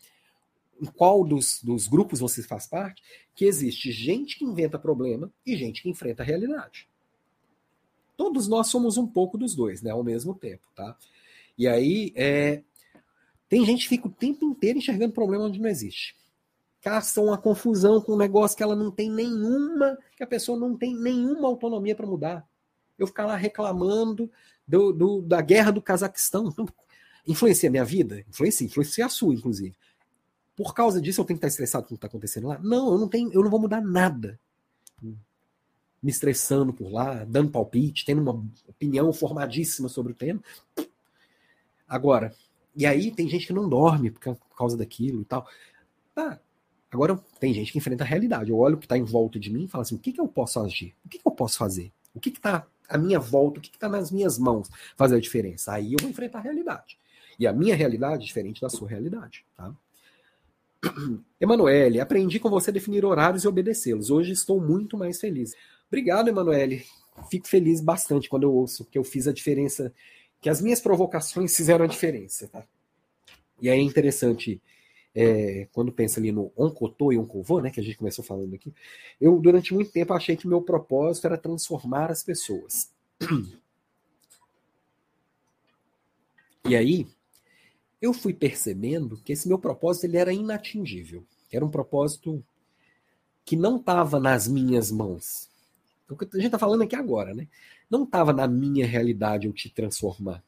em 0.81 0.87
qual 0.87 1.25
dos, 1.25 1.61
dos 1.63 1.87
grupos 1.87 2.21
você 2.21 2.43
faz 2.43 2.67
parte, 2.67 3.03
que 3.35 3.45
existe 3.45 3.91
gente 3.93 4.39
que 4.39 4.45
inventa 4.45 4.79
problema 4.79 5.33
e 5.47 5.57
gente 5.57 5.83
que 5.83 5.89
enfrenta 5.89 6.23
a 6.23 6.27
realidade. 6.27 6.89
Todos 8.17 8.47
nós 8.47 8.69
somos 8.69 8.97
um 8.97 9.07
pouco 9.07 9.37
dos 9.37 9.55
dois, 9.55 9.83
né, 9.83 9.91
ao 9.91 10.05
mesmo 10.05 10.35
tempo, 10.35 10.67
tá? 10.75 10.97
E 11.57 11.67
aí, 11.67 12.13
é, 12.17 12.63
tem 13.49 13.65
gente 13.65 13.85
que 13.85 13.89
fica 13.89 14.09
o 14.09 14.11
tempo 14.11 14.45
inteiro 14.45 14.79
enxergando 14.79 15.13
problema 15.13 15.45
onde 15.45 15.61
não 15.61 15.69
existe. 15.69 16.17
Caça 16.81 17.21
uma 17.21 17.39
confusão 17.39 18.01
com 18.01 18.13
um 18.13 18.17
negócio 18.17 18.57
que 18.57 18.63
ela 18.63 18.77
não 18.77 18.91
tem 18.91 19.11
nenhuma, 19.11 19.97
que 20.17 20.23
a 20.23 20.27
pessoa 20.27 20.59
não 20.59 20.77
tem 20.77 20.95
nenhuma 20.95 21.49
autonomia 21.49 21.95
para 21.95 22.07
mudar. 22.07 22.47
Eu 22.99 23.07
ficar 23.07 23.27
lá 23.27 23.37
reclamando 23.37 24.31
do, 24.67 24.93
do, 24.93 25.23
da 25.23 25.41
guerra 25.41 25.71
do 25.71 25.81
Cazaquistão. 25.81 26.55
Influencia 27.27 27.69
a 27.69 27.73
minha 27.73 27.85
vida? 27.85 28.25
Influencia, 28.29 28.67
influencia 28.67 29.07
a 29.07 29.09
sua, 29.09 29.35
inclusive. 29.35 29.75
Por 30.57 30.75
causa 30.75 31.01
disso 31.01 31.21
eu 31.21 31.25
tenho 31.25 31.39
que 31.39 31.47
estar 31.47 31.53
estressado 31.53 31.85
com 31.85 31.95
o 31.95 31.97
que 31.97 31.99
está 31.99 32.07
acontecendo 32.07 32.49
lá? 32.49 32.59
Não, 32.59 32.93
eu 32.93 32.99
não 32.99 33.09
tenho, 33.09 33.33
eu 33.33 33.43
não 33.43 33.51
vou 33.51 33.61
mudar 33.61 33.81
nada. 33.81 34.39
Me 35.03 36.11
estressando 36.11 36.73
por 36.73 36.91
lá, 36.91 37.25
dando 37.25 37.51
palpite, 37.51 38.05
tendo 38.05 38.23
uma 38.23 38.45
opinião 38.69 39.13
formadíssima 39.13 39.89
sobre 39.89 40.13
o 40.13 40.15
tema. 40.15 40.41
Agora, 41.89 42.35
e 42.77 42.87
aí 42.87 43.11
tem 43.11 43.29
gente 43.29 43.47
que 43.47 43.53
não 43.53 43.69
dorme 43.69 44.11
por 44.11 44.37
causa 44.57 44.77
daquilo 44.77 45.23
e 45.23 45.25
tal. 45.25 45.47
Tá. 46.15 46.41
Agora 46.91 47.17
tem 47.41 47.53
gente 47.53 47.73
que 47.73 47.79
enfrenta 47.79 48.05
a 48.05 48.07
realidade. 48.07 48.51
Eu 48.51 48.59
olho 48.59 48.77
o 48.77 48.79
que 48.79 48.87
está 48.87 48.97
em 48.97 49.03
volta 49.03 49.39
de 49.39 49.51
mim 49.51 49.65
e 49.65 49.69
falo 49.69 49.83
assim: 49.83 49.97
o 49.97 49.99
que, 49.99 50.13
que 50.13 50.21
eu 50.21 50.29
posso 50.29 50.61
agir? 50.61 50.95
O 51.05 51.09
que, 51.09 51.19
que 51.19 51.27
eu 51.27 51.33
posso 51.33 51.59
fazer? 51.59 51.93
O 52.15 52.21
que 52.21 52.31
está 52.31 52.67
à 52.89 52.97
minha 52.97 53.19
volta? 53.19 53.59
O 53.59 53.63
que 53.63 53.71
está 53.71 53.89
nas 53.89 54.11
minhas 54.11 54.39
mãos 54.39 54.71
fazer 54.97 55.17
a 55.17 55.21
diferença? 55.21 55.73
Aí 55.73 55.93
eu 55.93 55.99
vou 56.01 56.11
enfrentar 56.11 56.39
a 56.39 56.43
realidade. 56.43 56.99
E 57.39 57.47
a 57.47 57.53
minha 57.53 57.75
realidade 57.75 58.23
é 58.23 58.27
diferente 58.27 58.61
da 58.61 58.69
sua 58.69 58.89
realidade. 58.89 59.45
Tá? 59.57 59.75
Emanuele, 61.41 62.01
aprendi 62.01 62.39
com 62.39 62.51
você 62.51 62.71
a 62.71 62.73
definir 62.73 63.05
horários 63.05 63.45
e 63.45 63.49
obedecê-los. 63.49 64.11
Hoje 64.11 64.33
estou 64.33 64.61
muito 64.61 64.97
mais 64.97 65.21
feliz. 65.21 65.55
Obrigado, 65.89 66.29
Emanuele. 66.29 66.85
Fico 67.31 67.47
feliz 67.47 67.81
bastante 67.81 68.29
quando 68.29 68.45
eu 68.45 68.53
ouço 68.53 68.85
que 68.85 68.99
eu 68.99 69.05
fiz 69.05 69.29
a 69.29 69.33
diferença, 69.33 69.93
que 70.41 70.49
as 70.49 70.61
minhas 70.61 70.81
provocações 70.81 71.55
fizeram 71.55 71.85
a 71.85 71.89
diferença. 71.89 72.49
Tá? 72.49 72.65
E 73.61 73.69
aí 73.71 73.79
é 73.79 73.83
interessante, 73.83 74.61
é, 75.15 75.69
quando 75.73 75.93
pensa 75.93 76.19
ali 76.19 76.33
no 76.33 76.53
oncotô 76.57 77.13
e 77.13 77.19
oncovô, 77.19 77.61
né, 77.61 77.71
que 77.71 77.81
a 77.81 77.83
gente 77.83 77.97
começou 77.97 78.25
falando 78.25 78.55
aqui, 78.55 78.75
eu 79.21 79.39
durante 79.39 79.73
muito 79.73 79.93
tempo 79.93 80.13
achei 80.13 80.37
que 80.37 80.49
meu 80.49 80.61
propósito 80.61 81.27
era 81.27 81.39
transformar 81.39 82.11
as 82.11 82.23
pessoas. 82.23 82.91
E 86.67 86.75
aí, 86.75 87.07
eu 88.05 88.13
fui 88.13 88.35
percebendo 88.35 89.17
que 89.25 89.33
esse 89.33 89.49
meu 89.49 89.59
propósito 89.59 90.05
ele 90.05 90.19
era 90.19 90.33
inatingível. 90.33 91.25
Era 91.51 91.65
um 91.65 91.71
propósito 91.71 92.45
que 93.45 93.57
não 93.57 93.77
estava 93.77 94.21
nas 94.21 94.47
minhas 94.47 94.91
mãos. 94.91 95.49
O 96.09 96.15
que 96.15 96.25
a 96.25 96.37
gente 96.37 96.47
está 96.47 96.59
falando 96.59 96.83
aqui 96.83 96.95
agora, 96.95 97.33
né? 97.35 97.49
Não 97.89 98.05
estava 98.05 98.33
na 98.33 98.47
minha 98.47 98.87
realidade 98.87 99.47
eu 99.47 99.53
te 99.55 99.71
transformar. 99.71 100.43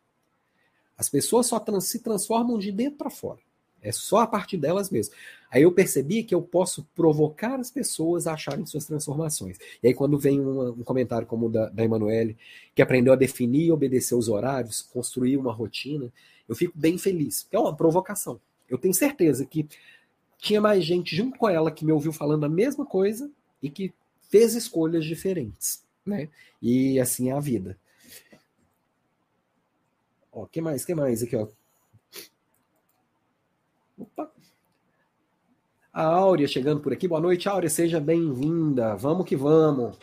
As 0.99 1.09
pessoas 1.09 1.47
só 1.47 1.59
trans 1.59 1.85
se 1.85 2.01
transformam 2.01 2.59
de 2.59 2.71
dentro 2.71 2.99
para 2.99 3.11
fora. 3.11 3.41
É 3.81 3.93
só 3.93 4.19
a 4.19 4.27
partir 4.27 4.57
delas 4.57 4.91
mesmo. 4.91 5.15
Aí 5.51 5.63
eu 5.63 5.73
percebi 5.73 6.25
que 6.25 6.35
eu 6.35 6.43
posso 6.43 6.87
provocar 6.95 7.59
as 7.61 7.71
pessoas 7.71 8.27
a 8.27 8.35
acharem 8.35 8.67
suas 8.67 8.85
transformações. 8.85 9.59
E 9.83 9.89
aí, 9.89 9.95
quando 9.95 10.19
vem 10.19 10.41
um, 10.41 10.71
um 10.71 10.83
comentário 10.83 11.27
como 11.27 11.47
o 11.47 11.51
da, 11.51 11.69
da 11.69 11.85
Emanuele, 11.85 12.37
que 12.75 12.83
aprendeu 12.83 13.13
a 13.13 13.17
definir 13.17 13.67
e 13.67 13.73
obedecer 13.73 14.15
os 14.15 14.29
horários, 14.29 14.83
construir 14.83 15.37
uma 15.37 15.53
rotina, 15.53 16.13
eu 16.49 16.55
fico 16.55 16.73
bem 16.77 16.99
feliz. 16.99 17.47
É 17.51 17.59
uma 17.59 17.75
provocação. 17.75 18.41
Eu 18.69 18.79
tenho 18.79 18.95
certeza 18.95 19.45
que 19.45 19.69
tinha 20.39 20.61
mais 20.61 20.85
gente 20.85 21.15
junto 21.15 21.39
com 21.39 21.49
ela 21.49 21.71
que 21.71 21.85
me 21.85 21.93
ouviu 21.93 22.13
falando 22.13 22.45
a 22.45 22.49
mesma 22.49 22.85
coisa 22.85 23.31
e 23.63 23.71
que 23.71 23.93
fez 24.29 24.55
escolhas 24.55 25.05
diferentes, 25.05 25.85
né? 26.05 26.29
E 26.61 26.99
assim 27.01 27.31
é 27.31 27.33
a 27.33 27.41
vida. 27.41 27.79
Ó, 30.33 30.47
que 30.47 30.61
mais? 30.61 30.85
Que 30.85 30.95
mais 30.95 31.23
aqui, 31.23 31.37
ó? 31.37 31.49
Opa. 33.99 34.31
A 35.93 36.05
Áurea 36.05 36.47
chegando 36.47 36.83
por 36.83 36.93
aqui. 36.93 37.09
Boa 37.09 37.21
noite, 37.21 37.49
Áurea. 37.49 37.71
Seja 37.71 37.99
bem-vinda. 37.99 38.95
Vamos 38.97 39.27
que 39.27 39.35
vamos. 39.35 39.97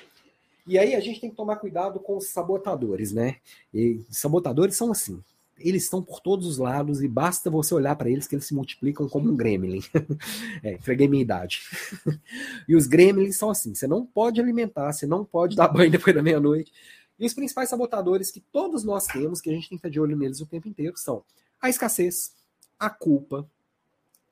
E 0.66 0.80
aí 0.80 0.96
a 0.96 1.00
gente 1.00 1.20
tem 1.20 1.30
que 1.30 1.36
tomar 1.36 1.58
cuidado 1.58 2.00
com 2.00 2.18
os 2.18 2.30
sabotadores, 2.30 3.12
né? 3.12 3.38
E 3.72 4.02
sabotadores 4.10 4.76
são 4.76 4.92
assim. 4.92 5.22
Eles 5.64 5.84
estão 5.84 6.04
por 6.04 6.20
todos 6.20 6.46
os 6.46 6.58
lados 6.58 7.02
e 7.02 7.08
basta 7.08 7.50
você 7.50 7.74
olhar 7.74 7.96
para 7.96 8.10
eles 8.10 8.28
que 8.28 8.36
eles 8.36 8.46
se 8.46 8.54
multiplicam 8.54 9.08
como 9.08 9.32
um 9.32 9.36
gremlin. 9.36 9.82
é, 10.62 10.78
freguei 10.80 11.08
minha 11.08 11.22
idade. 11.22 11.62
e 12.68 12.76
os 12.76 12.86
gremlins 12.86 13.38
são 13.38 13.50
assim: 13.50 13.74
você 13.74 13.88
não 13.88 14.06
pode 14.06 14.42
alimentar, 14.42 14.92
você 14.92 15.08
não 15.08 15.24
pode 15.24 15.56
dar 15.56 15.70
banho 15.70 15.90
depois 15.90 16.16
da 16.16 16.22
meia-noite. 16.22 16.72
E 17.18 17.26
os 17.26 17.34
principais 17.34 17.70
sabotadores 17.70 18.30
que 18.30 18.42
todos 18.42 18.84
nós 18.84 19.08
temos, 19.08 19.40
que 19.40 19.50
a 19.50 19.54
gente 19.54 19.70
tem 19.70 19.78
que 19.78 19.80
estar 19.80 19.90
de 19.90 20.00
olho 20.00 20.18
neles 20.18 20.42
o 20.42 20.46
tempo 20.46 20.68
inteiro, 20.68 20.98
são 20.98 21.24
a 21.62 21.70
escassez, 21.70 22.34
a 22.78 22.90
culpa, 22.90 23.50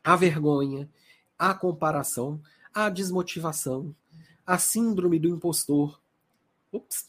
a 0.04 0.16
vergonha, 0.16 0.90
a 1.40 1.54
comparação, 1.54 2.42
a 2.74 2.90
desmotivação, 2.90 3.96
a 4.46 4.58
síndrome 4.58 5.18
do 5.20 5.30
impostor. 5.30 6.00
Ups. 6.74 7.06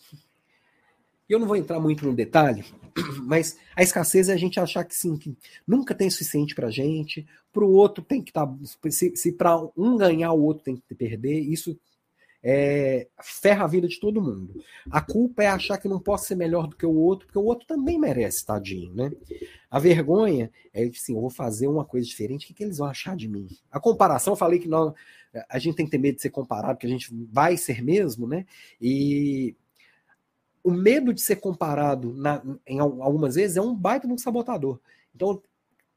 Eu 1.33 1.39
não 1.39 1.47
vou 1.47 1.57
entrar 1.57 1.81
muito 1.81 2.05
no 2.05 2.15
detalhe, 2.15 2.63
mas 3.25 3.57
a 3.75 3.83
escassez 3.83 4.29
é 4.29 4.35
a 4.35 4.37
gente 4.37 4.61
achar 4.61 4.85
que 4.85 4.95
sim, 4.95 5.17
que 5.17 5.35
nunca 5.67 5.95
tem 5.95 6.11
suficiente 6.11 6.55
para 6.55 6.71
gente, 6.71 7.27
para 7.51 7.65
o 7.65 7.73
outro 7.73 8.05
tem 8.05 8.21
que 8.21 8.29
estar. 8.29 8.47
Tá, 8.47 8.55
se, 8.91 9.17
se 9.17 9.33
para 9.33 9.59
um 9.75 9.97
ganhar, 9.97 10.31
o 10.35 10.43
outro 10.43 10.63
tem 10.63 10.77
que 10.77 10.95
perder. 10.95 11.41
Isso 11.41 11.75
é, 12.43 13.09
ferra 13.23 13.65
a 13.65 13.67
vida 13.67 13.89
de 13.89 13.99
todo 13.99 14.21
mundo. 14.21 14.63
A 14.91 15.01
culpa 15.01 15.43
é 15.43 15.47
achar 15.47 15.79
que 15.79 15.89
não 15.89 15.99
posso 15.99 16.27
ser 16.27 16.35
melhor 16.35 16.67
do 16.67 16.77
que 16.77 16.85
o 16.85 16.95
outro, 16.95 17.25
porque 17.27 17.39
o 17.39 17.45
outro 17.45 17.67
também 17.67 17.99
merece, 17.99 18.45
tadinho, 18.45 18.93
né? 18.93 19.11
A 19.71 19.79
vergonha 19.79 20.51
é 20.75 20.85
assim, 20.85 21.15
eu 21.15 21.21
vou 21.23 21.31
fazer 21.31 21.67
uma 21.67 21.87
coisa 21.87 22.07
diferente, 22.07 22.45
o 22.45 22.49
que, 22.49 22.53
que 22.53 22.63
eles 22.63 22.77
vão 22.77 22.89
achar 22.89 23.17
de 23.17 23.27
mim? 23.27 23.49
A 23.71 23.81
comparação, 23.81 24.35
eu 24.35 24.37
falei 24.37 24.59
que 24.59 24.69
nós, 24.69 24.93
a 25.49 25.59
gente 25.59 25.77
tem 25.77 25.87
que 25.87 25.93
ter 25.93 25.99
medo 25.99 26.17
de 26.17 26.23
ser 26.23 26.31
comparado, 26.31 26.75
porque 26.75 26.87
a 26.87 26.91
gente 26.91 27.09
vai 27.33 27.57
ser 27.57 27.83
mesmo, 27.83 28.29
né? 28.29 28.45
E 28.79 29.57
o 30.65 30.71
medo 30.71 31.13
de 31.13 31.21
ser 31.21 31.37
comparado 31.37 32.13
na, 32.15 32.43
em 32.67 32.79
algumas 32.79 33.35
vezes 33.35 33.57
é 33.57 33.61
um 33.61 33.75
baita 33.75 34.07
de 34.07 34.13
um 34.13 34.19
sabotador. 34.19 34.79
Então, 35.15 35.43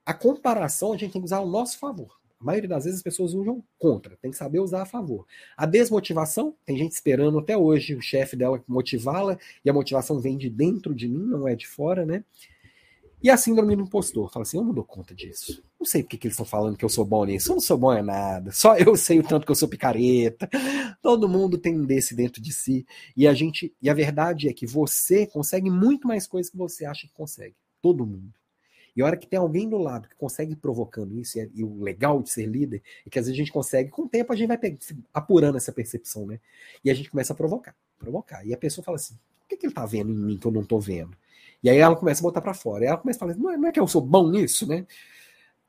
a 0.05 0.13
comparação 0.13 0.93
a 0.93 0.97
gente 0.97 1.13
tem 1.13 1.21
que 1.21 1.25
usar 1.25 1.37
ao 1.37 1.47
nosso 1.47 1.79
favor. 1.79 2.19
A 2.39 2.43
maioria 2.43 2.69
das 2.69 2.83
vezes 2.83 2.99
as 2.99 3.03
pessoas 3.03 3.33
usam 3.33 3.63
contra, 3.77 4.17
tem 4.17 4.29
que 4.29 4.37
saber 4.37 4.59
usar 4.59 4.81
a 4.81 4.85
favor. 4.85 5.25
A 5.55 5.65
desmotivação, 5.65 6.55
tem 6.65 6.77
gente 6.77 6.91
esperando 6.91 7.39
até 7.39 7.57
hoje 7.57 7.95
o 7.95 8.01
chefe 8.01 8.35
dela 8.35 8.61
motivá-la, 8.67 9.37
e 9.63 9.69
a 9.69 9.73
motivação 9.73 10.19
vem 10.19 10.37
de 10.37 10.49
dentro 10.49 10.93
de 10.93 11.07
mim, 11.07 11.25
não 11.25 11.47
é 11.47 11.55
de 11.55 11.65
fora, 11.65 12.05
né? 12.05 12.23
E 13.25 13.29
a 13.31 13.37
síndrome 13.37 13.75
do 13.75 13.81
impostor, 13.81 14.31
fala 14.31 14.43
assim: 14.43 14.57
eu 14.57 14.63
não 14.63 14.71
dou 14.71 14.83
conta 14.83 15.15
disso. 15.15 15.63
Não 15.79 15.85
sei 15.87 16.03
porque 16.03 16.15
que 16.15 16.27
eles 16.27 16.35
estão 16.35 16.45
falando 16.45 16.77
que 16.77 16.85
eu 16.85 16.89
sou 16.89 17.03
bom 17.03 17.25
nisso. 17.25 17.49
Eu 17.49 17.55
não 17.55 17.59
sou 17.59 17.75
bom 17.75 17.91
é 17.91 17.99
nada. 17.99 18.51
Só 18.51 18.77
eu 18.77 18.95
sei 18.95 19.19
o 19.19 19.23
tanto 19.23 19.47
que 19.47 19.51
eu 19.51 19.55
sou 19.55 19.67
picareta. 19.67 20.47
Todo 21.01 21.27
mundo 21.27 21.57
tem 21.57 21.75
um 21.75 21.83
desse 21.83 22.13
dentro 22.13 22.39
de 22.39 22.53
si. 22.53 22.85
E 23.17 23.27
a 23.27 23.33
gente, 23.33 23.73
e 23.81 23.89
a 23.89 23.95
verdade 23.95 24.47
é 24.47 24.53
que 24.53 24.67
você 24.67 25.25
consegue 25.25 25.71
muito 25.71 26.07
mais 26.07 26.27
coisas 26.27 26.51
que 26.51 26.57
você 26.57 26.85
acha 26.85 27.07
que 27.07 27.13
consegue. 27.15 27.55
Todo 27.81 28.05
mundo. 28.05 28.31
E 28.95 29.01
a 29.01 29.05
hora 29.07 29.17
que 29.17 29.25
tem 29.25 29.39
alguém 29.39 29.67
do 29.67 29.79
lado 29.79 30.07
que 30.07 30.15
consegue 30.15 30.55
provocando 30.55 31.17
isso, 31.17 31.39
e, 31.39 31.41
é, 31.41 31.49
e, 31.51 31.63
o 31.63 31.81
legal 31.81 32.21
de 32.21 32.29
ser 32.29 32.45
líder 32.45 32.83
é 33.07 33.09
que 33.09 33.17
às 33.17 33.25
vezes 33.25 33.35
a 33.35 33.41
gente 33.41 33.51
consegue, 33.51 33.89
com 33.89 34.03
o 34.03 34.07
tempo 34.07 34.33
a 34.33 34.35
gente 34.35 34.49
vai 34.49 34.59
apurando 35.11 35.57
essa 35.57 35.71
percepção, 35.71 36.27
né? 36.27 36.39
E 36.83 36.91
a 36.91 36.93
gente 36.93 37.09
começa 37.09 37.33
a 37.33 37.35
provocar, 37.35 37.75
provocar. 37.97 38.45
E 38.45 38.53
a 38.53 38.57
pessoa 38.57 38.85
fala 38.85 38.97
assim: 38.97 39.15
o 39.15 39.47
que, 39.49 39.57
que 39.57 39.65
ele 39.65 39.73
tá 39.73 39.83
vendo 39.83 40.11
em 40.11 40.15
mim 40.15 40.37
que 40.37 40.45
eu 40.45 40.51
não 40.51 40.63
tô 40.63 40.79
vendo? 40.79 41.17
E 41.63 41.69
aí 41.69 41.77
ela 41.77 41.95
começa 41.95 42.21
a 42.21 42.23
botar 42.23 42.41
para 42.41 42.53
fora. 42.53 42.83
E 42.83 42.87
ela 42.87 42.97
começa 42.97 43.17
a 43.17 43.27
falar: 43.27 43.35
não 43.35 43.51
é, 43.51 43.57
não 43.57 43.67
é 43.69 43.71
que 43.71 43.79
eu 43.79 43.87
sou 43.87 44.01
bom 44.01 44.29
nisso, 44.29 44.67
né? 44.67 44.85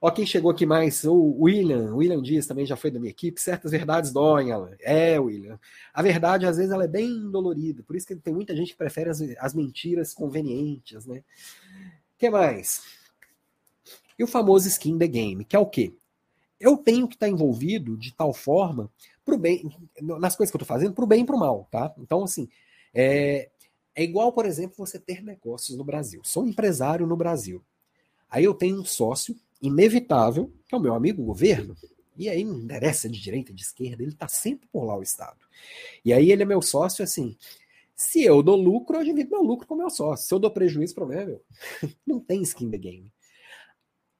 Ó, 0.00 0.10
quem 0.10 0.26
chegou 0.26 0.50
aqui 0.50 0.66
mais, 0.66 1.04
o 1.04 1.36
William, 1.40 1.94
William 1.94 2.20
Dias 2.20 2.46
também 2.46 2.66
já 2.66 2.76
foi 2.76 2.90
da 2.90 3.00
minha 3.00 3.10
equipe. 3.10 3.40
Certas 3.40 3.70
verdades 3.70 4.12
doem, 4.12 4.50
ela. 4.50 4.76
É, 4.80 5.18
William. 5.18 5.58
A 5.92 6.02
verdade, 6.02 6.46
às 6.46 6.58
vezes, 6.58 6.70
ela 6.70 6.84
é 6.84 6.88
bem 6.88 7.30
dolorida. 7.30 7.82
Por 7.82 7.96
isso 7.96 8.06
que 8.06 8.14
tem 8.16 8.34
muita 8.34 8.54
gente 8.54 8.72
que 8.72 8.78
prefere 8.78 9.08
as, 9.08 9.20
as 9.38 9.54
mentiras 9.54 10.12
convenientes, 10.12 11.06
né? 11.06 11.18
O 12.14 12.18
que 12.18 12.28
mais? 12.28 12.82
E 14.18 14.24
o 14.24 14.26
famoso 14.26 14.68
skin 14.68 14.98
the 14.98 15.06
game, 15.06 15.44
que 15.44 15.56
é 15.56 15.58
o 15.58 15.66
quê? 15.66 15.94
Eu 16.58 16.76
tenho 16.76 17.08
que 17.08 17.16
estar 17.16 17.28
envolvido 17.28 17.96
de 17.96 18.14
tal 18.14 18.32
forma 18.32 18.90
pro 19.24 19.36
bem, 19.36 19.68
nas 20.00 20.36
coisas 20.36 20.50
que 20.50 20.56
eu 20.56 20.62
estou 20.62 20.76
fazendo, 20.76 20.94
pro 20.94 21.06
bem 21.06 21.22
e 21.22 21.26
pro 21.26 21.38
mal, 21.38 21.66
tá? 21.70 21.92
Então, 21.98 22.22
assim, 22.22 22.48
é, 22.94 23.50
é 23.96 24.04
igual, 24.04 24.30
por 24.30 24.44
exemplo, 24.44 24.76
você 24.76 24.98
ter 24.98 25.24
negócios 25.24 25.76
no 25.76 25.82
Brasil. 25.82 26.20
Sou 26.22 26.46
empresário 26.46 27.06
no 27.06 27.16
Brasil. 27.16 27.64
Aí 28.28 28.44
eu 28.44 28.52
tenho 28.52 28.78
um 28.78 28.84
sócio 28.84 29.34
inevitável, 29.60 30.52
que 30.68 30.74
é 30.74 30.78
o 30.78 30.80
meu 30.80 30.94
amigo 30.94 31.24
governo, 31.24 31.74
e 32.14 32.28
aí 32.28 32.44
não 32.44 32.60
interessa 32.60 33.08
de 33.08 33.18
direita, 33.18 33.54
de 33.54 33.62
esquerda, 33.62 34.02
ele 34.02 34.12
está 34.12 34.28
sempre 34.28 34.68
por 34.70 34.84
lá 34.84 34.94
o 34.94 35.02
Estado. 35.02 35.38
E 36.04 36.12
aí 36.12 36.30
ele 36.30 36.42
é 36.42 36.46
meu 36.46 36.60
sócio, 36.60 37.02
assim, 37.02 37.36
se 37.94 38.22
eu 38.22 38.42
dou 38.42 38.54
lucro, 38.54 38.98
eu 38.98 39.04
divido 39.04 39.30
meu 39.30 39.42
lucro 39.42 39.66
com 39.66 39.74
o 39.74 39.78
meu 39.78 39.88
sócio. 39.88 40.26
Se 40.26 40.34
eu 40.34 40.38
dou 40.38 40.50
prejuízo, 40.50 40.94
problema 40.94 41.22
é 41.22 41.26
meu. 41.26 41.42
Não 42.06 42.20
tem 42.20 42.42
skin 42.42 42.70
the 42.70 42.76
game. 42.76 43.10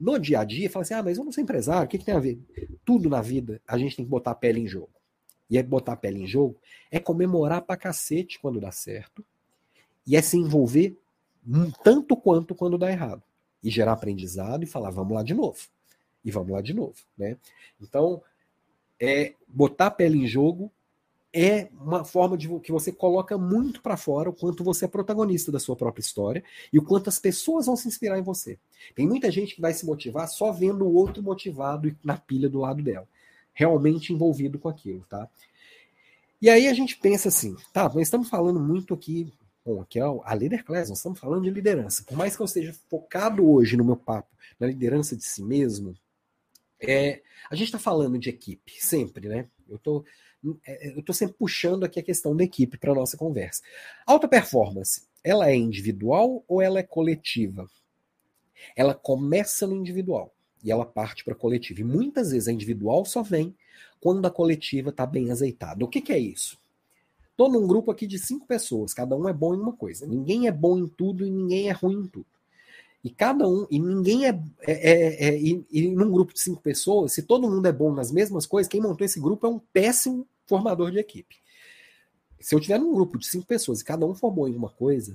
No 0.00 0.18
dia 0.18 0.40
a 0.40 0.44
dia, 0.44 0.70
fala 0.70 0.82
assim: 0.82 0.94
ah, 0.94 1.02
mas 1.02 1.16
eu 1.16 1.24
não 1.24 1.32
sou 1.32 1.42
empresário, 1.42 1.86
o 1.86 1.88
que, 1.88 1.96
que 1.96 2.04
tem 2.04 2.14
a 2.14 2.18
ver? 2.18 2.38
Tudo 2.84 3.08
na 3.08 3.22
vida 3.22 3.62
a 3.66 3.78
gente 3.78 3.96
tem 3.96 4.04
que 4.04 4.10
botar 4.10 4.32
a 4.32 4.34
pele 4.34 4.60
em 4.60 4.66
jogo. 4.66 4.90
E 5.48 5.56
é 5.56 5.62
botar 5.62 5.92
a 5.92 5.96
pele 5.96 6.22
em 6.22 6.26
jogo 6.26 6.60
é 6.90 6.98
comemorar 6.98 7.62
pra 7.62 7.78
cacete 7.78 8.38
quando 8.38 8.60
dá 8.60 8.70
certo 8.70 9.24
e 10.06 10.16
é 10.16 10.22
se 10.22 10.36
envolver 10.36 10.96
tanto 11.82 12.16
quanto 12.16 12.54
quando 12.54 12.78
dá 12.78 12.90
errado. 12.90 13.22
E 13.62 13.70
gerar 13.70 13.92
aprendizado 13.92 14.62
e 14.62 14.66
falar: 14.66 14.90
vamos 14.90 15.14
lá 15.14 15.22
de 15.22 15.34
novo. 15.34 15.58
E 16.24 16.30
vamos 16.30 16.50
lá 16.50 16.60
de 16.60 16.74
novo. 16.74 16.96
Né? 17.16 17.36
Então, 17.80 18.22
é 19.00 19.34
botar 19.48 19.86
a 19.86 19.90
pele 19.90 20.18
em 20.18 20.26
jogo 20.26 20.70
é 21.38 21.68
uma 21.78 22.02
forma 22.02 22.34
de 22.34 22.48
que 22.60 22.72
você 22.72 22.90
coloca 22.90 23.36
muito 23.36 23.82
para 23.82 23.98
fora 23.98 24.30
o 24.30 24.32
quanto 24.32 24.64
você 24.64 24.86
é 24.86 24.88
protagonista 24.88 25.52
da 25.52 25.58
sua 25.58 25.76
própria 25.76 26.00
história 26.00 26.42
e 26.72 26.78
o 26.78 26.82
quanto 26.82 27.10
as 27.10 27.18
pessoas 27.18 27.66
vão 27.66 27.76
se 27.76 27.86
inspirar 27.86 28.18
em 28.18 28.22
você. 28.22 28.58
Tem 28.94 29.06
muita 29.06 29.30
gente 29.30 29.54
que 29.54 29.60
vai 29.60 29.74
se 29.74 29.84
motivar 29.84 30.28
só 30.28 30.50
vendo 30.50 30.86
o 30.86 30.94
outro 30.94 31.22
motivado 31.22 31.88
e 31.88 31.96
na 32.02 32.16
pilha 32.16 32.48
do 32.48 32.58
lado 32.58 32.82
dela, 32.82 33.06
realmente 33.52 34.14
envolvido 34.14 34.58
com 34.58 34.70
aquilo, 34.70 35.04
tá? 35.10 35.28
E 36.40 36.48
aí 36.48 36.68
a 36.68 36.72
gente 36.72 36.96
pensa 36.96 37.28
assim, 37.28 37.54
tá, 37.70 37.84
nós 37.84 38.02
estamos 38.02 38.30
falando 38.30 38.58
muito 38.58 38.94
aqui, 38.94 39.30
bom, 39.66 39.80
aqui 39.80 39.98
é 39.98 40.02
a 40.02 40.32
Leader 40.32 40.64
Class, 40.64 40.88
nós 40.88 40.98
estamos 40.98 41.18
falando 41.18 41.42
de 41.42 41.50
liderança. 41.50 42.04
Por 42.04 42.16
mais 42.16 42.36
que 42.36 42.42
eu 42.42 42.46
esteja 42.46 42.72
focado 42.88 43.44
hoje 43.50 43.76
no 43.76 43.84
meu 43.84 43.96
papo 43.96 44.28
na 44.60 44.68
liderança 44.68 45.16
de 45.16 45.24
si 45.24 45.42
mesmo, 45.42 45.96
é, 46.80 47.20
a 47.50 47.56
gente 47.56 47.66
está 47.66 47.78
falando 47.78 48.16
de 48.16 48.30
equipe, 48.30 48.72
sempre, 48.78 49.28
né? 49.28 49.48
Eu 49.68 49.76
estou 49.76 50.04
é, 50.64 50.88
é, 50.88 50.92
eu 50.94 51.00
estou 51.00 51.14
sempre 51.14 51.34
puxando 51.36 51.82
aqui 51.82 51.98
a 51.98 52.02
questão 52.02 52.36
da 52.36 52.44
equipe 52.44 52.78
para 52.78 52.94
nossa 52.94 53.16
conversa. 53.16 53.62
Alta 54.06 54.28
performance, 54.28 55.02
ela 55.24 55.50
é 55.50 55.56
individual 55.56 56.44
ou 56.46 56.62
ela 56.62 56.78
é 56.78 56.84
coletiva? 56.84 57.68
Ela 58.76 58.94
começa 58.94 59.66
no 59.66 59.74
individual 59.74 60.32
e 60.62 60.70
ela 60.70 60.86
parte 60.86 61.24
para 61.24 61.34
a 61.34 61.36
coletiva. 61.36 61.80
E 61.80 61.84
muitas 61.84 62.30
vezes 62.30 62.46
a 62.46 62.52
individual 62.52 63.04
só 63.04 63.22
vem 63.22 63.56
quando 63.98 64.26
a 64.26 64.30
coletiva 64.30 64.90
está 64.90 65.04
bem 65.04 65.32
azeitada. 65.32 65.84
O 65.84 65.88
que, 65.88 66.00
que 66.00 66.12
é 66.12 66.18
isso? 66.18 66.56
Estou 67.36 67.50
num 67.50 67.66
grupo 67.66 67.90
aqui 67.90 68.06
de 68.06 68.18
cinco 68.18 68.46
pessoas, 68.46 68.94
cada 68.94 69.14
um 69.14 69.28
é 69.28 69.32
bom 69.32 69.54
em 69.54 69.60
uma 69.60 69.74
coisa. 69.74 70.06
Ninguém 70.06 70.48
é 70.48 70.50
bom 70.50 70.78
em 70.78 70.86
tudo 70.86 71.22
e 71.22 71.30
ninguém 71.30 71.68
é 71.68 71.72
ruim 71.72 72.04
em 72.04 72.06
tudo. 72.06 72.24
E 73.04 73.10
cada 73.10 73.46
um, 73.46 73.66
e 73.70 73.78
ninguém 73.78 74.26
é. 74.26 74.30
é, 74.62 74.72
é, 74.72 75.28
é 75.28 75.38
e, 75.38 75.62
e, 75.70 75.88
num 75.90 76.10
grupo 76.10 76.32
de 76.32 76.40
cinco 76.40 76.62
pessoas, 76.62 77.12
se 77.12 77.22
todo 77.22 77.46
mundo 77.46 77.66
é 77.66 77.72
bom 77.72 77.92
nas 77.92 78.10
mesmas 78.10 78.46
coisas, 78.46 78.70
quem 78.70 78.80
montou 78.80 79.04
esse 79.04 79.20
grupo 79.20 79.46
é 79.46 79.50
um 79.50 79.58
péssimo 79.58 80.26
formador 80.46 80.90
de 80.90 80.98
equipe. 80.98 81.36
Se 82.40 82.54
eu 82.54 82.60
tiver 82.60 82.78
num 82.78 82.94
grupo 82.94 83.18
de 83.18 83.26
cinco 83.26 83.44
pessoas 83.44 83.82
e 83.82 83.84
cada 83.84 84.06
um 84.06 84.14
formou 84.14 84.48
em 84.48 84.56
uma 84.56 84.70
coisa, 84.70 85.14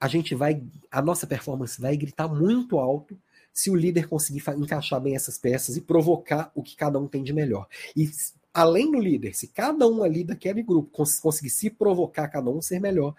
a 0.00 0.08
gente 0.08 0.34
vai, 0.34 0.60
a 0.90 1.00
nossa 1.00 1.24
performance 1.24 1.80
vai 1.80 1.96
gritar 1.96 2.26
muito 2.26 2.80
alto 2.80 3.16
se 3.52 3.70
o 3.70 3.76
líder 3.76 4.08
conseguir 4.08 4.42
encaixar 4.58 5.00
bem 5.00 5.14
essas 5.14 5.38
peças 5.38 5.76
e 5.76 5.80
provocar 5.80 6.50
o 6.52 6.64
que 6.64 6.74
cada 6.74 6.98
um 6.98 7.06
tem 7.06 7.22
de 7.22 7.32
melhor. 7.32 7.68
E 7.94 8.10
além 8.56 8.90
do 8.90 8.98
líder, 8.98 9.34
se 9.34 9.48
cada 9.48 9.86
um 9.86 10.02
ali 10.02 10.24
daquele 10.24 10.62
grupo 10.62 10.90
cons 10.90 11.20
conseguir 11.20 11.50
se 11.50 11.68
provocar 11.68 12.26
cada 12.28 12.48
um 12.48 12.62
ser 12.62 12.80
melhor, 12.80 13.14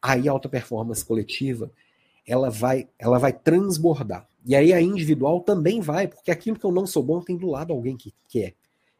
aí 0.00 0.28
a 0.28 0.32
alta 0.32 0.48
performance 0.48 1.04
coletiva 1.04 1.72
ela 2.24 2.48
vai, 2.48 2.88
ela 3.00 3.18
vai 3.18 3.32
transbordar. 3.32 4.28
E 4.46 4.54
aí 4.54 4.72
a 4.72 4.80
individual 4.80 5.40
também 5.40 5.80
vai, 5.80 6.06
porque 6.06 6.30
aquilo 6.30 6.56
que 6.56 6.64
eu 6.64 6.70
não 6.70 6.86
sou 6.86 7.02
bom 7.02 7.20
tem 7.20 7.36
do 7.36 7.48
lado 7.48 7.72
alguém 7.72 7.96
que 7.96 8.14
quer. 8.28 8.54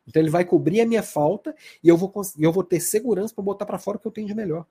Então 0.08 0.20
ele 0.20 0.30
vai 0.30 0.44
cobrir 0.44 0.80
a 0.80 0.86
minha 0.86 1.04
falta 1.04 1.54
e 1.84 1.88
eu 1.88 1.96
vou, 1.96 2.12
eu 2.36 2.52
vou 2.52 2.64
ter 2.64 2.80
segurança 2.80 3.32
para 3.32 3.44
botar 3.44 3.64
para 3.64 3.78
fora 3.78 3.96
o 3.96 4.00
que 4.00 4.08
eu 4.08 4.12
tenho 4.12 4.26
de 4.26 4.34
melhor. 4.34 4.66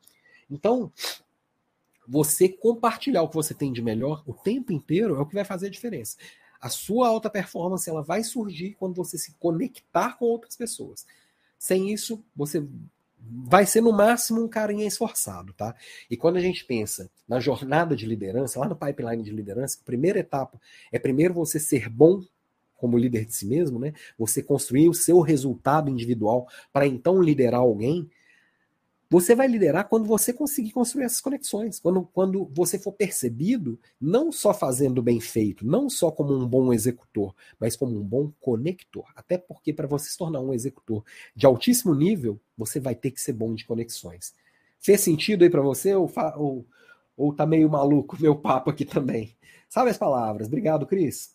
Então, 0.51 0.91
você 2.05 2.49
compartilhar 2.49 3.21
o 3.21 3.29
que 3.29 3.35
você 3.35 3.53
tem 3.53 3.71
de 3.71 3.81
melhor 3.81 4.21
o 4.27 4.33
tempo 4.33 4.73
inteiro 4.73 5.15
é 5.15 5.19
o 5.19 5.25
que 5.25 5.35
vai 5.35 5.45
fazer 5.45 5.67
a 5.67 5.71
diferença. 5.71 6.17
A 6.59 6.69
sua 6.69 7.07
alta 7.07 7.29
performance 7.29 7.89
ela 7.89 8.01
vai 8.01 8.23
surgir 8.23 8.75
quando 8.79 8.95
você 8.95 9.17
se 9.17 9.33
conectar 9.39 10.17
com 10.17 10.25
outras 10.25 10.55
pessoas. 10.55 11.05
Sem 11.57 11.91
isso, 11.91 12.23
você 12.35 12.65
vai 13.19 13.65
ser 13.65 13.81
no 13.81 13.91
máximo 13.91 14.43
um 14.43 14.47
carinha 14.47 14.87
esforçado, 14.87 15.53
tá? 15.53 15.75
E 16.09 16.15
quando 16.15 16.37
a 16.37 16.41
gente 16.41 16.63
pensa 16.65 17.09
na 17.27 17.39
jornada 17.39 17.95
de 17.95 18.05
liderança, 18.05 18.59
lá 18.59 18.67
no 18.67 18.75
pipeline 18.75 19.23
de 19.23 19.31
liderança, 19.31 19.77
a 19.81 19.85
primeira 19.85 20.19
etapa 20.19 20.59
é 20.91 20.99
primeiro 20.99 21.33
você 21.33 21.59
ser 21.59 21.89
bom 21.89 22.23
como 22.75 22.97
líder 22.97 23.25
de 23.25 23.33
si 23.33 23.45
mesmo, 23.45 23.79
né? 23.79 23.93
Você 24.17 24.41
construir 24.41 24.87
o 24.87 24.93
seu 24.93 25.19
resultado 25.19 25.89
individual 25.89 26.47
para 26.71 26.85
então 26.87 27.21
liderar 27.21 27.61
alguém. 27.61 28.09
Você 29.09 29.33
vai 29.33 29.47
liderar 29.47 29.87
quando 29.87 30.05
você 30.05 30.33
conseguir 30.33 30.71
construir 30.71 31.05
essas 31.05 31.21
conexões, 31.21 31.79
quando, 31.79 32.03
quando 32.13 32.45
você 32.53 32.77
for 32.77 32.91
percebido, 32.91 33.79
não 34.01 34.33
só 34.33 34.53
fazendo 34.53 35.01
bem 35.01 35.21
feito, 35.21 35.65
não 35.65 35.89
só 35.89 36.11
como 36.11 36.33
um 36.33 36.45
bom 36.45 36.73
executor, 36.73 37.33
mas 37.57 37.77
como 37.77 37.97
um 37.97 38.03
bom 38.03 38.31
conector. 38.41 39.05
Até 39.15 39.37
porque, 39.37 39.71
para 39.71 39.87
você 39.87 40.09
se 40.09 40.17
tornar 40.17 40.41
um 40.41 40.53
executor 40.53 41.05
de 41.33 41.45
altíssimo 41.45 41.95
nível, 41.95 42.37
você 42.57 42.81
vai 42.81 42.95
ter 42.95 43.11
que 43.11 43.21
ser 43.21 43.31
bom 43.31 43.55
de 43.55 43.65
conexões. 43.65 44.33
Fez 44.77 44.99
sentido 44.99 45.43
aí 45.43 45.49
para 45.49 45.61
você 45.61 45.95
ou, 45.95 46.11
ou, 46.35 46.65
ou 47.15 47.33
tá 47.33 47.45
meio 47.45 47.69
maluco 47.69 48.17
meu 48.19 48.35
papo 48.35 48.69
aqui 48.69 48.83
também? 48.83 49.35
Sabe 49.69 49.89
as 49.89 49.97
palavras? 49.97 50.47
Obrigado, 50.47 50.85
Cris. 50.85 51.33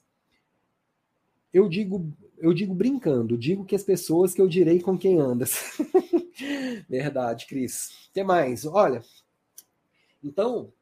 Eu 1.53 1.69
digo, 1.69 2.13
eu 2.39 2.53
digo 2.53 2.75
brincando, 2.75 3.37
digo 3.37 3.65
que 3.65 3.75
as 3.75 3.83
pessoas 3.83 4.35
que 4.35 4.43
eu 4.43 4.49
direi 4.49 4.81
com 4.81 4.97
quem 4.99 5.19
andas. 5.19 5.79
Verdade, 6.89 7.47
Cris. 7.47 8.09
O 8.09 8.13
que 8.13 8.23
mais? 8.23 8.65
Olha, 8.65 9.03
então, 10.23 10.73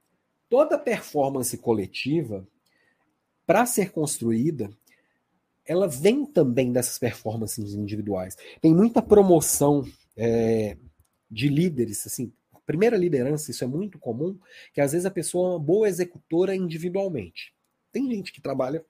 toda 0.48 0.78
performance 0.78 1.56
coletiva, 1.56 2.46
para 3.46 3.66
ser 3.66 3.90
construída, 3.90 4.70
ela 5.64 5.88
vem 5.88 6.24
também 6.26 6.72
dessas 6.72 6.98
performances 6.98 7.74
individuais. 7.74 8.36
Tem 8.60 8.74
muita 8.74 9.00
promoção 9.00 9.84
é, 10.16 10.76
de 11.30 11.48
líderes, 11.48 12.06
assim, 12.06 12.32
primeira 12.70 12.96
liderança, 12.96 13.50
isso 13.50 13.64
é 13.64 13.66
muito 13.66 13.98
comum, 13.98 14.38
que 14.72 14.80
às 14.80 14.92
vezes 14.92 15.04
a 15.04 15.10
pessoa 15.10 15.48
é 15.48 15.52
uma 15.54 15.58
boa 15.58 15.88
executora 15.88 16.54
individualmente. 16.54 17.52
Tem 17.90 18.08
gente 18.08 18.32
que 18.32 18.40
trabalha 18.40 18.84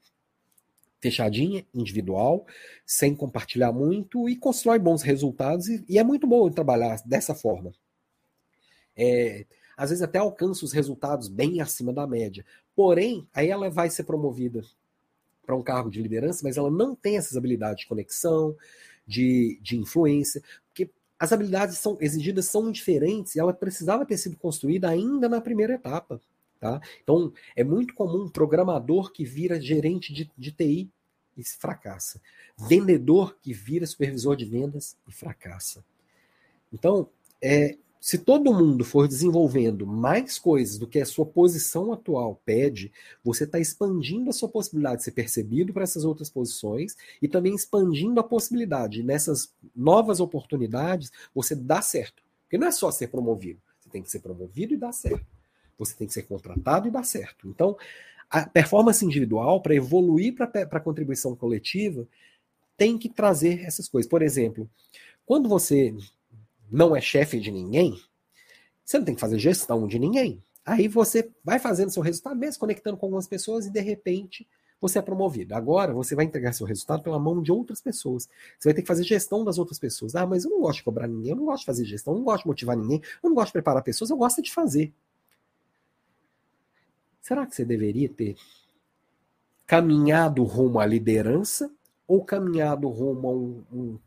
fechadinha, 1.00 1.64
individual, 1.74 2.46
sem 2.84 3.14
compartilhar 3.14 3.72
muito 3.72 4.28
e 4.28 4.36
constrói 4.36 4.78
bons 4.78 5.02
resultados 5.02 5.68
e, 5.68 5.84
e 5.88 5.98
é 5.98 6.04
muito 6.04 6.26
bom 6.26 6.50
trabalhar 6.50 7.00
dessa 7.04 7.34
forma. 7.34 7.72
É, 8.96 9.46
às 9.76 9.90
vezes 9.90 10.02
até 10.02 10.18
alcança 10.18 10.64
os 10.64 10.72
resultados 10.72 11.28
bem 11.28 11.60
acima 11.60 11.92
da 11.92 12.06
média. 12.06 12.44
Porém, 12.76 13.26
aí 13.32 13.48
ela 13.48 13.70
vai 13.70 13.88
ser 13.88 14.04
promovida 14.04 14.62
para 15.44 15.56
um 15.56 15.62
cargo 15.62 15.90
de 15.90 16.02
liderança, 16.02 16.42
mas 16.44 16.56
ela 16.56 16.70
não 16.70 16.94
tem 16.94 17.16
essas 17.16 17.36
habilidades 17.36 17.82
de 17.82 17.88
conexão, 17.88 18.54
de, 19.06 19.58
de 19.62 19.76
influência, 19.76 20.42
porque 20.68 20.90
as 21.18 21.32
habilidades 21.32 21.78
são 21.78 21.96
exigidas 22.00 22.46
são 22.46 22.70
diferentes 22.70 23.34
e 23.34 23.40
ela 23.40 23.52
precisava 23.52 24.06
ter 24.06 24.16
sido 24.16 24.36
construída 24.36 24.88
ainda 24.88 25.28
na 25.28 25.40
primeira 25.40 25.74
etapa. 25.74 26.20
Tá? 26.60 26.78
Então, 27.02 27.32
é 27.56 27.64
muito 27.64 27.94
comum 27.94 28.24
um 28.24 28.28
programador 28.28 29.10
que 29.10 29.24
vira 29.24 29.58
gerente 29.58 30.12
de, 30.12 30.30
de 30.36 30.52
TI 30.52 30.90
e 31.34 31.42
fracassa. 31.42 32.20
Vendedor 32.54 33.38
que 33.40 33.54
vira 33.54 33.86
supervisor 33.86 34.36
de 34.36 34.44
vendas 34.44 34.94
e 35.08 35.12
fracassa. 35.12 35.82
Então, 36.70 37.08
é, 37.42 37.78
se 37.98 38.18
todo 38.18 38.52
mundo 38.52 38.84
for 38.84 39.08
desenvolvendo 39.08 39.86
mais 39.86 40.38
coisas 40.38 40.76
do 40.76 40.86
que 40.86 40.98
a 41.00 41.06
sua 41.06 41.24
posição 41.24 41.94
atual 41.94 42.38
pede, 42.44 42.92
você 43.24 43.44
está 43.44 43.58
expandindo 43.58 44.28
a 44.28 44.32
sua 44.32 44.48
possibilidade 44.48 44.98
de 44.98 45.04
ser 45.04 45.12
percebido 45.12 45.72
para 45.72 45.82
essas 45.82 46.04
outras 46.04 46.28
posições 46.28 46.94
e 47.22 47.28
também 47.28 47.54
expandindo 47.54 48.20
a 48.20 48.24
possibilidade 48.24 49.02
nessas 49.02 49.50
novas 49.74 50.20
oportunidades 50.20 51.10
você 51.34 51.54
dar 51.54 51.80
certo. 51.80 52.22
Porque 52.42 52.58
não 52.58 52.66
é 52.66 52.72
só 52.72 52.90
ser 52.90 53.08
promovido, 53.08 53.60
você 53.80 53.88
tem 53.88 54.02
que 54.02 54.10
ser 54.10 54.20
promovido 54.20 54.74
e 54.74 54.76
dar 54.76 54.92
certo. 54.92 55.39
Você 55.80 55.94
tem 55.94 56.06
que 56.06 56.12
ser 56.12 56.22
contratado 56.22 56.86
e 56.86 56.90
dar 56.90 57.04
certo. 57.04 57.48
Então, 57.48 57.76
a 58.30 58.46
performance 58.46 59.04
individual, 59.04 59.60
para 59.60 59.74
evoluir 59.74 60.36
para 60.36 60.46
a 60.46 60.80
contribuição 60.80 61.34
coletiva, 61.34 62.06
tem 62.76 62.96
que 62.96 63.08
trazer 63.08 63.64
essas 63.64 63.88
coisas. 63.88 64.08
Por 64.08 64.22
exemplo, 64.22 64.70
quando 65.26 65.48
você 65.48 65.94
não 66.70 66.94
é 66.94 67.00
chefe 67.00 67.40
de 67.40 67.50
ninguém, 67.50 68.00
você 68.84 68.98
não 68.98 69.04
tem 69.04 69.14
que 69.14 69.20
fazer 69.20 69.38
gestão 69.38 69.86
de 69.86 69.98
ninguém. 69.98 70.42
Aí 70.64 70.86
você 70.86 71.28
vai 71.42 71.58
fazendo 71.58 71.90
seu 71.90 72.02
resultado, 72.02 72.38
mesmo 72.38 72.60
conectando 72.60 72.96
com 72.96 73.06
algumas 73.06 73.26
pessoas, 73.26 73.66
e 73.66 73.70
de 73.70 73.80
repente 73.80 74.46
você 74.80 74.98
é 74.98 75.02
promovido. 75.02 75.54
Agora 75.54 75.92
você 75.92 76.14
vai 76.14 76.24
entregar 76.24 76.52
seu 76.52 76.66
resultado 76.66 77.02
pela 77.02 77.18
mão 77.18 77.42
de 77.42 77.52
outras 77.52 77.80
pessoas. 77.80 78.28
Você 78.58 78.68
vai 78.68 78.74
ter 78.74 78.82
que 78.82 78.88
fazer 78.88 79.04
gestão 79.04 79.44
das 79.44 79.58
outras 79.58 79.78
pessoas. 79.78 80.14
Ah, 80.14 80.26
mas 80.26 80.44
eu 80.44 80.50
não 80.50 80.60
gosto 80.60 80.78
de 80.78 80.84
cobrar 80.84 81.06
ninguém, 81.06 81.30
eu 81.30 81.36
não 81.36 81.44
gosto 81.44 81.60
de 81.60 81.66
fazer 81.66 81.84
gestão, 81.84 82.14
eu 82.14 82.18
não 82.18 82.24
gosto 82.24 82.44
de 82.44 82.48
motivar 82.48 82.76
ninguém, 82.76 83.02
eu 83.22 83.28
não 83.28 83.34
gosto 83.34 83.48
de 83.48 83.52
preparar 83.54 83.82
pessoas, 83.82 84.10
eu 84.10 84.16
gosto 84.16 84.40
de 84.40 84.52
fazer. 84.52 84.92
Será 87.20 87.46
que 87.46 87.54
você 87.54 87.64
deveria 87.64 88.08
ter 88.08 88.36
caminhado 89.66 90.42
rumo 90.42 90.80
à 90.80 90.86
liderança 90.86 91.72
ou 92.06 92.24
caminhado 92.24 92.88
rumo 92.88 93.28
a 93.28 93.32
um, 93.32 93.64
um, 93.72 93.98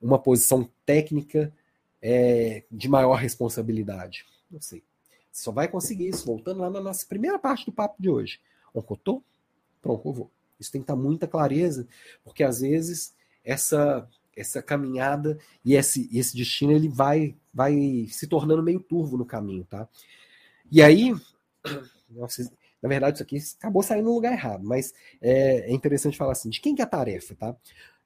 uma 0.00 0.18
posição 0.18 0.68
técnica 0.86 1.52
é, 2.00 2.64
de 2.70 2.88
maior 2.88 3.14
responsabilidade? 3.14 4.24
Não 4.50 4.60
sei. 4.60 4.82
Você 5.30 5.44
só 5.44 5.52
vai 5.52 5.68
conseguir 5.68 6.08
isso 6.08 6.26
voltando 6.26 6.60
lá 6.60 6.70
na 6.70 6.80
nossa 6.80 7.06
primeira 7.06 7.38
parte 7.38 7.66
do 7.66 7.72
papo 7.72 8.00
de 8.00 8.08
hoje. 8.08 8.40
Oncotô? 8.74 9.22
Pronto, 9.80 10.12
vou. 10.12 10.30
Isso 10.58 10.70
tem 10.70 10.80
que 10.80 10.84
estar 10.84 10.96
muita 10.96 11.26
clareza, 11.26 11.88
porque 12.22 12.44
às 12.44 12.60
vezes 12.60 13.14
essa 13.44 14.08
essa 14.34 14.62
caminhada 14.62 15.38
e 15.62 15.74
esse, 15.74 16.08
esse 16.10 16.34
destino 16.34 16.72
ele 16.72 16.88
vai 16.88 17.36
vai 17.52 18.06
se 18.08 18.26
tornando 18.26 18.62
meio 18.62 18.80
turvo 18.80 19.18
no 19.18 19.26
caminho, 19.26 19.64
tá? 19.68 19.86
E 20.70 20.80
aí, 20.80 21.14
nossa, 22.14 22.42
na 22.80 22.88
verdade, 22.88 23.16
isso 23.16 23.22
aqui 23.22 23.38
acabou 23.58 23.82
saindo 23.82 24.06
no 24.06 24.14
lugar 24.14 24.32
errado, 24.32 24.64
mas 24.64 24.92
é, 25.20 25.70
é 25.70 25.72
interessante 25.72 26.16
falar 26.16 26.32
assim: 26.32 26.50
de 26.50 26.60
quem 26.60 26.74
que 26.74 26.82
é 26.82 26.84
a 26.84 26.88
tarefa, 26.88 27.34
tá? 27.34 27.56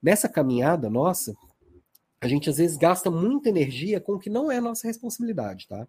Nessa 0.02 0.28
caminhada 0.28 0.90
nossa, 0.90 1.34
a 2.20 2.28
gente 2.28 2.50
às 2.50 2.58
vezes 2.58 2.76
gasta 2.76 3.10
muita 3.10 3.48
energia 3.48 4.00
com 4.00 4.14
o 4.14 4.18
que 4.18 4.30
não 4.30 4.50
é 4.50 4.60
nossa 4.60 4.86
responsabilidade, 4.86 5.66
tá? 5.66 5.86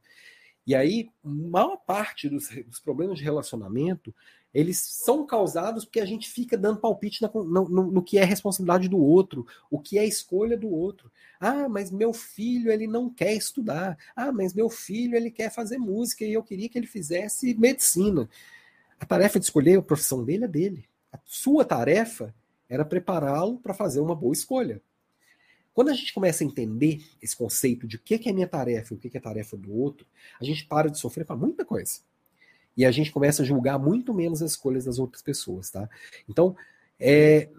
E 0.65 0.75
aí, 0.75 1.09
maior 1.23 1.77
parte 1.77 2.27
dos, 2.27 2.49
dos 2.49 2.79
problemas 2.79 3.17
de 3.17 3.23
relacionamento, 3.23 4.13
eles 4.57 4.79
são 4.79 5.23
causados 5.23 5.85
porque 5.85 5.99
a 5.99 6.05
gente 6.05 6.27
fica 6.27 6.57
dando 6.57 6.79
palpite 6.79 7.21
na, 7.21 7.29
no, 7.31 7.69
no, 7.69 7.91
no, 7.91 8.01
que 8.01 8.17
é 8.17 8.23
responsabilidade 8.23 8.89
do 8.89 8.97
outro, 8.97 9.45
o 9.69 9.79
que 9.79 9.99
é 9.99 10.03
escolha 10.03 10.57
do 10.57 10.67
outro. 10.67 11.11
Ah, 11.39 11.69
mas 11.69 11.91
meu 11.91 12.11
filho 12.11 12.71
ele 12.71 12.87
não 12.87 13.07
quer 13.07 13.35
estudar. 13.35 13.95
Ah, 14.15 14.31
mas 14.31 14.55
meu 14.55 14.67
filho 14.67 15.15
ele 15.15 15.29
quer 15.29 15.51
fazer 15.51 15.77
música 15.77 16.25
e 16.25 16.33
eu 16.33 16.41
queria 16.41 16.67
que 16.67 16.75
ele 16.75 16.87
fizesse 16.87 17.53
medicina. 17.53 18.27
A 18.99 19.05
tarefa 19.05 19.37
de 19.37 19.45
escolher 19.45 19.77
a 19.77 19.81
profissão 19.83 20.25
dele 20.25 20.45
é 20.45 20.47
dele. 20.47 20.85
A 21.13 21.19
sua 21.23 21.63
tarefa 21.63 22.33
era 22.67 22.83
prepará-lo 22.83 23.59
para 23.59 23.75
fazer 23.75 23.99
uma 23.99 24.15
boa 24.15 24.33
escolha. 24.33 24.81
Quando 25.71 25.89
a 25.89 25.93
gente 25.93 26.11
começa 26.11 26.43
a 26.43 26.47
entender 26.47 27.05
esse 27.21 27.37
conceito 27.37 27.85
de 27.85 27.97
o 27.97 27.99
que 27.99 28.27
é 28.27 28.33
minha 28.33 28.47
tarefa 28.47 28.95
e 28.95 28.97
o 28.97 28.99
que 28.99 29.15
é 29.15 29.21
tarefa 29.21 29.55
do 29.55 29.71
outro, 29.71 30.07
a 30.41 30.43
gente 30.43 30.65
para 30.65 30.89
de 30.89 30.97
sofrer 30.97 31.27
para 31.27 31.35
muita 31.35 31.63
coisa. 31.63 31.99
E 32.77 32.85
a 32.85 32.91
gente 32.91 33.11
começa 33.11 33.41
a 33.41 33.45
julgar 33.45 33.79
muito 33.79 34.13
menos 34.13 34.41
as 34.41 34.51
escolhas 34.51 34.85
das 34.85 34.99
outras 34.99 35.23
pessoas, 35.23 35.71
tá? 35.71 35.89
Então, 36.29 36.55
é, 36.99 37.49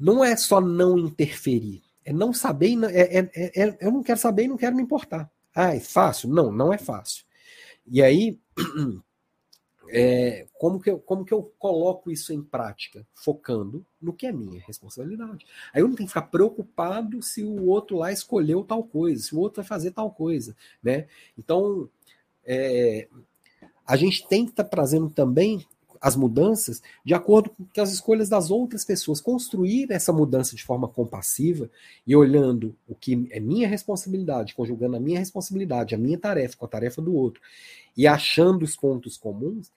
não 0.00 0.24
é 0.24 0.34
só 0.34 0.60
não 0.60 0.98
interferir, 0.98 1.82
é 2.04 2.12
não 2.12 2.32
saber, 2.32 2.74
é, 2.84 3.18
é, 3.18 3.30
é, 3.34 3.62
é, 3.62 3.78
eu 3.80 3.92
não 3.92 4.02
quero 4.02 4.18
saber 4.18 4.44
e 4.44 4.48
não 4.48 4.56
quero 4.56 4.74
me 4.74 4.82
importar. 4.82 5.30
Ah, 5.54 5.74
é 5.74 5.80
fácil? 5.80 6.30
Não, 6.30 6.50
não 6.50 6.72
é 6.72 6.78
fácil. 6.78 7.24
E 7.86 8.02
aí, 8.02 8.40
é, 9.88 10.46
como, 10.58 10.80
que 10.80 10.90
eu, 10.90 10.98
como 10.98 11.24
que 11.24 11.32
eu 11.32 11.52
coloco 11.58 12.10
isso 12.10 12.32
em 12.32 12.42
prática? 12.42 13.06
Focando 13.14 13.84
no 14.00 14.12
que 14.12 14.26
é 14.26 14.32
minha 14.32 14.60
responsabilidade. 14.66 15.46
Aí 15.72 15.82
eu 15.82 15.88
não 15.88 15.94
tenho 15.94 16.08
que 16.08 16.14
ficar 16.14 16.28
preocupado 16.28 17.22
se 17.22 17.44
o 17.44 17.66
outro 17.66 17.98
lá 17.98 18.10
escolheu 18.10 18.64
tal 18.64 18.82
coisa, 18.84 19.22
se 19.22 19.34
o 19.34 19.38
outro 19.38 19.62
vai 19.62 19.68
fazer 19.68 19.92
tal 19.92 20.10
coisa. 20.10 20.56
Né? 20.82 21.06
Então, 21.38 21.88
é, 22.44 23.08
a 23.86 23.96
gente 23.96 24.26
tem 24.26 24.44
que 24.44 24.52
estar 24.52 24.64
tá 24.64 24.70
trazendo 24.70 25.10
também 25.10 25.66
as 26.04 26.16
mudanças 26.16 26.82
de 27.02 27.14
acordo 27.14 27.50
com 27.74 27.80
as 27.80 27.90
escolhas 27.90 28.28
das 28.28 28.50
outras 28.50 28.84
pessoas. 28.84 29.22
Construir 29.22 29.90
essa 29.90 30.12
mudança 30.12 30.54
de 30.54 30.62
forma 30.62 30.86
compassiva 30.86 31.70
e 32.06 32.14
olhando 32.14 32.76
o 32.86 32.94
que 32.94 33.26
é 33.30 33.40
minha 33.40 33.66
responsabilidade, 33.66 34.54
conjugando 34.54 34.96
a 34.96 35.00
minha 35.00 35.18
responsabilidade, 35.18 35.94
a 35.94 35.98
minha 35.98 36.18
tarefa 36.18 36.58
com 36.58 36.66
a 36.66 36.68
tarefa 36.68 37.00
do 37.00 37.14
outro 37.14 37.40
e 37.96 38.06
achando 38.06 38.64
os 38.64 38.76
pontos 38.76 39.16
comuns, 39.16 39.72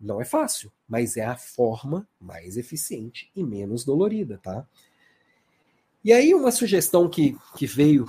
não 0.00 0.18
é 0.18 0.24
fácil, 0.24 0.72
mas 0.88 1.18
é 1.18 1.24
a 1.24 1.36
forma 1.36 2.08
mais 2.18 2.56
eficiente 2.56 3.30
e 3.36 3.44
menos 3.44 3.84
dolorida, 3.84 4.38
tá? 4.42 4.66
E 6.02 6.12
aí 6.12 6.34
uma 6.34 6.52
sugestão 6.52 7.06
que, 7.06 7.36
que 7.54 7.66
veio 7.66 8.06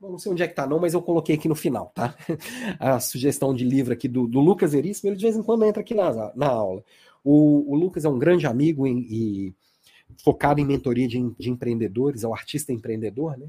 não 0.00 0.18
sei 0.18 0.32
onde 0.32 0.42
é 0.42 0.48
que 0.48 0.54
tá, 0.54 0.66
não, 0.66 0.78
mas 0.78 0.94
eu 0.94 1.02
coloquei 1.02 1.34
aqui 1.34 1.48
no 1.48 1.54
final, 1.54 1.90
tá? 1.94 2.14
A 2.78 3.00
sugestão 3.00 3.54
de 3.54 3.64
livro 3.64 3.92
aqui 3.92 4.06
do, 4.06 4.26
do 4.26 4.40
Lucas 4.40 4.72
Veríssimo, 4.72 5.10
ele 5.10 5.16
de 5.16 5.24
vez 5.24 5.36
em 5.36 5.42
quando 5.42 5.64
entra 5.64 5.82
aqui 5.82 5.94
na, 5.94 6.32
na 6.36 6.46
aula. 6.46 6.84
O, 7.24 7.72
o 7.72 7.76
Lucas 7.76 8.04
é 8.04 8.08
um 8.08 8.18
grande 8.18 8.46
amigo 8.46 8.86
em, 8.86 8.98
e 9.10 9.54
focado 10.22 10.60
em 10.60 10.64
mentoria 10.64 11.08
de, 11.08 11.18
de 11.38 11.50
empreendedores, 11.50 12.22
é 12.22 12.28
o 12.28 12.34
artista 12.34 12.72
empreendedor, 12.72 13.36
né? 13.36 13.48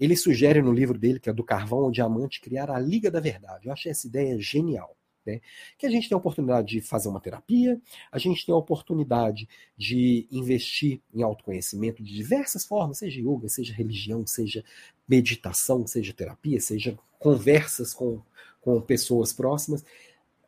ele 0.00 0.16
sugere 0.16 0.60
no 0.60 0.72
livro 0.72 0.98
dele, 0.98 1.20
que 1.20 1.30
é 1.30 1.32
do 1.32 1.44
Carvão 1.44 1.84
ao 1.84 1.90
Diamante, 1.90 2.40
criar 2.40 2.70
a 2.70 2.78
Liga 2.78 3.10
da 3.10 3.20
Verdade. 3.20 3.66
Eu 3.66 3.72
achei 3.72 3.92
essa 3.92 4.06
ideia 4.06 4.36
genial. 4.40 4.96
Né? 5.24 5.40
Que 5.78 5.86
a 5.86 5.90
gente 5.90 6.08
tem 6.08 6.14
a 6.14 6.18
oportunidade 6.18 6.68
de 6.68 6.80
fazer 6.80 7.08
uma 7.08 7.20
terapia, 7.20 7.80
a 8.10 8.18
gente 8.18 8.44
tem 8.44 8.52
a 8.54 8.58
oportunidade 8.58 9.48
de 9.76 10.26
investir 10.30 11.00
em 11.14 11.22
autoconhecimento 11.22 12.02
de 12.02 12.12
diversas 12.12 12.64
formas, 12.64 12.98
seja 12.98 13.20
yoga, 13.20 13.48
seja 13.48 13.72
religião, 13.72 14.26
seja 14.26 14.64
meditação, 15.08 15.86
seja 15.86 16.12
terapia, 16.12 16.60
seja 16.60 16.98
conversas 17.18 17.94
com, 17.94 18.20
com 18.60 18.80
pessoas 18.80 19.32
próximas. 19.32 19.84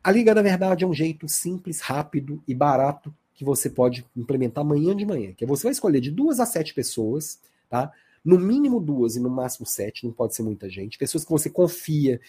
A 0.02 0.10
Liga 0.10 0.34
da 0.34 0.42
Verdade 0.42 0.84
é 0.84 0.86
um 0.86 0.94
jeito 0.94 1.28
simples, 1.28 1.80
rápido 1.80 2.42
e 2.46 2.54
barato 2.54 3.14
que 3.34 3.44
você 3.44 3.68
pode 3.68 4.06
implementar 4.16 4.62
amanhã 4.62 4.94
de 4.94 5.04
manhã, 5.04 5.32
que 5.32 5.44
é 5.44 5.46
você 5.46 5.64
vai 5.64 5.72
escolher 5.72 6.00
de 6.00 6.10
duas 6.10 6.38
a 6.38 6.46
sete 6.46 6.72
pessoas, 6.72 7.40
tá? 7.68 7.92
No 8.24 8.38
mínimo 8.38 8.80
duas 8.80 9.16
e 9.16 9.20
no 9.20 9.28
máximo 9.28 9.66
sete, 9.66 10.06
não 10.06 10.12
pode 10.12 10.34
ser 10.34 10.42
muita 10.42 10.68
gente, 10.70 10.96
pessoas 10.96 11.24
que 11.24 11.30
você 11.30 11.50
confia, 11.50 12.20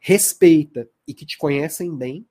respeita 0.00 0.88
e 1.06 1.14
que 1.14 1.26
te 1.26 1.38
conhecem 1.38 1.94
bem, 1.94 2.26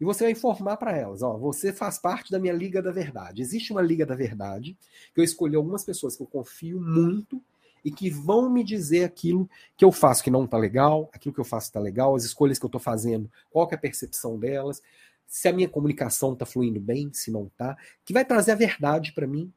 e 0.00 0.04
você 0.04 0.24
vai 0.24 0.32
informar 0.32 0.76
para 0.78 0.96
elas, 0.96 1.22
ó, 1.22 1.38
você 1.38 1.72
faz 1.72 1.96
parte 1.96 2.32
da 2.32 2.40
minha 2.40 2.52
Liga 2.52 2.82
da 2.82 2.90
Verdade. 2.90 3.40
Existe 3.40 3.70
uma 3.70 3.80
Liga 3.80 4.04
da 4.04 4.16
Verdade, 4.16 4.76
que 5.14 5.20
eu 5.20 5.24
escolhi 5.24 5.54
algumas 5.54 5.84
pessoas 5.84 6.16
que 6.16 6.22
eu 6.24 6.26
confio 6.26 6.80
muito 6.80 7.40
e 7.84 7.90
que 7.92 8.10
vão 8.10 8.50
me 8.50 8.64
dizer 8.64 9.04
aquilo 9.04 9.48
que 9.76 9.84
eu 9.84 9.92
faço 9.92 10.24
que 10.24 10.30
não 10.30 10.44
está 10.44 10.58
legal, 10.58 11.08
aquilo 11.12 11.32
que 11.32 11.40
eu 11.40 11.44
faço 11.44 11.68
está 11.68 11.78
legal, 11.78 12.16
as 12.16 12.24
escolhas 12.24 12.58
que 12.58 12.64
eu 12.64 12.68
estou 12.68 12.80
fazendo, 12.80 13.30
qual 13.48 13.68
é 13.70 13.74
a 13.76 13.78
percepção 13.78 14.36
delas, 14.36 14.82
se 15.24 15.46
a 15.48 15.52
minha 15.52 15.68
comunicação 15.68 16.32
está 16.32 16.44
fluindo 16.44 16.80
bem, 16.80 17.10
se 17.12 17.30
não 17.30 17.46
está, 17.46 17.76
que 18.04 18.12
vai 18.12 18.24
trazer 18.24 18.52
a 18.52 18.56
verdade 18.56 19.12
para 19.12 19.26
mim, 19.26 19.52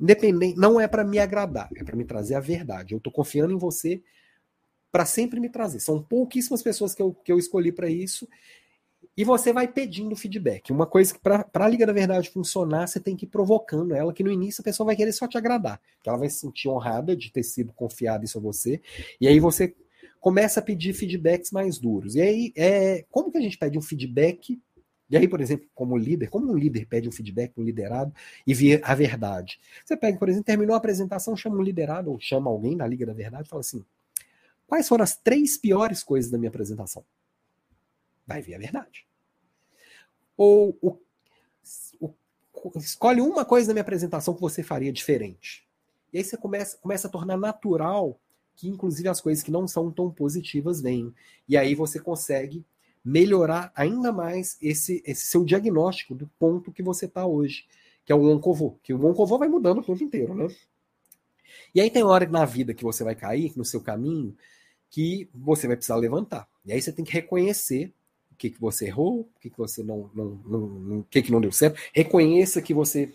independente, 0.00 0.58
não 0.58 0.80
é 0.80 0.88
para 0.88 1.04
me 1.04 1.18
agradar, 1.18 1.68
é 1.76 1.84
para 1.84 1.94
me 1.94 2.04
trazer 2.04 2.36
a 2.36 2.40
verdade. 2.40 2.94
Eu 2.94 2.98
estou 2.98 3.12
confiando 3.12 3.52
em 3.52 3.58
você 3.58 4.02
para 4.90 5.04
sempre 5.04 5.40
me 5.40 5.48
trazer. 5.48 5.80
São 5.80 6.02
pouquíssimas 6.02 6.62
pessoas 6.62 6.94
que 6.94 7.02
eu, 7.02 7.14
que 7.14 7.30
eu 7.30 7.38
escolhi 7.38 7.72
para 7.72 7.88
isso. 7.88 8.28
E 9.16 9.24
você 9.24 9.52
vai 9.52 9.68
pedindo 9.68 10.14
feedback. 10.16 10.70
Uma 10.70 10.86
coisa 10.86 11.12
que 11.12 11.20
para 11.20 11.46
a 11.52 11.68
Liga 11.68 11.86
da 11.86 11.92
Verdade 11.92 12.30
funcionar, 12.30 12.86
você 12.86 13.00
tem 13.00 13.16
que 13.16 13.24
ir 13.26 13.28
provocando 13.28 13.94
ela, 13.94 14.12
que 14.12 14.22
no 14.22 14.30
início 14.30 14.62
a 14.62 14.64
pessoa 14.64 14.86
vai 14.86 14.96
querer 14.96 15.12
só 15.12 15.26
te 15.26 15.36
agradar. 15.36 15.80
Que 16.02 16.08
ela 16.08 16.18
vai 16.18 16.28
se 16.28 16.38
sentir 16.38 16.68
honrada 16.68 17.16
de 17.16 17.30
ter 17.30 17.42
sido 17.42 17.72
confiada 17.72 18.24
isso 18.24 18.38
a 18.38 18.40
você. 18.40 18.80
E 19.20 19.26
aí 19.26 19.40
você 19.40 19.74
começa 20.20 20.60
a 20.60 20.62
pedir 20.62 20.92
feedbacks 20.92 21.50
mais 21.50 21.78
duros. 21.78 22.14
E 22.14 22.20
aí, 22.20 22.52
é, 22.56 23.04
como 23.10 23.30
que 23.30 23.38
a 23.38 23.40
gente 23.40 23.58
pede 23.58 23.78
um 23.78 23.82
feedback? 23.82 24.60
E 25.08 25.16
aí, 25.16 25.26
por 25.26 25.40
exemplo, 25.40 25.66
como 25.74 25.96
líder, 25.96 26.28
como 26.28 26.52
um 26.52 26.56
líder 26.56 26.86
pede 26.86 27.08
um 27.08 27.12
feedback 27.12 27.52
um 27.58 27.64
liderado 27.64 28.14
e 28.46 28.54
vê 28.54 28.80
a 28.84 28.94
verdade? 28.94 29.58
Você 29.84 29.96
pega, 29.96 30.18
por 30.18 30.28
exemplo, 30.28 30.44
terminou 30.44 30.74
a 30.74 30.78
apresentação, 30.78 31.36
chama 31.36 31.56
um 31.56 31.62
liderado 31.62 32.12
ou 32.12 32.20
chama 32.20 32.48
alguém 32.48 32.76
na 32.76 32.86
Liga 32.86 33.04
da 33.04 33.12
Verdade 33.12 33.46
e 33.46 33.50
fala 33.50 33.60
assim: 33.60 33.84
Quais 34.70 34.86
foram 34.86 35.02
as 35.02 35.16
três 35.16 35.58
piores 35.58 36.00
coisas 36.00 36.30
da 36.30 36.38
minha 36.38 36.48
apresentação? 36.48 37.04
Vai 38.24 38.40
ver 38.40 38.54
a 38.54 38.58
verdade. 38.58 39.04
Ou 40.36 40.78
o, 40.80 40.96
o, 41.98 42.14
escolhe 42.76 43.20
uma 43.20 43.44
coisa 43.44 43.66
da 43.66 43.74
minha 43.74 43.82
apresentação 43.82 44.32
que 44.32 44.40
você 44.40 44.62
faria 44.62 44.92
diferente. 44.92 45.66
E 46.12 46.18
aí 46.18 46.24
você 46.24 46.36
começa, 46.36 46.76
começa 46.76 47.08
a 47.08 47.10
tornar 47.10 47.36
natural 47.36 48.16
que, 48.54 48.68
inclusive, 48.68 49.08
as 49.08 49.20
coisas 49.20 49.42
que 49.42 49.50
não 49.50 49.66
são 49.66 49.90
tão 49.90 50.08
positivas 50.08 50.80
venham. 50.80 51.12
E 51.48 51.56
aí 51.56 51.74
você 51.74 51.98
consegue 51.98 52.64
melhorar 53.04 53.72
ainda 53.74 54.12
mais 54.12 54.56
esse, 54.62 55.02
esse 55.04 55.26
seu 55.26 55.44
diagnóstico 55.44 56.14
do 56.14 56.28
ponto 56.38 56.70
que 56.70 56.80
você 56.80 57.06
está 57.06 57.26
hoje, 57.26 57.66
que 58.04 58.12
é 58.12 58.14
o 58.14 58.30
oncovô. 58.30 58.78
Que 58.84 58.94
o 58.94 59.04
oncovô 59.04 59.36
vai 59.36 59.48
mudando 59.48 59.78
o 59.78 59.84
tempo 59.84 60.04
inteiro, 60.04 60.32
né? 60.32 60.46
E 61.74 61.80
aí 61.80 61.90
tem 61.90 62.04
hora 62.04 62.24
na 62.28 62.44
vida 62.44 62.72
que 62.72 62.84
você 62.84 63.02
vai 63.02 63.16
cair 63.16 63.52
no 63.56 63.64
seu 63.64 63.80
caminho 63.80 64.36
que 64.90 65.28
você 65.32 65.66
vai 65.66 65.76
precisar 65.76 65.96
levantar. 65.96 66.48
E 66.66 66.72
aí 66.72 66.82
você 66.82 66.92
tem 66.92 67.04
que 67.04 67.12
reconhecer 67.12 67.92
o 68.32 68.34
que, 68.34 68.50
que 68.50 68.60
você 68.60 68.86
errou, 68.86 69.20
o 69.20 69.40
que, 69.40 69.48
que 69.48 69.58
você 69.58 69.82
não, 69.82 70.10
não, 70.14 70.40
não, 70.44 70.98
o 70.98 71.06
que, 71.08 71.22
que 71.22 71.32
não 71.32 71.40
deu 71.40 71.52
certo. 71.52 71.80
Reconheça 71.94 72.60
que 72.60 72.74
você 72.74 73.12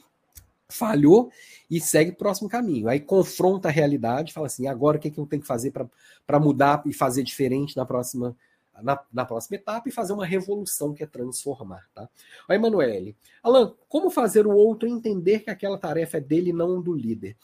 falhou 0.70 1.32
e 1.70 1.80
segue 1.80 2.12
o 2.12 2.16
próximo 2.16 2.50
caminho. 2.50 2.88
Aí 2.88 3.00
confronta 3.00 3.68
a 3.68 3.72
realidade, 3.72 4.34
fala 4.34 4.48
assim: 4.48 4.68
agora 4.68 4.98
o 4.98 5.00
que, 5.00 5.12
que 5.12 5.20
eu 5.20 5.26
tenho 5.26 5.42
que 5.42 5.48
fazer 5.48 5.72
para 5.72 6.40
mudar 6.40 6.82
e 6.86 6.94
fazer 6.94 7.24
diferente 7.24 7.76
na 7.76 7.86
próxima 7.86 8.36
na, 8.82 9.00
na, 9.12 9.26
próxima 9.26 9.56
etapa 9.56 9.88
e 9.88 9.92
fazer 9.92 10.12
uma 10.12 10.26
revolução 10.26 10.94
que 10.94 11.04
é 11.04 11.08
transformar. 11.08 11.88
Tá? 11.94 12.10
O 12.50 12.52
Emanuele, 12.52 13.16
Alan, 13.42 13.74
como 13.88 14.10
fazer 14.10 14.46
o 14.46 14.54
outro 14.54 14.88
entender 14.88 15.40
que 15.40 15.50
aquela 15.50 15.78
tarefa 15.78 16.18
é 16.18 16.22
dele 16.22 16.50
e 16.50 16.54
não 16.54 16.82
do 16.82 16.94
líder? 16.94 17.38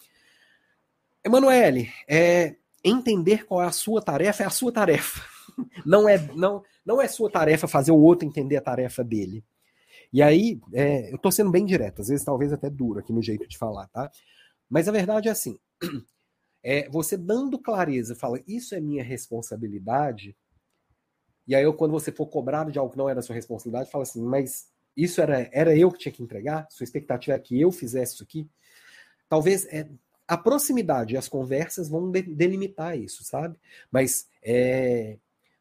Emanuele, 1.24 1.90
é, 2.08 2.56
entender 2.84 3.46
qual 3.46 3.62
é 3.62 3.68
a 3.68 3.72
sua 3.72 4.02
tarefa 4.02 4.44
é 4.44 4.46
a 4.46 4.50
sua 4.50 4.72
tarefa. 4.72 5.22
Não 5.86 6.08
é, 6.08 6.18
não, 6.34 6.64
não 6.86 7.02
é 7.02 7.08
sua 7.08 7.30
tarefa 7.30 7.68
fazer 7.68 7.92
o 7.92 8.00
outro 8.00 8.26
entender 8.26 8.56
a 8.56 8.62
tarefa 8.62 9.04
dele. 9.04 9.44
E 10.14 10.22
aí, 10.22 10.60
é, 10.74 11.12
eu 11.12 11.18
estou 11.18 11.32
sendo 11.32 11.52
bem 11.52 11.66
direto, 11.66 12.02
às 12.02 12.08
vezes 12.08 12.24
talvez 12.24 12.54
até 12.54 12.70
duro 12.70 13.00
aqui 13.00 13.12
no 13.12 13.22
jeito 13.22 13.48
de 13.48 13.58
falar, 13.58 13.88
tá? 13.88 14.10
Mas 14.70 14.88
a 14.88 14.92
verdade 14.92 15.28
é 15.28 15.32
assim: 15.32 15.60
é, 16.64 16.88
você 16.90 17.18
dando 17.18 17.60
clareza, 17.60 18.16
fala, 18.16 18.40
isso 18.48 18.74
é 18.74 18.80
minha 18.80 19.04
responsabilidade. 19.04 20.36
E 21.46 21.54
aí, 21.54 21.72
quando 21.74 21.92
você 21.92 22.12
for 22.12 22.28
cobrado 22.28 22.72
de 22.72 22.80
algo 22.80 22.92
que 22.92 22.98
não 22.98 23.10
era 23.10 23.22
sua 23.22 23.36
responsabilidade, 23.36 23.92
fala 23.92 24.04
assim, 24.04 24.24
mas 24.24 24.72
isso 24.96 25.22
era, 25.22 25.50
era 25.52 25.76
eu 25.76 25.92
que 25.92 26.00
tinha 26.00 26.12
que 26.12 26.24
entregar? 26.24 26.68
Sua 26.70 26.84
expectativa 26.84 27.36
é 27.36 27.40
que 27.40 27.60
eu 27.60 27.72
fizesse 27.72 28.14
isso 28.16 28.24
aqui? 28.24 28.50
Talvez 29.28 29.66
é, 29.66 29.88
a 30.32 30.38
proximidade 30.38 31.14
e 31.14 31.18
as 31.18 31.28
conversas 31.28 31.90
vão 31.90 32.10
de 32.10 32.22
delimitar 32.22 32.98
isso, 32.98 33.22
sabe? 33.22 33.54
Mas 33.92 34.30
é, 34.42 35.18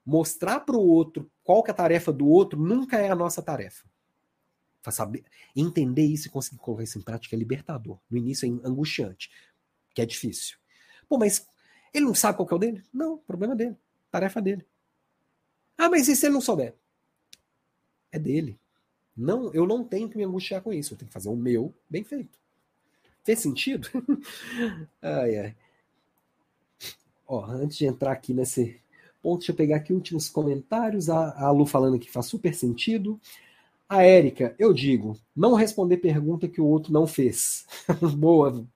mostrar 0.06 0.60
para 0.60 0.76
o 0.76 0.86
outro 0.86 1.28
qual 1.42 1.60
que 1.60 1.72
é 1.72 1.74
a 1.74 1.76
tarefa 1.76 2.12
do 2.12 2.28
outro 2.28 2.56
nunca 2.56 2.96
é 2.96 3.10
a 3.10 3.16
nossa 3.16 3.42
tarefa. 3.42 3.84
Saber, 4.92 5.24
entender 5.56 6.04
isso 6.04 6.28
e 6.28 6.30
conseguir 6.30 6.58
colocar 6.58 6.84
isso 6.84 6.96
em 6.96 7.02
prática 7.02 7.34
é 7.34 7.38
libertador. 7.38 7.98
No 8.08 8.16
início 8.16 8.46
é 8.46 8.68
angustiante, 8.68 9.28
que 9.92 10.00
é 10.00 10.06
difícil. 10.06 10.56
Pô, 11.08 11.18
mas 11.18 11.44
ele 11.92 12.04
não 12.04 12.14
sabe 12.14 12.36
qual 12.36 12.46
que 12.46 12.54
é 12.54 12.56
o 12.56 12.60
dele? 12.60 12.84
Não, 12.94 13.18
problema 13.18 13.56
dele, 13.56 13.76
tarefa 14.08 14.40
dele. 14.40 14.64
Ah, 15.76 15.90
mas 15.90 16.06
e 16.06 16.14
se 16.14 16.26
ele 16.26 16.34
não 16.34 16.40
souber? 16.40 16.76
É 18.12 18.20
dele. 18.20 18.56
Não, 19.16 19.52
eu 19.52 19.66
não 19.66 19.82
tenho 19.82 20.08
que 20.08 20.16
me 20.16 20.22
angustiar 20.22 20.62
com 20.62 20.72
isso. 20.72 20.94
Eu 20.94 20.98
tenho 20.98 21.08
que 21.08 21.12
fazer 21.12 21.28
o 21.28 21.34
meu 21.34 21.74
bem 21.88 22.04
feito. 22.04 22.38
Fez 23.30 23.38
sentido? 23.38 23.88
ai, 25.00 25.38
ai. 25.38 25.54
Ó, 27.28 27.44
antes 27.44 27.78
de 27.78 27.86
entrar 27.86 28.10
aqui 28.10 28.34
nesse 28.34 28.80
ponto, 29.22 29.38
deixa 29.38 29.52
eu 29.52 29.56
pegar 29.56 29.76
aqui 29.76 29.92
últimos 29.92 30.28
comentários. 30.28 31.08
A, 31.08 31.46
a 31.46 31.52
Lu 31.52 31.64
falando 31.64 31.96
que 31.96 32.10
faz 32.10 32.26
super 32.26 32.52
sentido. 32.52 33.20
A 33.88 34.02
Érica, 34.02 34.52
eu 34.58 34.72
digo, 34.72 35.16
não 35.34 35.54
responder 35.54 35.98
pergunta 35.98 36.48
que 36.48 36.60
o 36.60 36.66
outro 36.66 36.92
não 36.92 37.06
fez. 37.06 37.68
Boa. 38.18 38.66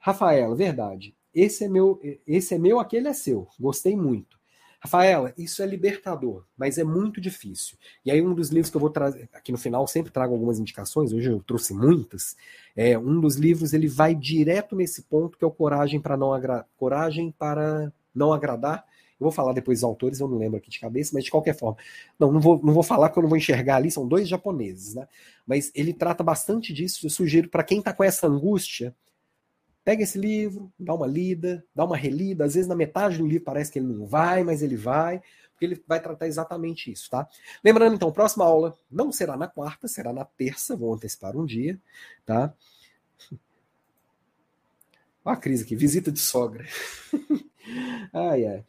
Rafaela, 0.00 0.56
verdade. 0.56 1.14
Esse 1.32 1.62
é 1.62 1.68
meu, 1.68 2.00
esse 2.26 2.54
é 2.54 2.58
meu, 2.58 2.80
aquele 2.80 3.06
é 3.06 3.12
seu. 3.12 3.46
Gostei 3.60 3.94
muito. 3.94 4.40
Rafaela, 4.84 5.32
isso 5.38 5.62
é 5.62 5.66
libertador, 5.66 6.44
mas 6.56 6.76
é 6.76 6.82
muito 6.82 7.20
difícil. 7.20 7.78
E 8.04 8.10
aí, 8.10 8.20
um 8.20 8.34
dos 8.34 8.48
livros 8.48 8.68
que 8.68 8.76
eu 8.76 8.80
vou 8.80 8.90
trazer, 8.90 9.28
aqui 9.32 9.52
no 9.52 9.58
final, 9.58 9.86
sempre 9.86 10.10
trago 10.10 10.34
algumas 10.34 10.58
indicações, 10.58 11.12
hoje 11.12 11.30
eu 11.30 11.40
trouxe 11.40 11.72
muitas. 11.72 12.36
É, 12.74 12.98
um 12.98 13.20
dos 13.20 13.36
livros 13.36 13.72
ele 13.72 13.86
vai 13.86 14.12
direto 14.12 14.74
nesse 14.74 15.02
ponto 15.02 15.38
que 15.38 15.44
é 15.44 15.46
o 15.46 15.52
Coragem 15.52 16.00
para 16.00 16.16
não, 16.16 16.34
agra 16.34 16.66
Coragem 16.76 17.30
para 17.30 17.92
não 18.12 18.32
agradar. 18.32 18.84
Eu 19.20 19.24
vou 19.26 19.30
falar 19.30 19.52
depois 19.52 19.78
dos 19.78 19.84
autores, 19.84 20.18
eu 20.18 20.26
não 20.26 20.36
lembro 20.36 20.56
aqui 20.56 20.68
de 20.68 20.80
cabeça, 20.80 21.12
mas 21.14 21.22
de 21.22 21.30
qualquer 21.30 21.56
forma. 21.56 21.76
Não, 22.18 22.32
não 22.32 22.40
vou, 22.40 22.60
não 22.60 22.74
vou 22.74 22.82
falar 22.82 23.08
porque 23.08 23.20
eu 23.20 23.22
não 23.22 23.30
vou 23.30 23.38
enxergar 23.38 23.76
ali, 23.76 23.88
são 23.88 24.08
dois 24.08 24.26
japoneses, 24.26 24.96
né? 24.96 25.06
Mas 25.46 25.70
ele 25.76 25.92
trata 25.92 26.24
bastante 26.24 26.72
disso. 26.72 27.06
Eu 27.06 27.10
sugiro 27.10 27.48
para 27.48 27.62
quem 27.62 27.78
está 27.78 27.92
com 27.92 28.02
essa 28.02 28.26
angústia, 28.26 28.92
Pega 29.84 30.02
esse 30.02 30.16
livro, 30.16 30.72
dá 30.78 30.94
uma 30.94 31.06
lida, 31.06 31.64
dá 31.74 31.84
uma 31.84 31.96
relida. 31.96 32.44
Às 32.44 32.54
vezes, 32.54 32.68
na 32.68 32.74
metade 32.74 33.18
do 33.18 33.26
livro 33.26 33.44
parece 33.44 33.72
que 33.72 33.78
ele 33.78 33.86
não 33.88 34.06
vai, 34.06 34.44
mas 34.44 34.62
ele 34.62 34.76
vai, 34.76 35.20
porque 35.50 35.64
ele 35.64 35.82
vai 35.86 36.00
tratar 36.00 36.28
exatamente 36.28 36.90
isso, 36.90 37.10
tá? 37.10 37.28
Lembrando, 37.64 37.96
então, 37.96 38.12
próxima 38.12 38.44
aula 38.44 38.76
não 38.90 39.10
será 39.10 39.36
na 39.36 39.48
quarta, 39.48 39.88
será 39.88 40.12
na 40.12 40.24
terça, 40.24 40.76
vou 40.76 40.94
antecipar 40.94 41.36
um 41.36 41.44
dia, 41.44 41.80
tá? 42.24 42.54
Olha 45.24 45.36
a 45.36 45.40
crise 45.40 45.64
aqui, 45.64 45.74
visita 45.74 46.12
de 46.12 46.20
sogra. 46.20 46.64
ai, 48.12 48.46
ai. 48.46 48.64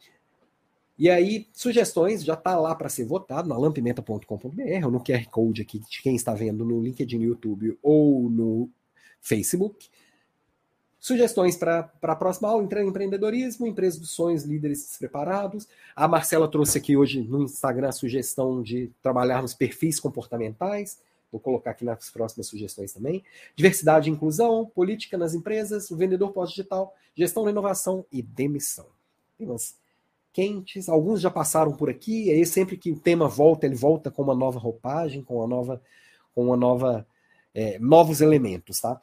E 0.96 1.10
aí, 1.10 1.48
sugestões 1.52 2.22
já 2.22 2.36
tá 2.36 2.56
lá 2.56 2.72
para 2.74 2.88
ser 2.88 3.04
votado 3.04 3.48
na 3.48 3.58
lampimenta.com.br 3.58 4.84
ou 4.84 4.90
no 4.92 5.02
QR 5.02 5.28
Code 5.28 5.62
aqui 5.62 5.80
de 5.80 6.02
quem 6.02 6.14
está 6.14 6.32
vendo 6.34 6.64
no 6.64 6.80
LinkedIn, 6.80 7.18
no 7.18 7.24
YouTube 7.24 7.76
ou 7.82 8.30
no 8.30 8.70
Facebook. 9.20 9.90
Sugestões 11.04 11.54
para 11.54 11.90
a 12.00 12.16
próxima 12.16 12.48
aula: 12.48 12.64
empreendedorismo, 12.64 13.66
empresa 13.66 14.00
dos 14.00 14.12
sonhos, 14.12 14.44
líderes 14.44 14.78
despreparados. 14.78 15.68
A 15.94 16.08
Marcela 16.08 16.48
trouxe 16.48 16.78
aqui 16.78 16.96
hoje 16.96 17.20
no 17.20 17.42
Instagram 17.42 17.90
a 17.90 17.92
sugestão 17.92 18.62
de 18.62 18.90
trabalhar 19.02 19.42
nos 19.42 19.52
perfis 19.52 20.00
comportamentais. 20.00 20.98
Vou 21.30 21.38
colocar 21.38 21.72
aqui 21.72 21.84
nas 21.84 22.08
próximas 22.08 22.46
sugestões 22.46 22.94
também. 22.94 23.22
Diversidade 23.54 24.08
e 24.08 24.12
inclusão, 24.14 24.64
política 24.74 25.18
nas 25.18 25.34
empresas, 25.34 25.90
o 25.90 25.96
vendedor 25.96 26.32
pós-digital, 26.32 26.94
gestão 27.14 27.44
da 27.44 27.50
inovação 27.50 28.06
e 28.10 28.22
demissão. 28.22 28.86
temas 29.36 29.76
quentes. 30.32 30.88
Alguns 30.88 31.20
já 31.20 31.30
passaram 31.30 31.76
por 31.76 31.90
aqui, 31.90 32.30
aí 32.30 32.46
sempre 32.46 32.78
que 32.78 32.90
o 32.90 32.98
tema 32.98 33.28
volta, 33.28 33.66
ele 33.66 33.74
volta 33.74 34.10
com 34.10 34.22
uma 34.22 34.34
nova 34.34 34.58
roupagem, 34.58 35.22
com 35.22 35.36
uma 35.36 35.46
nova, 35.46 35.82
com 36.34 36.46
uma 36.46 36.56
nova, 36.56 37.06
é, 37.54 37.78
novos 37.78 38.22
elementos, 38.22 38.80
tá? 38.80 38.98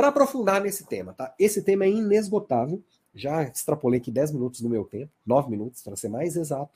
Para 0.00 0.08
aprofundar 0.08 0.62
nesse 0.62 0.86
tema, 0.86 1.12
tá? 1.12 1.34
Esse 1.38 1.62
tema 1.62 1.84
é 1.84 1.90
inesgotável. 1.90 2.82
Já 3.14 3.42
extrapolei 3.42 4.00
aqui 4.00 4.10
10 4.10 4.32
minutos 4.32 4.62
do 4.62 4.68
meu 4.70 4.82
tempo, 4.82 5.12
9 5.26 5.50
minutos 5.50 5.82
para 5.82 5.94
ser 5.94 6.08
mais 6.08 6.36
exato. 6.36 6.72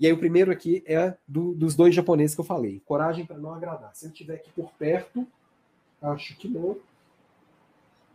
E 0.00 0.06
aí 0.08 0.12
o 0.12 0.18
primeiro 0.18 0.50
aqui 0.50 0.82
é 0.84 1.14
do, 1.28 1.54
dos 1.54 1.76
dois 1.76 1.94
japoneses 1.94 2.34
que 2.34 2.40
eu 2.40 2.44
falei. 2.44 2.82
Coragem 2.84 3.24
para 3.24 3.38
não 3.38 3.54
agradar. 3.54 3.94
Se 3.94 4.06
ele 4.06 4.14
estiver 4.14 4.34
aqui 4.34 4.50
por 4.50 4.68
perto, 4.72 5.24
acho 6.02 6.36
que 6.36 6.48
não. 6.48 6.76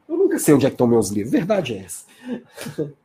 Eu 0.05 0.17
nunca 0.17 0.37
sei 0.37 0.53
onde 0.53 0.65
é 0.65 0.69
que 0.69 0.73
estão 0.73 0.85
meus 0.85 1.07
livros. 1.11 1.31
Verdade 1.31 1.75
é 1.75 1.77
essa. 1.77 2.05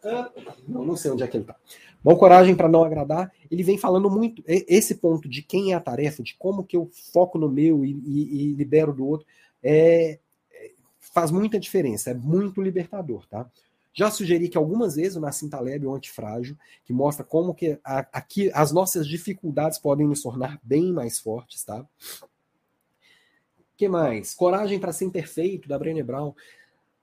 Ah, 0.00 0.30
não, 0.66 0.84
não 0.84 0.96
sei 0.96 1.10
onde 1.10 1.24
é 1.24 1.26
que 1.26 1.36
ele 1.36 1.42
está. 1.42 1.56
Bom, 2.04 2.16
coragem 2.16 2.54
para 2.54 2.68
não 2.68 2.84
agradar. 2.84 3.32
Ele 3.50 3.64
vem 3.64 3.76
falando 3.76 4.08
muito 4.08 4.44
esse 4.46 4.94
ponto 4.94 5.28
de 5.28 5.42
quem 5.42 5.72
é 5.72 5.74
a 5.74 5.80
tarefa, 5.80 6.22
de 6.22 6.36
como 6.38 6.62
que 6.62 6.76
eu 6.76 6.88
foco 7.12 7.36
no 7.36 7.50
meu 7.50 7.84
e, 7.84 7.90
e, 7.90 8.52
e 8.52 8.52
libero 8.54 8.92
do 8.92 9.04
outro, 9.04 9.26
é, 9.62 10.18
é, 10.52 10.70
faz 10.98 11.30
muita 11.30 11.58
diferença. 11.58 12.10
É 12.10 12.14
muito 12.14 12.62
libertador, 12.62 13.26
tá? 13.26 13.50
Já 13.92 14.10
sugeri 14.10 14.48
que 14.48 14.56
algumas 14.56 14.94
vezes 14.94 15.16
o 15.16 15.20
Nassim 15.20 15.48
Taleb 15.48 15.84
é 15.84 15.88
um 15.88 15.94
antifrágil, 15.94 16.56
que 16.84 16.92
mostra 16.92 17.24
como 17.24 17.54
que 17.54 17.78
a, 17.82 18.06
aqui 18.12 18.50
as 18.54 18.70
nossas 18.70 19.08
dificuldades 19.08 19.78
podem 19.78 20.06
nos 20.06 20.22
tornar 20.22 20.60
bem 20.62 20.92
mais 20.92 21.18
fortes, 21.18 21.64
tá? 21.64 21.84
que 23.78 23.88
mais? 23.88 24.34
Coragem 24.34 24.80
para 24.80 24.92
ser 24.92 25.04
imperfeito, 25.04 25.68
da 25.68 25.78
Brené 25.78 26.02
Brown. 26.02 26.34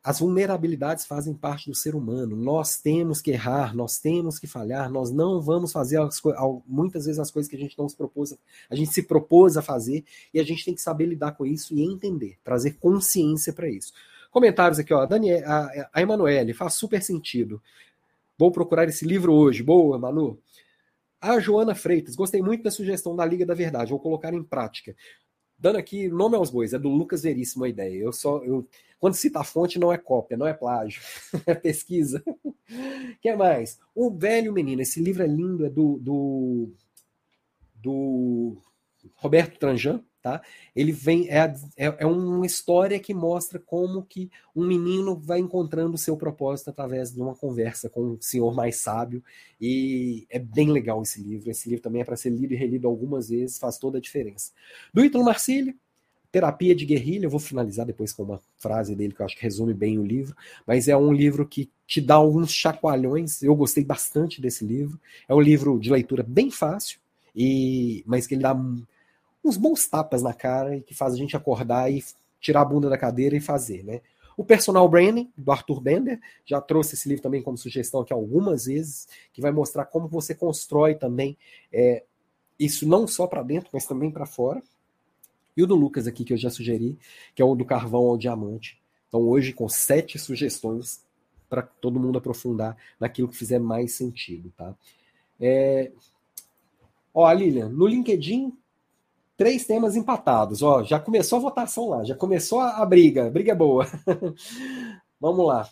As 0.06 0.19
vulnerabilidades 0.19 1.03
fazem 1.03 1.34
parte 1.34 1.68
do 1.68 1.76
ser 1.76 1.95
humano. 1.95 2.36
Nós 2.36 2.77
temos 2.77 3.23
que 3.23 3.32
errar, 3.32 3.76
nós 3.76 3.98
temos 3.98 4.38
que 4.38 4.45
falhar, 4.45 4.88
nós 4.88 5.10
não 5.10 5.41
vamos 5.41 5.72
fazer 5.72 5.99
as, 5.99 6.22
muitas 6.68 7.06
vezes 7.06 7.18
as 7.18 7.32
coisas 7.32 7.49
que 7.49 7.56
a 7.56 7.60
gente 7.60 7.76
não 7.76 7.90
se 7.90 7.98
propôs, 7.98 8.38
a 8.69 8.76
gente 8.76 8.94
se 8.94 9.02
propôs 9.02 9.57
a 9.57 9.64
fazer, 9.64 10.06
e 10.32 10.40
a 10.40 10.44
gente 10.44 10.64
tem 10.64 10.76
que 10.76 10.82
saber 10.82 11.07
lidar 11.07 11.32
com 11.32 11.44
isso 11.44 11.73
e 11.73 11.82
entender, 11.82 12.38
trazer 12.44 12.73
consciência 12.73 13.52
para 13.52 13.68
isso. 13.68 13.94
Comentários 14.30 14.77
aqui, 14.77 14.94
ó. 14.94 15.07
Daniel, 15.07 15.41
a, 15.44 15.90
a 15.91 16.02
Emanuele, 16.03 16.53
faz 16.53 16.76
super 16.76 17.02
sentido. 17.02 17.60
Vou 18.38 18.52
procurar 18.52 18.88
esse 18.88 19.07
livro 19.07 19.34
hoje. 19.34 19.64
Boa, 19.64 19.98
Manu. 19.98 20.38
A 21.19 21.40
Joana 21.40 21.73
Freitas, 21.73 22.15
gostei 22.15 22.44
muito 22.44 22.61
da 22.61 22.69
sugestão 22.69 23.15
da 23.15 23.26
Liga 23.26 23.44
da 23.44 23.56
Verdade, 23.56 23.90
vou 23.90 23.99
colocar 23.99 24.36
em 24.36 24.44
prática. 24.44 24.95
Dando 25.57 25.77
aqui 25.77 26.07
nome 26.10 26.36
aos 26.36 26.49
bois, 26.49 26.73
é 26.73 26.80
do 26.80 26.90
Lucas 26.90 27.23
Veríssimo 27.23 27.64
a 27.64 27.69
ideia. 27.69 27.98
Eu 27.98 28.11
só, 28.11 28.44
eu, 28.44 28.68
quando 28.99 29.15
cita 29.15 29.40
a 29.40 29.44
fonte, 29.44 29.80
não 29.80 29.91
é 29.91 29.98
cópia, 29.98 30.38
não 30.38 30.48
é 30.48 30.53
plágio, 30.53 31.02
é 31.45 31.56
pesquisa. 31.56 32.23
Que 33.22 33.36
mais? 33.36 33.80
O 33.94 34.10
Velho 34.10 34.52
Menino, 34.52 34.82
esse 34.82 34.99
livro 34.99 35.22
é 35.22 35.27
lindo, 35.27 35.68
é 35.68 35.69
do, 35.69 35.99
do, 35.99 36.73
do 37.76 38.57
Roberto 39.14 39.60
Tranjan, 39.60 40.03
tá? 40.26 40.41
Ele 40.76 40.91
vem 40.91 41.30
é, 41.30 41.53
é, 41.77 41.85
é, 41.99 42.06
uma 42.07 42.47
história 42.47 42.99
que 42.99 43.14
mostra 43.14 43.60
como 43.60 44.02
que 44.02 44.31
um 44.56 44.65
menino 44.65 45.15
vai 45.15 45.38
encontrando 45.38 45.93
o 45.93 45.99
seu 45.99 46.18
propósito 46.18 46.72
através 46.72 47.14
de 47.14 47.22
uma 47.22 47.35
conversa 47.35 47.91
com 47.91 48.02
um 48.02 48.18
senhor 48.19 48.52
mais 48.52 48.77
sábio 48.77 49.23
e 49.61 50.26
é 50.31 50.39
bem 50.39 50.72
legal 50.72 50.99
esse 51.03 51.22
livro. 51.22 51.52
Esse 51.52 51.69
livro 51.69 51.84
também 51.84 52.02
é 52.02 52.06
para 52.06 52.15
ser 52.15 52.31
lido 52.31 52.56
e 52.56 52.57
relido 52.57 52.88
algumas 52.88 53.30
vezes, 53.30 53.60
faz 53.60 53.77
toda 53.77 53.99
a 53.99 54.02
diferença. 54.02 54.52
Do 54.91 55.06
Ítalo 55.06 55.23
Marcílio, 55.23 55.76
Terapia 56.31 56.73
de 56.73 56.88
Guerrilha, 56.88 57.27
eu 57.27 57.30
vou 57.30 57.39
finalizar 57.39 57.85
depois 57.85 58.11
com 58.11 58.23
uma 58.23 58.41
frase 58.57 58.95
dele 58.95 59.14
que 59.14 59.22
eu 59.22 59.27
acho 59.27 59.35
que 59.35 59.43
resume 59.43 59.76
bem 59.76 59.99
o 59.99 60.03
livro, 60.03 60.35
mas 60.65 60.88
é 60.88 60.97
um 60.97 61.14
livro 61.14 61.47
que 61.47 61.69
te 61.85 62.02
dá 62.02 62.15
alguns 62.15 62.52
chacoalhões. 62.52 63.43
Eu 63.43 63.56
gostei 63.56 63.84
bastante 63.84 64.41
desse 64.41 64.65
livro. 64.65 64.99
É 65.30 65.35
um 65.35 65.39
livro 65.39 65.80
de 65.80 65.91
leitura 65.91 66.23
bem 66.23 66.49
fácil, 66.49 66.99
e 67.35 68.03
mas 68.07 68.26
que 68.26 68.34
ele 68.34 68.41
dá 68.41 68.56
uns 69.45 69.57
bons 69.57 69.88
tapas 69.88 70.23
na 70.23 70.34
cara 70.34 70.76
e 70.76 70.81
que 70.81 70.95
faz 70.95 71.13
a 71.13 71.17
gente 71.17 71.38
acordar 71.38 71.91
e 71.91 72.03
tirar 72.41 72.61
a 72.61 72.65
bunda 72.65 72.89
da 72.89 72.97
cadeira 72.97 73.35
e 73.35 73.39
fazer, 73.39 73.84
né? 73.84 74.01
O 74.35 74.43
Personal 74.43 74.88
Branding, 74.89 75.31
do 75.38 75.51
Arthur 75.51 75.80
Bender, 75.80 76.19
já 76.45 76.59
trouxe 76.59 76.95
esse 76.95 77.07
livro 77.07 77.23
também 77.23 77.41
como 77.41 77.57
sugestão 77.57 78.01
aqui 78.01 78.11
algumas 78.11 78.65
vezes, 78.65 79.07
que 79.31 79.39
vai 79.39 79.51
mostrar 79.51 79.85
como 79.85 80.09
você 80.09 80.35
constrói 80.35 80.95
também 80.95 81.38
é, 81.72 82.03
isso 82.59 82.88
não 82.88 83.07
só 83.07 83.27
para 83.27 83.43
dentro, 83.43 83.69
mas 83.72 83.85
também 83.85 84.11
para 84.11 84.26
fora. 84.26 84.61
E 85.55 85.63
o 85.63 85.67
do 85.67 85.76
Lucas 85.76 86.05
aqui, 86.05 86.26
que 86.26 86.34
eu 86.34 86.38
já 86.38 86.49
sugeri, 86.49 86.97
que 87.34 87.41
é 87.41 87.45
o 87.45 87.55
do 87.55 87.63
carvão 87.63 88.03
ao 88.07 88.17
diamante. 88.17 88.77
Então, 89.07 89.22
hoje, 89.22 89.53
com 89.53 89.69
sete 89.69 90.19
sugestões 90.19 91.01
para 91.49 91.61
todo 91.61 91.99
mundo 91.99 92.17
aprofundar 92.17 92.76
naquilo 92.99 93.30
que 93.30 93.38
fizer 93.38 93.59
mais 93.59 93.93
sentido, 93.93 94.51
tá? 94.57 94.76
É... 95.39 95.91
Ó, 97.13 97.31
Lilian, 97.31 97.69
no 97.69 97.88
LinkedIn 97.88 98.51
três 99.38 99.66
temas 99.66 99.95
empatados. 99.95 100.62
Ó, 100.62 100.84
já 100.84 100.99
começou 100.99 101.38
a 101.38 101.41
votação 101.41 101.90
lá, 101.90 102.03
já 102.03 102.16
começou 102.16 102.60
a, 102.60 102.78
a 102.82 102.86
briga. 102.86 103.30
Briga 103.30 103.52
é 103.52 103.56
boa. 103.56 103.86
Vamos 105.20 105.45
lá. 105.45 105.70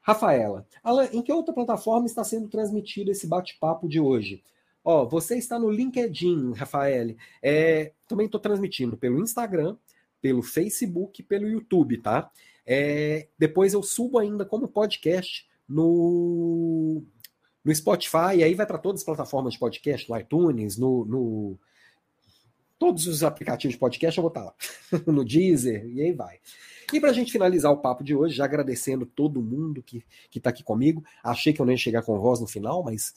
Rafaela, 0.00 0.66
Alan, 0.82 1.06
em 1.12 1.20
que 1.20 1.30
outra 1.30 1.52
plataforma 1.52 2.06
está 2.06 2.24
sendo 2.24 2.48
transmitido 2.48 3.10
esse 3.10 3.26
bate-papo 3.26 3.86
de 3.86 4.00
hoje? 4.00 4.42
Ó, 4.82 5.04
você 5.04 5.36
está 5.36 5.58
no 5.58 5.70
LinkedIn, 5.70 6.52
Rafael. 6.52 7.14
É, 7.42 7.92
também 8.06 8.24
estou 8.24 8.40
transmitindo 8.40 8.96
pelo 8.96 9.20
Instagram, 9.20 9.76
pelo 10.18 10.42
Facebook, 10.42 11.22
pelo 11.22 11.46
YouTube, 11.46 11.98
tá? 11.98 12.30
É, 12.64 13.28
depois 13.38 13.74
eu 13.74 13.82
subo 13.82 14.18
ainda 14.18 14.46
como 14.46 14.66
podcast 14.66 15.46
no, 15.68 17.04
no 17.62 17.74
Spotify, 17.74 18.42
aí 18.42 18.54
vai 18.54 18.64
para 18.64 18.78
todas 18.78 19.02
as 19.02 19.04
plataformas 19.04 19.52
de 19.52 19.58
podcast, 19.58 20.08
no 20.08 20.18
iTunes, 20.18 20.78
no, 20.78 21.04
no 21.04 21.58
todos 22.78 23.06
os 23.06 23.22
aplicativos 23.22 23.74
de 23.74 23.78
podcast 23.78 24.16
eu 24.16 24.22
vou 24.22 24.28
estar 24.28 24.44
lá, 24.44 24.54
no 25.06 25.24
Deezer, 25.24 25.86
e 25.86 26.02
aí 26.02 26.12
vai. 26.12 26.38
E 26.92 27.00
para 27.00 27.10
a 27.10 27.12
gente 27.12 27.32
finalizar 27.32 27.70
o 27.70 27.78
papo 27.78 28.02
de 28.02 28.14
hoje, 28.14 28.34
já 28.36 28.44
agradecendo 28.44 29.04
todo 29.04 29.42
mundo 29.42 29.82
que 29.82 30.02
está 30.34 30.50
aqui 30.50 30.62
comigo. 30.62 31.04
Achei 31.22 31.52
que 31.52 31.60
eu 31.60 31.66
não 31.66 31.72
ia 31.72 31.78
chegar 31.78 32.02
com 32.02 32.18
voz 32.18 32.40
no 32.40 32.46
final, 32.46 32.82
mas 32.82 33.14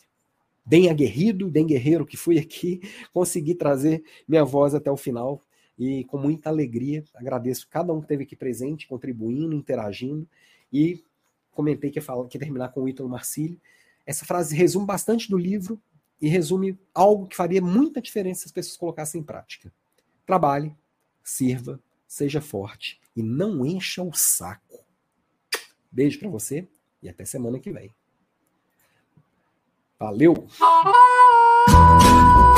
bem 0.66 0.90
aguerrido, 0.90 1.50
bem 1.50 1.66
guerreiro 1.66 2.06
que 2.06 2.18
fui 2.18 2.38
aqui, 2.38 2.82
consegui 3.14 3.56
trazer 3.56 4.04
minha 4.28 4.44
voz 4.44 4.76
até 4.76 4.92
o 4.92 4.98
final 4.98 5.42
e 5.80 6.04
com 6.06 6.18
muita 6.18 6.50
alegria 6.50 7.04
agradeço 7.16 7.68
cada 7.70 7.94
um 7.94 8.00
que 8.00 8.06
esteve 8.06 8.24
aqui 8.24 8.36
presente, 8.36 8.88
contribuindo, 8.88 9.56
interagindo 9.56 10.28
e 10.72 11.04
comentei 11.52 11.90
que 11.90 12.00
ia, 12.00 12.04
falar, 12.04 12.28
que 12.28 12.38
ia 12.38 12.42
terminar 12.42 12.70
com 12.70 12.82
o 12.82 12.90
Ítalo 12.90 13.10
Marcílio. 13.10 13.60
Essa 14.06 14.26
frase 14.26 14.56
resume 14.56 14.86
bastante 14.86 15.30
do 15.30 15.38
livro, 15.38 15.82
e 16.22 16.28
resume 16.28 16.80
algo 16.94 17.28
que 17.28 17.36
faria 17.36 17.62
muita 17.62 18.02
diferença 18.02 18.42
se 18.42 18.48
as 18.48 18.52
pessoas 18.52 18.78
colocassem 18.78 19.22
em 19.22 19.24
prática. 19.24 19.74
Trabalhe, 20.26 20.76
sirva, 21.24 21.80
seja 22.08 22.40
forte 22.40 23.02
e 23.16 23.24
não 23.24 23.66
encha 23.66 24.04
o 24.04 24.14
saco. 24.14 24.86
Beijo 25.92 26.20
para 26.20 26.30
você 26.30 26.68
e 27.02 27.10
até 27.10 27.26
semana 27.26 27.60
que 27.60 27.72
vem. 27.72 27.94
Valeu! 30.00 30.48